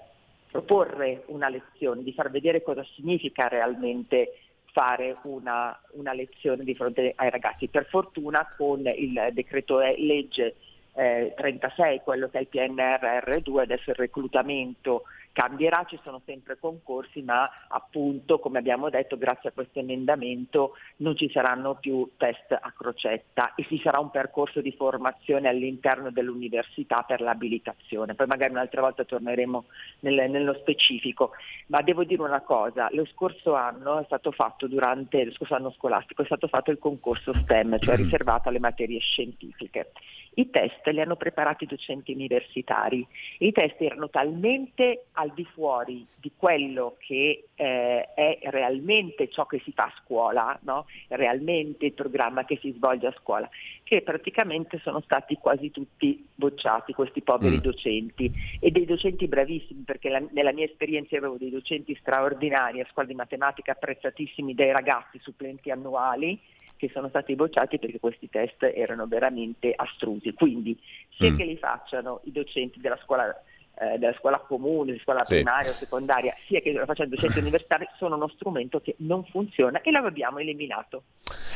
proporre 0.49 1.23
una 1.27 1.49
lezione, 1.49 2.01
di 2.01 2.13
far 2.13 2.31
vedere 2.31 2.63
cosa 2.63 2.83
significa 2.95 3.47
realmente 3.47 4.39
fare 4.75 5.15
una, 5.21 5.79
una 5.91 6.11
lezione 6.11 6.65
di 6.65 6.75
fronte 6.75 7.13
ai 7.15 7.29
ragazzi. 7.29 7.69
Per 7.69 7.85
fortuna 7.85 8.45
con 8.57 8.81
il 8.85 9.29
decreto 9.31 9.79
legge 9.79 10.55
eh, 10.95 11.33
36, 11.37 12.01
quello 12.03 12.27
che 12.27 12.39
è 12.39 12.41
il 12.41 12.49
PNRR2, 12.51 13.59
adesso 13.59 13.91
il 13.91 13.95
reclutamento 13.95 15.03
cambierà, 15.35 15.83
ci 15.85 15.99
sono 16.01 16.21
sempre 16.25 16.57
concorsi, 16.57 17.21
ma 17.21 17.49
appunto, 17.67 18.39
come 18.39 18.57
abbiamo 18.57 18.89
detto, 18.89 19.17
grazie 19.17 19.49
a 19.49 19.51
questo 19.51 19.79
emendamento 19.79 20.77
non 20.97 21.17
ci 21.17 21.29
saranno 21.29 21.75
più 21.75 22.11
test 22.15 22.53
a 22.53 22.71
crocetta 22.71 23.53
e 23.53 23.65
ci 23.67 23.77
sarà 23.83 23.99
un 23.99 24.11
percorso 24.11 24.61
di 24.61 24.71
formazione 24.71 25.49
all'interno 25.49 26.09
dell'università 26.09 27.03
per 27.03 27.19
l'abilitazione. 27.19 28.15
Poi 28.15 28.27
magari 28.27 28.53
un'altra 28.53 28.79
volta 28.79 29.03
torneremo 29.03 29.65
nel, 29.99 30.29
nello 30.29 30.53
specifico. 30.53 31.31
Ma 31.67 31.81
devo 31.81 32.05
dire 32.05 32.21
una 32.21 32.41
cosa, 32.41 32.87
lo 32.91 33.05
scorso 33.05 33.55
anno 33.55 33.99
è 33.99 34.05
stato 34.05 34.31
fatto 34.31 34.67
durante, 34.67 35.25
lo 35.25 35.31
scorso 35.33 35.55
anno 35.55 35.71
scolastico 35.71 36.21
è 36.21 36.25
stato 36.25 36.47
fatto 36.47 36.71
il 36.71 36.79
concorso 36.79 37.33
STEM, 37.33 37.77
cioè 37.79 37.97
riservato 37.97 38.47
alle 38.47 38.59
materie 38.59 38.99
scientifiche. 38.99 39.91
I 40.35 40.49
test 40.49 40.85
li 40.87 41.01
hanno 41.01 41.15
preparati 41.15 41.63
i 41.63 41.67
docenti 41.67 42.11
universitari. 42.11 43.05
I 43.39 43.51
test 43.51 43.79
erano 43.79 44.09
talmente 44.09 45.05
al 45.25 45.31
di 45.33 45.45
fuori 45.45 46.05
di 46.15 46.31
quello 46.35 46.95
che 46.99 47.47
eh, 47.55 48.13
è 48.13 48.39
realmente 48.43 49.29
ciò 49.29 49.45
che 49.45 49.59
si 49.63 49.71
fa 49.71 49.85
a 49.85 49.93
scuola, 50.03 50.57
no? 50.63 50.85
realmente 51.09 51.87
il 51.87 51.93
programma 51.93 52.45
che 52.45 52.57
si 52.61 52.71
svolge 52.71 53.07
a 53.07 53.15
scuola, 53.19 53.49
che 53.83 54.01
praticamente 54.01 54.79
sono 54.79 55.01
stati 55.01 55.35
quasi 55.35 55.71
tutti 55.71 56.25
bocciati 56.33 56.93
questi 56.93 57.21
poveri 57.21 57.57
mm. 57.57 57.61
docenti 57.61 58.31
e 58.59 58.71
dei 58.71 58.85
docenti 58.85 59.27
bravissimi, 59.27 59.83
perché 59.83 60.09
la, 60.09 60.23
nella 60.31 60.53
mia 60.53 60.65
esperienza 60.65 61.17
avevo 61.17 61.37
dei 61.37 61.49
docenti 61.49 61.95
straordinari 61.99 62.79
a 62.79 62.87
scuola 62.91 63.07
di 63.07 63.15
matematica 63.15 63.71
apprezzatissimi 63.71 64.53
dai 64.53 64.71
ragazzi 64.71 65.19
supplenti 65.19 65.71
annuali 65.71 66.39
che 66.77 66.89
sono 66.89 67.07
stati 67.07 67.35
bocciati 67.35 67.79
perché 67.79 67.99
questi 67.99 68.29
test 68.29 68.63
erano 68.63 69.07
veramente 69.07 69.73
astrusi. 69.75 70.33
Quindi 70.33 70.77
sia 71.11 71.31
mm. 71.31 71.37
che 71.37 71.45
li 71.45 71.57
facciano 71.57 72.21
i 72.25 72.31
docenti 72.31 72.79
della 72.79 72.99
scuola 73.01 73.33
eh, 73.79 73.97
della 73.97 74.13
scuola 74.17 74.39
comune, 74.39 74.93
di 74.93 74.99
scuola 74.99 75.23
sì. 75.23 75.35
primaria 75.35 75.71
o 75.71 75.73
secondaria, 75.73 76.33
sia 76.47 76.59
che 76.59 76.71
lo 76.71 76.85
facciano 76.85 77.09
docenti 77.09 77.39
universitari, 77.39 77.85
sono 77.97 78.15
uno 78.15 78.27
strumento 78.29 78.79
che 78.81 78.95
non 78.99 79.23
funziona 79.25 79.81
e 79.81 79.91
l'abbiamo 79.91 80.39
eliminato. 80.39 81.03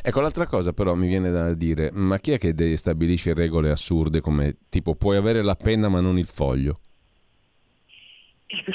Ecco, 0.01 0.21
l'altra 0.21 0.47
cosa 0.47 0.73
però 0.73 0.93
mi 0.95 1.07
viene 1.07 1.31
da 1.31 1.53
dire, 1.53 1.89
ma 1.91 2.19
chi 2.19 2.31
è 2.31 2.37
che 2.37 2.77
stabilisce 2.77 3.33
regole 3.33 3.71
assurde 3.71 4.21
come 4.21 4.57
tipo 4.69 4.95
puoi 4.95 5.17
avere 5.17 5.41
la 5.43 5.55
penna 5.55 5.89
ma 5.89 5.99
non 5.99 6.17
il 6.17 6.27
foglio? 6.27 6.79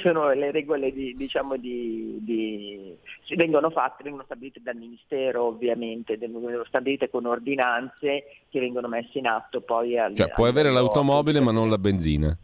sono 0.04 0.30
le 0.32 0.50
regole 0.50 0.92
di, 0.92 1.16
diciamo 1.16 1.56
di, 1.56 2.18
di, 2.20 2.94
vengono 3.36 3.70
fatte, 3.70 4.02
vengono 4.02 4.24
stabilite 4.24 4.60
dal 4.62 4.76
Ministero 4.76 5.44
ovviamente, 5.44 6.18
vengono 6.18 6.62
stabilite 6.66 7.08
con 7.08 7.24
ordinanze 7.24 8.24
che 8.50 8.60
vengono 8.60 8.86
messe 8.86 9.18
in 9.18 9.26
atto 9.26 9.62
poi 9.62 9.98
al, 9.98 10.14
Cioè 10.14 10.30
puoi 10.34 10.50
avere 10.50 10.70
l'automobile 10.70 11.40
ma 11.40 11.52
non 11.52 11.70
la 11.70 11.78
benzina? 11.78 12.36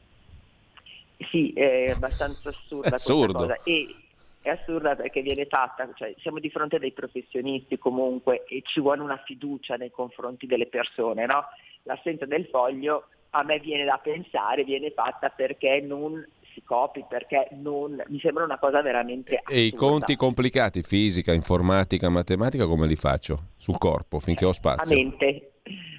Sì, 1.29 1.53
è 1.53 1.91
abbastanza 1.91 2.49
assurda 2.49 2.95
Assurdo. 2.95 3.39
cosa. 3.39 3.63
E, 3.63 3.95
è 4.43 4.49
assurda 4.49 4.97
perché 4.97 5.21
viene 5.21 5.45
fatta, 5.45 5.89
cioè 5.95 6.15
siamo 6.19 6.39
di 6.39 6.49
fronte 6.49 6.77
a 6.77 6.79
dei 6.79 6.93
professionisti 6.93 7.77
comunque 7.77 8.45
e 8.49 8.63
ci 8.65 8.81
vuole 8.81 9.03
una 9.03 9.21
fiducia 9.25 9.77
nei 9.77 9.91
confronti 9.91 10.47
delle 10.47 10.67
persone, 10.67 11.27
no? 11.27 11.45
L'assenza 11.83 12.25
del 12.25 12.47
foglio 12.47 13.09
a 13.31 13.43
me 13.43 13.59
viene 13.59 13.85
da 13.85 14.01
pensare, 14.03 14.65
viene 14.65 14.91
fatta 14.93 15.29
perché 15.29 15.81
non 15.81 16.27
si 16.55 16.63
copi 16.63 17.05
perché 17.09 17.49
non, 17.53 18.03
mi 18.09 18.19
sembra 18.19 18.45
una 18.45 18.59
cosa 18.59 18.83
veramente 18.83 19.37
assurda. 19.37 19.55
E 19.55 19.65
i 19.65 19.75
conti 19.75 20.17
complicati, 20.17 20.83
fisica, 20.83 21.33
informatica, 21.33 22.09
matematica, 22.09 22.67
come 22.67 22.87
li 22.87 22.97
faccio? 22.97 23.51
Sul 23.57 23.79
corpo, 23.79 24.21
finché 24.21 24.47
ho 24.47 24.53
spazio? 24.53 24.95
A 24.95 24.97
mente, 24.97 25.53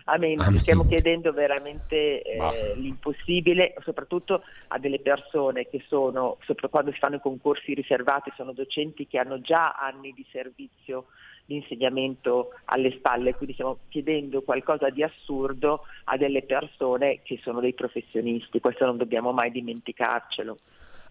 a 0.06 0.18
mente. 0.18 0.57
A 0.57 0.60
stiamo 0.61 0.85
chiedendo 0.85 1.31
veramente 1.34 2.22
eh, 2.22 2.73
l'impossibile, 2.76 3.73
soprattutto 3.84 4.43
a 4.69 4.80
delle 4.80 4.99
persone 4.99 5.68
che 5.68 5.84
sono, 5.88 6.38
soprattutto 6.39 6.69
quando 6.69 6.91
si 6.91 6.99
fanno 6.99 7.15
i 7.15 7.22
concorsi 7.22 7.73
riservati, 7.73 8.31
sono 8.35 8.53
docenti 8.53 9.07
che 9.07 9.18
hanno 9.18 9.39
già 9.41 9.73
anni 9.73 10.14
di 10.14 10.26
servizio 10.31 11.07
di 11.45 11.56
insegnamento 11.56 12.52
alle 12.65 12.91
spalle, 12.91 13.35
quindi 13.35 13.53
stiamo 13.53 13.80
chiedendo 13.89 14.41
qualcosa 14.41 14.89
di 14.89 15.03
assurdo 15.03 15.81
a 16.06 16.18
delle 16.18 16.43
persone 16.43 17.22
che 17.23 17.39
sono 17.43 17.60
dei 17.60 17.73
professionisti, 17.73 18.60
questo 18.60 18.85
non 18.85 18.98
dobbiamo 18.98 19.31
mai 19.31 19.52
dimenticarcelo. 19.52 20.57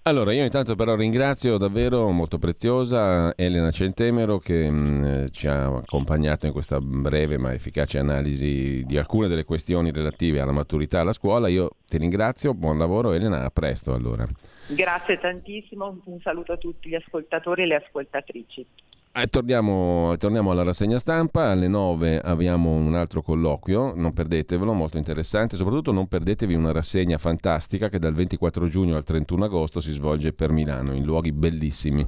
Allora, 0.05 0.33
io 0.33 0.45
intanto 0.45 0.77
però 0.77 0.97
ringrazio 0.97 1.59
davvero 1.59 2.09
molto 2.11 2.39
preziosa 2.39 3.37
Elena 3.37 3.71
Centemero 3.71 4.39
che 4.39 4.71
mh, 4.71 5.29
ci 5.31 5.47
ha 5.47 5.67
accompagnato 5.67 6.47
in 6.47 6.53
questa 6.53 6.81
breve 6.81 7.37
ma 7.37 7.53
efficace 7.53 7.99
analisi 7.99 8.83
di 8.87 8.97
alcune 8.97 9.29
delle 9.29 9.45
questioni 9.45 9.93
relative 9.93 10.41
alla 10.41 10.53
maturità 10.53 11.01
alla 11.01 11.13
scuola. 11.13 11.49
Io 11.49 11.73
ti 11.87 11.99
ringrazio, 11.99 12.55
buon 12.55 12.79
lavoro 12.79 13.13
Elena, 13.13 13.45
a 13.45 13.51
presto 13.51 13.93
allora. 13.93 14.27
Grazie 14.69 15.19
tantissimo, 15.19 16.01
un 16.05 16.21
saluto 16.21 16.53
a 16.53 16.57
tutti 16.57 16.89
gli 16.89 16.95
ascoltatori 16.95 17.65
e 17.65 17.67
le 17.67 17.75
ascoltatrici. 17.75 18.67
Eh, 19.13 19.27
torniamo, 19.27 20.15
torniamo, 20.19 20.53
alla 20.53 20.63
rassegna 20.63 20.97
stampa, 21.01 21.51
alle 21.51 21.67
9 21.67 22.21
abbiamo 22.21 22.71
un 22.71 22.95
altro 22.95 23.23
colloquio, 23.23 23.93
non 23.93 24.13
perdetevelo, 24.13 24.73
molto 24.73 24.99
interessante, 24.99 25.57
soprattutto 25.57 25.91
non 25.91 26.07
perdetevi 26.07 26.55
una 26.55 26.71
rassegna 26.71 27.19
fantastica 27.19 27.89
che 27.89 27.99
dal 27.99 28.15
24 28.15 28.69
giugno 28.69 28.95
al 28.95 29.03
31 29.03 29.47
agosto 29.47 29.81
si 29.81 29.91
svolge 29.91 30.33
per 30.33 30.53
Milano, 30.53 30.95
in 30.95 31.03
luoghi 31.03 31.33
bellissimi 31.33 32.07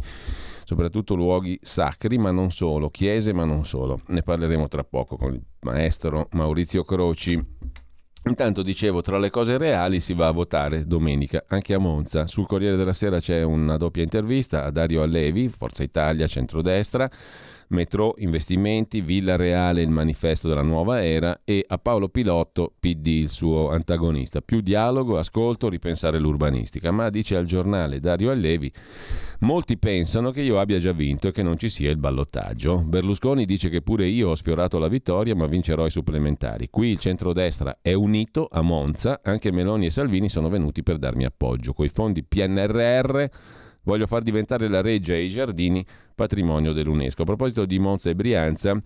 soprattutto 0.64 1.16
luoghi 1.16 1.58
sacri, 1.60 2.18
ma 2.18 2.30
non 2.30 2.52
solo, 2.52 2.88
chiese, 2.88 3.32
ma 3.32 3.44
non 3.44 3.66
solo. 3.66 4.00
Ne 4.06 4.22
parleremo 4.22 4.68
tra 4.68 4.84
poco 4.84 5.16
con 5.16 5.34
il 5.34 5.42
maestro 5.62 6.28
Maurizio 6.30 6.84
Croci. 6.84 7.44
Intanto 8.24 8.62
dicevo, 8.62 9.00
tra 9.00 9.18
le 9.18 9.30
cose 9.30 9.58
reali 9.58 9.98
si 9.98 10.14
va 10.14 10.28
a 10.28 10.32
votare 10.32 10.86
domenica 10.86 11.42
anche 11.48 11.74
a 11.74 11.78
Monza. 11.78 12.28
Sul 12.28 12.46
Corriere 12.46 12.76
della 12.76 12.92
Sera 12.92 13.18
c'è 13.18 13.42
una 13.42 13.76
doppia 13.76 14.04
intervista 14.04 14.64
a 14.64 14.70
Dario 14.70 15.02
Allevi, 15.02 15.48
Forza 15.48 15.82
Italia, 15.82 16.28
centrodestra 16.28 17.10
Metro, 17.72 18.14
investimenti, 18.18 19.00
Villa 19.00 19.36
Reale, 19.36 19.80
il 19.80 19.88
manifesto 19.88 20.46
della 20.46 20.62
nuova 20.62 21.02
era 21.02 21.40
e 21.42 21.64
a 21.66 21.78
Paolo 21.78 22.08
Pilotto, 22.08 22.74
PD, 22.78 23.06
il 23.06 23.28
suo 23.30 23.70
antagonista. 23.70 24.42
Più 24.42 24.60
dialogo, 24.60 25.18
ascolto, 25.18 25.70
ripensare 25.70 26.18
l'urbanistica. 26.18 26.90
Ma 26.90 27.08
dice 27.08 27.36
al 27.36 27.46
giornale 27.46 27.98
Dario 27.98 28.30
Allevi, 28.30 28.70
molti 29.40 29.78
pensano 29.78 30.30
che 30.30 30.42
io 30.42 30.60
abbia 30.60 30.78
già 30.78 30.92
vinto 30.92 31.28
e 31.28 31.32
che 31.32 31.42
non 31.42 31.56
ci 31.56 31.70
sia 31.70 31.90
il 31.90 31.96
ballottaggio. 31.96 32.82
Berlusconi 32.84 33.46
dice 33.46 33.70
che 33.70 33.80
pure 33.80 34.06
io 34.06 34.28
ho 34.28 34.34
sfiorato 34.34 34.78
la 34.78 34.88
vittoria 34.88 35.34
ma 35.34 35.46
vincerò 35.46 35.86
i 35.86 35.90
supplementari. 35.90 36.68
Qui 36.68 36.88
il 36.88 36.98
centrodestra 36.98 37.78
è 37.80 37.94
unito 37.94 38.48
a 38.50 38.60
Monza, 38.60 39.20
anche 39.22 39.50
Meloni 39.50 39.86
e 39.86 39.90
Salvini 39.90 40.28
sono 40.28 40.50
venuti 40.50 40.82
per 40.82 40.98
darmi 40.98 41.24
appoggio. 41.24 41.72
Coi 41.72 41.88
fondi 41.88 42.22
PNRR 42.22 43.24
Voglio 43.84 44.06
far 44.06 44.22
diventare 44.22 44.68
la 44.68 44.80
reggia 44.80 45.14
e 45.14 45.24
i 45.24 45.28
giardini 45.28 45.84
patrimonio 46.14 46.72
dell'UNESCO. 46.72 47.22
A 47.22 47.26
proposito 47.26 47.64
di 47.64 47.78
Monza 47.78 48.10
e 48.10 48.14
Brianza, 48.14 48.80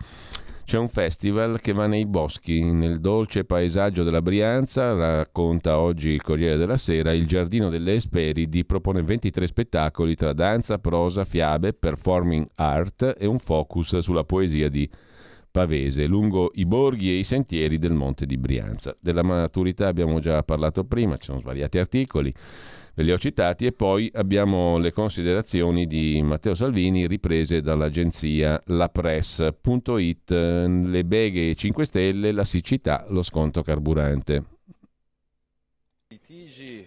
c'è 0.67 0.79
un 0.79 0.89
festival 0.89 1.61
che 1.61 1.73
va 1.73 1.87
nei 1.87 2.07
boschi, 2.07 2.61
nel 2.61 2.99
dolce 2.99 3.45
paesaggio 3.45 4.03
della 4.03 4.21
Brianza, 4.21 4.95
racconta 4.95 5.79
oggi 5.79 6.09
il 6.09 6.23
Corriere 6.23 6.57
della 6.57 6.77
Sera, 6.77 7.13
il 7.13 7.27
Giardino 7.27 7.69
delle 7.69 7.95
Esperidi 7.95 8.65
propone 8.65 9.03
23 9.03 9.47
spettacoli 9.47 10.17
tra 10.17 10.33
danza, 10.33 10.79
prosa, 10.79 11.25
fiabe, 11.25 11.73
performing 11.73 12.49
art 12.57 13.15
e 13.17 13.27
un 13.27 13.39
focus 13.39 13.99
sulla 13.99 14.25
poesia 14.25 14.69
di 14.69 14.91
Pavese, 15.57 16.05
lungo 16.05 16.51
i 16.57 16.67
borghi 16.67 17.09
e 17.09 17.15
i 17.17 17.25
sentieri 17.25 17.79
del 17.79 17.95
Monte 17.95 18.27
di 18.27 18.37
Brianza. 18.37 18.95
Della 19.01 19.23
maturità 19.23 19.87
abbiamo 19.87 20.21
già 20.21 20.43
parlato 20.43 20.85
prima, 20.85 21.17
ci 21.17 21.25
sono 21.25 21.41
svariati 21.41 21.79
articoli 21.79 22.31
ve 22.95 23.03
li 23.03 23.11
ho 23.11 23.19
citati 23.19 23.65
e 23.65 23.73
poi 23.73 24.11
abbiamo 24.15 24.77
le 24.77 24.93
considerazioni 24.93 25.87
di 25.87 26.21
Matteo 26.23 26.55
Salvini 26.55 27.07
riprese 27.07 27.63
dall'agenzia 27.63 28.63
lapress.it, 28.67 30.31
le 30.31 31.05
beghe 31.05 31.55
5 31.55 31.85
Stelle, 31.87 32.33
la 32.33 32.45
siccità, 32.45 33.07
lo 33.09 33.23
sconto 33.23 33.63
carburante. 33.63 34.45
Litigi 36.09 36.87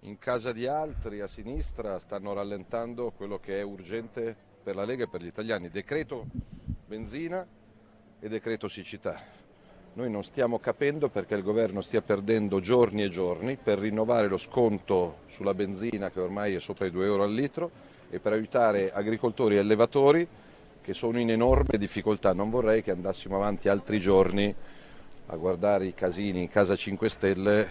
in 0.00 0.18
casa 0.18 0.52
di 0.52 0.66
altri 0.66 1.20
a 1.20 1.26
sinistra 1.26 1.98
stanno 1.98 2.32
rallentando 2.32 3.10
quello 3.10 3.38
che 3.38 3.58
è 3.58 3.62
urgente 3.62 4.34
per 4.62 4.76
la 4.76 4.84
Lega 4.84 5.04
e 5.04 5.08
per 5.08 5.22
gli 5.22 5.28
italiani, 5.28 5.68
decreto 5.68 6.26
benzina 6.86 7.46
e 8.24 8.28
decreto 8.28 8.68
siccità. 8.68 9.20
Noi 9.94 10.08
non 10.08 10.22
stiamo 10.22 10.60
capendo 10.60 11.08
perché 11.08 11.34
il 11.34 11.42
governo 11.42 11.80
stia 11.80 12.02
perdendo 12.02 12.60
giorni 12.60 13.02
e 13.02 13.08
giorni 13.08 13.56
per 13.56 13.80
rinnovare 13.80 14.28
lo 14.28 14.36
sconto 14.36 15.18
sulla 15.26 15.54
benzina 15.54 16.08
che 16.08 16.20
ormai 16.20 16.54
è 16.54 16.60
sopra 16.60 16.86
i 16.86 16.92
2 16.92 17.04
euro 17.04 17.24
al 17.24 17.34
litro 17.34 17.70
e 18.08 18.20
per 18.20 18.32
aiutare 18.32 18.92
agricoltori 18.92 19.56
e 19.56 19.58
allevatori 19.58 20.26
che 20.80 20.94
sono 20.94 21.18
in 21.18 21.30
enorme 21.30 21.76
difficoltà. 21.78 22.32
Non 22.32 22.48
vorrei 22.48 22.80
che 22.80 22.92
andassimo 22.92 23.34
avanti 23.34 23.68
altri 23.68 23.98
giorni 23.98 24.54
a 25.26 25.36
guardare 25.36 25.86
i 25.86 25.94
casini 25.94 26.42
in 26.42 26.48
casa 26.48 26.76
5 26.76 27.08
Stelle 27.08 27.68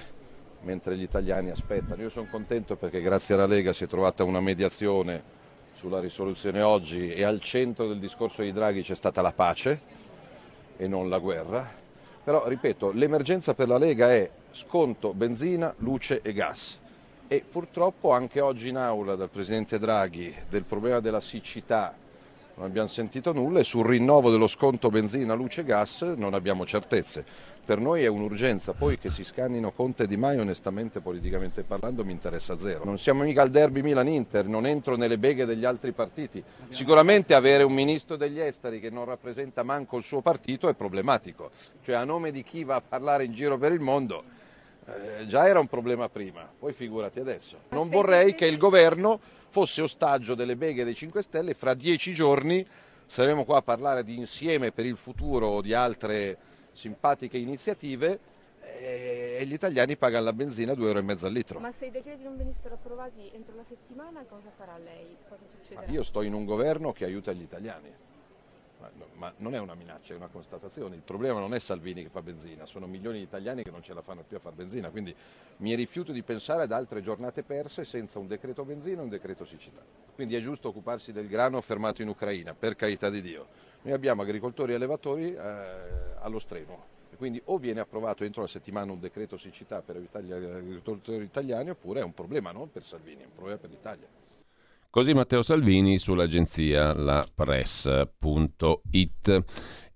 mentre 0.63 0.97
gli 0.97 1.03
italiani 1.03 1.49
aspettano. 1.49 2.01
Io 2.01 2.09
sono 2.09 2.27
contento 2.29 2.75
perché 2.75 3.01
grazie 3.01 3.35
alla 3.35 3.47
Lega 3.47 3.71
si 3.71 3.85
è 3.85 3.87
trovata 3.87 4.25
una 4.25 4.41
mediazione 4.41 5.39
sulla 5.73 6.01
risoluzione 6.01 6.61
oggi 6.61 7.13
e 7.13 7.23
al 7.23 7.39
centro 7.39 7.87
del 7.87 7.99
discorso 7.99 8.41
di 8.41 8.51
Draghi 8.51 8.81
c'è 8.81 8.95
stata 8.95 9.21
la 9.21 9.31
pace 9.31 10.00
e 10.81 10.87
non 10.87 11.09
la 11.09 11.19
guerra 11.19 11.79
però, 12.23 12.47
ripeto, 12.47 12.91
l'emergenza 12.91 13.55
per 13.55 13.67
la 13.67 13.79
Lega 13.79 14.11
è 14.11 14.29
sconto 14.51 15.13
benzina, 15.13 15.73
luce 15.77 16.21
e 16.21 16.33
gas. 16.33 16.77
E 17.27 17.43
purtroppo 17.49 18.11
anche 18.11 18.41
oggi 18.41 18.67
in 18.67 18.77
aula 18.77 19.15
dal 19.15 19.29
Presidente 19.29 19.79
Draghi 19.79 20.33
del 20.47 20.63
problema 20.63 20.99
della 20.99 21.21
siccità 21.21 21.95
non 22.53 22.65
abbiamo 22.65 22.89
sentito 22.89 23.31
nulla 23.31 23.59
e 23.59 23.63
sul 23.63 23.85
rinnovo 23.85 24.29
dello 24.29 24.45
sconto 24.45 24.89
benzina, 24.89 25.33
luce 25.33 25.61
e 25.61 25.63
gas 25.63 26.01
non 26.01 26.35
abbiamo 26.35 26.65
certezze. 26.65 27.25
Per 27.63 27.79
noi 27.79 28.03
è 28.03 28.07
un'urgenza, 28.07 28.73
poi 28.73 28.97
che 28.97 29.09
si 29.09 29.23
scannino 29.23 29.71
Conte 29.71 30.03
e 30.03 30.07
Di 30.07 30.17
Maio 30.17 30.41
onestamente 30.41 30.99
politicamente 30.99 31.61
parlando 31.63 32.03
mi 32.03 32.11
interessa 32.11 32.57
zero. 32.57 32.83
Non 32.83 32.97
siamo 32.97 33.23
mica 33.23 33.43
al 33.43 33.49
derby 33.49 33.81
Milan-Inter, 33.81 34.45
non 34.45 34.65
entro 34.65 34.95
nelle 34.95 35.17
beghe 35.17 35.45
degli 35.45 35.63
altri 35.63 35.91
partiti. 35.91 36.43
Sicuramente 36.69 37.33
avere 37.33 37.63
un 37.63 37.73
ministro 37.73 38.15
degli 38.15 38.39
esteri 38.39 38.79
che 38.79 38.89
non 38.89 39.05
rappresenta 39.05 39.63
manco 39.63 39.97
il 39.97 40.03
suo 40.03 40.21
partito 40.21 40.69
è 40.69 40.73
problematico, 40.73 41.51
cioè 41.83 41.95
a 41.95 42.03
nome 42.03 42.31
di 42.31 42.43
chi 42.43 42.63
va 42.63 42.75
a 42.75 42.81
parlare 42.81 43.25
in 43.25 43.33
giro 43.33 43.57
per 43.57 43.71
il 43.71 43.79
mondo 43.79 44.23
eh, 44.85 45.27
già 45.27 45.47
era 45.47 45.59
un 45.59 45.67
problema 45.67 46.09
prima, 46.09 46.47
poi 46.57 46.73
figurati 46.73 47.19
adesso. 47.19 47.57
Non 47.69 47.89
vorrei 47.89 48.33
che 48.33 48.47
il 48.47 48.57
governo 48.57 49.19
fosse 49.49 49.81
ostaggio 49.81 50.33
delle 50.33 50.55
beghe 50.55 50.83
dei 50.83 50.95
5 50.95 51.21
Stelle, 51.21 51.53
fra 51.53 51.73
dieci 51.73 52.13
giorni 52.13 52.65
saremo 53.05 53.43
qua 53.43 53.57
a 53.57 53.61
parlare 53.61 54.03
di 54.03 54.17
insieme 54.17 54.71
per 54.71 54.85
il 54.85 54.97
futuro 54.97 55.47
o 55.47 55.61
di 55.61 55.73
altre 55.73 56.37
simpatiche 56.71 57.37
iniziative 57.37 58.19
eh, 58.61 59.37
e 59.39 59.45
gli 59.45 59.53
italiani 59.53 59.97
pagano 59.97 60.25
la 60.25 60.33
benzina 60.33 60.73
2,5 60.73 60.85
euro 60.85 60.99
al 60.99 61.31
litro. 61.31 61.59
Ma 61.59 61.71
se 61.71 61.87
i 61.87 61.91
decreti 61.91 62.23
non 62.23 62.37
venissero 62.37 62.75
approvati 62.75 63.29
entro 63.33 63.55
la 63.55 63.63
settimana 63.63 64.23
cosa 64.27 64.49
farà 64.55 64.77
lei? 64.77 65.15
Cosa 65.27 65.43
succederà? 65.47 65.85
Ma 65.85 65.91
io 65.91 66.03
sto 66.03 66.21
in 66.21 66.33
un 66.33 66.45
governo 66.45 66.91
che 66.91 67.05
aiuta 67.05 67.31
gli 67.31 67.41
italiani 67.41 68.09
ma 69.15 69.31
non 69.37 69.53
è 69.53 69.59
una 69.59 69.75
minaccia, 69.75 70.13
è 70.13 70.17
una 70.17 70.27
constatazione. 70.27 70.95
Il 70.95 71.01
problema 71.01 71.39
non 71.39 71.53
è 71.53 71.59
Salvini 71.59 72.03
che 72.03 72.09
fa 72.09 72.21
benzina, 72.21 72.65
sono 72.65 72.87
milioni 72.87 73.17
di 73.19 73.23
italiani 73.23 73.63
che 73.63 73.69
non 73.69 73.83
ce 73.83 73.93
la 73.93 74.01
fanno 74.01 74.23
più 74.27 74.37
a 74.37 74.39
fare 74.39 74.55
benzina, 74.55 74.89
quindi 74.89 75.13
mi 75.57 75.75
rifiuto 75.75 76.11
di 76.11 76.23
pensare 76.23 76.63
ad 76.63 76.71
altre 76.71 77.01
giornate 77.01 77.43
perse 77.43 77.85
senza 77.85 78.17
un 78.17 78.27
decreto 78.27 78.65
benzina 78.65 79.01
e 79.01 79.03
un 79.03 79.09
decreto 79.09 79.45
siccità. 79.45 79.81
Quindi 80.15 80.35
è 80.35 80.39
giusto 80.39 80.69
occuparsi 80.69 81.11
del 81.11 81.27
grano 81.27 81.61
fermato 81.61 82.01
in 82.01 82.07
Ucraina, 82.07 82.55
per 82.55 82.75
carità 82.75 83.09
di 83.09 83.21
Dio. 83.21 83.69
Noi 83.83 83.93
abbiamo 83.93 84.21
agricoltori 84.21 84.73
e 84.73 84.75
allevatori 84.75 85.33
eh, 85.33 85.39
allo 86.19 86.39
stremo. 86.39 86.99
Quindi 87.17 87.41
o 87.45 87.57
viene 87.57 87.79
approvato 87.79 88.23
entro 88.23 88.41
la 88.41 88.47
settimana 88.47 88.91
un 88.91 88.99
decreto 88.99 89.37
siccità 89.37 89.81
per 89.81 89.95
aiutare 89.95 90.23
gli 90.23 90.31
agricoltori 90.31 91.23
italiani 91.23 91.69
oppure 91.69 91.99
è 91.99 92.03
un 92.03 92.13
problema 92.13 92.51
non 92.51 92.71
per 92.71 92.83
Salvini, 92.83 93.21
è 93.21 93.25
un 93.25 93.33
problema 93.35 93.59
per 93.59 93.69
l'Italia. 93.69 94.07
Così 94.89 95.13
Matteo 95.13 95.41
Salvini 95.41 95.99
sull'agenzia 95.99 96.93
lapress.it. 96.93 98.09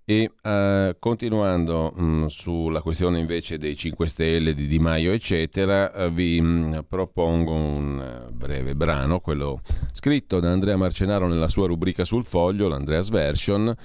E 0.08 0.30
uh, 0.40 0.94
continuando 1.00 1.92
mh, 1.92 2.04
mm, 2.04 2.26
sulla 2.26 2.80
questione 2.80 3.18
invece 3.18 3.58
dei 3.58 3.76
5 3.76 4.06
Stelle, 4.06 4.54
di 4.54 4.68
Di 4.68 4.78
Maio, 4.78 5.10
eccetera, 5.10 5.90
uh, 5.92 6.12
vi 6.12 6.40
mh, 6.40 6.46
mm, 6.46 6.78
propongo 6.88 7.52
un 7.52 8.26
uh, 8.28 8.32
breve 8.32 8.76
brano, 8.76 9.18
quello 9.18 9.60
scritto 9.90 10.38
da 10.38 10.52
Andrea 10.52 10.76
Marcenaro 10.76 11.26
nella 11.26 11.48
sua 11.48 11.66
rubrica 11.66 12.04
sul 12.04 12.24
foglio, 12.24 12.68
l'Andreas 12.68 13.08
Version 13.08 13.76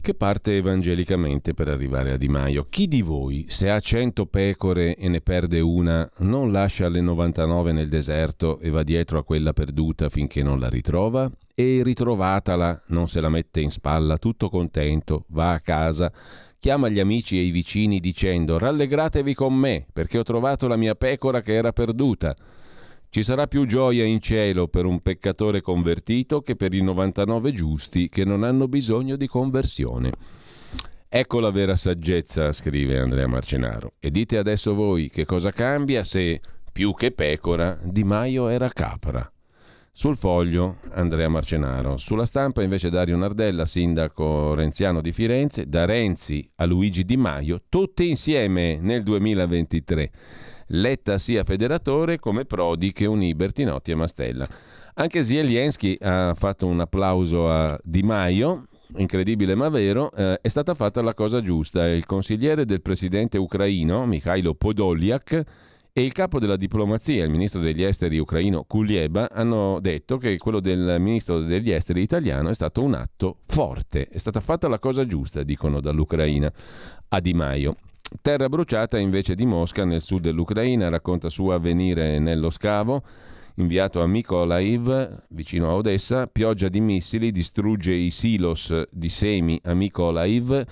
che 0.00 0.14
parte 0.14 0.56
evangelicamente 0.56 1.54
per 1.54 1.68
arrivare 1.68 2.12
a 2.12 2.16
Di 2.16 2.28
Maio. 2.28 2.66
Chi 2.68 2.88
di 2.88 3.02
voi, 3.02 3.46
se 3.48 3.70
ha 3.70 3.80
cento 3.80 4.26
pecore 4.26 4.96
e 4.96 5.08
ne 5.08 5.20
perde 5.20 5.60
una, 5.60 6.08
non 6.18 6.52
lascia 6.52 6.88
le 6.88 7.00
99 7.00 7.72
nel 7.72 7.88
deserto 7.88 8.58
e 8.60 8.70
va 8.70 8.82
dietro 8.82 9.18
a 9.18 9.24
quella 9.24 9.52
perduta 9.52 10.08
finché 10.08 10.42
non 10.42 10.60
la 10.60 10.68
ritrova? 10.68 11.30
E 11.54 11.82
ritrovatala, 11.82 12.82
non 12.88 13.08
se 13.08 13.20
la 13.20 13.28
mette 13.28 13.60
in 13.60 13.70
spalla, 13.70 14.18
tutto 14.18 14.48
contento, 14.48 15.24
va 15.28 15.52
a 15.52 15.60
casa, 15.60 16.12
chiama 16.58 16.88
gli 16.88 16.98
amici 16.98 17.38
e 17.38 17.42
i 17.42 17.50
vicini 17.50 18.00
dicendo 18.00 18.58
rallegratevi 18.58 19.34
con 19.34 19.54
me 19.54 19.86
perché 19.92 20.18
ho 20.18 20.22
trovato 20.22 20.66
la 20.66 20.76
mia 20.76 20.94
pecora 20.94 21.40
che 21.40 21.52
era 21.52 21.72
perduta. 21.72 22.34
Ci 23.14 23.22
sarà 23.22 23.46
più 23.46 23.64
gioia 23.64 24.02
in 24.02 24.20
cielo 24.20 24.66
per 24.66 24.86
un 24.86 24.98
peccatore 24.98 25.60
convertito 25.60 26.40
che 26.40 26.56
per 26.56 26.74
i 26.74 26.82
99 26.82 27.52
giusti 27.52 28.08
che 28.08 28.24
non 28.24 28.42
hanno 28.42 28.66
bisogno 28.66 29.14
di 29.14 29.28
conversione. 29.28 30.10
Ecco 31.08 31.38
la 31.38 31.52
vera 31.52 31.76
saggezza, 31.76 32.50
scrive 32.50 32.98
Andrea 32.98 33.28
Marcenaro. 33.28 33.92
E 34.00 34.10
dite 34.10 34.36
adesso 34.36 34.74
voi 34.74 35.10
che 35.10 35.26
cosa 35.26 35.52
cambia 35.52 36.02
se, 36.02 36.40
più 36.72 36.92
che 36.92 37.12
pecora, 37.12 37.78
Di 37.84 38.02
Maio 38.02 38.48
era 38.48 38.68
capra. 38.70 39.32
Sul 39.92 40.16
foglio 40.16 40.78
Andrea 40.90 41.28
Marcenaro, 41.28 41.96
sulla 41.98 42.24
stampa 42.24 42.64
invece 42.64 42.90
Dario 42.90 43.16
Nardella, 43.16 43.64
sindaco 43.64 44.54
renziano 44.54 45.00
di 45.00 45.12
Firenze, 45.12 45.68
da 45.68 45.84
Renzi 45.84 46.50
a 46.56 46.64
Luigi 46.64 47.04
Di 47.04 47.16
Maio, 47.16 47.62
tutti 47.68 48.08
insieme 48.08 48.76
nel 48.80 49.04
2023. 49.04 50.10
Letta 50.68 51.18
sia 51.18 51.44
federatore 51.44 52.18
come 52.18 52.44
Prodi 52.44 52.92
che 52.92 53.06
unì 53.06 53.34
Bertinotti 53.34 53.90
e 53.90 53.94
Mastella. 53.94 54.46
Anche 54.94 55.22
Zelensky 55.22 55.96
ha 56.00 56.34
fatto 56.34 56.66
un 56.66 56.80
applauso 56.80 57.50
a 57.50 57.78
Di 57.82 58.02
Maio, 58.02 58.66
incredibile 58.96 59.54
ma 59.54 59.68
vero, 59.68 60.12
eh, 60.12 60.38
è 60.40 60.48
stata 60.48 60.74
fatta 60.74 61.02
la 61.02 61.14
cosa 61.14 61.40
giusta. 61.42 61.88
Il 61.88 62.06
consigliere 62.06 62.64
del 62.64 62.80
presidente 62.80 63.36
ucraino, 63.36 64.06
Mikhailo 64.06 64.54
Podolyak, 64.54 65.44
e 65.96 66.02
il 66.02 66.12
capo 66.12 66.40
della 66.40 66.56
diplomazia, 66.56 67.22
il 67.22 67.30
ministro 67.30 67.60
degli 67.60 67.84
esteri 67.84 68.18
ucraino 68.18 68.64
Kulieba, 68.64 69.30
hanno 69.30 69.78
detto 69.80 70.18
che 70.18 70.36
quello 70.38 70.58
del 70.58 70.96
ministro 70.98 71.38
degli 71.40 71.70
esteri 71.70 72.02
italiano 72.02 72.48
è 72.48 72.54
stato 72.54 72.82
un 72.82 72.94
atto 72.94 73.38
forte, 73.46 74.08
è 74.08 74.18
stata 74.18 74.40
fatta 74.40 74.66
la 74.66 74.80
cosa 74.80 75.06
giusta, 75.06 75.44
dicono 75.44 75.80
dall'Ucraina 75.80 76.52
a 77.08 77.20
Di 77.20 77.32
Maio. 77.32 77.76
Terra 78.22 78.48
bruciata 78.48 78.98
invece 78.98 79.34
di 79.34 79.44
Mosca 79.44 79.84
nel 79.84 80.00
sud 80.00 80.22
dell'Ucraina, 80.22 80.88
racconta 80.88 81.28
suo 81.28 81.52
avvenire 81.52 82.18
nello 82.18 82.50
scavo, 82.50 83.02
inviato 83.56 84.00
a 84.00 84.06
Mykolaiv, 84.06 85.24
vicino 85.30 85.68
a 85.68 85.74
Odessa, 85.74 86.26
pioggia 86.26 86.68
di 86.68 86.80
missili 86.80 87.32
distrugge 87.32 87.92
i 87.92 88.10
silos 88.10 88.72
di 88.90 89.08
semi 89.08 89.60
a 89.64 89.74
Mykolaiv, 89.74 90.64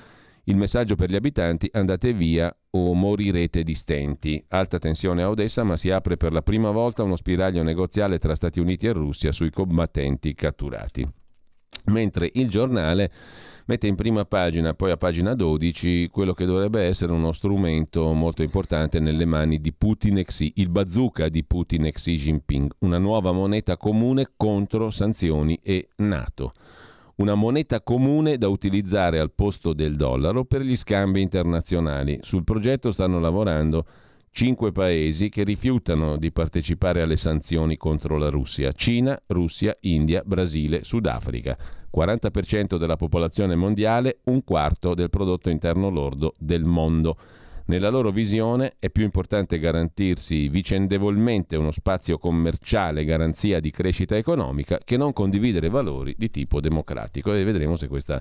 il 0.45 0.57
messaggio 0.57 0.97
per 0.97 1.11
gli 1.11 1.15
abitanti 1.15 1.69
andate 1.73 2.13
via 2.13 2.55
o 2.71 2.95
morirete 2.95 3.63
di 3.63 3.75
stenti. 3.75 4.45
Alta 4.49 4.79
tensione 4.79 5.23
a 5.23 5.29
Odessa, 5.29 5.63
ma 5.63 5.77
si 5.77 5.91
apre 5.91 6.17
per 6.17 6.33
la 6.33 6.43
prima 6.43 6.71
volta 6.71 7.03
uno 7.03 7.17
spiraglio 7.17 7.63
negoziale 7.63 8.19
tra 8.19 8.35
Stati 8.35 8.59
Uniti 8.59 8.87
e 8.87 8.93
Russia 8.93 9.31
sui 9.31 9.51
combattenti 9.51 10.35
catturati. 10.35 11.05
Mentre 11.87 12.31
il 12.35 12.49
giornale 12.49 13.11
mette 13.67 13.87
in 13.87 13.95
prima 13.95 14.25
pagina, 14.25 14.75
poi 14.75 14.91
a 14.91 14.97
pagina 14.97 15.35
12, 15.35 16.09
quello 16.11 16.33
che 16.33 16.45
dovrebbe 16.45 16.83
essere 16.83 17.13
uno 17.13 17.33
strumento 17.33 18.13
molto 18.13 18.43
importante 18.43 19.01
nelle 19.01 19.25
mani 19.25 19.61
di 19.61 19.73
Putin 19.73 20.19
e 20.19 20.25
Xi, 20.25 20.53
il 20.57 20.69
bazooka 20.69 21.29
di 21.29 21.45
Putin 21.45 21.87
e 21.87 21.93
Xi 21.93 22.17
Jinping, 22.17 22.71
una 22.81 22.99
nuova 22.99 23.33
moneta 23.33 23.77
comune 23.77 24.31
contro 24.37 24.91
sanzioni 24.91 25.59
e 25.63 25.89
NATO 25.97 26.53
una 27.15 27.35
moneta 27.35 27.83
comune 27.83 28.37
da 28.39 28.49
utilizzare 28.49 29.21
al 29.21 29.31
posto 29.31 29.75
del 29.75 29.97
dollaro 29.97 30.45
per 30.45 30.63
gli 30.63 30.75
scambi 30.75 31.21
internazionali. 31.21 32.19
Sul 32.23 32.43
progetto 32.43 32.91
stanno 32.91 33.21
lavorando 33.21 33.85
cinque 34.33 34.73
paesi 34.73 35.29
che 35.29 35.45
rifiutano 35.45 36.17
di 36.17 36.33
partecipare 36.33 37.03
alle 37.03 37.17
sanzioni 37.17 37.77
contro 37.77 38.17
la 38.17 38.31
Russia. 38.31 38.73
Cina, 38.73 39.21
Russia, 39.27 39.77
India, 39.81 40.23
Brasile, 40.25 40.83
Sudafrica. 40.83 41.57
40% 41.95 42.79
della 42.79 42.97
popolazione 42.97 43.55
mondiale, 43.55 44.21
un 44.25 44.43
quarto 44.43 44.95
del 44.95 45.11
prodotto 45.11 45.51
interno 45.51 45.91
lordo 45.91 46.35
del 46.39 46.65
mondo. 46.65 47.17
Nella 47.67 47.91
loro 47.91 48.11
visione 48.11 48.75
è 48.79 48.89
più 48.91 49.05
importante 49.05 49.59
garantirsi 49.59 50.49
vicendevolmente 50.49 51.57
uno 51.57 51.71
spazio 51.71 52.19
commerciale 52.19 53.05
garanzia 53.05 53.61
di 53.61 53.71
crescita 53.71 54.17
economica 54.17 54.81
che 54.83 54.97
non 54.97 55.13
condividere 55.13 55.69
valori 55.69 56.15
di 56.19 56.31
tipo 56.31 56.61
democratico 56.61 57.33
e 57.33 57.45
vedremo 57.45 57.77
se 57.77 57.87
questa 57.87 58.21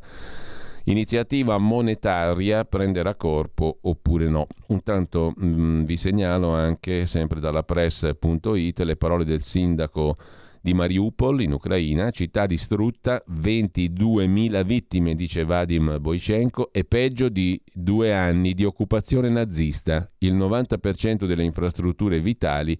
iniziativa 0.85 1.57
monetaria 1.57 2.65
prenderà 2.65 3.15
corpo 3.15 3.79
oppure 3.81 4.27
no. 4.27 4.47
Intanto 4.67 5.33
mh, 5.35 5.45
mm, 5.45 5.83
vi 5.83 5.97
segnalo 5.97 6.53
anche 6.53 7.05
sempre 7.05 7.39
dalla 7.39 7.63
press.it 7.63 8.79
le 8.79 8.95
parole 8.95 9.25
del 9.25 9.41
sindaco 9.41 10.17
di 10.61 10.73
Mariupol 10.75 11.41
in 11.41 11.53
Ucraina, 11.53 12.11
città 12.11 12.45
distrutta, 12.45 13.23
22.000 13.27 14.63
vittime, 14.63 15.15
dice 15.15 15.43
Vadim 15.43 15.97
Boichenko, 15.99 16.71
e 16.71 16.83
peggio 16.83 17.29
di 17.29 17.59
due 17.73 18.13
anni 18.13 18.53
di 18.53 18.63
occupazione 18.63 19.29
nazista, 19.29 20.07
il 20.19 20.35
90% 20.35 21.25
delle 21.25 21.43
infrastrutture 21.43 22.19
vitali 22.19 22.77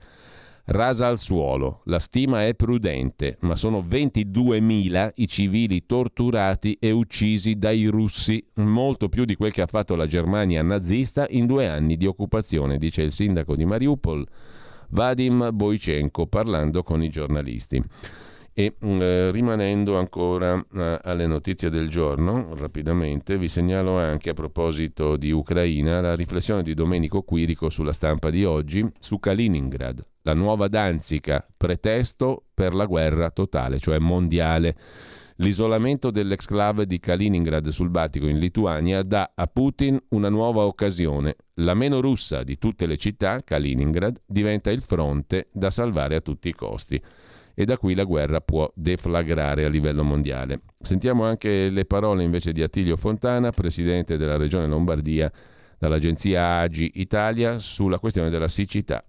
rasa 0.66 1.08
al 1.08 1.18
suolo. 1.18 1.82
La 1.86 2.00
stima 2.00 2.46
è 2.46 2.56
prudente, 2.56 3.38
ma 3.42 3.56
sono 3.56 3.80
22.000 3.88 5.12
i 5.16 5.28
civili 5.28 5.86
torturati 5.86 6.78
e 6.80 6.92
uccisi 6.92 7.56
dai 7.56 7.86
russi, 7.88 8.44
molto 8.56 9.10
più 9.10 9.26
di 9.26 9.36
quel 9.36 9.52
che 9.52 9.62
ha 9.62 9.68
fatto 9.68 9.96
la 9.96 10.08
Germania 10.08 10.62
nazista 10.62 11.26
in 11.30 11.46
due 11.46 11.68
anni 11.68 11.98
di 11.98 12.06
occupazione, 12.06 12.78
dice 12.78 13.02
il 13.02 13.12
sindaco 13.12 13.56
di 13.56 13.66
Mariupol. 13.66 14.26
Vadim 14.90 15.50
Boichenko 15.54 16.28
parlando 16.28 16.84
con 16.84 17.02
i 17.02 17.10
giornalisti. 17.10 17.82
E 18.54 18.76
mm, 18.84 19.02
eh, 19.02 19.32
rimanendo 19.32 19.98
ancora 19.98 20.58
eh, 20.74 21.00
alle 21.04 21.26
notizie 21.26 21.70
del 21.70 21.90
giorno, 21.90 22.54
rapidamente 22.56 23.38
vi 23.38 23.48
segnalo 23.48 23.98
anche 23.98 24.32
a 24.32 24.34
proposito 24.34 25.16
di 25.16 25.32
Ucraina 25.32 26.02
la 26.02 26.16
riflessione 26.16 26.62
di 26.62 26.74
Domenico 26.74 27.22
Quirico 27.22 27.70
sulla 27.70 27.94
stampa 27.94 28.30
di 28.30 28.44
oggi 28.44 28.86
su 29.00 29.20
Kaliningrad, 29.20 30.06
la 30.24 30.34
nuova 30.34 30.68
Danzica, 30.68 31.48
pretesto 31.56 32.44
per 32.54 32.74
la 32.74 32.86
guerra 32.86 33.30
totale, 33.32 33.80
cioè 33.80 34.00
mondiale. 34.00 34.76
L'isolamento 35.38 36.12
dell'exclave 36.12 36.86
di 36.86 37.00
Kaliningrad 37.00 37.70
sul 37.70 37.90
Baltico 37.90 38.28
in 38.28 38.38
Lituania 38.38 39.02
dà 39.02 39.32
a 39.34 39.48
Putin 39.48 40.00
una 40.10 40.30
nuova 40.30 40.66
occasione. 40.66 41.36
La 41.56 41.74
meno 41.74 42.00
russa 42.00 42.44
di 42.44 42.60
tutte 42.60 42.86
le 42.86 42.98
città, 42.98 43.42
Kaliningrad, 43.44 44.22
diventa 44.26 44.70
il 44.70 44.82
fronte 44.82 45.48
da 45.52 45.72
salvare 45.72 46.16
a 46.16 46.22
tutti 46.22 46.50
i 46.50 46.54
costi. 46.54 47.02
E 47.62 47.66
da 47.66 47.78
qui 47.78 47.94
la 47.94 48.06
guerra 48.06 48.42
può 48.42 48.72
deflagrare 48.74 49.66
a 49.66 49.70
livello 49.70 50.04
mondiale. 50.04 50.62
Sentiamo 50.82 51.26
anche 51.26 51.70
le 51.70 51.86
parole 51.86 52.24
invece 52.24 52.54
di 52.54 52.64
Attilio 52.64 52.98
Fontana, 52.98 53.52
presidente 53.52 54.18
della 54.18 54.36
regione 54.36 54.66
Lombardia, 54.66 55.32
dall'agenzia 55.78 56.58
AGI 56.58 56.94
Italia, 56.96 57.60
sulla 57.60 58.00
questione 58.00 58.32
della 58.32 58.48
siccità. 58.48 59.06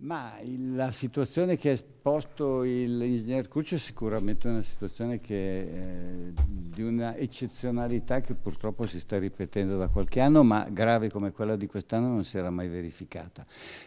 Ma 0.00 0.34
la 0.74 0.90
situazione 0.90 1.56
che 1.56 1.78
ha 2.04 2.18
esposto 2.18 2.60
l'ingegner 2.60 3.48
Cuccio 3.48 3.76
è 3.76 3.78
sicuramente 3.78 4.46
una 4.46 4.60
situazione 4.60 5.20
che, 5.20 5.60
eh, 5.60 6.32
di 6.44 6.82
una 6.82 7.16
eccezionalità 7.16 8.20
che 8.20 8.34
purtroppo 8.34 8.86
si 8.86 9.00
sta 9.00 9.18
ripetendo 9.18 9.78
da 9.78 9.88
qualche 9.88 10.20
anno, 10.20 10.42
ma 10.42 10.68
grave 10.70 11.08
come 11.08 11.32
quella 11.32 11.56
di 11.56 11.66
quest'anno 11.66 12.08
non 12.08 12.24
si 12.24 12.36
era 12.36 12.50
mai 12.50 12.68
verificata. 12.68 13.46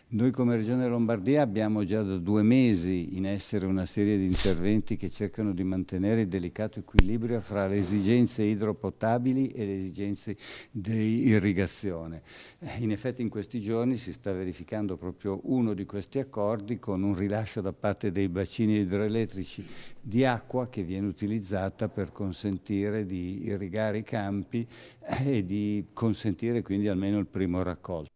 Noi 0.10 0.32
come 0.32 0.56
Regione 0.56 0.88
Lombardia 0.88 1.44
abbiamo 1.44 1.84
già 1.84 2.02
da 2.02 2.18
due 2.18 2.42
mesi 2.42 3.18
in 3.18 3.28
essere 3.28 3.68
una 3.68 3.86
serie 3.86 4.18
di 4.18 4.26
interventi 4.26 4.98
che 4.98 5.10
cercano 5.10 5.54
di 5.54 5.64
mantenere 5.64 6.22
il 6.22 6.28
delicato 6.28 6.80
equilibrio 6.80 7.40
fra 7.42 7.68
le 7.68 7.78
esigenze 7.78 8.42
idropotabili 8.42 9.50
e 9.50 9.66
le 9.66 9.78
esigenze 9.78 10.36
di 10.72 11.28
irrigazione. 11.28 12.24
Eh, 12.60 12.80
in 12.80 12.92
effetti 12.92 13.22
in 13.22 13.30
questi 13.30 13.62
giorni 13.62 13.96
si 13.98 14.12
sta 14.12 14.32
verificando 14.32 14.98
proprio 14.98 15.40
uno 15.44 15.74
di 15.74 15.86
questi 15.86 16.18
accordi 16.18 16.80
con 16.80 17.04
un 17.04 17.14
rilascio 17.14 17.62
da 17.62 17.74
parte 17.74 18.07
dei 18.12 18.28
bacini 18.28 18.80
idroelettrici 18.80 19.66
di 20.02 20.26
acqua 20.26 20.68
che 20.70 20.84
viene 20.84 21.08
utilizzata 21.08 21.90
per 21.90 22.12
consentire 22.12 23.06
di 23.06 23.46
irrigare 23.46 24.00
i 24.00 24.04
campi 24.04 24.68
eh, 25.02 25.38
e 25.38 25.46
di 25.46 25.88
consentire 25.94 26.62
quindi 26.62 26.88
almeno 26.88 27.18
il 27.20 27.28
primo 27.28 27.62
raccolto. 27.64 28.10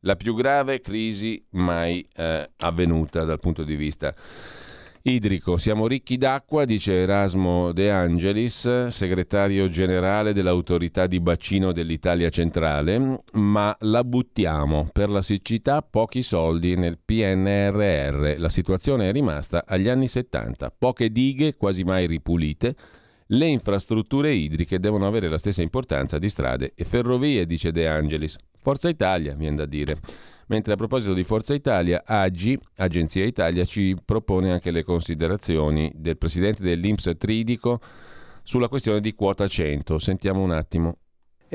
La 0.00 0.16
più 0.16 0.34
grave 0.34 0.80
crisi 0.80 1.42
mai 1.50 2.06
eh, 2.14 2.50
avvenuta 2.56 3.24
dal 3.24 3.38
punto 3.38 3.64
di 3.64 3.74
vista 3.74 4.14
idrico. 5.06 5.58
Siamo 5.58 5.86
ricchi 5.86 6.16
d'acqua, 6.16 6.64
dice 6.64 6.94
Erasmo 6.94 7.72
De 7.72 7.90
Angelis, 7.90 8.86
segretario 8.86 9.68
generale 9.68 10.32
dell'autorità 10.32 11.06
di 11.06 11.20
bacino 11.20 11.72
dell'Italia 11.72 12.30
centrale, 12.30 13.22
ma 13.32 13.76
la 13.80 14.02
buttiamo 14.02 14.88
per 14.92 15.10
la 15.10 15.20
siccità 15.20 15.82
pochi 15.82 16.22
soldi 16.22 16.74
nel 16.76 16.98
PNRR. 17.04 18.38
La 18.38 18.48
situazione 18.48 19.10
è 19.10 19.12
rimasta 19.12 19.64
agli 19.66 19.88
anni 19.88 20.08
70, 20.08 20.72
poche 20.76 21.10
dighe 21.10 21.54
quasi 21.54 21.84
mai 21.84 22.06
ripulite. 22.06 22.74
Le 23.26 23.46
infrastrutture 23.46 24.32
idriche 24.32 24.78
devono 24.78 25.06
avere 25.06 25.28
la 25.28 25.38
stessa 25.38 25.60
importanza 25.60 26.18
di 26.18 26.28
strade 26.30 26.72
e 26.74 26.84
ferrovie, 26.84 27.46
dice 27.46 27.72
De 27.72 27.86
Angelis. 27.86 28.36
Forza 28.58 28.88
Italia, 28.88 29.34
viene 29.34 29.56
da 29.56 29.66
dire. 29.66 29.98
Mentre 30.48 30.74
a 30.74 30.76
proposito 30.76 31.14
di 31.14 31.24
Forza 31.24 31.54
Italia, 31.54 32.02
AGI, 32.04 32.58
Agenzia 32.76 33.24
Italia, 33.24 33.64
ci 33.64 33.96
propone 34.04 34.52
anche 34.52 34.70
le 34.70 34.84
considerazioni 34.84 35.90
del 35.94 36.18
presidente 36.18 36.62
dell'Inps 36.62 37.10
Tridico 37.16 37.80
sulla 38.42 38.68
questione 38.68 39.00
di 39.00 39.14
quota 39.14 39.48
100. 39.48 39.98
Sentiamo 39.98 40.42
un 40.42 40.52
attimo. 40.52 40.98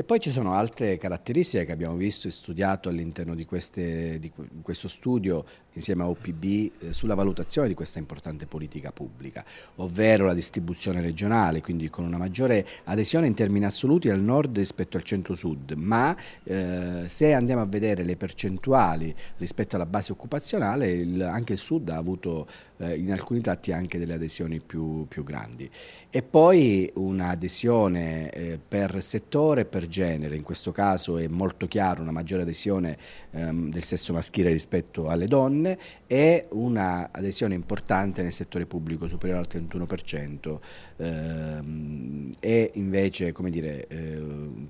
E 0.00 0.04
poi 0.04 0.18
ci 0.18 0.30
sono 0.30 0.52
altre 0.52 0.96
caratteristiche 0.96 1.66
che 1.66 1.72
abbiamo 1.72 1.94
visto 1.94 2.26
e 2.26 2.30
studiato 2.30 2.88
all'interno 2.88 3.34
di, 3.34 3.44
queste, 3.44 4.18
di 4.18 4.32
questo 4.62 4.88
studio 4.88 5.44
insieme 5.74 6.02
a 6.02 6.08
OPB 6.08 6.44
eh, 6.44 6.92
sulla 6.92 7.14
valutazione 7.14 7.68
di 7.68 7.74
questa 7.74 7.98
importante 7.98 8.46
politica 8.46 8.90
pubblica, 8.92 9.44
ovvero 9.76 10.26
la 10.26 10.34
distribuzione 10.34 11.00
regionale, 11.00 11.60
quindi 11.60 11.88
con 11.88 12.04
una 12.04 12.18
maggiore 12.18 12.66
adesione 12.84 13.26
in 13.26 13.34
termini 13.34 13.64
assoluti 13.64 14.08
al 14.08 14.20
nord 14.20 14.56
rispetto 14.56 14.96
al 14.96 15.02
centro-sud, 15.02 15.72
ma 15.72 16.16
eh, 16.44 17.04
se 17.06 17.32
andiamo 17.32 17.62
a 17.62 17.66
vedere 17.66 18.02
le 18.02 18.16
percentuali 18.16 19.14
rispetto 19.36 19.76
alla 19.76 19.86
base 19.86 20.12
occupazionale, 20.12 20.90
il, 20.90 21.22
anche 21.22 21.52
il 21.52 21.58
sud 21.58 21.88
ha 21.90 21.96
avuto 21.96 22.46
eh, 22.78 22.96
in 22.96 23.12
alcuni 23.12 23.40
tratti 23.40 23.72
anche 23.72 23.98
delle 23.98 24.14
adesioni 24.14 24.60
più, 24.60 25.06
più 25.06 25.22
grandi. 25.22 25.68
E 26.10 26.22
poi 26.22 26.90
un'adesione 26.94 28.30
eh, 28.30 28.58
per 28.66 29.02
settore, 29.02 29.64
per 29.64 29.86
genere, 29.86 30.36
in 30.36 30.42
questo 30.42 30.72
caso 30.72 31.18
è 31.18 31.28
molto 31.28 31.66
chiaro 31.66 32.02
una 32.02 32.10
maggiore 32.10 32.42
adesione 32.42 32.96
ehm, 33.30 33.70
del 33.70 33.82
sesso 33.82 34.12
maschile 34.12 34.50
rispetto 34.50 35.08
alle 35.08 35.26
donne 35.26 35.59
e 36.06 36.46
un'adesione 36.50 37.54
importante 37.54 38.22
nel 38.22 38.32
settore 38.32 38.66
pubblico 38.66 39.08
superiore 39.08 39.40
al 39.40 39.48
31% 39.50 40.58
ehm, 40.96 42.32
e 42.40 42.70
invece 42.74 43.32
come 43.32 43.50
dire, 43.50 43.86
eh, 43.88 44.20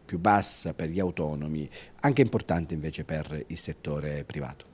più 0.04 0.18
bassa 0.18 0.74
per 0.74 0.88
gli 0.88 1.00
autonomi, 1.00 1.68
anche 2.00 2.22
importante 2.22 2.74
invece 2.74 3.04
per 3.04 3.44
il 3.46 3.58
settore 3.58 4.24
privato. 4.24 4.66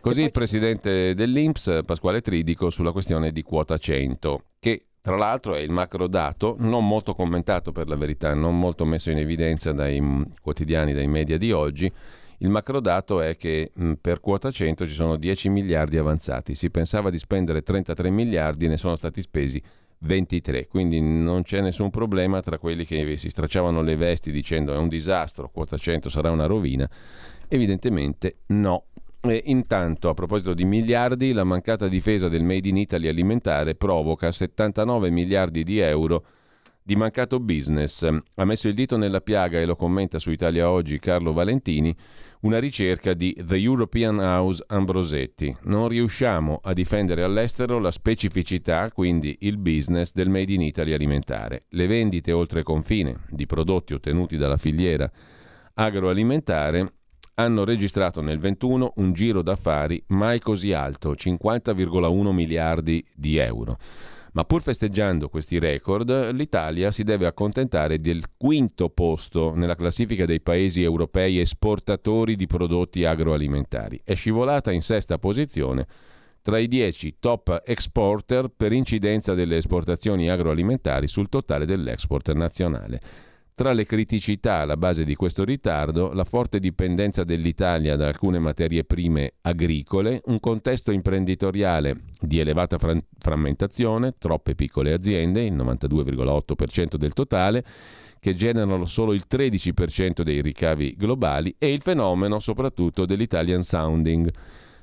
Così 0.00 0.20
il 0.20 0.32
presidente 0.32 1.14
dell'Inps, 1.14 1.80
Pasquale 1.86 2.20
Tridico, 2.20 2.68
sulla 2.68 2.92
questione 2.92 3.32
di 3.32 3.42
quota 3.42 3.78
100, 3.78 4.42
che 4.58 4.84
tra 5.00 5.16
l'altro 5.16 5.54
è 5.54 5.60
il 5.60 5.70
macro 5.70 6.06
dato, 6.06 6.56
non 6.58 6.86
molto 6.88 7.14
commentato 7.14 7.72
per 7.72 7.88
la 7.88 7.96
verità, 7.96 8.32
non 8.34 8.58
molto 8.58 8.84
messo 8.84 9.10
in 9.10 9.18
evidenza 9.18 9.72
dai 9.72 10.00
mm, 10.00 10.22
quotidiani, 10.42 10.94
dai 10.94 11.06
media 11.06 11.36
di 11.36 11.52
oggi. 11.52 11.92
Il 12.38 12.48
macro 12.48 12.80
dato 12.80 13.20
è 13.20 13.36
che 13.36 13.70
mh, 13.74 13.86
mm, 13.86 13.92
per 14.00 14.20
quota 14.20 14.50
100 14.50 14.86
ci 14.86 14.94
sono 14.94 15.16
10 15.16 15.48
miliardi 15.48 15.96
avanzati. 15.96 16.54
Si 16.54 16.70
pensava 16.70 17.10
di 17.10 17.18
spendere 17.18 17.62
33 17.62 18.10
miliardi, 18.10 18.68
ne 18.68 18.76
sono 18.76 18.96
stati 18.96 19.20
spesi 19.20 19.62
23, 19.98 20.66
quindi 20.66 21.00
non 21.00 21.42
c'è 21.42 21.60
nessun 21.60 21.90
problema 21.90 22.40
tra 22.40 22.58
quelli 22.58 22.84
che 22.84 23.16
si 23.16 23.30
stracciavano 23.30 23.80
le 23.80 23.96
vesti 23.96 24.30
dicendo 24.30 24.74
è 24.74 24.76
un 24.76 24.88
disastro, 24.88 25.50
quota 25.50 25.76
100 25.76 26.08
sarà 26.08 26.30
una 26.30 26.46
rovina. 26.46 26.88
Evidentemente 27.48 28.36
no. 28.46 28.84
E 29.22 29.40
intanto, 29.46 30.10
a 30.10 30.14
proposito 30.14 30.52
di 30.52 30.66
miliardi, 30.66 31.32
la 31.32 31.44
mancata 31.44 31.88
difesa 31.88 32.28
del 32.28 32.42
Made 32.42 32.68
in 32.68 32.76
Italy 32.76 33.08
alimentare 33.08 33.74
provoca 33.74 34.30
79 34.30 35.10
miliardi 35.10 35.62
di 35.62 35.78
euro 35.78 36.24
di 36.86 36.96
mancato 36.96 37.40
business. 37.40 38.02
Ha 38.02 38.44
messo 38.44 38.68
il 38.68 38.74
dito 38.74 38.98
nella 38.98 39.22
piaga 39.22 39.58
e 39.58 39.64
lo 39.64 39.74
commenta 39.74 40.18
su 40.18 40.30
Italia 40.30 40.68
Oggi 40.68 40.98
Carlo 40.98 41.32
Valentini, 41.32 41.96
una 42.40 42.58
ricerca 42.58 43.14
di 43.14 43.34
The 43.42 43.56
European 43.56 44.18
House 44.18 44.62
Ambrosetti. 44.66 45.56
Non 45.62 45.88
riusciamo 45.88 46.60
a 46.62 46.74
difendere 46.74 47.22
all'estero 47.22 47.78
la 47.78 47.90
specificità, 47.90 48.90
quindi 48.92 49.34
il 49.40 49.56
business 49.56 50.12
del 50.12 50.28
Made 50.28 50.52
in 50.52 50.60
Italy 50.60 50.92
alimentare. 50.92 51.62
Le 51.70 51.86
vendite 51.86 52.32
oltre 52.32 52.62
confine 52.62 53.20
di 53.30 53.46
prodotti 53.46 53.94
ottenuti 53.94 54.36
dalla 54.36 54.58
filiera 54.58 55.10
agroalimentare 55.72 56.92
hanno 57.36 57.64
registrato 57.64 58.20
nel 58.20 58.38
21 58.38 58.92
un 58.96 59.12
giro 59.14 59.40
d'affari 59.40 60.04
mai 60.08 60.38
così 60.38 60.74
alto, 60.74 61.12
50,1 61.12 62.30
miliardi 62.30 63.04
di 63.14 63.38
euro. 63.38 63.78
Ma 64.34 64.44
pur 64.44 64.62
festeggiando 64.62 65.28
questi 65.28 65.60
record, 65.60 66.32
l'Italia 66.32 66.90
si 66.90 67.04
deve 67.04 67.26
accontentare 67.26 67.98
del 67.98 68.24
quinto 68.36 68.88
posto 68.88 69.54
nella 69.54 69.76
classifica 69.76 70.24
dei 70.24 70.40
paesi 70.40 70.82
europei 70.82 71.38
esportatori 71.38 72.34
di 72.34 72.48
prodotti 72.48 73.04
agroalimentari. 73.04 74.00
È 74.02 74.14
scivolata 74.14 74.72
in 74.72 74.82
sesta 74.82 75.18
posizione 75.18 75.86
tra 76.42 76.58
i 76.58 76.66
dieci 76.66 77.14
top 77.20 77.62
exporter 77.64 78.48
per 78.54 78.72
incidenza 78.72 79.34
delle 79.34 79.56
esportazioni 79.56 80.28
agroalimentari 80.28 81.06
sul 81.06 81.28
totale 81.28 81.64
dell'export 81.64 82.32
nazionale. 82.32 83.00
Tra 83.56 83.72
le 83.72 83.86
criticità 83.86 84.54
alla 84.54 84.76
base 84.76 85.04
di 85.04 85.14
questo 85.14 85.44
ritardo, 85.44 86.12
la 86.12 86.24
forte 86.24 86.58
dipendenza 86.58 87.22
dell'Italia 87.22 87.94
da 87.94 88.08
alcune 88.08 88.40
materie 88.40 88.82
prime 88.82 89.34
agricole, 89.42 90.20
un 90.24 90.40
contesto 90.40 90.90
imprenditoriale 90.90 92.00
di 92.18 92.40
elevata 92.40 92.78
fra- 92.78 92.98
frammentazione, 93.16 94.14
troppe 94.18 94.56
piccole 94.56 94.92
aziende, 94.92 95.44
il 95.44 95.54
92,8% 95.54 96.96
del 96.96 97.12
totale, 97.12 97.64
che 98.18 98.34
generano 98.34 98.86
solo 98.86 99.12
il 99.12 99.22
13% 99.30 100.22
dei 100.22 100.42
ricavi 100.42 100.96
globali, 100.98 101.54
e 101.56 101.70
il 101.70 101.80
fenomeno 101.80 102.40
soprattutto 102.40 103.06
dell'Italian 103.06 103.62
sounding 103.62 104.32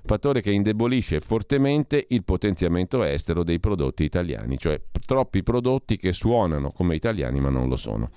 fattore 0.05 0.41
che 0.41 0.51
indebolisce 0.51 1.19
fortemente 1.19 2.05
il 2.07 2.23
potenziamento 2.23 3.03
estero 3.03 3.43
dei 3.43 3.59
prodotti 3.59 4.05
italiani, 4.05 4.57
cioè 4.57 4.81
troppi 5.05 5.43
prodotti 5.43 5.97
che 5.97 6.13
suonano 6.13 6.71
come 6.71 6.95
italiani 6.95 7.41
ma 7.41 7.49
non 7.49 7.67
lo 7.67 7.75
sono. 7.75 8.09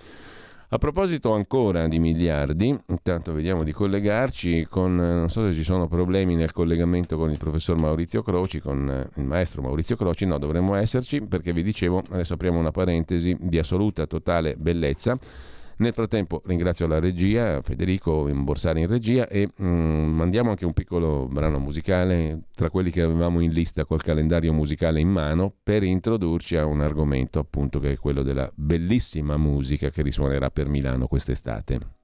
A 0.69 0.79
proposito 0.79 1.33
ancora 1.33 1.87
di 1.87 1.99
miliardi, 1.99 2.77
intanto 2.89 3.33
vediamo 3.33 3.65
di 3.65 3.73
collegarci 3.73 4.67
con, 4.69 4.99
eh, 4.99 5.15
non 5.15 5.29
so 5.29 5.49
se 5.49 5.55
ci 5.55 5.63
sono 5.63 5.87
problemi 5.87 6.35
nel 6.35 6.53
collegamento 6.53 7.17
con 7.17 7.31
il 7.31 7.37
professor 7.37 7.77
Maurizio 7.77 8.23
Croci, 8.23 8.61
con 8.61 8.89
eh, 8.89 9.21
il 9.21 9.27
maestro 9.27 9.61
Maurizio 9.61 9.95
Croci, 9.95 10.25
no, 10.25 10.39
dovremmo 10.39 10.75
esserci 10.75 11.21
perché 11.21 11.53
vi 11.53 11.63
dicevo, 11.63 12.03
adesso 12.11 12.35
apriamo 12.35 12.59
una 12.59 12.71
parentesi 12.71 13.37
di 13.39 13.59
assoluta, 13.59 14.07
totale 14.07 14.57
bellezza 14.57 15.17
nel 15.79 15.93
frattempo 15.93 16.43
ringrazio 16.45 16.87
la 16.87 16.99
regia, 16.99 17.61
Federico 17.63 18.29
Borsari 18.33 18.83
in 18.83 18.87
regia 18.87 19.29
e 19.29 19.49
mm, 19.61 20.15
mandiamo 20.15 20.51
anche 20.51 20.65
un 20.65 20.73
piccolo 20.73 21.27
brano 21.27 21.59
musicale 21.59 22.45
tra 22.55 22.71
quelli 22.71 22.91
che 22.91 23.03
avevamo 23.03 23.41
in 23.41 23.51
lista 23.51 23.85
col 23.85 24.03
calendario 24.03 24.53
musicale 24.53 25.01
in 25.01 25.09
mano 25.09 25.53
per 25.63 25.83
introdurci 25.83 26.57
a 26.57 26.65
un 26.67 26.81
argomento 26.81 27.39
appunto 27.39 27.81
che 27.81 27.93
è 27.93 27.97
quello 27.97 28.23
della 28.23 28.51
bellissima 28.55 29.37
musica 29.37 29.91
che 29.91 30.03
risuonerà 30.03 30.51
per 30.51 30.69
Milano 30.69 31.07
quest'estate. 31.07 32.03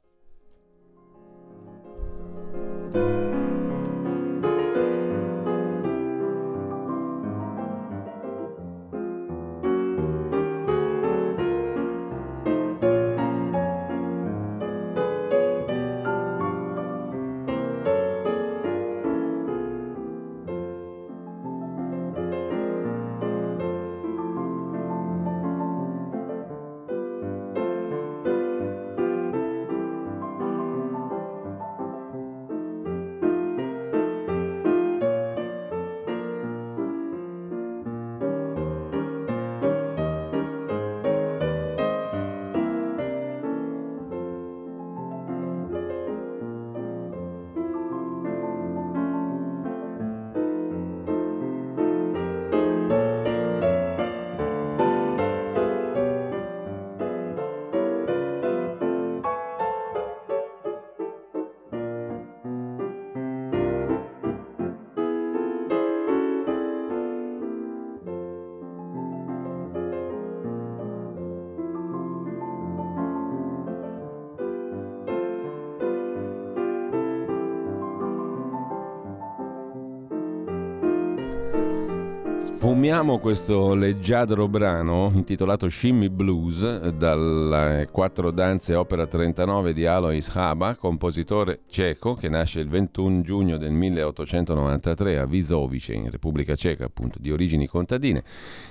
Sfumiamo 82.81 83.19
questo 83.19 83.75
leggiadro 83.75 84.49
brano 84.49 85.13
intitolato 85.15 85.69
Shimmy 85.69 86.09
Blues 86.09 86.89
dalle 86.89 87.91
Quattro 87.93 88.31
Danze 88.31 88.75
Opera 88.75 89.07
39 89.07 89.75
di 89.75 89.85
Alois 89.85 90.35
Haba, 90.35 90.77
compositore 90.77 91.61
ceco 91.69 92.15
che 92.15 92.31
nasce 92.31 92.61
il 92.61 92.71
21 92.71 93.21
giugno 93.21 93.59
del 93.59 93.73
1893 93.73 95.19
a 95.19 95.27
Vizovice 95.27 95.93
in 95.93 96.11
Repubblica 96.11 96.57
Ceca, 96.57 96.87
appunto 96.87 97.19
di 97.21 97.31
origini 97.31 97.67
contadine. 97.67 98.25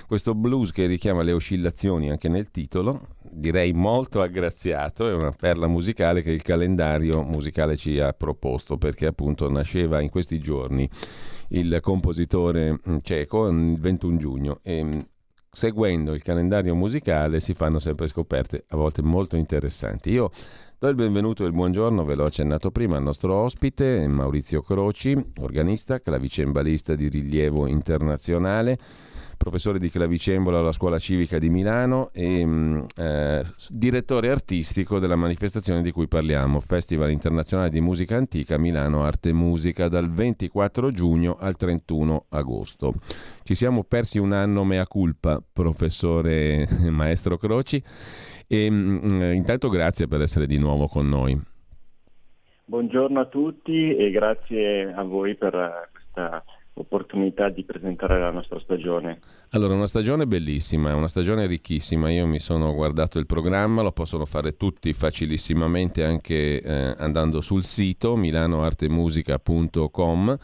Questo 0.08 0.34
blues 0.34 0.72
che 0.72 0.88
richiama 0.88 1.22
le 1.22 1.34
oscillazioni 1.34 2.10
anche 2.10 2.30
nel 2.30 2.50
titolo, 2.50 3.10
direi 3.40 3.74
molto 3.74 4.22
aggraziato, 4.22 5.08
è 5.08 5.14
una 5.14 5.32
perla 5.32 5.68
musicale 5.68 6.22
che 6.22 6.32
il 6.32 6.42
calendario 6.42 7.22
musicale 7.24 7.78
ci 7.78 8.00
ha 8.00 8.14
proposto 8.14 8.78
perché 8.78 9.08
appunto 9.08 9.50
nasceva 9.50 10.02
in 10.02 10.10
questi 10.10 10.40
giorni 10.40 10.90
il 11.50 11.80
compositore 11.82 12.74
mm, 12.74 12.98
ceco 13.02 13.48
il 13.48 13.80
21 13.80 14.18
giugno 14.18 14.60
e 14.62 14.84
mm, 14.84 15.00
seguendo 15.52 16.14
il 16.14 16.22
calendario 16.22 16.76
musicale 16.76 17.40
si 17.40 17.54
fanno 17.54 17.80
sempre 17.80 18.08
scoperte 18.08 18.66
a 18.68 18.76
volte 18.76 19.02
molto 19.02 19.36
interessanti. 19.36 20.12
Io 20.12 20.32
do 20.78 20.88
il 20.88 20.96
benvenuto 20.96 21.44
e 21.44 21.48
il 21.48 21.54
buongiorno, 21.54 22.06
ve 22.06 22.16
l'ho 22.16 22.26
accennato 22.26 22.72
prima, 22.72 22.98
al 22.98 23.04
nostro 23.04 23.34
ospite 23.36 24.08
Maurizio 24.08 24.62
Croci, 24.62 25.16
organista, 25.40 26.00
clavicembalista 26.00 26.96
di 26.96 27.10
rilievo 27.10 27.68
internazionale 27.68 28.78
professore 29.40 29.80
di 29.80 29.90
clavicembola 29.90 30.60
alla 30.60 30.74
Scuola 30.74 31.00
Civica 31.00 31.40
di 31.40 31.50
Milano 31.50 32.10
e 32.12 32.46
mh, 32.46 32.52
mm, 32.52 32.80
eh, 32.98 33.44
direttore 33.70 34.30
artistico 34.30 35.00
della 35.00 35.16
manifestazione 35.16 35.82
di 35.82 35.92
cui 35.92 36.10
parliamo, 36.10 36.60
Festival 36.60 37.10
Internazionale 37.10 37.70
di 37.70 37.80
Musica 37.80 38.18
Antica 38.18 38.58
Milano 38.58 39.02
Arte 39.06 39.30
e 39.30 39.34
Musica 39.34 39.88
dal 39.88 40.12
24 40.12 40.92
giugno 40.92 41.38
al 41.40 41.56
31 41.56 42.26
agosto. 42.30 42.96
Ci 43.44 43.56
siamo 43.56 43.86
persi 43.86 44.20
un 44.20 44.34
anno 44.34 44.66
mea 44.66 44.86
culpa, 44.86 45.42
professore 45.52 46.68
maestro 46.92 47.38
Croci, 47.38 47.82
e 48.46 48.70
mh, 48.70 49.00
mm, 49.06 49.34
intanto 49.36 49.70
grazie 49.70 50.08
per 50.10 50.22
essere 50.22 50.48
di 50.48 50.58
nuovo 50.58 50.88
con 50.88 51.08
noi. 51.08 51.42
Buongiorno 52.66 53.22
a 53.22 53.26
tutti 53.26 53.96
e 53.96 54.12
grazie 54.12 54.92
a 54.94 55.02
voi 55.04 55.36
per 55.36 55.90
questa 55.94 56.44
opportunità 56.82 57.50
di 57.50 57.64
presentare 57.64 58.20
la 58.20 58.32
nostra 58.32 58.60
stagione. 58.60 59.20
Allora, 59.52 59.74
una 59.74 59.88
stagione 59.88 60.28
bellissima, 60.28 60.94
una 60.96 61.08
stagione 61.08 61.48
ricchissima. 61.48 62.12
Io 62.12 62.28
mi 62.28 62.40
sono 62.40 62.74
guardato 62.74 63.18
il 63.20 63.26
programma, 63.26 63.82
lo 63.82 63.92
possono 63.92 64.26
fare 64.26 64.58
tutti 64.58 64.94
facilissimamente 64.94 66.04
anche 66.04 66.62
eh, 66.62 66.96
andando 66.98 67.42
sul 67.42 67.64
sito 67.64 68.16
milanoartemusica.com 68.16 70.38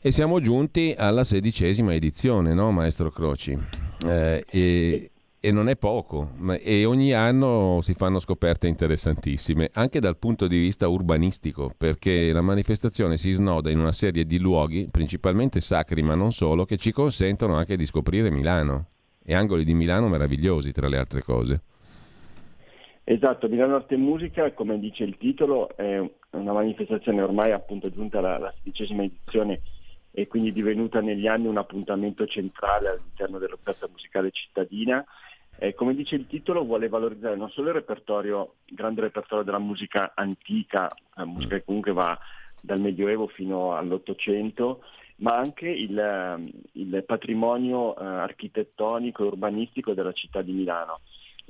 e 0.00 0.12
siamo 0.12 0.40
giunti 0.40 0.94
alla 0.96 1.24
sedicesima 1.24 1.92
edizione, 1.92 2.54
no, 2.54 2.70
maestro 2.70 3.10
Croci? 3.10 3.58
Eh, 4.06 4.44
e, 4.48 5.10
e 5.40 5.52
non 5.52 5.68
è 5.68 5.76
poco, 5.76 6.30
e 6.60 6.84
ogni 6.84 7.12
anno 7.12 7.78
si 7.80 7.94
fanno 7.94 8.18
scoperte 8.18 8.66
interessantissime, 8.66 9.70
anche 9.72 10.00
dal 10.00 10.16
punto 10.16 10.48
di 10.48 10.58
vista 10.58 10.88
urbanistico, 10.88 11.72
perché 11.76 12.32
la 12.32 12.40
manifestazione 12.40 13.16
si 13.16 13.30
snoda 13.30 13.70
in 13.70 13.78
una 13.78 13.92
serie 13.92 14.24
di 14.24 14.38
luoghi, 14.38 14.88
principalmente 14.90 15.60
sacri 15.60 16.02
ma 16.02 16.16
non 16.16 16.32
solo, 16.32 16.64
che 16.64 16.76
ci 16.76 16.90
consentono 16.90 17.54
anche 17.54 17.76
di 17.76 17.84
scoprire 17.84 18.30
Milano 18.30 18.86
e 19.24 19.34
angoli 19.34 19.64
di 19.64 19.74
Milano 19.74 20.08
meravigliosi, 20.08 20.72
tra 20.72 20.88
le 20.88 20.98
altre 20.98 21.22
cose. 21.22 21.62
Esatto, 23.04 23.48
Milano 23.48 23.76
Arte 23.76 23.94
e 23.94 23.98
Musica, 23.98 24.52
come 24.52 24.78
dice 24.78 25.04
il 25.04 25.16
titolo, 25.18 25.74
è 25.76 25.98
una 26.30 26.52
manifestazione 26.52 27.22
ormai 27.22 27.52
appunto 27.52 27.90
giunta 27.90 28.18
alla 28.18 28.52
sedicesima 28.58 29.04
edizione 29.04 29.62
e 30.10 30.26
quindi 30.26 30.52
divenuta 30.52 31.00
negli 31.00 31.26
anni 31.26 31.46
un 31.46 31.58
appuntamento 31.58 32.26
centrale 32.26 32.88
all'interno 32.88 33.38
dell'offerta 33.38 33.88
musicale 33.90 34.30
cittadina. 34.30 35.04
Eh, 35.60 35.74
come 35.74 35.94
dice 35.94 36.14
il 36.14 36.28
titolo, 36.28 36.64
vuole 36.64 36.88
valorizzare 36.88 37.34
non 37.34 37.50
solo 37.50 37.68
il 37.68 37.74
repertorio, 37.74 38.54
il 38.66 38.76
grande 38.76 39.00
repertorio 39.00 39.44
della 39.44 39.58
musica 39.58 40.12
antica, 40.14 40.88
la 41.14 41.24
musica 41.24 41.56
che 41.56 41.64
comunque 41.64 41.92
va 41.92 42.16
dal 42.60 42.78
Medioevo 42.78 43.26
fino 43.26 43.74
all'Ottocento, 43.74 44.82
ma 45.16 45.36
anche 45.36 45.68
il, 45.68 45.98
ehm, 45.98 46.48
il 46.72 47.02
patrimonio 47.04 47.98
eh, 47.98 48.04
architettonico 48.04 49.24
e 49.24 49.26
urbanistico 49.26 49.94
della 49.94 50.12
città 50.12 50.42
di 50.42 50.52
Milano. 50.52 51.00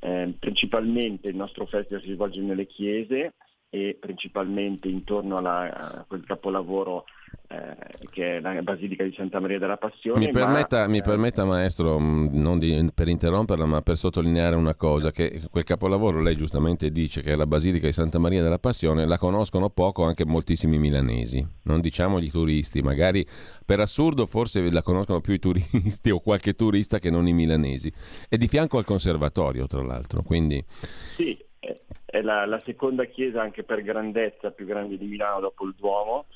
Eh, 0.01 0.33
principalmente 0.39 1.29
il 1.29 1.37
nostro 1.37 1.67
festival 1.67 2.03
si 2.03 2.13
svolge 2.15 2.41
nelle 2.41 2.67
chiese 2.67 3.35
e 3.69 3.97
principalmente 4.01 4.89
intorno 4.89 5.37
alla, 5.37 5.99
a 5.99 6.05
quel 6.09 6.25
capolavoro 6.25 7.05
eh, 7.51 7.77
che 8.11 8.37
è 8.37 8.41
la 8.41 8.61
Basilica 8.61 9.03
di 9.05 9.15
Santa 9.17 9.41
Maria 9.41 9.59
della 9.59 9.79
Passione. 9.79 10.27
Mi 10.27 10.31
permetta, 10.31 10.81
ma, 10.81 10.89
mi 10.89 11.01
permetta 11.01 11.47
maestro, 11.47 11.99
mm, 11.99 12.29
non 12.33 12.59
di, 12.59 12.91
per 12.95 13.09
interromperla, 13.09 13.65
ma 13.65 13.81
per 13.81 13.97
sottolineare 13.97 14.55
una 14.55 14.75
cosa, 14.75 15.11
che 15.11 15.41
quel 15.51 15.65
capolavoro, 15.65 16.21
lei 16.21 16.37
giustamente 16.37 16.91
dice 16.91 17.23
che 17.23 17.33
è 17.33 17.37
la 17.37 17.47
Basilica 17.47 17.87
di 17.87 17.95
Santa 17.95 18.19
Maria 18.19 18.43
della 18.43 18.59
Passione, 18.59 19.07
la 19.07 19.17
conoscono 19.17 19.71
poco 19.71 20.05
anche 20.05 20.27
moltissimi 20.27 20.79
milanesi, 20.79 21.43
non 21.63 21.81
diciamo 21.81 22.21
gli 22.21 22.31
turisti, 22.31 22.83
magari 22.83 23.27
per 23.65 23.81
assurdo 23.81 24.27
forse 24.27 24.71
la 24.71 24.83
conoscono 24.83 25.23
più 25.23 25.33
i 25.33 25.39
turisti 25.39 26.11
o 26.13 26.21
qualche 26.21 26.53
turista 26.53 26.99
che 26.99 27.09
non 27.09 27.27
i 27.27 27.33
milanesi. 27.33 27.91
È 28.29 28.37
di 28.37 28.47
fianco 28.47 28.77
al 28.77 28.85
conservatorio, 28.85 29.67
tra 29.67 29.83
l'altro, 29.83 30.23
quindi... 30.23 30.63
Sì, 31.15 31.35
è 32.11 32.21
la, 32.21 32.47
la 32.47 32.61
seconda 32.65 33.05
chiesa 33.05 33.41
anche 33.41 33.65
per 33.65 33.83
grandezza 33.83 34.51
più 34.51 34.67
grande 34.67 34.97
di 34.97 35.07
Milano 35.07 35.41
dopo 35.41 35.65
il 35.65 35.75
Duomo 35.77 36.27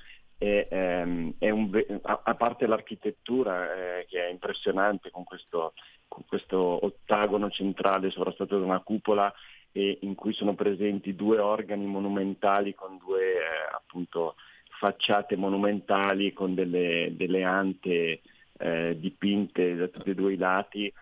e, 0.42 0.66
ehm, 0.68 1.34
un, 1.38 2.00
a, 2.02 2.34
parte 2.34 2.66
l'architettura 2.66 3.72
eh, 3.72 4.06
che 4.08 4.26
è 4.26 4.28
impressionante 4.28 5.08
con 5.10 5.22
questo, 5.22 5.74
con 6.08 6.24
questo, 6.26 6.84
ottagono 6.84 7.48
centrale 7.48 8.10
sovrastato 8.10 8.58
da 8.58 8.64
una 8.64 8.80
cupola 8.80 9.32
e 9.70 9.98
in 10.00 10.16
cui 10.16 10.32
sono 10.32 10.54
presenti 10.54 11.14
due 11.14 11.38
organi 11.38 11.86
monumentali 11.86 12.74
con 12.74 12.98
due 12.98 13.34
eh, 13.34 13.72
appunto, 13.72 14.34
facciate 14.80 15.36
monumentali 15.36 16.32
con 16.32 16.54
delle, 16.54 17.12
delle 17.14 17.44
ante 17.44 18.20
eh, 18.58 18.96
dipinte 18.98 19.76
da 19.76 19.86
tutti 19.86 20.10
e 20.10 20.14
due 20.14 20.32
i 20.32 20.36
lati. 20.36 20.92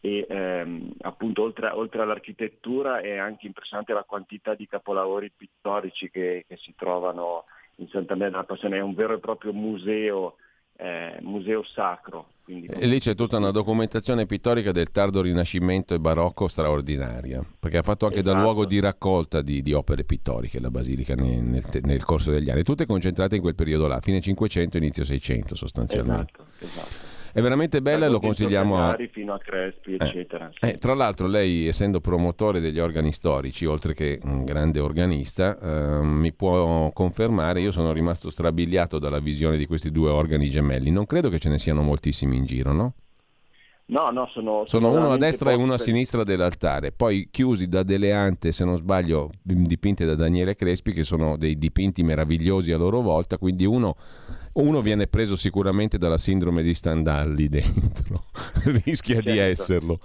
E 0.00 0.26
ehm, 0.28 0.92
appunto 1.00 1.42
oltre, 1.42 1.68
oltre, 1.70 2.02
all'architettura 2.02 3.00
è 3.00 3.16
anche 3.16 3.46
impressionante 3.46 3.92
la 3.92 4.04
quantità 4.04 4.54
di 4.54 4.68
capolavori 4.68 5.32
pittorici 5.36 6.10
che, 6.10 6.44
che 6.46 6.56
si 6.58 6.74
trovano 6.76 7.46
in 7.76 7.88
Santa 7.88 8.14
Maria 8.14 8.30
della 8.30 8.44
Passione, 8.44 8.76
è 8.76 8.80
un 8.80 8.94
vero 8.94 9.14
e 9.14 9.18
proprio 9.18 9.52
museo, 9.52 10.36
eh, 10.76 11.18
museo 11.20 11.62
sacro. 11.64 12.28
e 12.46 12.86
lì 12.86 13.00
c'è 13.00 13.14
tutta 13.14 13.38
una 13.38 13.50
documentazione 13.50 14.26
pittorica 14.26 14.70
del 14.70 14.90
tardo 14.90 15.22
Rinascimento 15.22 15.94
e 15.94 15.98
Barocco 15.98 16.46
straordinaria, 16.46 17.44
perché 17.58 17.78
ha 17.78 17.82
fatto 17.82 18.06
anche 18.06 18.20
esatto. 18.20 18.36
da 18.36 18.42
luogo 18.42 18.66
di 18.66 18.80
raccolta 18.80 19.40
di, 19.40 19.62
di, 19.62 19.72
opere 19.72 20.04
pittoriche 20.04 20.60
la 20.60 20.70
Basilica 20.70 21.14
nel, 21.14 21.42
nel, 21.42 21.64
nel, 21.82 22.04
corso 22.04 22.30
degli 22.30 22.50
anni, 22.50 22.62
tutte 22.62 22.86
concentrate 22.86 23.36
in 23.36 23.40
quel 23.40 23.54
periodo 23.54 23.86
là, 23.86 24.00
fine 24.00 24.20
500, 24.20 24.76
inizio 24.76 25.04
600 25.04 25.54
sostanzialmente. 25.54 26.32
Esatto, 26.32 26.64
esatto. 26.64 27.13
È 27.34 27.40
veramente 27.40 27.82
bella 27.82 28.06
e 28.06 28.08
lo 28.08 28.20
consigliamo 28.20 28.80
a... 28.80 28.96
fino 29.10 29.34
a 29.34 29.38
Crespi, 29.38 29.96
eh. 29.96 30.04
eccetera. 30.04 30.48
Sì. 30.54 30.66
Eh, 30.66 30.78
tra 30.78 30.94
l'altro 30.94 31.26
lei, 31.26 31.66
essendo 31.66 32.00
promotore 32.00 32.60
degli 32.60 32.78
organi 32.78 33.10
storici, 33.10 33.66
oltre 33.66 33.92
che 33.92 34.20
un 34.22 34.44
grande 34.44 34.78
organista, 34.78 35.58
eh, 35.58 36.04
mi 36.04 36.32
può 36.32 36.92
confermare, 36.92 37.60
io 37.60 37.72
sono 37.72 37.92
rimasto 37.92 38.30
strabiliato 38.30 39.00
dalla 39.00 39.18
visione 39.18 39.56
di 39.56 39.66
questi 39.66 39.90
due 39.90 40.10
organi 40.10 40.48
gemelli. 40.48 40.92
Non 40.92 41.06
credo 41.06 41.28
che 41.28 41.40
ce 41.40 41.48
ne 41.48 41.58
siano 41.58 41.82
moltissimi 41.82 42.36
in 42.36 42.44
giro, 42.44 42.72
no? 42.72 42.94
No, 43.86 44.10
no, 44.10 44.28
sono, 44.32 44.62
sono, 44.66 44.90
uno 44.92 45.10
a 45.10 45.18
destra 45.18 45.50
e 45.50 45.54
uno 45.56 45.74
a 45.74 45.78
sinistra 45.78 46.22
dell'altare, 46.22 46.92
poi 46.92 47.28
chiusi 47.30 47.66
da 47.66 47.82
delle 47.82 48.12
ante, 48.12 48.50
se 48.52 48.64
non 48.64 48.76
sbaglio, 48.76 49.28
dipinte 49.42 50.06
da 50.06 50.14
Daniele 50.14 50.54
Crespi, 50.54 50.92
che 50.92 51.02
sono 51.02 51.36
dei 51.36 51.58
dipinti 51.58 52.02
meravigliosi 52.02 52.72
a 52.72 52.78
loro 52.78 53.02
volta, 53.02 53.36
quindi 53.36 53.66
uno, 53.66 53.96
uno 54.54 54.80
viene 54.82 55.06
preso 55.06 55.36
sicuramente 55.36 55.98
dalla 55.98 56.18
sindrome 56.18 56.62
di 56.62 56.74
Stendhal 56.74 57.34
dentro, 57.34 58.24
rischia 58.84 59.16
certo. 59.16 59.30
di 59.30 59.38
esserlo. 59.38 60.00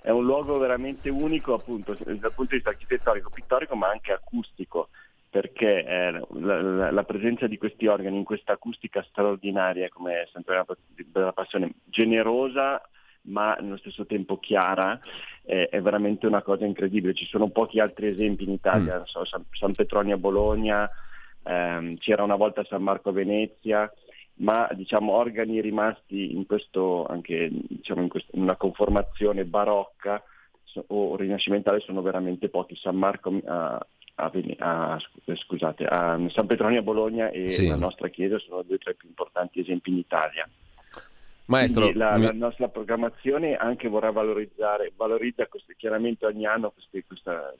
È 0.00 0.10
un 0.10 0.24
luogo 0.24 0.58
veramente 0.58 1.08
unico 1.08 1.54
appunto 1.54 1.96
dal 1.98 2.32
punto 2.32 2.50
di 2.50 2.56
vista 2.56 2.70
architettonico, 2.70 3.30
pittorico, 3.30 3.74
ma 3.74 3.88
anche 3.88 4.12
acustico 4.12 4.88
perché 5.28 5.84
eh, 5.84 6.10
la, 6.38 6.62
la, 6.62 6.90
la, 6.90 7.04
presenza 7.04 7.46
di 7.46 7.58
questi 7.58 7.86
organi 7.86 8.16
in 8.16 8.24
questa 8.24 8.52
acustica 8.52 9.04
straordinaria 9.08 9.88
come 9.90 10.26
Santuario 10.32 10.64
della 11.12 11.32
Passione, 11.32 11.72
generosa 11.84 12.80
ma 13.26 13.54
nello 13.54 13.76
stesso 13.76 14.06
tempo 14.06 14.38
chiara, 14.38 14.98
eh, 15.44 15.68
è 15.68 15.80
veramente 15.80 16.26
una 16.26 16.42
cosa 16.42 16.64
incredibile. 16.64 17.14
Ci 17.14 17.26
sono 17.26 17.48
pochi 17.48 17.80
altri 17.80 18.08
esempi 18.08 18.44
in 18.44 18.50
Italia, 18.50 19.00
mm. 19.00 19.04
so, 19.04 19.24
San, 19.24 19.44
San, 19.52 19.72
Petronio 19.72 20.14
a 20.14 20.18
Bologna, 20.18 20.88
ehm, 21.46 21.98
c'era 21.98 22.22
una 22.22 22.36
volta 22.36 22.64
San 22.64 22.82
Marco 22.82 23.10
a 23.10 23.12
Venezia, 23.12 23.90
ma 24.38 24.68
diciamo 24.72 25.12
organi 25.12 25.60
rimasti 25.60 26.34
in, 26.34 26.46
questo, 26.46 27.06
anche, 27.06 27.48
diciamo, 27.50 28.02
in, 28.02 28.08
questo, 28.08 28.34
in 28.34 28.42
una 28.42 28.56
conformazione 28.56 29.44
barocca 29.44 30.22
o 30.88 31.16
rinascimentale 31.16 31.80
sono 31.80 32.02
veramente 32.02 32.48
pochi. 32.48 32.76
San 32.76 32.96
Marco 32.96 33.40
a, 33.46 33.86
a, 34.16 34.30
a, 34.58 34.98
scusate, 35.34 35.84
a 35.84 36.18
San 36.28 36.46
Petronio 36.46 36.80
a 36.80 36.82
Bologna 36.82 37.30
e 37.30 37.48
sì. 37.48 37.66
la 37.66 37.76
nostra 37.76 38.08
chiesa 38.08 38.38
sono 38.38 38.62
due 38.62 38.78
tra 38.78 38.90
i 38.90 38.96
più 38.96 39.08
importanti 39.08 39.60
esempi 39.60 39.90
in 39.90 39.98
Italia. 39.98 40.48
Maestro, 41.46 41.92
la, 41.94 42.16
mi... 42.16 42.24
la, 42.24 42.32
nostra 42.32 42.68
programmazione 42.68 43.54
anche 43.54 43.88
vorrà 43.88 44.10
valorizzare, 44.10 44.92
valorizza 44.96 45.46
queste, 45.46 45.76
chiaramente 45.76 46.26
ogni 46.26 46.44
anno 46.44 46.70
queste, 46.70 47.04
questa, 47.06 47.54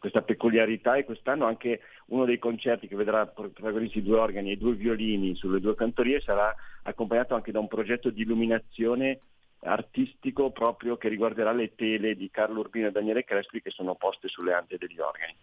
questa, 0.00 0.22
peculiarità 0.22 0.96
e 0.96 1.04
quest'anno 1.04 1.44
anche 1.44 1.80
uno 2.06 2.24
dei 2.24 2.38
concerti 2.38 2.88
che 2.88 2.96
vedrà 2.96 3.26
protagonisti 3.26 4.02
due 4.02 4.18
organi 4.18 4.52
e 4.52 4.56
due 4.56 4.72
violini 4.72 5.36
sulle 5.36 5.60
due 5.60 5.74
cantorie 5.74 6.20
sarà 6.20 6.52
accompagnato 6.82 7.34
anche 7.34 7.52
da 7.52 7.60
un 7.60 7.68
progetto 7.68 8.08
di 8.08 8.22
illuminazione 8.22 9.20
artistico 9.62 10.50
proprio 10.50 10.96
che 10.96 11.08
riguarderà 11.08 11.52
le 11.52 11.74
tele 11.74 12.16
di 12.16 12.30
Carlo 12.30 12.60
Urbino 12.60 12.86
e 12.86 12.92
Daniele 12.92 13.24
Crespi 13.24 13.60
che 13.60 13.68
sono 13.68 13.94
poste 13.94 14.28
sulle 14.28 14.54
ante 14.54 14.78
degli 14.78 14.98
organi 14.98 15.34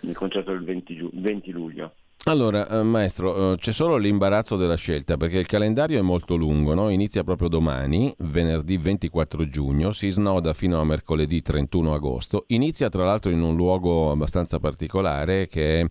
nel 0.00 0.16
concerto 0.16 0.50
del 0.50 0.64
20, 0.64 0.96
giu- 0.96 1.10
20 1.12 1.50
luglio. 1.50 1.92
Allora, 2.28 2.68
eh, 2.68 2.82
maestro, 2.82 3.52
eh, 3.52 3.56
c'è 3.56 3.70
solo 3.70 3.96
l'imbarazzo 3.96 4.56
della 4.56 4.74
scelta 4.74 5.16
perché 5.16 5.38
il 5.38 5.46
calendario 5.46 6.00
è 6.00 6.02
molto 6.02 6.34
lungo, 6.34 6.74
no? 6.74 6.88
inizia 6.88 7.22
proprio 7.22 7.46
domani, 7.46 8.12
venerdì 8.18 8.78
24 8.78 9.48
giugno, 9.48 9.92
si 9.92 10.08
snoda 10.08 10.52
fino 10.52 10.80
a 10.80 10.84
mercoledì 10.84 11.40
31 11.40 11.94
agosto, 11.94 12.42
inizia 12.48 12.88
tra 12.88 13.04
l'altro 13.04 13.30
in 13.30 13.40
un 13.42 13.54
luogo 13.54 14.10
abbastanza 14.10 14.58
particolare 14.58 15.46
che 15.46 15.80
è 15.80 15.86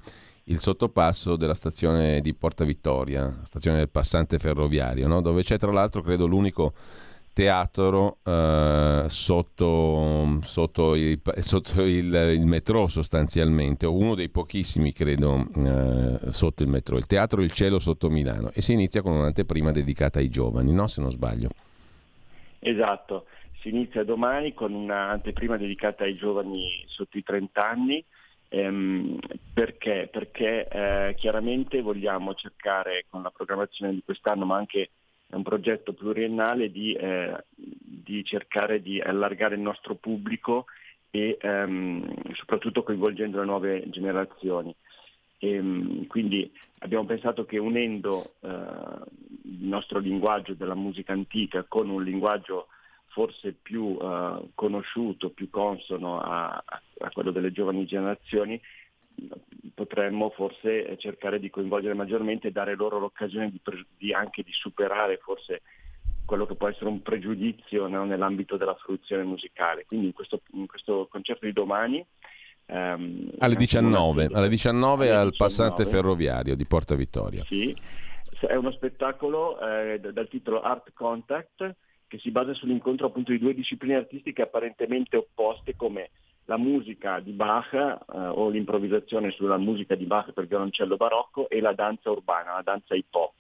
il 0.48 0.60
sottopasso 0.60 1.38
della 1.38 1.54
stazione 1.54 2.20
di 2.20 2.34
Porta 2.34 2.66
Vittoria, 2.66 3.40
stazione 3.44 3.78
del 3.78 3.90
passante 3.90 4.38
ferroviario, 4.38 5.08
no? 5.08 5.22
dove 5.22 5.42
c'è 5.42 5.58
tra 5.58 5.72
l'altro 5.72 6.02
credo 6.02 6.26
l'unico 6.26 6.74
teatro 7.36 8.20
eh, 8.24 9.04
sotto, 9.08 10.40
sotto, 10.44 10.96
il, 10.96 11.20
sotto 11.40 11.82
il, 11.82 12.14
il, 12.14 12.46
metro 12.46 12.88
sostanzialmente, 12.88 13.86
o 13.86 13.94
uno 13.94 14.16
dei 14.16 14.30
pochissimi 14.30 14.94
credo 14.94 15.46
eh, 15.54 16.32
sotto 16.32 16.64
il 16.64 16.70
metro, 16.70 16.96
il 16.96 17.06
teatro 17.06 17.42
Il 17.42 17.52
Cielo 17.52 17.80
sotto 17.80 18.10
Milano 18.10 18.52
e 18.54 18.62
si 18.62 18.72
inizia 18.72 19.02
con 19.02 19.12
un'anteprima 19.12 19.74
dedicata 19.74 20.20
ai 20.20 20.30
giovani, 20.30 20.72
no? 20.72 20.88
se 20.88 21.02
non 21.02 21.12
sbaglio. 21.12 21.50
Esatto, 22.60 23.26
si 23.60 23.68
inizia 23.68 24.06
domani 24.06 24.54
con 24.54 24.74
un'anteprima 24.74 25.58
dedicata 25.58 26.06
ai 26.06 26.16
giovani 26.16 26.86
sotto 26.88 27.18
i 27.18 27.24
30 27.24 27.70
anni 27.70 28.06
Ehm, 28.48 29.18
perché? 29.54 30.08
Perché 30.10 30.68
eh, 30.68 31.16
chiaramente 31.18 31.82
vogliamo 31.82 32.36
cercare 32.36 33.06
con 33.10 33.22
la 33.22 33.30
programmazione 33.30 33.92
di 33.92 34.02
quest'anno, 34.06 34.46
ma 34.46 34.56
anche 34.56 34.92
è 35.28 35.36
un 35.36 35.44
progetto 35.44 35.94
pluriennale 35.94 36.72
di, 36.72 36.94
eh, 36.94 37.44
di, 37.56 38.24
cercare 38.24 38.82
di 38.82 39.00
allargare 39.00 39.56
il 39.56 39.62
nostro 39.62 39.96
pubblico 39.96 40.66
e 41.10 41.38
ehm, 41.40 42.34
soprattutto 42.34 42.84
coinvolgendo 42.84 43.40
le 43.40 43.46
nuove 43.46 43.90
generazioni. 43.90 44.76
E, 45.38 45.50
ehm, 45.50 46.08
quindi 46.08 46.52
abbiamo 46.80 47.06
pensato 47.06 47.46
che 47.46 47.58
unendo 47.58 48.36
eh, 48.42 48.50
il 49.44 49.66
nostro 49.66 50.00
linguaggio 50.00 50.54
della 50.54 50.76
musica 50.76 51.14
antica 51.14 51.64
con 51.68 51.90
un 51.90 52.04
linguaggio 52.04 52.68
forse 53.08 53.54
più 53.54 53.98
eh, 54.00 54.50
conosciuto, 54.54 55.30
più 55.30 55.50
consono 55.50 56.20
a, 56.20 56.62
a, 56.68 57.12
quello 57.12 57.32
delle 57.32 57.54
giovani 57.54 57.86
generazioni, 57.86 58.62
potremmo 59.74 60.30
forse 60.30 60.98
cercare 60.98 61.40
di 61.40 61.50
coinvolgere 61.50 61.94
maggiormente 61.94 62.48
e 62.48 62.52
dare 62.52 62.76
loro 62.76 63.00
l'occasione 63.00 63.52
di, 63.52 63.60
di 63.98 64.14
anche 64.14 64.44
di 64.44 64.52
superare 64.52 65.18
forse 65.18 65.62
quello 66.26 66.46
che 66.46 66.56
può 66.56 66.68
essere 66.68 66.88
un 66.88 67.02
pregiudizio 67.02 67.88
no, 67.88 68.04
nell'ambito 68.06 68.58
della 68.58 68.76
fruizione 68.76 69.24
musicale. 69.24 69.86
Quindi 69.86 70.08
in 70.08 70.14
questo, 70.14 70.42
in 70.54 70.68
questo 70.68 71.08
concerto 71.10 71.46
di 71.46 71.54
domani 71.54 72.06
Um, 72.68 73.30
alle 73.38 73.54
19, 73.54 74.30
alle 74.32 74.50
19 74.50 75.10
alle 75.12 75.20
al 75.20 75.36
passante 75.38 75.86
ferroviario 75.86 76.56
di 76.56 76.66
Porta 76.66 76.96
Vittoria. 76.96 77.44
Sì, 77.44 77.76
è 78.48 78.56
uno 78.56 78.72
spettacolo 78.72 79.60
eh, 79.60 80.00
dal 80.00 80.28
titolo 80.28 80.62
Art 80.62 80.92
Contact 80.94 81.76
che 82.08 82.18
si 82.18 82.32
basa 82.32 82.56
sull'incontro 82.56 83.08
appunto 83.08 83.32
di 83.32 83.38
due 83.38 83.54
discipline 83.54 83.96
artistiche 83.96 84.42
apparentemente 84.42 85.18
opposte 85.18 85.76
come 85.76 86.10
la 86.46 86.58
musica 86.58 87.20
di 87.20 87.32
Bach 87.32 87.74
eh, 87.74 87.98
o 88.08 88.50
l'improvvisazione 88.50 89.32
sulla 89.32 89.58
musica 89.58 89.96
di 89.96 90.06
Bach 90.06 90.32
per 90.32 90.48
violoncello 90.48 90.96
barocco 90.96 91.50
e 91.50 91.60
la 91.60 91.74
danza 91.74 92.12
urbana, 92.12 92.54
la 92.54 92.62
danza 92.62 92.96
hip 92.96 93.14
hop. 93.14 93.34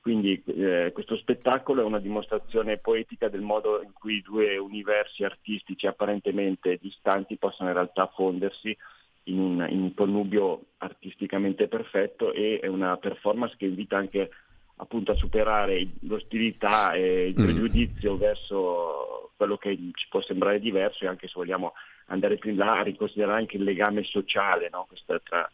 Quindi 0.00 0.42
eh, 0.44 0.90
questo 0.92 1.16
spettacolo 1.16 1.80
è 1.80 1.84
una 1.84 1.98
dimostrazione 1.98 2.76
poetica 2.76 3.28
del 3.28 3.40
modo 3.40 3.80
in 3.82 3.92
cui 3.92 4.20
due 4.20 4.58
universi 4.58 5.24
artistici 5.24 5.86
apparentemente 5.86 6.78
distanti 6.80 7.38
possono 7.38 7.70
in 7.70 7.74
realtà 7.74 8.12
fondersi 8.14 8.76
in 9.24 9.38
un, 9.38 9.66
in 9.70 9.80
un 9.80 9.94
connubio 9.94 10.66
artisticamente 10.78 11.68
perfetto 11.68 12.32
e 12.34 12.58
è 12.60 12.66
una 12.66 12.98
performance 12.98 13.54
che 13.56 13.64
invita 13.64 13.96
anche 13.96 14.28
appunto 14.76 15.12
a 15.12 15.16
superare 15.16 15.88
l'ostilità 16.00 16.92
e 16.92 17.28
il 17.28 17.40
mm. 17.40 17.42
pregiudizio 17.42 18.14
mm. 18.14 18.18
verso 18.18 19.30
quello 19.36 19.56
che 19.56 19.74
ci 19.94 20.06
può 20.10 20.20
sembrare 20.20 20.60
diverso 20.60 21.04
e 21.04 21.08
anche 21.08 21.28
se 21.28 21.32
vogliamo 21.36 21.72
andare 22.06 22.36
più 22.36 22.50
in 22.50 22.56
là 22.56 22.78
a 22.78 22.82
riconsiderare 22.82 23.38
anche 23.38 23.56
il 23.56 23.64
legame 23.64 24.02
sociale 24.04 24.68
no? 24.70 24.86
tra, 25.22 25.50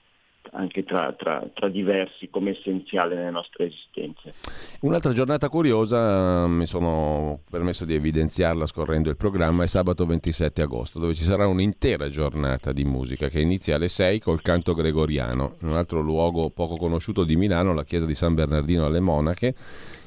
anche 0.53 0.85
tra, 0.85 1.13
tra, 1.13 1.47
tra, 1.53 1.69
diversi 1.69 2.29
come 2.29 2.51
essenziale 2.51 3.15
nelle 3.15 3.31
nostre 3.31 3.67
esistenze. 3.67 4.35
Un'altra 4.81 5.13
giornata 5.13 5.49
curiosa, 5.49 6.47
mi 6.47 6.67
sono 6.67 7.41
permesso 7.49 7.85
di 7.85 7.95
evidenziarla 7.95 8.67
scorrendo 8.67 9.11
il 9.11 9.17
programma, 9.17 9.65
è 9.65 9.67
sabato 9.67 10.07
27 10.07 10.63
agosto, 10.63 10.99
dove 10.99 11.15
ci 11.15 11.25
sarà 11.25 11.47
un'intera 11.47 12.09
giornata 12.09 12.73
di 12.73 12.85
musica 12.85 13.29
che 13.29 13.41
inizia 13.41 13.77
alle 13.77 13.89
6 13.89 14.21
col 14.21 14.43
canto 14.43 14.75
gregoriano, 14.75 15.57
in 15.61 15.69
un 15.69 15.77
altro 15.77 16.01
luogo 16.01 16.51
poco 16.51 16.77
conosciuto 16.77 17.25
di 17.25 17.37
Milano, 17.37 17.75
la 17.75 17.85
chiesa 17.85 18.07
di 18.07 18.15
San 18.15 18.35
Bernardino 18.35 18.87
alle 18.87 19.01
Monache 19.01 19.55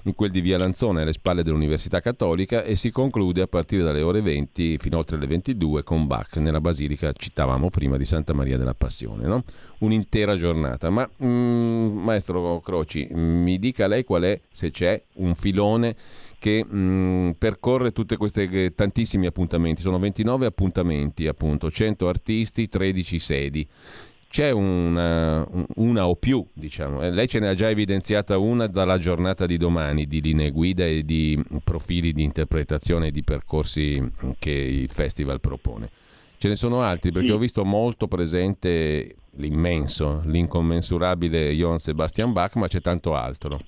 in 0.03 0.15
quel 0.15 0.31
di 0.31 0.41
Via 0.41 0.57
Lanzone 0.57 1.01
alle 1.01 1.13
spalle 1.13 1.43
dell'Università 1.43 1.99
Cattolica 1.99 2.63
e 2.63 2.75
si 2.75 2.91
conclude 2.91 3.41
a 3.41 3.47
partire 3.47 3.83
dalle 3.83 4.01
ore 4.01 4.21
20 4.21 4.77
fino 4.77 4.97
oltre 4.97 5.17
le 5.17 5.27
22 5.27 5.83
con 5.83 6.07
Bach 6.07 6.35
nella 6.37 6.61
basilica, 6.61 7.11
citavamo 7.13 7.69
prima, 7.69 7.97
di 7.97 8.05
Santa 8.05 8.33
Maria 8.33 8.57
della 8.57 8.73
Passione. 8.73 9.27
No? 9.27 9.43
Un'intera 9.79 10.35
giornata. 10.35 10.89
Ma 10.89 11.09
mm, 11.23 11.97
maestro 11.97 12.59
Croci, 12.59 13.07
mi 13.11 13.59
dica 13.59 13.87
lei 13.87 14.03
qual 14.03 14.23
è, 14.23 14.39
se 14.51 14.71
c'è, 14.71 15.01
un 15.15 15.35
filone 15.35 15.95
che 16.37 16.65
mh, 16.65 16.77
mm, 16.77 17.29
percorre 17.37 17.93
tutti 17.93 18.17
questi 18.17 18.73
tantissimi 18.75 19.25
appuntamenti, 19.25 19.81
sono 19.81 19.99
29 19.99 20.45
appuntamenti 20.45 21.27
appunto, 21.27 21.71
100 21.71 22.07
artisti, 22.07 22.67
13 22.67 23.19
sedi 23.19 23.67
c'è 24.33 24.49
una, 24.49 25.47
una, 25.75 26.07
o 26.07 26.15
più, 26.15 26.43
diciamo. 26.53 27.03
Eh, 27.03 27.11
lei 27.11 27.27
ce 27.27 27.37
ne 27.37 27.49
ha 27.49 27.53
già 27.53 27.69
evidenziata 27.69 28.39
una 28.39 28.65
dalla 28.65 28.97
giornata 28.97 29.45
di 29.45 29.57
domani 29.57 30.07
di 30.07 30.21
linee 30.21 30.49
guida 30.49 30.83
e 30.85 31.03
di 31.03 31.39
profili 31.63 32.13
di 32.13 32.23
interpretazione 32.23 33.09
e 33.09 33.11
di 33.11 33.21
percorsi 33.21 34.01
che 34.39 34.49
il 34.49 34.89
festival 34.89 35.39
propone. 35.39 35.87
Ce 36.39 36.47
ne 36.47 36.55
sono 36.55 36.81
altri 36.81 37.11
perché 37.11 37.27
sì. 37.27 37.33
ho 37.33 37.37
visto 37.37 37.63
molto 37.63 38.07
presente 38.07 39.17
l'immenso, 39.35 40.23
l'incommensurabile 40.25 41.51
Johann 41.51 41.75
Sebastian 41.75 42.33
Bach, 42.33 42.55
ma 42.55 42.67
c'è 42.67 42.81
tanto 42.81 43.13
altro. 43.13 43.59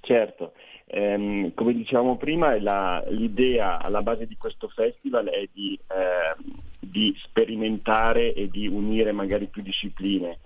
Certo, 0.00 0.54
ehm, 0.86 1.54
come 1.54 1.74
dicevamo 1.74 2.16
prima, 2.16 2.60
la, 2.60 3.04
l'idea 3.08 3.80
alla 3.80 4.02
base 4.02 4.26
di 4.26 4.36
questo 4.36 4.66
festival 4.66 5.26
è 5.26 5.48
di 5.52 5.78
eh, 5.78 6.62
di 6.88 7.14
sperimentare 7.18 8.32
e 8.34 8.48
di 8.48 8.66
unire 8.66 9.12
magari 9.12 9.46
più 9.46 9.62
discipline, 9.62 10.38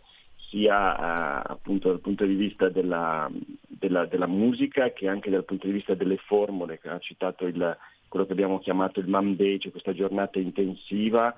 sia 0.48 0.96
eh, 0.96 1.42
appunto 1.52 1.88
dal 1.88 2.00
punto 2.00 2.24
di 2.24 2.34
vista 2.34 2.68
della, 2.68 3.30
della, 3.66 4.06
della, 4.06 4.26
musica 4.26 4.92
che 4.92 5.08
anche 5.08 5.30
dal 5.30 5.44
punto 5.44 5.66
di 5.66 5.72
vista 5.72 5.94
delle 5.94 6.16
formule, 6.16 6.78
che 6.78 6.88
ha 6.88 6.98
citato 6.98 7.46
il, 7.46 7.76
quello 8.08 8.26
che 8.26 8.32
abbiamo 8.32 8.58
chiamato 8.58 9.00
il 9.00 9.08
Mam 9.08 9.36
Day, 9.36 9.58
cioè 9.58 9.70
questa 9.70 9.92
giornata 9.92 10.38
intensiva 10.38 11.34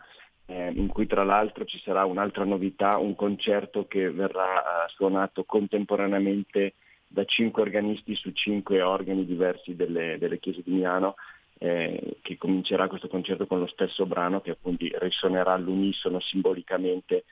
eh, 0.47 0.73
in 0.75 0.89
cui 0.89 1.07
tra 1.07 1.23
l'altro 1.23 1.65
ci 1.65 1.81
sarà 1.81 2.05
un'altra 2.05 2.45
novità, 2.45 2.99
un 2.99 3.15
concerto 3.15 3.87
che 3.87 4.11
verrà 4.11 4.85
eh, 4.85 4.89
suonato 4.89 5.45
contemporaneamente 5.45 6.75
da 7.07 7.25
cinque 7.25 7.63
organisti 7.63 8.15
su 8.15 8.31
cinque 8.33 8.83
organi 8.83 9.25
diversi 9.25 9.75
delle, 9.75 10.17
delle 10.19 10.39
chiese 10.39 10.63
di 10.65 10.73
Milano 10.73 11.15
eh, 11.63 12.17
che 12.23 12.39
comincerà 12.39 12.89
questo 12.89 13.09
concerto 13.09 13.47
con 13.47 13.61
lo 13.61 13.67
stesso 13.67 14.07
brano 14.07 14.41
che 14.41 14.53
appunto 14.53 14.87
risuonerà 14.99 15.53
all'unisono 15.53 16.19
simbolicamente 16.19 17.25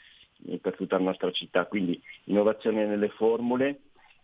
eh, 0.47 0.59
per 0.59 0.77
tutta 0.77 0.99
la 0.99 1.05
nostra 1.05 1.31
città. 1.31 1.65
Quindi 1.65 2.01
innovazione 2.25 2.85
nelle 2.85 3.09
formule 3.09 3.81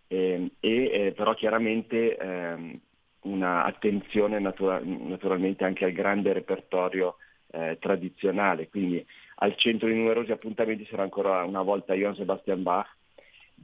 eh, 0.09 0.51
e 0.61 1.13
però 1.17 1.33
chiaramente 1.33 2.17
ehm, 2.19 2.79
una 3.23 3.65
attenzione 3.65 4.39
natura- 4.39 4.83
naturalmente 4.85 5.65
anche 5.65 5.87
al 5.87 5.93
grande 5.93 6.35
repertorio 6.35 7.17
eh, 7.51 7.79
tradizionale. 7.81 8.69
Quindi 8.69 9.05
al 9.37 9.57
centro 9.57 9.89
di 9.89 9.95
numerosi 9.95 10.33
appuntamenti 10.33 10.87
sarà 10.91 11.03
ancora 11.03 11.45
una 11.45 11.63
volta 11.63 11.95
Johann 11.95 12.13
Sebastian 12.13 12.63
Bach, 12.63 12.95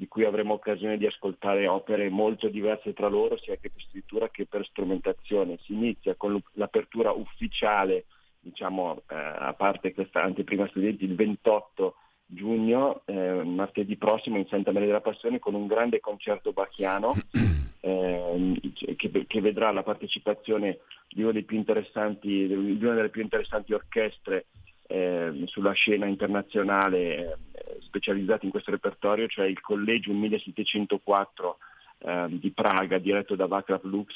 di 0.00 0.08
cui 0.08 0.24
avremo 0.24 0.54
occasione 0.54 0.96
di 0.96 1.04
ascoltare 1.04 1.66
opere 1.66 2.08
molto 2.08 2.48
diverse 2.48 2.94
tra 2.94 3.06
loro, 3.06 3.36
sia 3.36 3.56
che 3.56 3.68
per 3.68 3.82
scrittura 3.82 4.30
che 4.30 4.46
per 4.46 4.64
strumentazione. 4.64 5.58
Si 5.60 5.74
inizia 5.74 6.14
con 6.14 6.42
l'apertura 6.52 7.12
ufficiale, 7.12 8.06
diciamo, 8.40 9.02
eh, 9.10 9.14
a 9.14 9.52
parte 9.52 9.92
questa 9.92 10.22
anteprima 10.22 10.66
studenti, 10.68 11.04
il 11.04 11.14
28 11.14 11.96
giugno, 12.24 13.02
eh, 13.04 13.42
martedì 13.44 13.98
prossimo 13.98 14.38
in 14.38 14.46
Santa 14.46 14.72
Maria 14.72 14.86
della 14.86 15.02
Passione, 15.02 15.38
con 15.38 15.52
un 15.52 15.66
grande 15.66 16.00
concerto 16.00 16.52
bachiano 16.52 17.12
eh, 17.80 18.58
che, 18.96 19.26
che, 19.26 19.40
vedrà 19.42 19.70
la 19.70 19.82
partecipazione 19.82 20.78
di 21.10 21.22
una, 21.22 21.32
di 21.32 22.78
una 22.80 22.94
delle 22.94 23.10
più 23.10 23.20
interessanti 23.20 23.74
orchestre 23.74 24.46
eh, 24.90 25.42
sulla 25.46 25.72
scena 25.72 26.06
internazionale 26.06 27.38
eh, 27.52 27.76
specializzati 27.80 28.44
in 28.44 28.50
questo 28.50 28.72
repertorio, 28.72 29.28
cioè 29.28 29.46
il 29.46 29.60
Collegium 29.60 30.18
1704 30.18 31.58
eh, 31.98 32.26
di 32.30 32.50
Praga, 32.50 32.98
diretto 32.98 33.36
da 33.36 33.46
Václav 33.46 33.84
Lux 33.84 34.12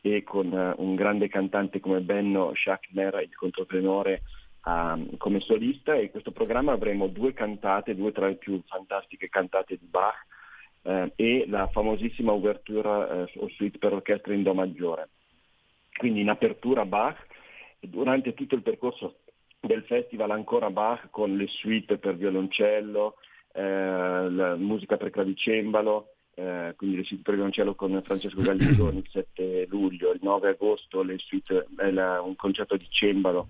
e 0.00 0.22
con 0.22 0.52
eh, 0.52 0.74
un 0.76 0.94
grande 0.94 1.28
cantante 1.28 1.80
come 1.80 2.00
Benno 2.00 2.52
Schachner, 2.54 3.20
il 3.22 3.34
controtenore, 3.34 4.22
ehm, 4.64 5.16
come 5.16 5.40
solista. 5.40 5.94
E 5.94 6.04
in 6.04 6.10
questo 6.10 6.30
programma 6.30 6.70
avremo 6.70 7.08
due 7.08 7.32
cantate, 7.32 7.96
due 7.96 8.12
tra 8.12 8.28
le 8.28 8.36
più 8.36 8.62
fantastiche 8.66 9.28
cantate 9.28 9.76
di 9.76 9.86
Bach 9.86 10.24
eh, 10.82 11.12
e 11.16 11.46
la 11.48 11.66
famosissima 11.66 12.30
ouverture 12.30 13.28
o 13.34 13.48
suite 13.48 13.78
per 13.78 13.92
orchestra 13.92 14.32
in 14.32 14.44
Do 14.44 14.54
maggiore. 14.54 15.08
Quindi 15.96 16.20
in 16.20 16.30
apertura 16.30 16.84
Bach, 16.84 17.26
durante 17.80 18.34
tutto 18.34 18.54
il 18.54 18.62
percorso 18.62 19.16
del 19.64 19.84
festival 19.84 20.32
ancora 20.32 20.70
Bach 20.70 21.08
con 21.10 21.36
le 21.36 21.46
suite 21.46 21.96
per 21.98 22.16
violoncello, 22.16 23.14
eh, 23.52 23.62
la 23.62 24.56
musica 24.56 24.96
per 24.96 25.10
clavicembalo, 25.10 26.08
eh, 26.34 26.74
quindi 26.76 26.96
le 26.96 27.04
suite 27.04 27.22
per 27.22 27.34
violoncello 27.34 27.74
con 27.76 28.02
Francesco 28.04 28.40
Gallizzoni 28.42 28.98
il 28.98 29.08
7 29.08 29.66
luglio, 29.68 30.10
il 30.10 30.18
9 30.20 30.48
agosto 30.48 31.02
le 31.02 31.16
suite, 31.18 31.68
la, 31.76 32.20
un 32.20 32.34
concerto 32.34 32.76
di 32.76 32.86
cembalo 32.90 33.48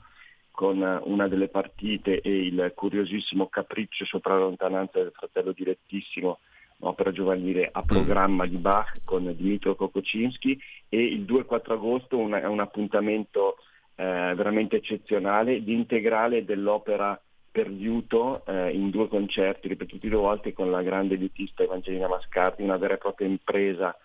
con 0.50 1.00
una 1.04 1.28
delle 1.28 1.48
partite 1.48 2.20
e 2.20 2.44
il 2.44 2.72
curiosissimo 2.74 3.48
Capriccio 3.48 4.04
sopra 4.04 4.34
la 4.34 4.40
lontananza 4.40 4.98
del 4.98 5.12
fratello 5.14 5.52
direttissimo, 5.52 6.40
opera 6.80 7.10
giovanile 7.10 7.70
a 7.72 7.82
programma 7.82 8.44
di 8.44 8.56
Bach 8.56 9.00
con 9.04 9.34
Dmitro 9.34 9.76
Kokocinski 9.76 10.60
e 10.90 11.02
il 11.02 11.22
2-4 11.22 11.72
agosto 11.72 12.18
un, 12.18 12.34
un 12.34 12.60
appuntamento 12.60 13.56
eh, 14.02 14.34
veramente 14.34 14.76
eccezionale, 14.76 15.62
di 15.62 15.74
integrale 15.74 16.44
dell'opera 16.44 17.20
per 17.52 17.68
liuto 17.68 18.44
eh, 18.46 18.70
in 18.70 18.90
due 18.90 19.06
concerti 19.06 19.68
ripetuti 19.68 20.08
due 20.08 20.18
volte 20.18 20.52
con 20.52 20.72
la 20.72 20.82
grande 20.82 21.14
liutista 21.14 21.62
Evangelina 21.62 22.08
Mascardi, 22.08 22.62
una 22.62 22.78
vera 22.78 22.94
e 22.94 22.98
propria 22.98 23.28
impresa 23.28 23.96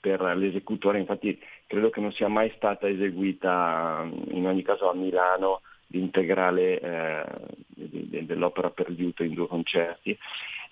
per 0.00 0.20
l'esecutore, 0.36 0.98
infatti 0.98 1.40
credo 1.68 1.90
che 1.90 2.00
non 2.00 2.12
sia 2.12 2.28
mai 2.28 2.52
stata 2.56 2.88
eseguita 2.88 4.06
in 4.30 4.46
ogni 4.46 4.62
caso 4.62 4.90
a 4.90 4.94
Milano 4.94 5.60
l'integrale 5.88 6.80
eh, 6.80 7.24
dell'opera 8.24 8.70
per 8.70 8.90
liuto 8.90 9.22
in 9.22 9.34
due 9.34 9.46
concerti. 9.46 10.18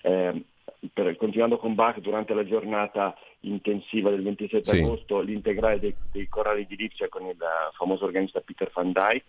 Eh, 0.01 0.43
per, 0.91 1.15
continuando 1.15 1.57
con 1.57 1.75
Bach, 1.75 1.99
durante 1.99 2.33
la 2.33 2.45
giornata 2.45 3.15
intensiva 3.41 4.09
del 4.09 4.23
27 4.23 4.63
sì. 4.63 4.77
agosto, 4.79 5.21
l'integrale 5.21 5.79
dei, 5.79 5.95
dei 6.11 6.27
corali 6.27 6.65
di 6.65 6.75
Lipsia 6.75 7.09
con 7.09 7.25
il 7.25 7.37
famoso 7.75 8.05
organista 8.05 8.41
Peter 8.41 8.71
van 8.73 8.91
Dyke, 8.91 9.25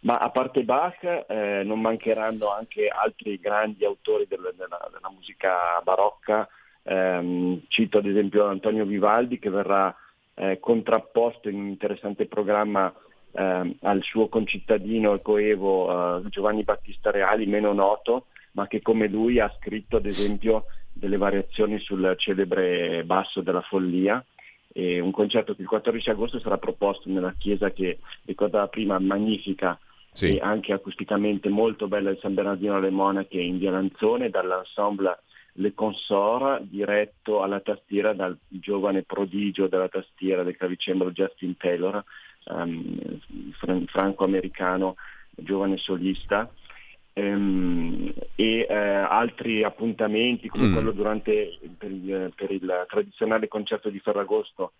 ma 0.00 0.18
a 0.18 0.30
parte 0.30 0.62
Bach 0.62 1.02
eh, 1.02 1.62
non 1.64 1.80
mancheranno 1.80 2.52
anche 2.52 2.88
altri 2.88 3.38
grandi 3.40 3.84
autori 3.84 4.26
della, 4.28 4.52
della, 4.52 4.88
della 4.92 5.10
musica 5.10 5.80
barocca, 5.82 6.48
eh, 6.82 7.60
cito 7.68 7.98
ad 7.98 8.06
esempio 8.06 8.46
Antonio 8.46 8.84
Vivaldi 8.84 9.38
che 9.38 9.50
verrà 9.50 9.94
eh, 10.34 10.58
contrapposto 10.60 11.48
in 11.48 11.56
un 11.56 11.66
interessante 11.66 12.26
programma 12.26 12.92
eh, 13.32 13.76
al 13.80 14.02
suo 14.02 14.28
concittadino 14.28 15.14
e 15.14 15.22
coevo 15.22 16.18
eh, 16.18 16.28
Giovanni 16.28 16.62
Battista 16.62 17.10
Reali, 17.10 17.46
meno 17.46 17.72
noto, 17.72 18.26
ma 18.58 18.66
che 18.66 18.82
come 18.82 19.06
lui 19.06 19.38
ha 19.38 19.54
scritto 19.56 19.98
ad 19.98 20.06
esempio 20.06 20.64
delle 20.92 21.16
variazioni 21.16 21.78
sul 21.78 22.12
celebre 22.18 23.04
basso 23.04 23.40
della 23.40 23.60
follia. 23.60 24.24
E 24.72 24.98
un 24.98 25.12
concerto 25.12 25.54
che 25.54 25.62
il 25.62 25.68
14 25.68 26.10
agosto 26.10 26.40
sarà 26.40 26.58
proposto 26.58 27.08
nella 27.08 27.34
chiesa 27.38 27.70
che 27.70 28.00
ricordava 28.24 28.66
prima, 28.66 28.98
magnifica 28.98 29.78
sì. 30.10 30.34
e 30.34 30.40
anche 30.42 30.72
acusticamente 30.72 31.48
molto 31.48 31.86
bella 31.86 32.10
il 32.10 32.18
San 32.20 32.34
Bernardino 32.34 32.74
alle 32.74 32.90
Monache 32.90 33.38
in 33.40 33.58
via 33.58 33.70
Lanzone, 33.70 34.28
dall'ensemble 34.28 35.20
Le 35.52 35.72
Consort, 35.74 36.62
diretto 36.62 37.42
alla 37.42 37.60
tastiera 37.60 38.12
dal 38.12 38.36
giovane 38.48 39.04
prodigio 39.04 39.68
della 39.68 39.88
tastiera 39.88 40.42
del 40.42 40.56
clavicembalo 40.56 41.12
Justin 41.12 41.56
Taylor, 41.56 42.02
um, 42.46 43.20
franco-americano, 43.86 44.96
giovane 45.30 45.76
solista 45.76 46.50
ehm, 47.18 48.12
e 48.36 48.66
eh, 48.68 48.74
altri 48.74 49.64
appuntamenti 49.64 50.48
come 50.48 50.68
mm. 50.68 50.72
quello 50.72 50.92
durante 50.92 51.58
per 51.76 51.90
il, 51.90 52.32
per 52.34 52.50
il, 52.50 52.86
tradizionale 52.88 53.48
concerto 53.48 53.90
di 53.90 53.98
Ferragosto 53.98 54.72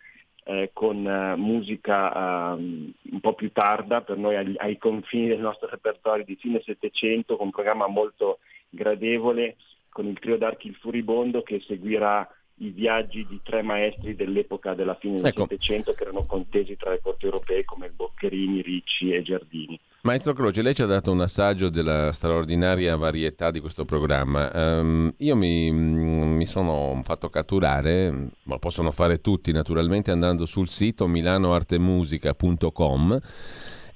eh, 0.44 0.70
con 0.72 1.04
uh, 1.04 1.36
musica 1.36 2.54
uh, 2.54 2.58
un 2.58 3.20
po' 3.20 3.34
più 3.34 3.50
tarda 3.52 4.00
per 4.02 4.16
noi 4.16 4.36
ai, 4.36 4.54
ai, 4.56 4.78
confini 4.78 5.28
del 5.28 5.40
nostro 5.40 5.68
repertorio 5.68 6.24
di 6.24 6.36
fine 6.36 6.62
Settecento 6.64 7.36
con 7.36 7.46
un 7.46 7.52
programma 7.52 7.86
molto 7.86 8.38
gradevole 8.70 9.56
con 9.88 10.06
il 10.06 10.18
trio 10.18 10.38
d'archi 10.38 10.68
il 10.68 10.76
furibondo 10.76 11.42
che 11.42 11.60
seguirà 11.66 12.26
i 12.60 12.70
viaggi 12.70 13.26
di 13.26 13.40
tre 13.42 13.62
maestri 13.62 14.14
dell'epoca 14.14 14.74
della 14.74 14.94
fine 14.94 15.16
del 15.16 15.26
ecco. 15.26 15.42
Settecento 15.42 15.92
che 15.92 16.02
erano 16.02 16.24
contesi 16.24 16.76
tra 16.76 16.90
le 16.90 17.00
corti 17.00 17.24
europee 17.26 17.64
come 17.64 17.90
Boccherini, 17.90 18.62
Ricci 18.62 19.12
e 19.12 19.22
Giardini. 19.22 19.78
Maestro 20.00 20.32
Croce, 20.32 20.62
lei 20.62 20.76
ci 20.76 20.82
ha 20.82 20.86
dato 20.86 21.10
un 21.10 21.20
assaggio 21.20 21.70
della 21.70 22.12
straordinaria 22.12 22.94
varietà 22.96 23.50
di 23.50 23.58
questo 23.58 23.84
programma. 23.84 24.78
Um, 24.78 25.12
io 25.16 25.34
mi, 25.34 25.72
mi, 25.72 26.46
sono 26.46 27.00
fatto 27.02 27.28
catturare, 27.28 28.28
ma 28.44 28.58
possono 28.58 28.92
fare 28.92 29.20
tutti 29.20 29.50
naturalmente 29.50 30.12
andando 30.12 30.46
sul 30.46 30.68
sito 30.68 31.08
milanoartemusica.com 31.08 33.20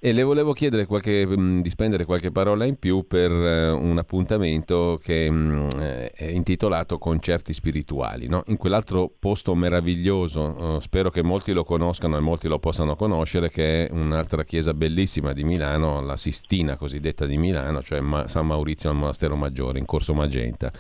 e 0.05 0.11
le 0.11 0.25
volevo 0.25 0.53
chiedere 0.53 0.85
qualche, 0.85 1.25
di 1.29 1.71
spendere 1.71 2.05
qualche 2.05 2.33
parola 2.33 2.65
in 2.65 2.77
più 2.77 3.07
per 3.07 3.31
eh, 3.31 3.71
un 3.71 3.99
appuntamento 3.99 4.99
che 5.01 5.27
eh, 5.27 6.11
è 6.11 6.25
intitolato 6.25 6.99
Concerti 6.99 7.53
spirituali. 7.53 8.27
No? 8.27 8.43
In 8.47 8.57
quell'altro 8.57 9.13
posto 9.17 9.55
meraviglioso, 9.55 10.79
eh, 10.79 10.81
spero 10.81 11.09
che 11.11 11.23
molti 11.23 11.53
lo 11.53 11.63
conoscano 11.63 12.17
e 12.17 12.21
molti 12.21 12.49
lo 12.49 12.59
possano 12.59 12.97
conoscere, 12.97 13.49
che 13.49 13.87
è 13.87 13.93
un'altra 13.93 14.43
chiesa 14.43 14.75
bellissima 14.75 15.33
di 15.33 15.45
Milano, 15.45 16.01
la 16.01 16.17
Sistina 16.17 16.75
cosiddetta 16.75 17.25
di 17.25 17.37
Milano, 17.37 17.81
cioè 17.81 18.03
San 18.27 18.45
Maurizio 18.45 18.91
al 18.91 18.97
Monastero 18.97 19.37
Maggiore, 19.37 19.79
in 19.79 19.85
Corso 19.87 20.15
Magenta 20.15 20.73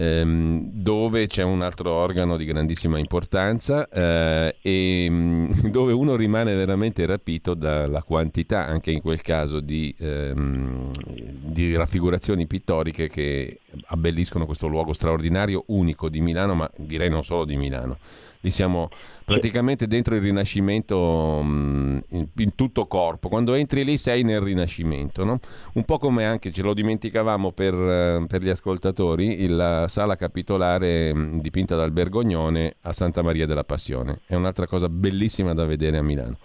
ehm, 0.00 0.70
dove 0.72 1.26
c'è 1.26 1.42
un 1.42 1.60
altro 1.60 1.92
organo 1.92 2.38
di 2.38 2.46
grandissima 2.46 2.98
importanza 2.98 3.86
eh, 3.88 4.56
e 4.62 5.06
mm, 5.10 5.50
dove 5.68 5.92
uno 5.92 6.16
rimane 6.16 6.54
veramente 6.54 7.04
rapito 7.04 7.52
dalla 7.52 8.02
quantità, 8.02 8.66
anche 8.66 8.90
in 8.90 9.02
quel 9.02 9.20
caso, 9.20 9.60
di, 9.60 9.94
ehm, 9.98 10.90
di 11.04 11.76
raffigurazioni 11.76 12.46
pittoriche 12.46 13.08
che 13.08 13.58
abbelliscono 13.88 14.46
questo 14.46 14.66
luogo 14.66 14.94
straordinario, 14.94 15.64
unico 15.66 16.08
di 16.08 16.20
Milano, 16.20 16.54
ma 16.54 16.70
direi 16.76 17.10
non 17.10 17.22
solo 17.22 17.44
di 17.44 17.56
Milano. 17.56 17.98
Lì 18.42 18.50
siamo 18.50 18.88
praticamente 19.24 19.86
dentro 19.86 20.14
il 20.14 20.22
Rinascimento 20.22 21.40
mm, 21.42 21.98
in, 22.08 22.26
in, 22.36 22.54
tutto 22.54 22.86
corpo. 22.86 23.28
Quando 23.28 23.54
entri 23.54 23.84
lì 23.84 23.96
sei 23.96 24.22
nel 24.22 24.40
Rinascimento, 24.40 25.24
no? 25.24 25.38
Un 25.74 25.84
po' 25.84 25.98
come 25.98 26.24
anche, 26.24 26.50
ce 26.50 26.62
lo 26.62 26.72
dimenticavamo 26.72 27.52
per, 27.52 27.74
eh, 27.74 28.24
per 28.26 28.42
gli 28.42 28.48
ascoltatori, 28.48 29.46
la 29.46 29.86
sala 29.88 30.16
capitolare 30.16 31.14
mm, 31.14 31.38
dipinta 31.40 31.76
dal 31.76 31.92
Bergognone 31.92 32.76
a 32.82 32.92
Santa 32.92 33.22
Maria 33.22 33.46
della 33.46 33.64
Passione. 33.64 34.20
È 34.26 34.34
un'altra 34.34 34.66
cosa 34.66 34.88
bellissima 34.88 35.52
da 35.52 35.66
vedere 35.66 35.98
a 35.98 36.02
Milano. 36.02 36.38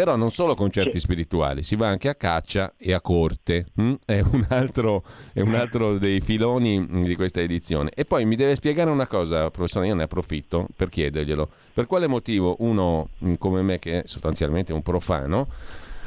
Però 0.00 0.16
non 0.16 0.30
solo 0.30 0.54
concerti 0.54 0.92
sì. 0.92 1.00
spirituali, 1.00 1.62
si 1.62 1.76
va 1.76 1.88
anche 1.88 2.08
a 2.08 2.14
caccia 2.14 2.72
e 2.78 2.94
a 2.94 3.02
corte, 3.02 3.66
hm? 3.74 3.96
è, 4.06 4.20
un 4.20 4.46
altro, 4.48 5.04
è, 5.34 5.42
un 5.42 5.54
altro, 5.54 5.98
dei 5.98 6.22
filoni 6.22 6.86
di 7.02 7.14
questa 7.14 7.42
edizione. 7.42 7.90
E 7.94 8.06
poi 8.06 8.24
mi 8.24 8.34
deve 8.34 8.54
spiegare 8.54 8.88
una 8.88 9.06
cosa, 9.06 9.50
professore, 9.50 9.88
io 9.88 9.94
ne 9.94 10.04
approfitto 10.04 10.68
per 10.74 10.88
chiederglielo. 10.88 11.50
Per 11.74 11.84
quale 11.84 12.06
motivo 12.06 12.56
uno 12.60 13.10
come 13.36 13.60
me, 13.60 13.78
che 13.78 14.00
è 14.00 14.06
sostanzialmente 14.06 14.72
un 14.72 14.80
profano, 14.80 15.48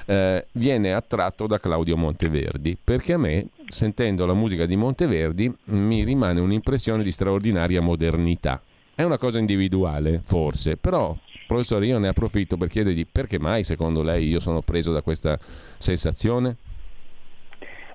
eh, 0.07 0.47
viene 0.53 0.91
attratto 0.91 1.45
da 1.45 1.59
Claudio 1.59 1.95
Monteverdi? 1.95 2.75
Perché 2.83 3.13
a 3.13 3.19
me, 3.19 3.49
sentendo 3.67 4.25
la 4.25 4.33
musica 4.33 4.65
di 4.65 4.75
Monteverdi, 4.75 5.55
mi 5.65 6.03
rimane 6.03 6.39
un'impressione 6.39 7.03
di 7.03 7.11
straordinaria 7.11 7.79
modernità. 7.79 8.59
È 8.95 9.03
una 9.03 9.19
cosa 9.19 9.37
individuale, 9.37 10.19
forse, 10.23 10.77
però 10.77 11.15
Professore, 11.45 11.85
io 11.85 11.99
ne 11.99 12.07
approfitto 12.07 12.57
per 12.57 12.67
chiedergli 12.67 13.05
perché 13.09 13.39
mai 13.39 13.63
secondo 13.63 14.01
lei 14.01 14.27
io 14.27 14.39
sono 14.39 14.61
preso 14.61 14.91
da 14.91 15.01
questa 15.01 15.37
sensazione? 15.77 16.57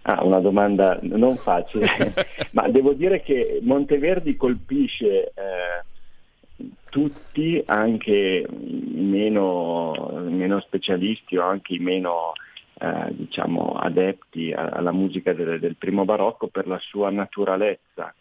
Ah, 0.02 0.24
una 0.24 0.40
domanda 0.40 0.98
non 1.02 1.36
facile, 1.36 1.86
ma 2.52 2.68
devo 2.68 2.94
dire 2.94 3.20
che 3.20 3.58
Monteverdi 3.62 4.36
colpisce 4.36 5.32
eh, 5.34 6.64
tutti, 6.88 7.62
anche 7.66 8.46
i 8.48 9.00
meno, 9.00 10.22
meno, 10.28 10.60
specialisti 10.60 11.36
o 11.36 11.42
anche 11.42 11.74
i 11.74 11.78
meno 11.78 12.32
eh, 12.80 13.08
diciamo, 13.10 13.72
adepti 13.72 14.52
alla 14.52 14.92
musica 14.92 15.34
del, 15.34 15.58
del 15.60 15.76
primo 15.76 16.04
barocco 16.04 16.46
per 16.46 16.66
la 16.66 16.78
sua 16.78 17.10
naturalezza 17.10 18.14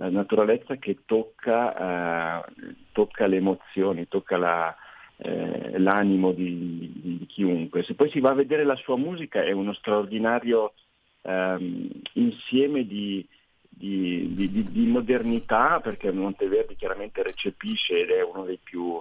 la 0.00 0.08
naturalezza 0.08 0.76
che 0.76 1.00
tocca, 1.04 2.46
eh, 2.46 2.74
tocca 2.92 3.26
le 3.26 3.36
emozioni, 3.36 4.08
tocca 4.08 4.38
la, 4.38 4.74
eh, 5.18 5.78
l'animo 5.78 6.32
di, 6.32 6.90
di, 7.02 7.18
di, 7.18 7.26
chiunque. 7.26 7.82
Se 7.82 7.92
poi 7.92 8.08
si 8.10 8.18
va 8.18 8.30
a 8.30 8.34
vedere 8.34 8.64
la 8.64 8.76
sua 8.76 8.96
musica 8.96 9.42
è 9.42 9.52
uno 9.52 9.74
straordinario 9.74 10.72
ehm, 11.20 11.90
insieme 12.14 12.86
di, 12.86 13.26
di, 13.68 14.86
modernità, 14.86 15.80
perché 15.80 16.10
Monteverdi 16.10 16.76
chiaramente 16.76 17.22
recepisce 17.22 18.00
ed 18.00 18.08
è 18.08 18.22
uno 18.22 18.44
dei 18.44 18.58
più, 18.62 18.98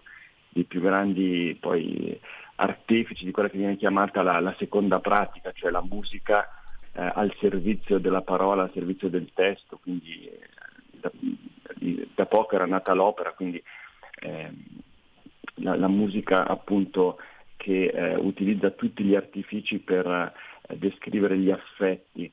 dei 0.50 0.66
più 0.66 0.82
grandi 0.82 1.56
poi, 1.58 2.20
artefici 2.56 3.24
di 3.24 3.32
quella 3.32 3.48
che 3.48 3.58
viene 3.58 3.78
chiamata 3.78 4.22
la, 4.22 4.42
la 4.42 4.56
seconda 4.60 5.00
pratica, 5.00 5.54
cioè 5.54 5.72
la 5.72 5.82
musica 5.82 6.46
eh, 6.92 7.10
al 7.16 7.34
servizio 7.40 8.00
della 8.00 8.22
parola, 8.22 8.64
al 8.64 8.72
servizio 8.74 9.08
del 9.08 9.30
testo, 9.34 9.80
quindi 9.82 10.30
da, 11.00 11.12
da 12.16 12.26
poco 12.26 12.56
era 12.56 12.66
nata 12.66 12.94
l'opera, 12.94 13.34
quindi 13.34 13.62
eh, 14.22 14.52
la, 15.56 15.76
la, 15.76 15.88
musica 15.88 16.48
appunto 16.48 17.18
che 17.58 17.88
eh, 17.88 18.16
utilizza 18.16 18.72
tutti 18.72 19.04
gli 19.04 19.16
artifici 19.16 19.80
per 19.80 20.06
eh, 20.06 20.78
descrivere 20.78 21.38
gli 21.38 21.52
affetti 21.52 22.30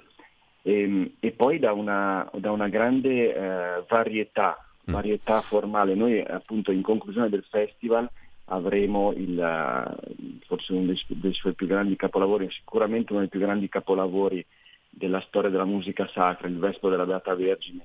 e, 0.63 0.81
ehm, 0.81 1.11
e 1.21 1.31
poi 1.31 1.59
da 1.59 1.73
una, 1.73 2.29
da 2.35 2.51
una 2.51 2.69
grande 2.69 3.35
eh, 3.35 3.85
varietà, 3.89 4.59
mm. 4.91 4.93
varietà 4.93 5.41
formale. 5.41 5.95
Noi 5.95 6.21
appunto 6.21 6.73
in 6.73 6.83
conclusione 6.83 7.29
del 7.29 7.45
festival 7.49 8.09
avremo 8.47 9.13
il, 9.13 10.37
forse 10.47 10.73
uno 10.73 10.87
dei, 10.87 11.01
dei, 11.07 11.33
suoi 11.33 11.55
più 11.55 11.67
grandi 11.67 11.97
capolavori, 11.97 12.51
sicuramente 12.51 13.13
uno 13.13 13.21
dei 13.21 13.31
più 13.31 13.41
grandi 13.41 13.69
capolavori 13.69 14.45
della 14.89 15.21
storia 15.23 15.51
della 15.51 15.65
musica 15.65 16.09
sacra, 16.13 16.49
il 16.49 16.59
Vespo 16.59 16.89
della 16.89 17.05
Beata 17.05 17.35
Vergine, 17.35 17.85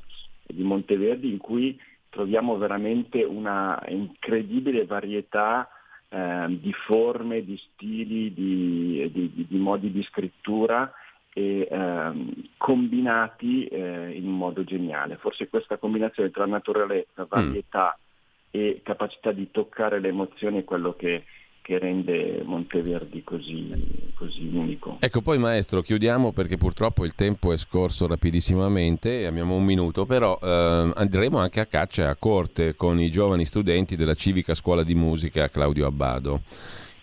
di 0.54 0.64
Monteverdi 0.64 1.30
in 1.30 1.38
cui 1.38 1.80
troviamo 2.10 2.58
veramente 2.58 3.24
una 3.24 3.82
incredibile 3.88 4.86
varietà 4.86 5.68
eh, 6.10 6.46
di 6.60 6.74
forme, 6.86 7.44
di 7.44 7.58
stili, 7.58 8.34
di, 8.34 9.10
di, 9.12 9.46
di, 9.48 9.58
modi 9.58 9.92
di 9.92 10.04
scrittura 10.04 10.92
e 11.34 11.68
ehm, 11.72 12.50
combinati 12.58 13.66
eh, 13.66 14.12
in 14.12 14.28
modo 14.28 14.64
geniale. 14.66 15.16
Forse 15.16 15.48
questa 15.48 15.78
combinazione 15.78 16.32
tra 16.32 16.46
naturalezza, 16.46 17.26
varietà 17.30 17.98
mm. 17.98 18.50
e 18.52 18.82
capacità 18.84 19.32
di 19.32 19.50
toccare 19.52 20.02
le 20.02 20.10
emozioni 20.10 20.60
è 20.60 20.64
quello 20.66 20.94
che 20.96 21.24
che 21.62 21.78
rende 21.78 22.42
Monteverdi 22.44 23.24
così, 23.24 24.12
così, 24.16 24.50
unico. 24.52 24.98
Ecco, 25.00 25.22
poi 25.22 25.38
maestro, 25.38 25.82
chiudiamo 25.82 26.32
perché 26.32 26.58
purtroppo 26.58 27.06
il 27.06 27.14
tempo 27.14 27.54
è 27.54 27.58
scorso 27.58 28.08
rapidissimamente, 28.08 29.26
abbiamo 29.26 29.56
un 29.56 29.64
minuto, 29.64 30.06
però 30.06 30.38
eh, 30.42 30.92
andremo 30.96 31.38
anche 31.38 31.60
a 31.60 31.66
caccia 31.66 32.10
a 32.10 32.16
corte 32.16 32.76
con 32.76 33.00
i 33.00 33.12
giovani 33.12 33.46
studenti 33.46 33.96
della 33.96 34.16
Civica 34.16 34.54
Scuola 34.54 34.84
di 34.84 34.96
Musica 34.96 35.50
Claudio 35.50 35.86
Abbado 35.86 36.42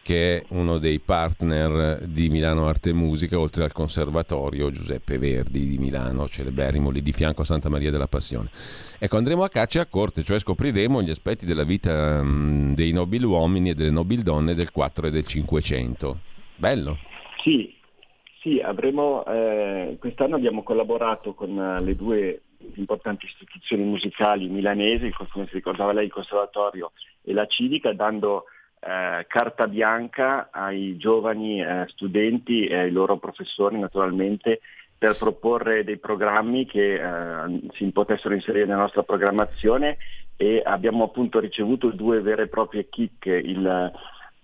che 0.09 0.39
è 0.39 0.45
uno 0.55 0.79
dei 0.79 1.01
partner 1.01 2.01
di 2.07 2.31
Milano 2.31 2.67
Arte 2.67 2.89
e 2.89 2.93
Musica, 2.95 3.39
oltre 3.39 3.65
al 3.65 3.73
Conservatorio 3.73 4.71
Giuseppe 4.71 5.19
Verdi 5.19 5.67
di 5.67 5.77
Milano, 5.77 6.27
celeberrimo 6.27 6.89
lì 6.89 7.03
di 7.03 7.13
fianco 7.13 7.43
a 7.43 7.45
Santa 7.45 7.69
Maria 7.69 7.91
della 7.91 8.07
Passione. 8.07 8.49
Ecco, 8.99 9.19
andremo 9.19 9.43
a 9.43 9.51
caccia 9.51 9.83
a 9.83 9.87
corte, 9.87 10.23
cioè 10.23 10.39
scopriremo 10.39 11.03
gli 11.03 11.11
aspetti 11.11 11.45
della 11.45 11.65
vita 11.65 12.23
mh, 12.23 12.75
dei 12.75 12.91
nobili 12.91 13.27
uomini 13.27 13.69
e 13.69 13.75
delle 13.75 13.91
nobili 13.91 14.23
donne 14.23 14.55
del 14.55 14.73
4 14.73 15.09
e 15.09 15.11
del 15.11 15.27
500. 15.27 16.19
Bello? 16.57 16.97
Sì, 17.43 17.77
sì 18.41 18.61
avremo, 18.61 19.27
eh, 19.27 19.99
quest'anno 20.01 20.37
abbiamo 20.37 20.63
collaborato 20.63 21.35
con 21.35 21.51
uh, 21.55 21.85
le 21.85 21.95
due 21.95 22.43
importanti 22.77 23.27
istituzioni 23.27 23.85
musicali 23.85 24.49
milanesi, 24.49 25.13
come 25.29 25.47
si 25.49 25.53
ricordava 25.53 25.93
lei, 25.93 26.07
il 26.07 26.13
Conservatorio 26.13 26.93
e 27.21 27.35
la 27.35 27.45
Civica, 27.45 27.93
dando 27.93 28.45
eh, 28.81 29.27
carta 29.27 29.67
bianca 29.67 30.49
ai 30.51 30.97
giovani 30.97 31.63
eh, 31.63 31.85
studenti 31.89 32.67
e 32.67 32.77
ai 32.77 32.91
loro 32.91 33.17
professori 33.19 33.79
naturalmente 33.79 34.61
per 34.99 35.17
proporre 35.17 35.85
dei 35.85 35.99
programmi 35.99 36.67
che 36.67 36.95
eh, 36.95 37.61
si 37.75 37.85
potessero 37.93 38.35
inserire 38.35 38.67
nella 38.67 38.81
nostra 38.81 39.05
programmazione 39.05 39.97
e 40.37 40.61
abbiamo 40.65 41.05
appunto 41.05 41.39
ricevuto 41.39 41.91
due 41.91 42.21
vere 42.21 42.43
e 42.45 42.49
proprie 42.49 42.89
chicche, 42.89 43.33
il, 43.33 43.93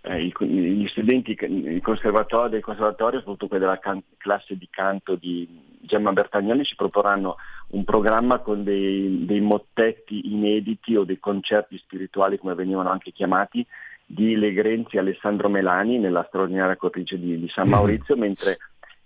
eh, 0.00 0.32
gli 0.40 0.86
studenti 0.88 1.34
del 1.34 1.80
conservatorio, 1.80 2.60
soprattutto 2.60 3.46
quelli 3.46 3.64
della 3.64 3.78
can- 3.78 4.02
classe 4.16 4.56
di 4.56 4.68
canto 4.70 5.14
di 5.14 5.48
Gemma 5.80 6.12
Bertagnani, 6.12 6.64
ci 6.64 6.76
proporranno 6.76 7.36
un 7.68 7.84
programma 7.84 8.38
con 8.38 8.64
dei, 8.64 9.24
dei 9.24 9.40
mottetti 9.40 10.32
inediti 10.32 10.96
o 10.96 11.04
dei 11.04 11.18
concerti 11.18 11.78
spirituali 11.78 12.38
come 12.38 12.54
venivano 12.54 12.90
anche 12.90 13.12
chiamati, 13.12 13.64
di 14.04 14.36
Legrenzi 14.36 14.96
e 14.96 15.00
Alessandro 15.00 15.48
Melani 15.48 15.98
nella 15.98 16.24
straordinaria 16.28 16.76
cornice 16.76 17.18
di, 17.18 17.38
di 17.38 17.48
San 17.48 17.68
Maurizio, 17.68 18.16
mentre 18.18 18.58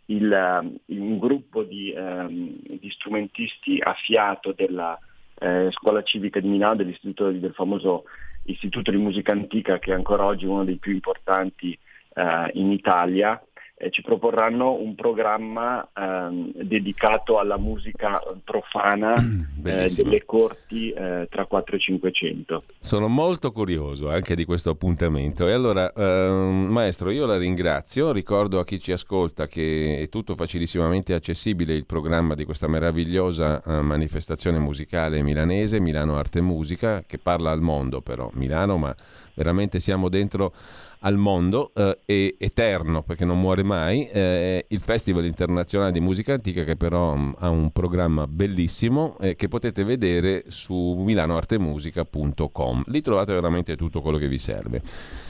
il, 0.07 0.79
un 0.87 1.19
gruppo 1.19 1.62
di, 1.62 1.93
um, 1.97 2.57
di, 2.62 2.91
strumentisti 2.91 3.79
a 3.83 3.95
fiato 3.95 4.53
della 4.53 4.99
eh, 5.39 5.69
Scuola 5.73 6.03
Civica 6.03 6.41
di 6.41 6.49
Milano, 6.49 6.77
dell'istituto 6.77 7.31
del 7.31 7.53
famoso 7.53 8.05
Istituto 8.45 8.91
di 8.91 8.97
Musica 8.97 9.33
Antica, 9.33 9.79
che 9.79 9.91
è 9.91 9.95
ancora 9.95 10.25
oggi 10.25 10.47
uno 10.47 10.65
dei 10.65 10.77
più 10.77 10.93
importanti 10.93 11.79
eh, 12.15 12.51
in 12.55 12.73
Italia, 12.73 13.41
eh, 13.78 13.90
ci 13.90 14.02
proporranno 14.02 14.72
un 14.72 14.94
programma 14.96 15.88
ehm, 15.94 16.52
dedicato 16.62 17.38
alla 17.38 17.56
musica 17.56 18.20
profana 18.42 19.14
eh, 19.14 19.92
delle 19.94 20.24
corti 20.24 20.90
eh, 20.90 21.28
tra 21.30 21.46
4 21.46 21.76
e 21.76 21.78
500. 21.78 22.62
Sono 22.80 23.06
molto 23.06 23.52
curioso 23.52 24.10
anche 24.10 24.34
di 24.34 24.44
questo 24.44 24.70
appuntamento. 24.70 25.46
E 25.46 25.52
allora 25.52 25.92
ehm, 25.92 26.66
maestro 26.68 27.10
io 27.10 27.24
la 27.24 27.38
ringrazio, 27.38 28.10
ricordo 28.10 28.59
a 28.59 28.64
chi 28.64 28.80
ci 28.80 28.90
ascolta 28.90 29.46
che 29.46 30.00
è 30.02 30.09
tutto 30.09 30.34
facilissimamente 30.34 31.14
accessibile 31.14 31.74
il 31.74 31.86
programma 31.86 32.34
di 32.34 32.44
questa 32.44 32.66
meravigliosa 32.66 33.62
eh, 33.62 33.80
manifestazione 33.80 34.59
musicale 34.59 35.22
milanese, 35.22 35.78
Milano 35.78 36.16
Arte 36.16 36.38
e 36.38 36.42
Musica, 36.42 37.05
che 37.06 37.18
parla 37.18 37.52
al 37.52 37.60
mondo 37.60 38.00
però, 38.00 38.28
Milano 38.34 38.76
ma 38.76 38.94
veramente 39.34 39.78
siamo 39.78 40.09
dentro 40.09 40.52
al 41.01 41.16
mondo 41.16 41.73
eh, 41.75 41.99
è 42.05 42.35
eterno 42.39 43.03
perché 43.03 43.25
non 43.25 43.41
muore 43.41 43.62
mai, 43.62 44.09
eh, 44.09 44.65
il 44.69 44.81
Festival 44.81 45.25
Internazionale 45.25 45.93
di 45.93 46.01
Musica 46.01 46.33
Antica 46.33 46.65
che 46.65 46.77
però 46.77 47.15
mh, 47.15 47.20
mm, 47.20 47.33
ha 47.39 47.49
un 47.51 47.70
programma 47.70 48.27
bellissimo 48.27 49.16
eh, 49.20 49.37
che 49.37 49.49
potete 49.49 49.85
vedere 49.85 50.45
su 50.49 50.75
milanoartemusica.com. 50.75 52.85
Lì 52.87 53.01
trovate 53.01 53.33
veramente 53.33 53.77
tutto 53.77 54.01
quello 54.01 54.19
che 54.19 54.29
vi 54.29 54.39
serve, 54.39 54.83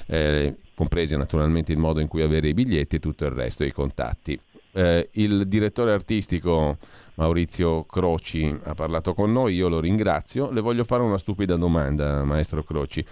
eh, 0.07 0.57
compresi 0.75 1.17
naturalmente 1.17 1.73
il 1.73 1.79
modo 1.79 2.01
in 2.01 2.09
cui 2.09 2.23
avere 2.23 2.49
i 2.49 2.55
biglietti 2.55 2.97
e 2.97 3.01
tutto 3.01 3.25
il 3.25 3.33
resto, 3.33 3.65
i 3.65 3.73
contatti. 3.73 4.39
Eh, 4.79 5.09
il 5.15 5.49
direttore 5.49 5.91
artistico 5.91 6.77
Maurizio 7.15 7.83
Croci 7.83 8.57
ha 8.63 8.75
parlato 8.75 9.13
con 9.13 9.33
noi, 9.33 9.57
io 9.57 9.69
lo 9.69 9.81
ringrazio. 9.81 10.53
Le 10.53 10.61
voglio 10.61 10.85
fare 10.85 11.03
una 11.03 11.19
stupida 11.19 11.57
domanda, 11.57 12.23
maestro 12.23 12.63
Croci. 12.63 13.05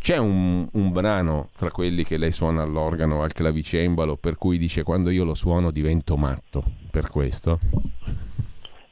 C'è 0.00 0.16
un, 0.16 0.66
un 0.72 0.90
brano 0.90 1.50
tra 1.56 1.70
quelli 1.70 2.02
che 2.02 2.16
lei 2.16 2.32
suona 2.32 2.62
all'organo, 2.62 3.22
al 3.22 3.32
clavicembalo, 3.32 4.16
per 4.16 4.34
cui 4.34 4.58
dice 4.58 4.82
quando 4.82 5.10
io 5.10 5.22
lo 5.22 5.34
suono 5.34 5.70
divento 5.70 6.16
matto, 6.16 6.64
per 6.90 7.08
questo? 7.08 7.60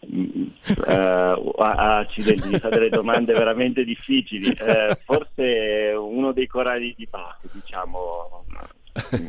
Uh, 0.07 1.53
accidenti, 1.57 2.49
mi 2.49 2.59
fa 2.61 2.69
delle 2.69 2.91
domande 2.91 3.33
veramente 3.33 3.83
difficili. 3.83 4.51
Uh, 4.51 4.95
forse 5.05 5.95
uno 5.99 6.31
dei 6.31 6.47
corali 6.47 6.95
di 6.97 7.09
Bach, 7.11 7.41
diciamo, 7.51 8.45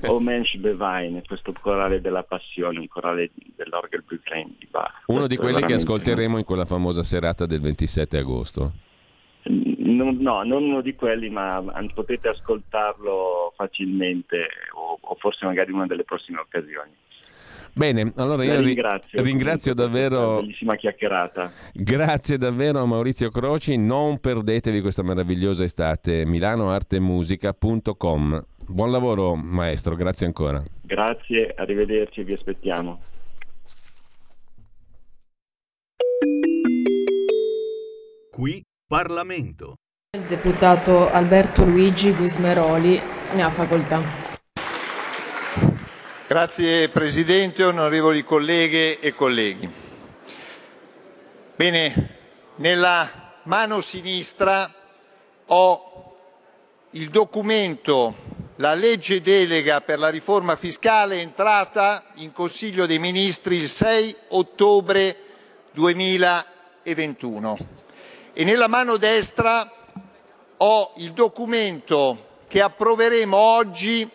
o 0.08 0.20
Mensch 0.20 0.58
Bewein, 0.58 1.22
questo 1.26 1.54
corale 1.60 2.02
della 2.02 2.24
passione, 2.24 2.80
un 2.80 2.88
corale 2.88 3.32
dell'Orgelbüchlein 3.56 4.56
di 4.58 4.68
Bach. 4.70 5.04
Uno 5.08 5.28
di 5.28 5.38
quelli 5.38 5.62
che 5.64 5.76
ascolteremo 5.76 6.38
in 6.38 6.44
quella 6.44 6.66
famosa 6.66 7.04
serata 7.04 7.46
del 7.46 7.62
27 7.62 8.18
agosto. 8.18 8.72
No, 9.44 10.12
no, 10.12 10.44
non 10.44 10.64
uno 10.64 10.82
di 10.82 10.96
quelli, 10.96 11.30
ma 11.30 11.64
potete 11.94 12.30
ascoltarlo 12.30 13.54
facilmente 13.56 14.48
o, 14.74 14.98
o 15.00 15.16
forse 15.16 15.46
magari 15.46 15.72
in 15.72 15.78
una 15.78 15.88
delle 15.88 16.04
prossime 16.04 16.40
occasioni. 16.40 16.92
Bene, 17.74 18.12
allora 18.18 18.44
io 18.44 18.60
ringrazio, 18.60 19.24
ringrazio 19.24 19.74
davvero. 19.74 20.42
Bellissima 20.42 20.76
chiacchierata. 20.76 21.50
Grazie 21.74 22.38
davvero 22.38 22.82
a 22.82 22.86
Maurizio 22.86 23.32
Croci. 23.32 23.78
Non 23.78 24.20
perdetevi 24.20 24.82
questa 24.82 25.04
meravigliosa 25.04 25.64
estate. 25.64 26.26
milanoartemusica.com. 26.26 28.46
Buon 28.68 28.92
lavoro, 28.92 29.36
maestro. 29.36 29.96
Grazie 29.96 30.26
ancora. 30.28 30.64
Grazie, 30.82 31.54
arrivederci, 31.56 32.24
vi 32.24 32.34
aspettiamo. 32.34 33.02
Qui 38.32 38.64
Parlamento. 38.88 39.76
Il 40.18 40.24
deputato 40.24 41.10
Alberto 41.10 41.64
Luigi 41.64 42.12
Guismeroli 42.14 43.00
ne 43.34 43.44
ha 43.44 43.50
facoltà. 43.50 44.02
Grazie 46.28 46.90
Presidente, 46.90 47.64
onorevoli 47.64 48.24
colleghe 48.24 49.00
e 49.00 49.14
colleghi. 49.14 49.70
Bene, 51.56 52.18
nella 52.56 53.40
mano 53.44 53.82
sinistra 53.82 54.74
ho 55.46 56.16
il 56.92 57.10
documento, 57.10 58.16
la 58.62 58.74
legge 58.76 59.22
delega 59.22 59.82
per 59.82 59.98
la 59.98 60.10
riforma 60.10 60.56
fiscale 60.56 61.20
entrata 61.20 62.04
in 62.18 62.32
Consiglio 62.32 62.86
dei 62.86 63.00
Ministri 63.00 63.56
il 63.56 63.68
6 63.68 64.16
ottobre 64.28 65.18
2021 65.72 67.58
e 68.34 68.44
nella 68.44 68.68
mano 68.68 68.98
destra 68.98 69.68
ho 70.58 70.94
il 70.98 71.12
documento 71.14 72.44
che 72.48 72.62
approveremo 72.62 73.36
oggi 73.36 74.08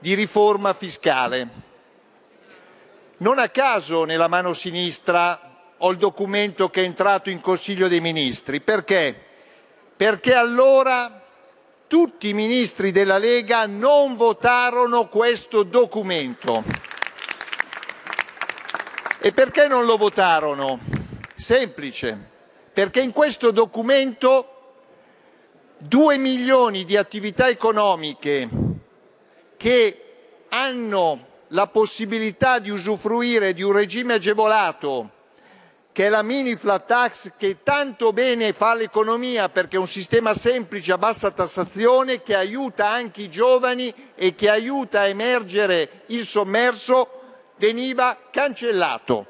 di 0.00 0.14
riforma 0.14 0.74
fiscale. 0.74 1.48
Non 3.18 3.38
a 3.38 3.48
caso 3.50 4.02
nella 4.02 4.26
mano 4.26 4.52
sinistra 4.52 5.74
ho 5.76 5.90
il 5.92 5.98
documento 5.98 6.70
che 6.70 6.82
è 6.82 6.84
entrato 6.84 7.30
in 7.30 7.40
Consiglio 7.40 7.86
dei 7.86 8.00
Ministri. 8.00 8.60
Perché? 8.60 9.16
Perché 9.96 10.34
allora 10.34 11.15
tutti 11.86 12.28
i 12.28 12.34
ministri 12.34 12.90
della 12.90 13.18
Lega 13.18 13.66
non 13.66 14.16
votarono 14.16 15.08
questo 15.08 15.62
documento. 15.62 16.64
E 19.20 19.32
perché 19.32 19.66
non 19.68 19.84
lo 19.84 19.96
votarono? 19.96 20.80
Semplice, 21.36 22.18
perché 22.72 23.00
in 23.00 23.12
questo 23.12 23.50
documento 23.50 24.52
due 25.78 26.16
milioni 26.16 26.84
di 26.84 26.96
attività 26.96 27.48
economiche 27.48 28.48
che 29.56 30.00
hanno 30.48 31.26
la 31.48 31.66
possibilità 31.66 32.58
di 32.58 32.70
usufruire 32.70 33.52
di 33.52 33.62
un 33.62 33.72
regime 33.72 34.14
agevolato 34.14 35.10
che 35.96 36.04
è 36.04 36.08
la 36.10 36.22
mini 36.22 36.56
flat 36.56 36.84
tax 36.84 37.30
che 37.38 37.62
tanto 37.62 38.12
bene 38.12 38.52
fa 38.52 38.72
all'economia 38.72 39.48
perché 39.48 39.76
è 39.76 39.78
un 39.78 39.86
sistema 39.86 40.34
semplice 40.34 40.92
a 40.92 40.98
bassa 40.98 41.30
tassazione 41.30 42.20
che 42.20 42.34
aiuta 42.34 42.86
anche 42.86 43.22
i 43.22 43.30
giovani 43.30 43.94
e 44.14 44.34
che 44.34 44.50
aiuta 44.50 45.00
a 45.00 45.06
emergere 45.06 46.02
il 46.08 46.26
sommerso, 46.26 47.48
veniva 47.56 48.14
cancellato. 48.30 49.26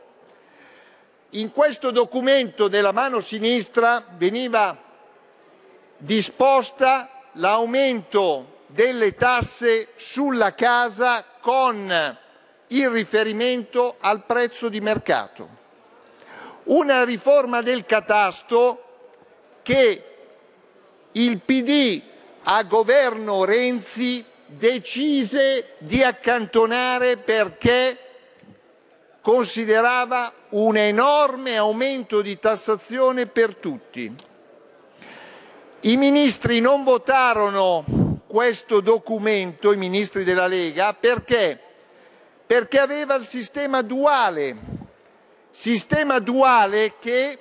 In 1.31 1.53
questo 1.53 1.93
documento 1.93 2.67
della 2.67 2.91
mano 2.91 3.21
sinistra 3.21 4.05
veniva 4.17 4.77
disposta 5.97 7.29
l'aumento 7.35 8.63
delle 8.67 9.15
tasse 9.15 9.91
sulla 9.95 10.53
casa 10.55 11.25
con 11.39 12.19
il 12.67 12.91
riferimento 12.91 13.95
al 14.01 14.25
prezzo 14.25 14.69
di 14.69 14.81
mercato. 14.81 15.56
Una 16.67 17.05
riforma 17.05 17.63
del 17.63 17.85
catasto 17.85 18.83
che 19.63 20.05
il 21.13 21.41
PD 21.41 22.03
a 22.45 22.63
governo 22.65 23.45
Renzi 23.45 24.25
decise 24.47 25.75
di 25.79 26.03
accantonare 26.03 27.19
perché 27.19 27.99
considerava 29.21 30.33
un 30.51 30.77
enorme 30.77 31.57
aumento 31.57 32.21
di 32.21 32.39
tassazione 32.39 33.27
per 33.27 33.57
tutti. 33.57 34.15
I 35.81 35.97
ministri 35.97 36.61
non 36.61 36.83
votarono 36.83 38.23
questo 38.27 38.81
documento, 38.81 39.73
i 39.73 39.77
ministri 39.77 40.25
della 40.25 40.47
Lega, 40.47 40.95
perché? 40.95 41.59
Perché 42.45 42.79
aveva 42.79 43.15
il 43.15 43.25
sistema 43.25 43.83
duale, 43.83 44.76
sistema 45.57 46.19
duale 46.19 46.99
che, 47.01 47.39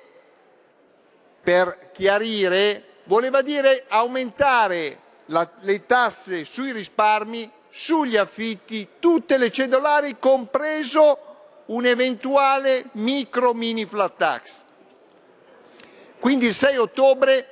per 1.42 1.90
chiarire, 1.92 2.82
voleva 3.04 3.42
dire 3.42 3.84
aumentare 3.88 4.98
la, 5.26 5.48
le 5.60 5.84
tasse 5.84 6.46
sui 6.46 6.72
risparmi, 6.72 7.48
sugli 7.68 8.16
affitti, 8.16 8.88
tutte 8.98 9.36
le 9.36 9.52
cedolari, 9.52 10.16
compreso 10.18 11.18
un 11.66 11.84
eventuale 11.84 12.86
micro 12.92 13.52
mini 13.52 13.84
flat 13.84 14.16
tax. 14.16 14.62
Quindi 16.18 16.46
il 16.46 16.54
6 16.54 16.76
ottobre 16.78 17.48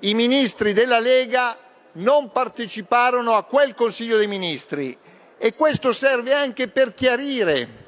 i 0.00 0.14
ministri 0.14 0.72
della 0.72 0.98
Lega 0.98 1.56
non 1.92 2.32
parteciparono 2.32 3.34
a 3.34 3.44
quel 3.44 3.74
Consiglio 3.74 4.16
dei 4.16 4.26
Ministri 4.26 4.96
e 5.36 5.54
questo 5.54 5.92
serve 5.92 6.32
anche 6.32 6.66
per 6.66 6.94
chiarire 6.94 7.84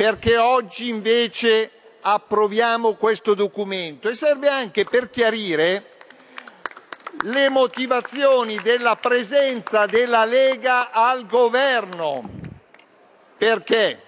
perché 0.00 0.38
oggi 0.38 0.88
invece 0.88 1.70
approviamo 2.00 2.94
questo 2.94 3.34
documento 3.34 4.08
e 4.08 4.14
serve 4.14 4.48
anche 4.48 4.84
per 4.84 5.10
chiarire 5.10 5.90
le 7.24 7.50
motivazioni 7.50 8.58
della 8.62 8.96
presenza 8.96 9.84
della 9.84 10.24
Lega 10.24 10.90
al 10.90 11.26
governo. 11.26 12.30
Perché? 13.36 14.00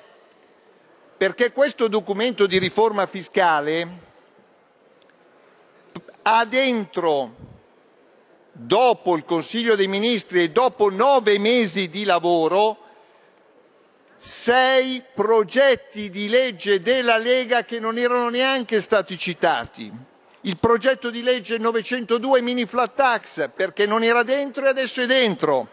Perché 1.14 1.52
questo 1.52 1.89
documento 1.89 2.47
di 2.47 2.56
riforma 2.56 3.05
fiscale 3.05 3.98
ha 6.23 6.47
dentro, 6.47 7.35
dopo 8.51 9.14
il 9.14 9.27
Consiglio 9.27 9.77
dei 9.77 9.89
Ministri 9.89 10.44
e 10.44 10.51
dopo 10.51 10.89
nove 10.89 11.39
mesi 11.39 11.90
di 11.90 12.05
lavoro, 12.05 12.91
sei 14.23 15.03
progetti 15.15 16.09
di 16.09 16.28
legge 16.28 16.81
della 16.81 17.19
Lega 17.19 17.65
che 17.65 17.81
non 17.81 17.99
erano 17.99 18.28
neanche 18.28 18.81
stati 18.81 19.19
citati. 19.19 19.93
Il 20.43 20.59
progetto 20.59 21.11
di 21.11 21.23
legge 21.23 21.59
902 21.59 22.40
mini 22.40 22.65
flat 22.65 22.94
tax 22.94 23.51
perché 23.55 23.85
non 23.86 24.03
era 24.03 24.23
dentro 24.23 24.65
e 24.65 24.69
adesso 24.69 25.03
è 25.03 25.07
dentro. 25.07 25.69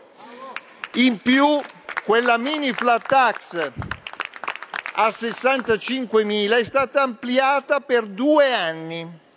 In 0.93 1.19
più 1.19 1.59
quella 2.03 2.37
mini 2.37 2.73
flat 2.73 3.07
tax 3.07 3.71
a 4.93 5.07
65.000 5.07 6.57
è 6.57 6.63
stata 6.63 7.01
ampliata 7.01 7.79
per 7.79 8.05
due 8.05 8.53
anni 8.53 9.27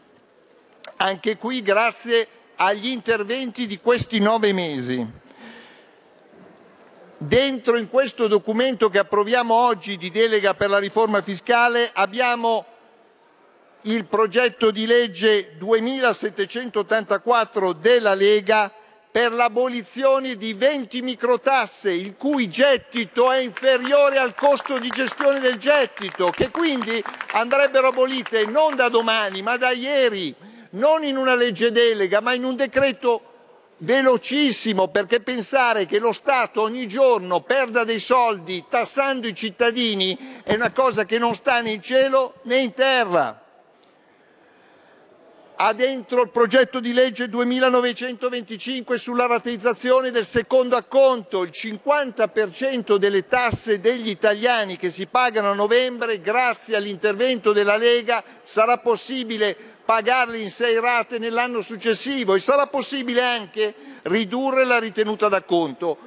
anche 1.03 1.37
qui 1.37 1.63
grazie 1.63 2.29
agli 2.57 2.87
interventi 2.87 3.67
di 3.67 3.81
questi 3.81 4.21
nove 4.21 4.53
mesi. 4.53 5.05
Dentro 7.23 7.79
in 7.79 7.89
questo 7.89 8.27
documento 8.27 8.91
che 8.91 8.99
approviamo 8.99 9.55
oggi 9.55 9.97
di 9.97 10.11
delega 10.11 10.55
per 10.55 10.69
la 10.69 10.79
riforma 10.79 11.23
fiscale 11.23 11.89
abbiamo 11.93 12.67
il 13.83 14.07
progetto 14.07 14.73
di 14.73 14.87
legge 14.87 15.57
2784 15.57 17.75
della 17.75 18.15
Lega 18.15 18.73
per 19.09 19.33
l'abolizione 19.33 20.35
di 20.35 20.53
20 20.53 21.01
microtasse 21.03 21.93
il 21.93 22.17
cui 22.17 22.49
gettito 22.49 23.31
è 23.31 23.39
inferiore 23.39 24.19
al 24.19 24.35
costo 24.35 24.79
di 24.79 24.89
gestione 24.89 25.39
del 25.39 25.59
gettito, 25.59 26.31
che 26.31 26.51
quindi 26.51 27.01
andrebbero 27.35 27.87
abolite 27.89 28.47
non 28.47 28.75
da 28.75 28.89
domani 28.89 29.43
ma 29.43 29.57
da 29.57 29.71
ieri 29.71 30.35
non 30.71 31.05
in 31.05 31.17
una 31.17 31.37
legge 31.37 31.71
delega, 31.71 32.21
ma 32.21 32.35
in 32.35 32.43
un 32.43 32.57
decreto 32.57 33.32
velocissimo, 33.83 34.89
perché 34.89 35.21
pensare 35.21 35.87
che 35.87 35.99
lo 35.99 36.13
Stato 36.13 36.63
ogni 36.63 36.87
giorno 36.87 37.41
perda 37.41 37.85
dei 37.85 38.01
soldi 38.01 38.65
tassando 38.69 39.27
i 39.27 39.35
cittadini 39.35 40.41
è 40.43 40.55
una 40.55 40.73
cosa 40.73 41.05
che 41.05 41.19
non 41.19 41.35
sta 41.35 41.61
né 41.61 41.71
in 41.71 41.83
cielo 41.83 42.35
né 42.43 42.59
in 42.59 42.75
terra. 42.75 43.41
Ha 45.55 45.73
dentro 45.75 46.23
il 46.23 46.31
progetto 46.31 46.81
di 46.81 46.93
legge 46.93 47.29
2925 47.29 48.99
sulla 48.99 49.27
rateizzazione 49.27 50.11
del 50.11 50.25
secondo 50.25 50.75
acconto, 50.75 51.43
il 51.43 51.51
50% 51.53 52.97
delle 52.97 53.29
tasse 53.29 53.79
degli 53.79 54.09
italiani 54.09 54.77
che 54.77 54.91
si 54.91 55.07
pagano 55.07 55.51
a 55.51 55.55
novembre, 55.55 56.21
grazie 56.21 56.75
all'intervento 56.75 57.53
della 57.53 57.77
Lega, 57.77 58.25
sarà 58.43 58.79
possibile 58.79 59.72
pagarli 59.85 60.43
in 60.43 60.51
sei 60.51 60.79
rate 60.81 61.19
nell'anno 61.19 61.61
successivo 61.61 62.35
e 62.35 62.41
sarà 62.41 62.67
possibile 62.67 63.23
anche 63.23 63.75
ridurre 64.03 64.65
la 64.65 64.79
ritenuta 64.79 65.29
d'acconto. 65.29 65.99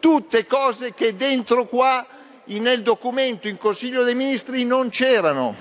Tutte 0.00 0.46
cose 0.46 0.92
che 0.94 1.14
dentro 1.14 1.66
qua 1.66 2.06
nel 2.44 2.82
documento 2.82 3.48
in 3.48 3.56
Consiglio 3.56 4.02
dei 4.02 4.14
Ministri 4.14 4.64
non 4.64 4.88
c'erano. 4.88 5.54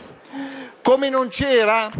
Come 0.81 1.09
non 1.09 1.27
c'era 1.27 1.91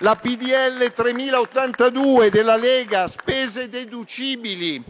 la 0.00 0.14
PDL 0.14 0.92
3082 0.92 2.30
della 2.30 2.56
Lega, 2.56 3.08
spese 3.08 3.68
deducibili. 3.68 4.82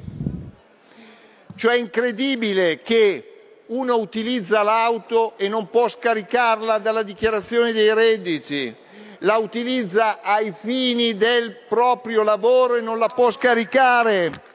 Cioè 1.56 1.72
è 1.72 1.78
incredibile 1.78 2.82
che 2.82 3.30
uno 3.66 3.96
utilizza 3.96 4.62
l'auto 4.62 5.38
e 5.38 5.48
non 5.48 5.70
può 5.70 5.88
scaricarla 5.88 6.78
dalla 6.78 7.02
dichiarazione 7.02 7.72
dei 7.72 7.92
redditi 7.94 8.84
la 9.20 9.36
utilizza 9.36 10.20
ai 10.20 10.52
fini 10.52 11.16
del 11.16 11.52
proprio 11.68 12.22
lavoro 12.22 12.76
e 12.76 12.80
non 12.80 12.98
la 12.98 13.06
può 13.06 13.30
scaricare. 13.30 14.54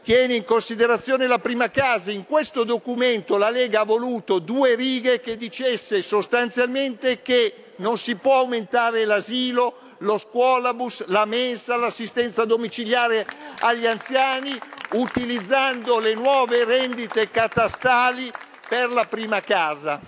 tiene 0.02 0.36
in 0.36 0.44
considerazione 0.44 1.28
la 1.28 1.40
prima 1.40 1.69
casa. 1.69 2.11
In 2.11 2.26
questo 2.26 2.64
documento 2.64 3.38
la 3.38 3.49
Lega 3.49 3.82
ha 3.82 3.86
voluto 3.86 4.40
due 4.40 4.76
righe 4.76 5.22
che 5.22 5.38
dicesse 5.38 6.02
sostanzialmente 6.02 7.22
che 7.22 7.73
non 7.78 7.98
si 7.98 8.15
può 8.15 8.40
aumentare 8.40 9.06
l'asilo, 9.06 9.95
lo 9.99 10.18
scuolabus, 10.18 11.06
la 11.07 11.26
mensa, 11.26 11.76
l'assistenza 11.76 12.45
domiciliare 12.45 13.26
agli 13.60 13.86
anziani, 13.86 14.60
utilizzando 14.94 15.99
le 15.99 16.15
nuove 16.15 16.64
rendite 16.65 17.30
catastali 17.30 18.32
per 18.68 18.90
la 18.90 19.06
prima 19.06 19.41
casa. 19.41 19.99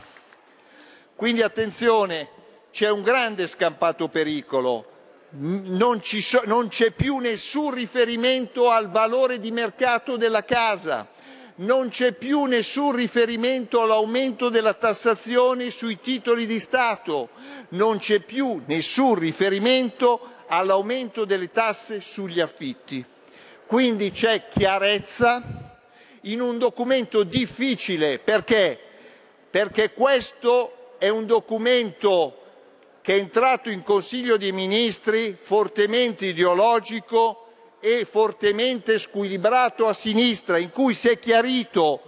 Quindi 1.15 1.41
attenzione, 1.41 2.30
c'è 2.72 2.90
un 2.90 3.02
grande 3.02 3.45
scampato 3.48 4.07
pericolo. 4.07 4.93
Non, 5.36 6.00
so, 6.04 6.44
non 6.46 6.68
c'è 6.68 6.92
più 6.92 7.18
nessun 7.18 7.72
riferimento 7.72 8.70
al 8.70 8.92
valore 8.92 9.40
di 9.40 9.50
mercato 9.50 10.16
della 10.16 10.44
casa, 10.44 11.10
non 11.56 11.90
c'è 11.90 12.12
più 12.12 12.44
nessun 12.44 12.92
riferimento 12.96 13.82
all'aumento 13.82 14.50
della 14.50 14.74
tassazione 14.74 15.72
sui 15.72 16.00
titoli 16.00 16.46
di 16.46 16.60
Stato, 16.60 17.30
non 17.70 17.98
c'è 17.98 18.20
più 18.20 18.62
nessun 18.68 19.16
riferimento 19.16 20.34
all'aumento 20.48 21.26
delle 21.26 21.52
tasse 21.52 22.00
sugli 22.00 22.40
affitti. 22.40 23.04
Quindi 23.66 24.12
c'è 24.12 24.48
chiarezza 24.48 25.42
in 26.22 26.42
un 26.42 26.60
documento 26.60 27.24
difficile 27.24 28.20
perché? 28.20 28.80
Perché 29.50 29.94
questo 29.94 30.96
è 31.00 31.10
un 31.10 31.26
documento 31.26 32.43
che 33.04 33.16
è 33.16 33.20
entrato 33.20 33.70
in 33.70 33.84
Consiglio 33.84 34.38
dei 34.38 34.54
Ministri 34.54 35.38
fortemente 35.38 36.28
ideologico 36.28 37.48
e 37.82 38.06
fortemente 38.06 38.98
squilibrato 38.98 39.88
a 39.88 39.94
sinistra, 39.94 40.58
in 40.58 40.72
cui 40.72 40.94
si 40.94 41.10
è 41.10 41.20
chiarito 41.20 42.02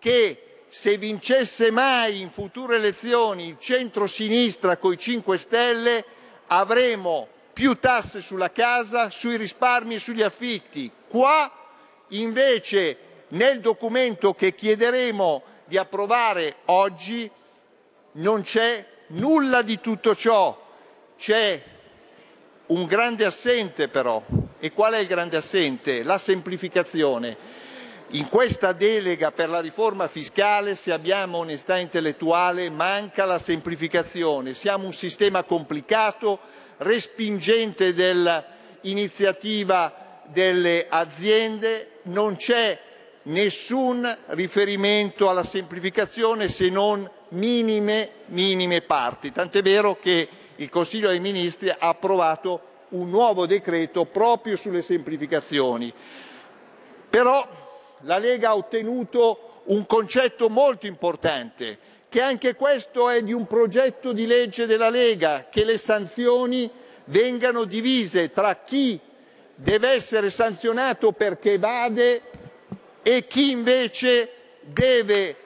che 0.00 0.64
se 0.68 0.98
vincesse 0.98 1.70
mai 1.70 2.20
in 2.20 2.28
future 2.28 2.74
elezioni 2.74 3.46
il 3.46 3.56
centro-sinistra 3.60 4.78
coi 4.78 4.98
5 4.98 5.38
Stelle 5.38 6.04
avremo 6.48 7.28
più 7.52 7.78
tasse 7.78 8.20
sulla 8.20 8.50
casa, 8.50 9.10
sui 9.10 9.36
risparmi 9.36 9.94
e 9.94 10.00
sugli 10.00 10.22
affitti. 10.22 10.90
Qua 11.08 11.52
invece 12.08 12.96
nel 13.28 13.60
documento 13.60 14.34
che 14.34 14.56
chiederemo 14.56 15.42
di 15.66 15.78
approvare 15.78 16.56
oggi 16.64 17.30
non 18.14 18.42
c'è 18.42 18.91
nulla 19.12 19.62
di 19.62 19.80
tutto 19.80 20.14
ciò, 20.14 20.60
c'è 21.16 21.62
un 22.66 22.84
grande 22.86 23.24
assente 23.24 23.88
però. 23.88 24.22
E 24.58 24.72
qual 24.72 24.92
è 24.94 24.98
il 24.98 25.06
grande 25.06 25.36
assente? 25.36 26.02
La 26.02 26.18
semplificazione. 26.18 27.60
In 28.14 28.28
questa 28.28 28.72
delega 28.72 29.30
per 29.32 29.48
la 29.48 29.60
riforma 29.60 30.06
fiscale, 30.06 30.76
se 30.76 30.92
abbiamo 30.92 31.38
onestà 31.38 31.78
intellettuale, 31.78 32.68
manca 32.68 33.24
la 33.24 33.38
semplificazione. 33.38 34.52
Siamo 34.54 34.84
un 34.84 34.92
sistema 34.92 35.44
complicato, 35.44 36.38
respingente 36.78 37.94
dell'iniziativa 37.94 40.20
delle 40.26 40.88
aziende, 40.88 42.00
non 42.02 42.36
c'è 42.36 42.78
nessun 43.24 44.18
riferimento 44.28 45.28
alla 45.30 45.44
semplificazione 45.44 46.48
se 46.48 46.68
non 46.68 47.08
minime, 47.32 48.10
minime 48.26 48.80
parti. 48.80 49.30
Tant'è 49.32 49.62
vero 49.62 49.98
che 50.00 50.28
il 50.56 50.68
Consiglio 50.68 51.08
dei 51.08 51.20
Ministri 51.20 51.68
ha 51.68 51.76
approvato 51.78 52.70
un 52.90 53.08
nuovo 53.08 53.46
decreto 53.46 54.04
proprio 54.04 54.56
sulle 54.56 54.82
semplificazioni. 54.82 55.92
Però 57.08 57.46
la 58.00 58.18
Lega 58.18 58.50
ha 58.50 58.56
ottenuto 58.56 59.62
un 59.64 59.86
concetto 59.86 60.48
molto 60.48 60.86
importante, 60.86 61.78
che 62.08 62.20
anche 62.20 62.54
questo 62.54 63.08
è 63.08 63.22
di 63.22 63.32
un 63.32 63.46
progetto 63.46 64.12
di 64.12 64.26
legge 64.26 64.66
della 64.66 64.90
Lega, 64.90 65.46
che 65.50 65.64
le 65.64 65.78
sanzioni 65.78 66.70
vengano 67.06 67.64
divise 67.64 68.30
tra 68.30 68.56
chi 68.56 68.98
deve 69.54 69.90
essere 69.90 70.30
sanzionato 70.30 71.12
perché 71.12 71.52
evade 71.52 72.22
e 73.02 73.26
chi 73.26 73.50
invece 73.50 74.32
deve 74.60 75.36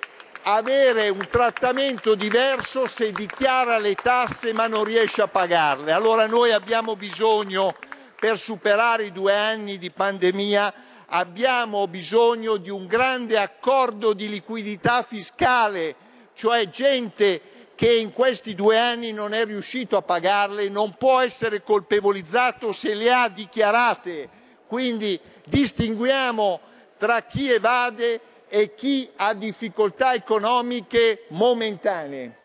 avere 0.48 1.08
un 1.08 1.26
trattamento 1.28 2.14
diverso 2.14 2.86
se 2.86 3.10
dichiara 3.10 3.78
le 3.78 3.94
tasse 3.94 4.52
ma 4.52 4.68
non 4.68 4.84
riesce 4.84 5.20
a 5.22 5.26
pagarle. 5.26 5.90
Allora 5.90 6.26
noi 6.26 6.52
abbiamo 6.52 6.94
bisogno, 6.94 7.74
per 8.18 8.38
superare 8.38 9.06
i 9.06 9.12
due 9.12 9.34
anni 9.34 9.76
di 9.76 9.90
pandemia, 9.90 10.72
abbiamo 11.06 11.88
bisogno 11.88 12.58
di 12.58 12.70
un 12.70 12.86
grande 12.86 13.38
accordo 13.38 14.12
di 14.12 14.28
liquidità 14.28 15.02
fiscale, 15.02 15.96
cioè 16.34 16.68
gente 16.68 17.40
che 17.74 17.92
in 17.92 18.12
questi 18.12 18.54
due 18.54 18.78
anni 18.78 19.10
non 19.10 19.34
è 19.34 19.44
riuscito 19.44 19.96
a 19.96 20.02
pagarle 20.02 20.68
non 20.68 20.94
può 20.94 21.20
essere 21.20 21.62
colpevolizzato 21.62 22.72
se 22.72 22.94
le 22.94 23.12
ha 23.12 23.28
dichiarate. 23.28 24.28
Quindi 24.68 25.18
distinguiamo 25.44 26.60
tra 26.96 27.22
chi 27.22 27.50
evade 27.50 28.20
e 28.48 28.74
chi 28.74 29.08
ha 29.16 29.34
difficoltà 29.34 30.14
economiche 30.14 31.26
momentanee. 31.30 32.36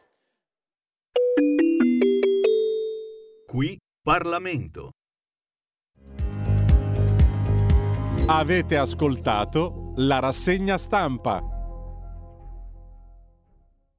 Qui 3.47 3.77
Parlamento. 4.01 4.91
Avete 8.27 8.77
ascoltato 8.77 9.93
la 9.97 10.19
rassegna 10.19 10.77
stampa. 10.77 11.60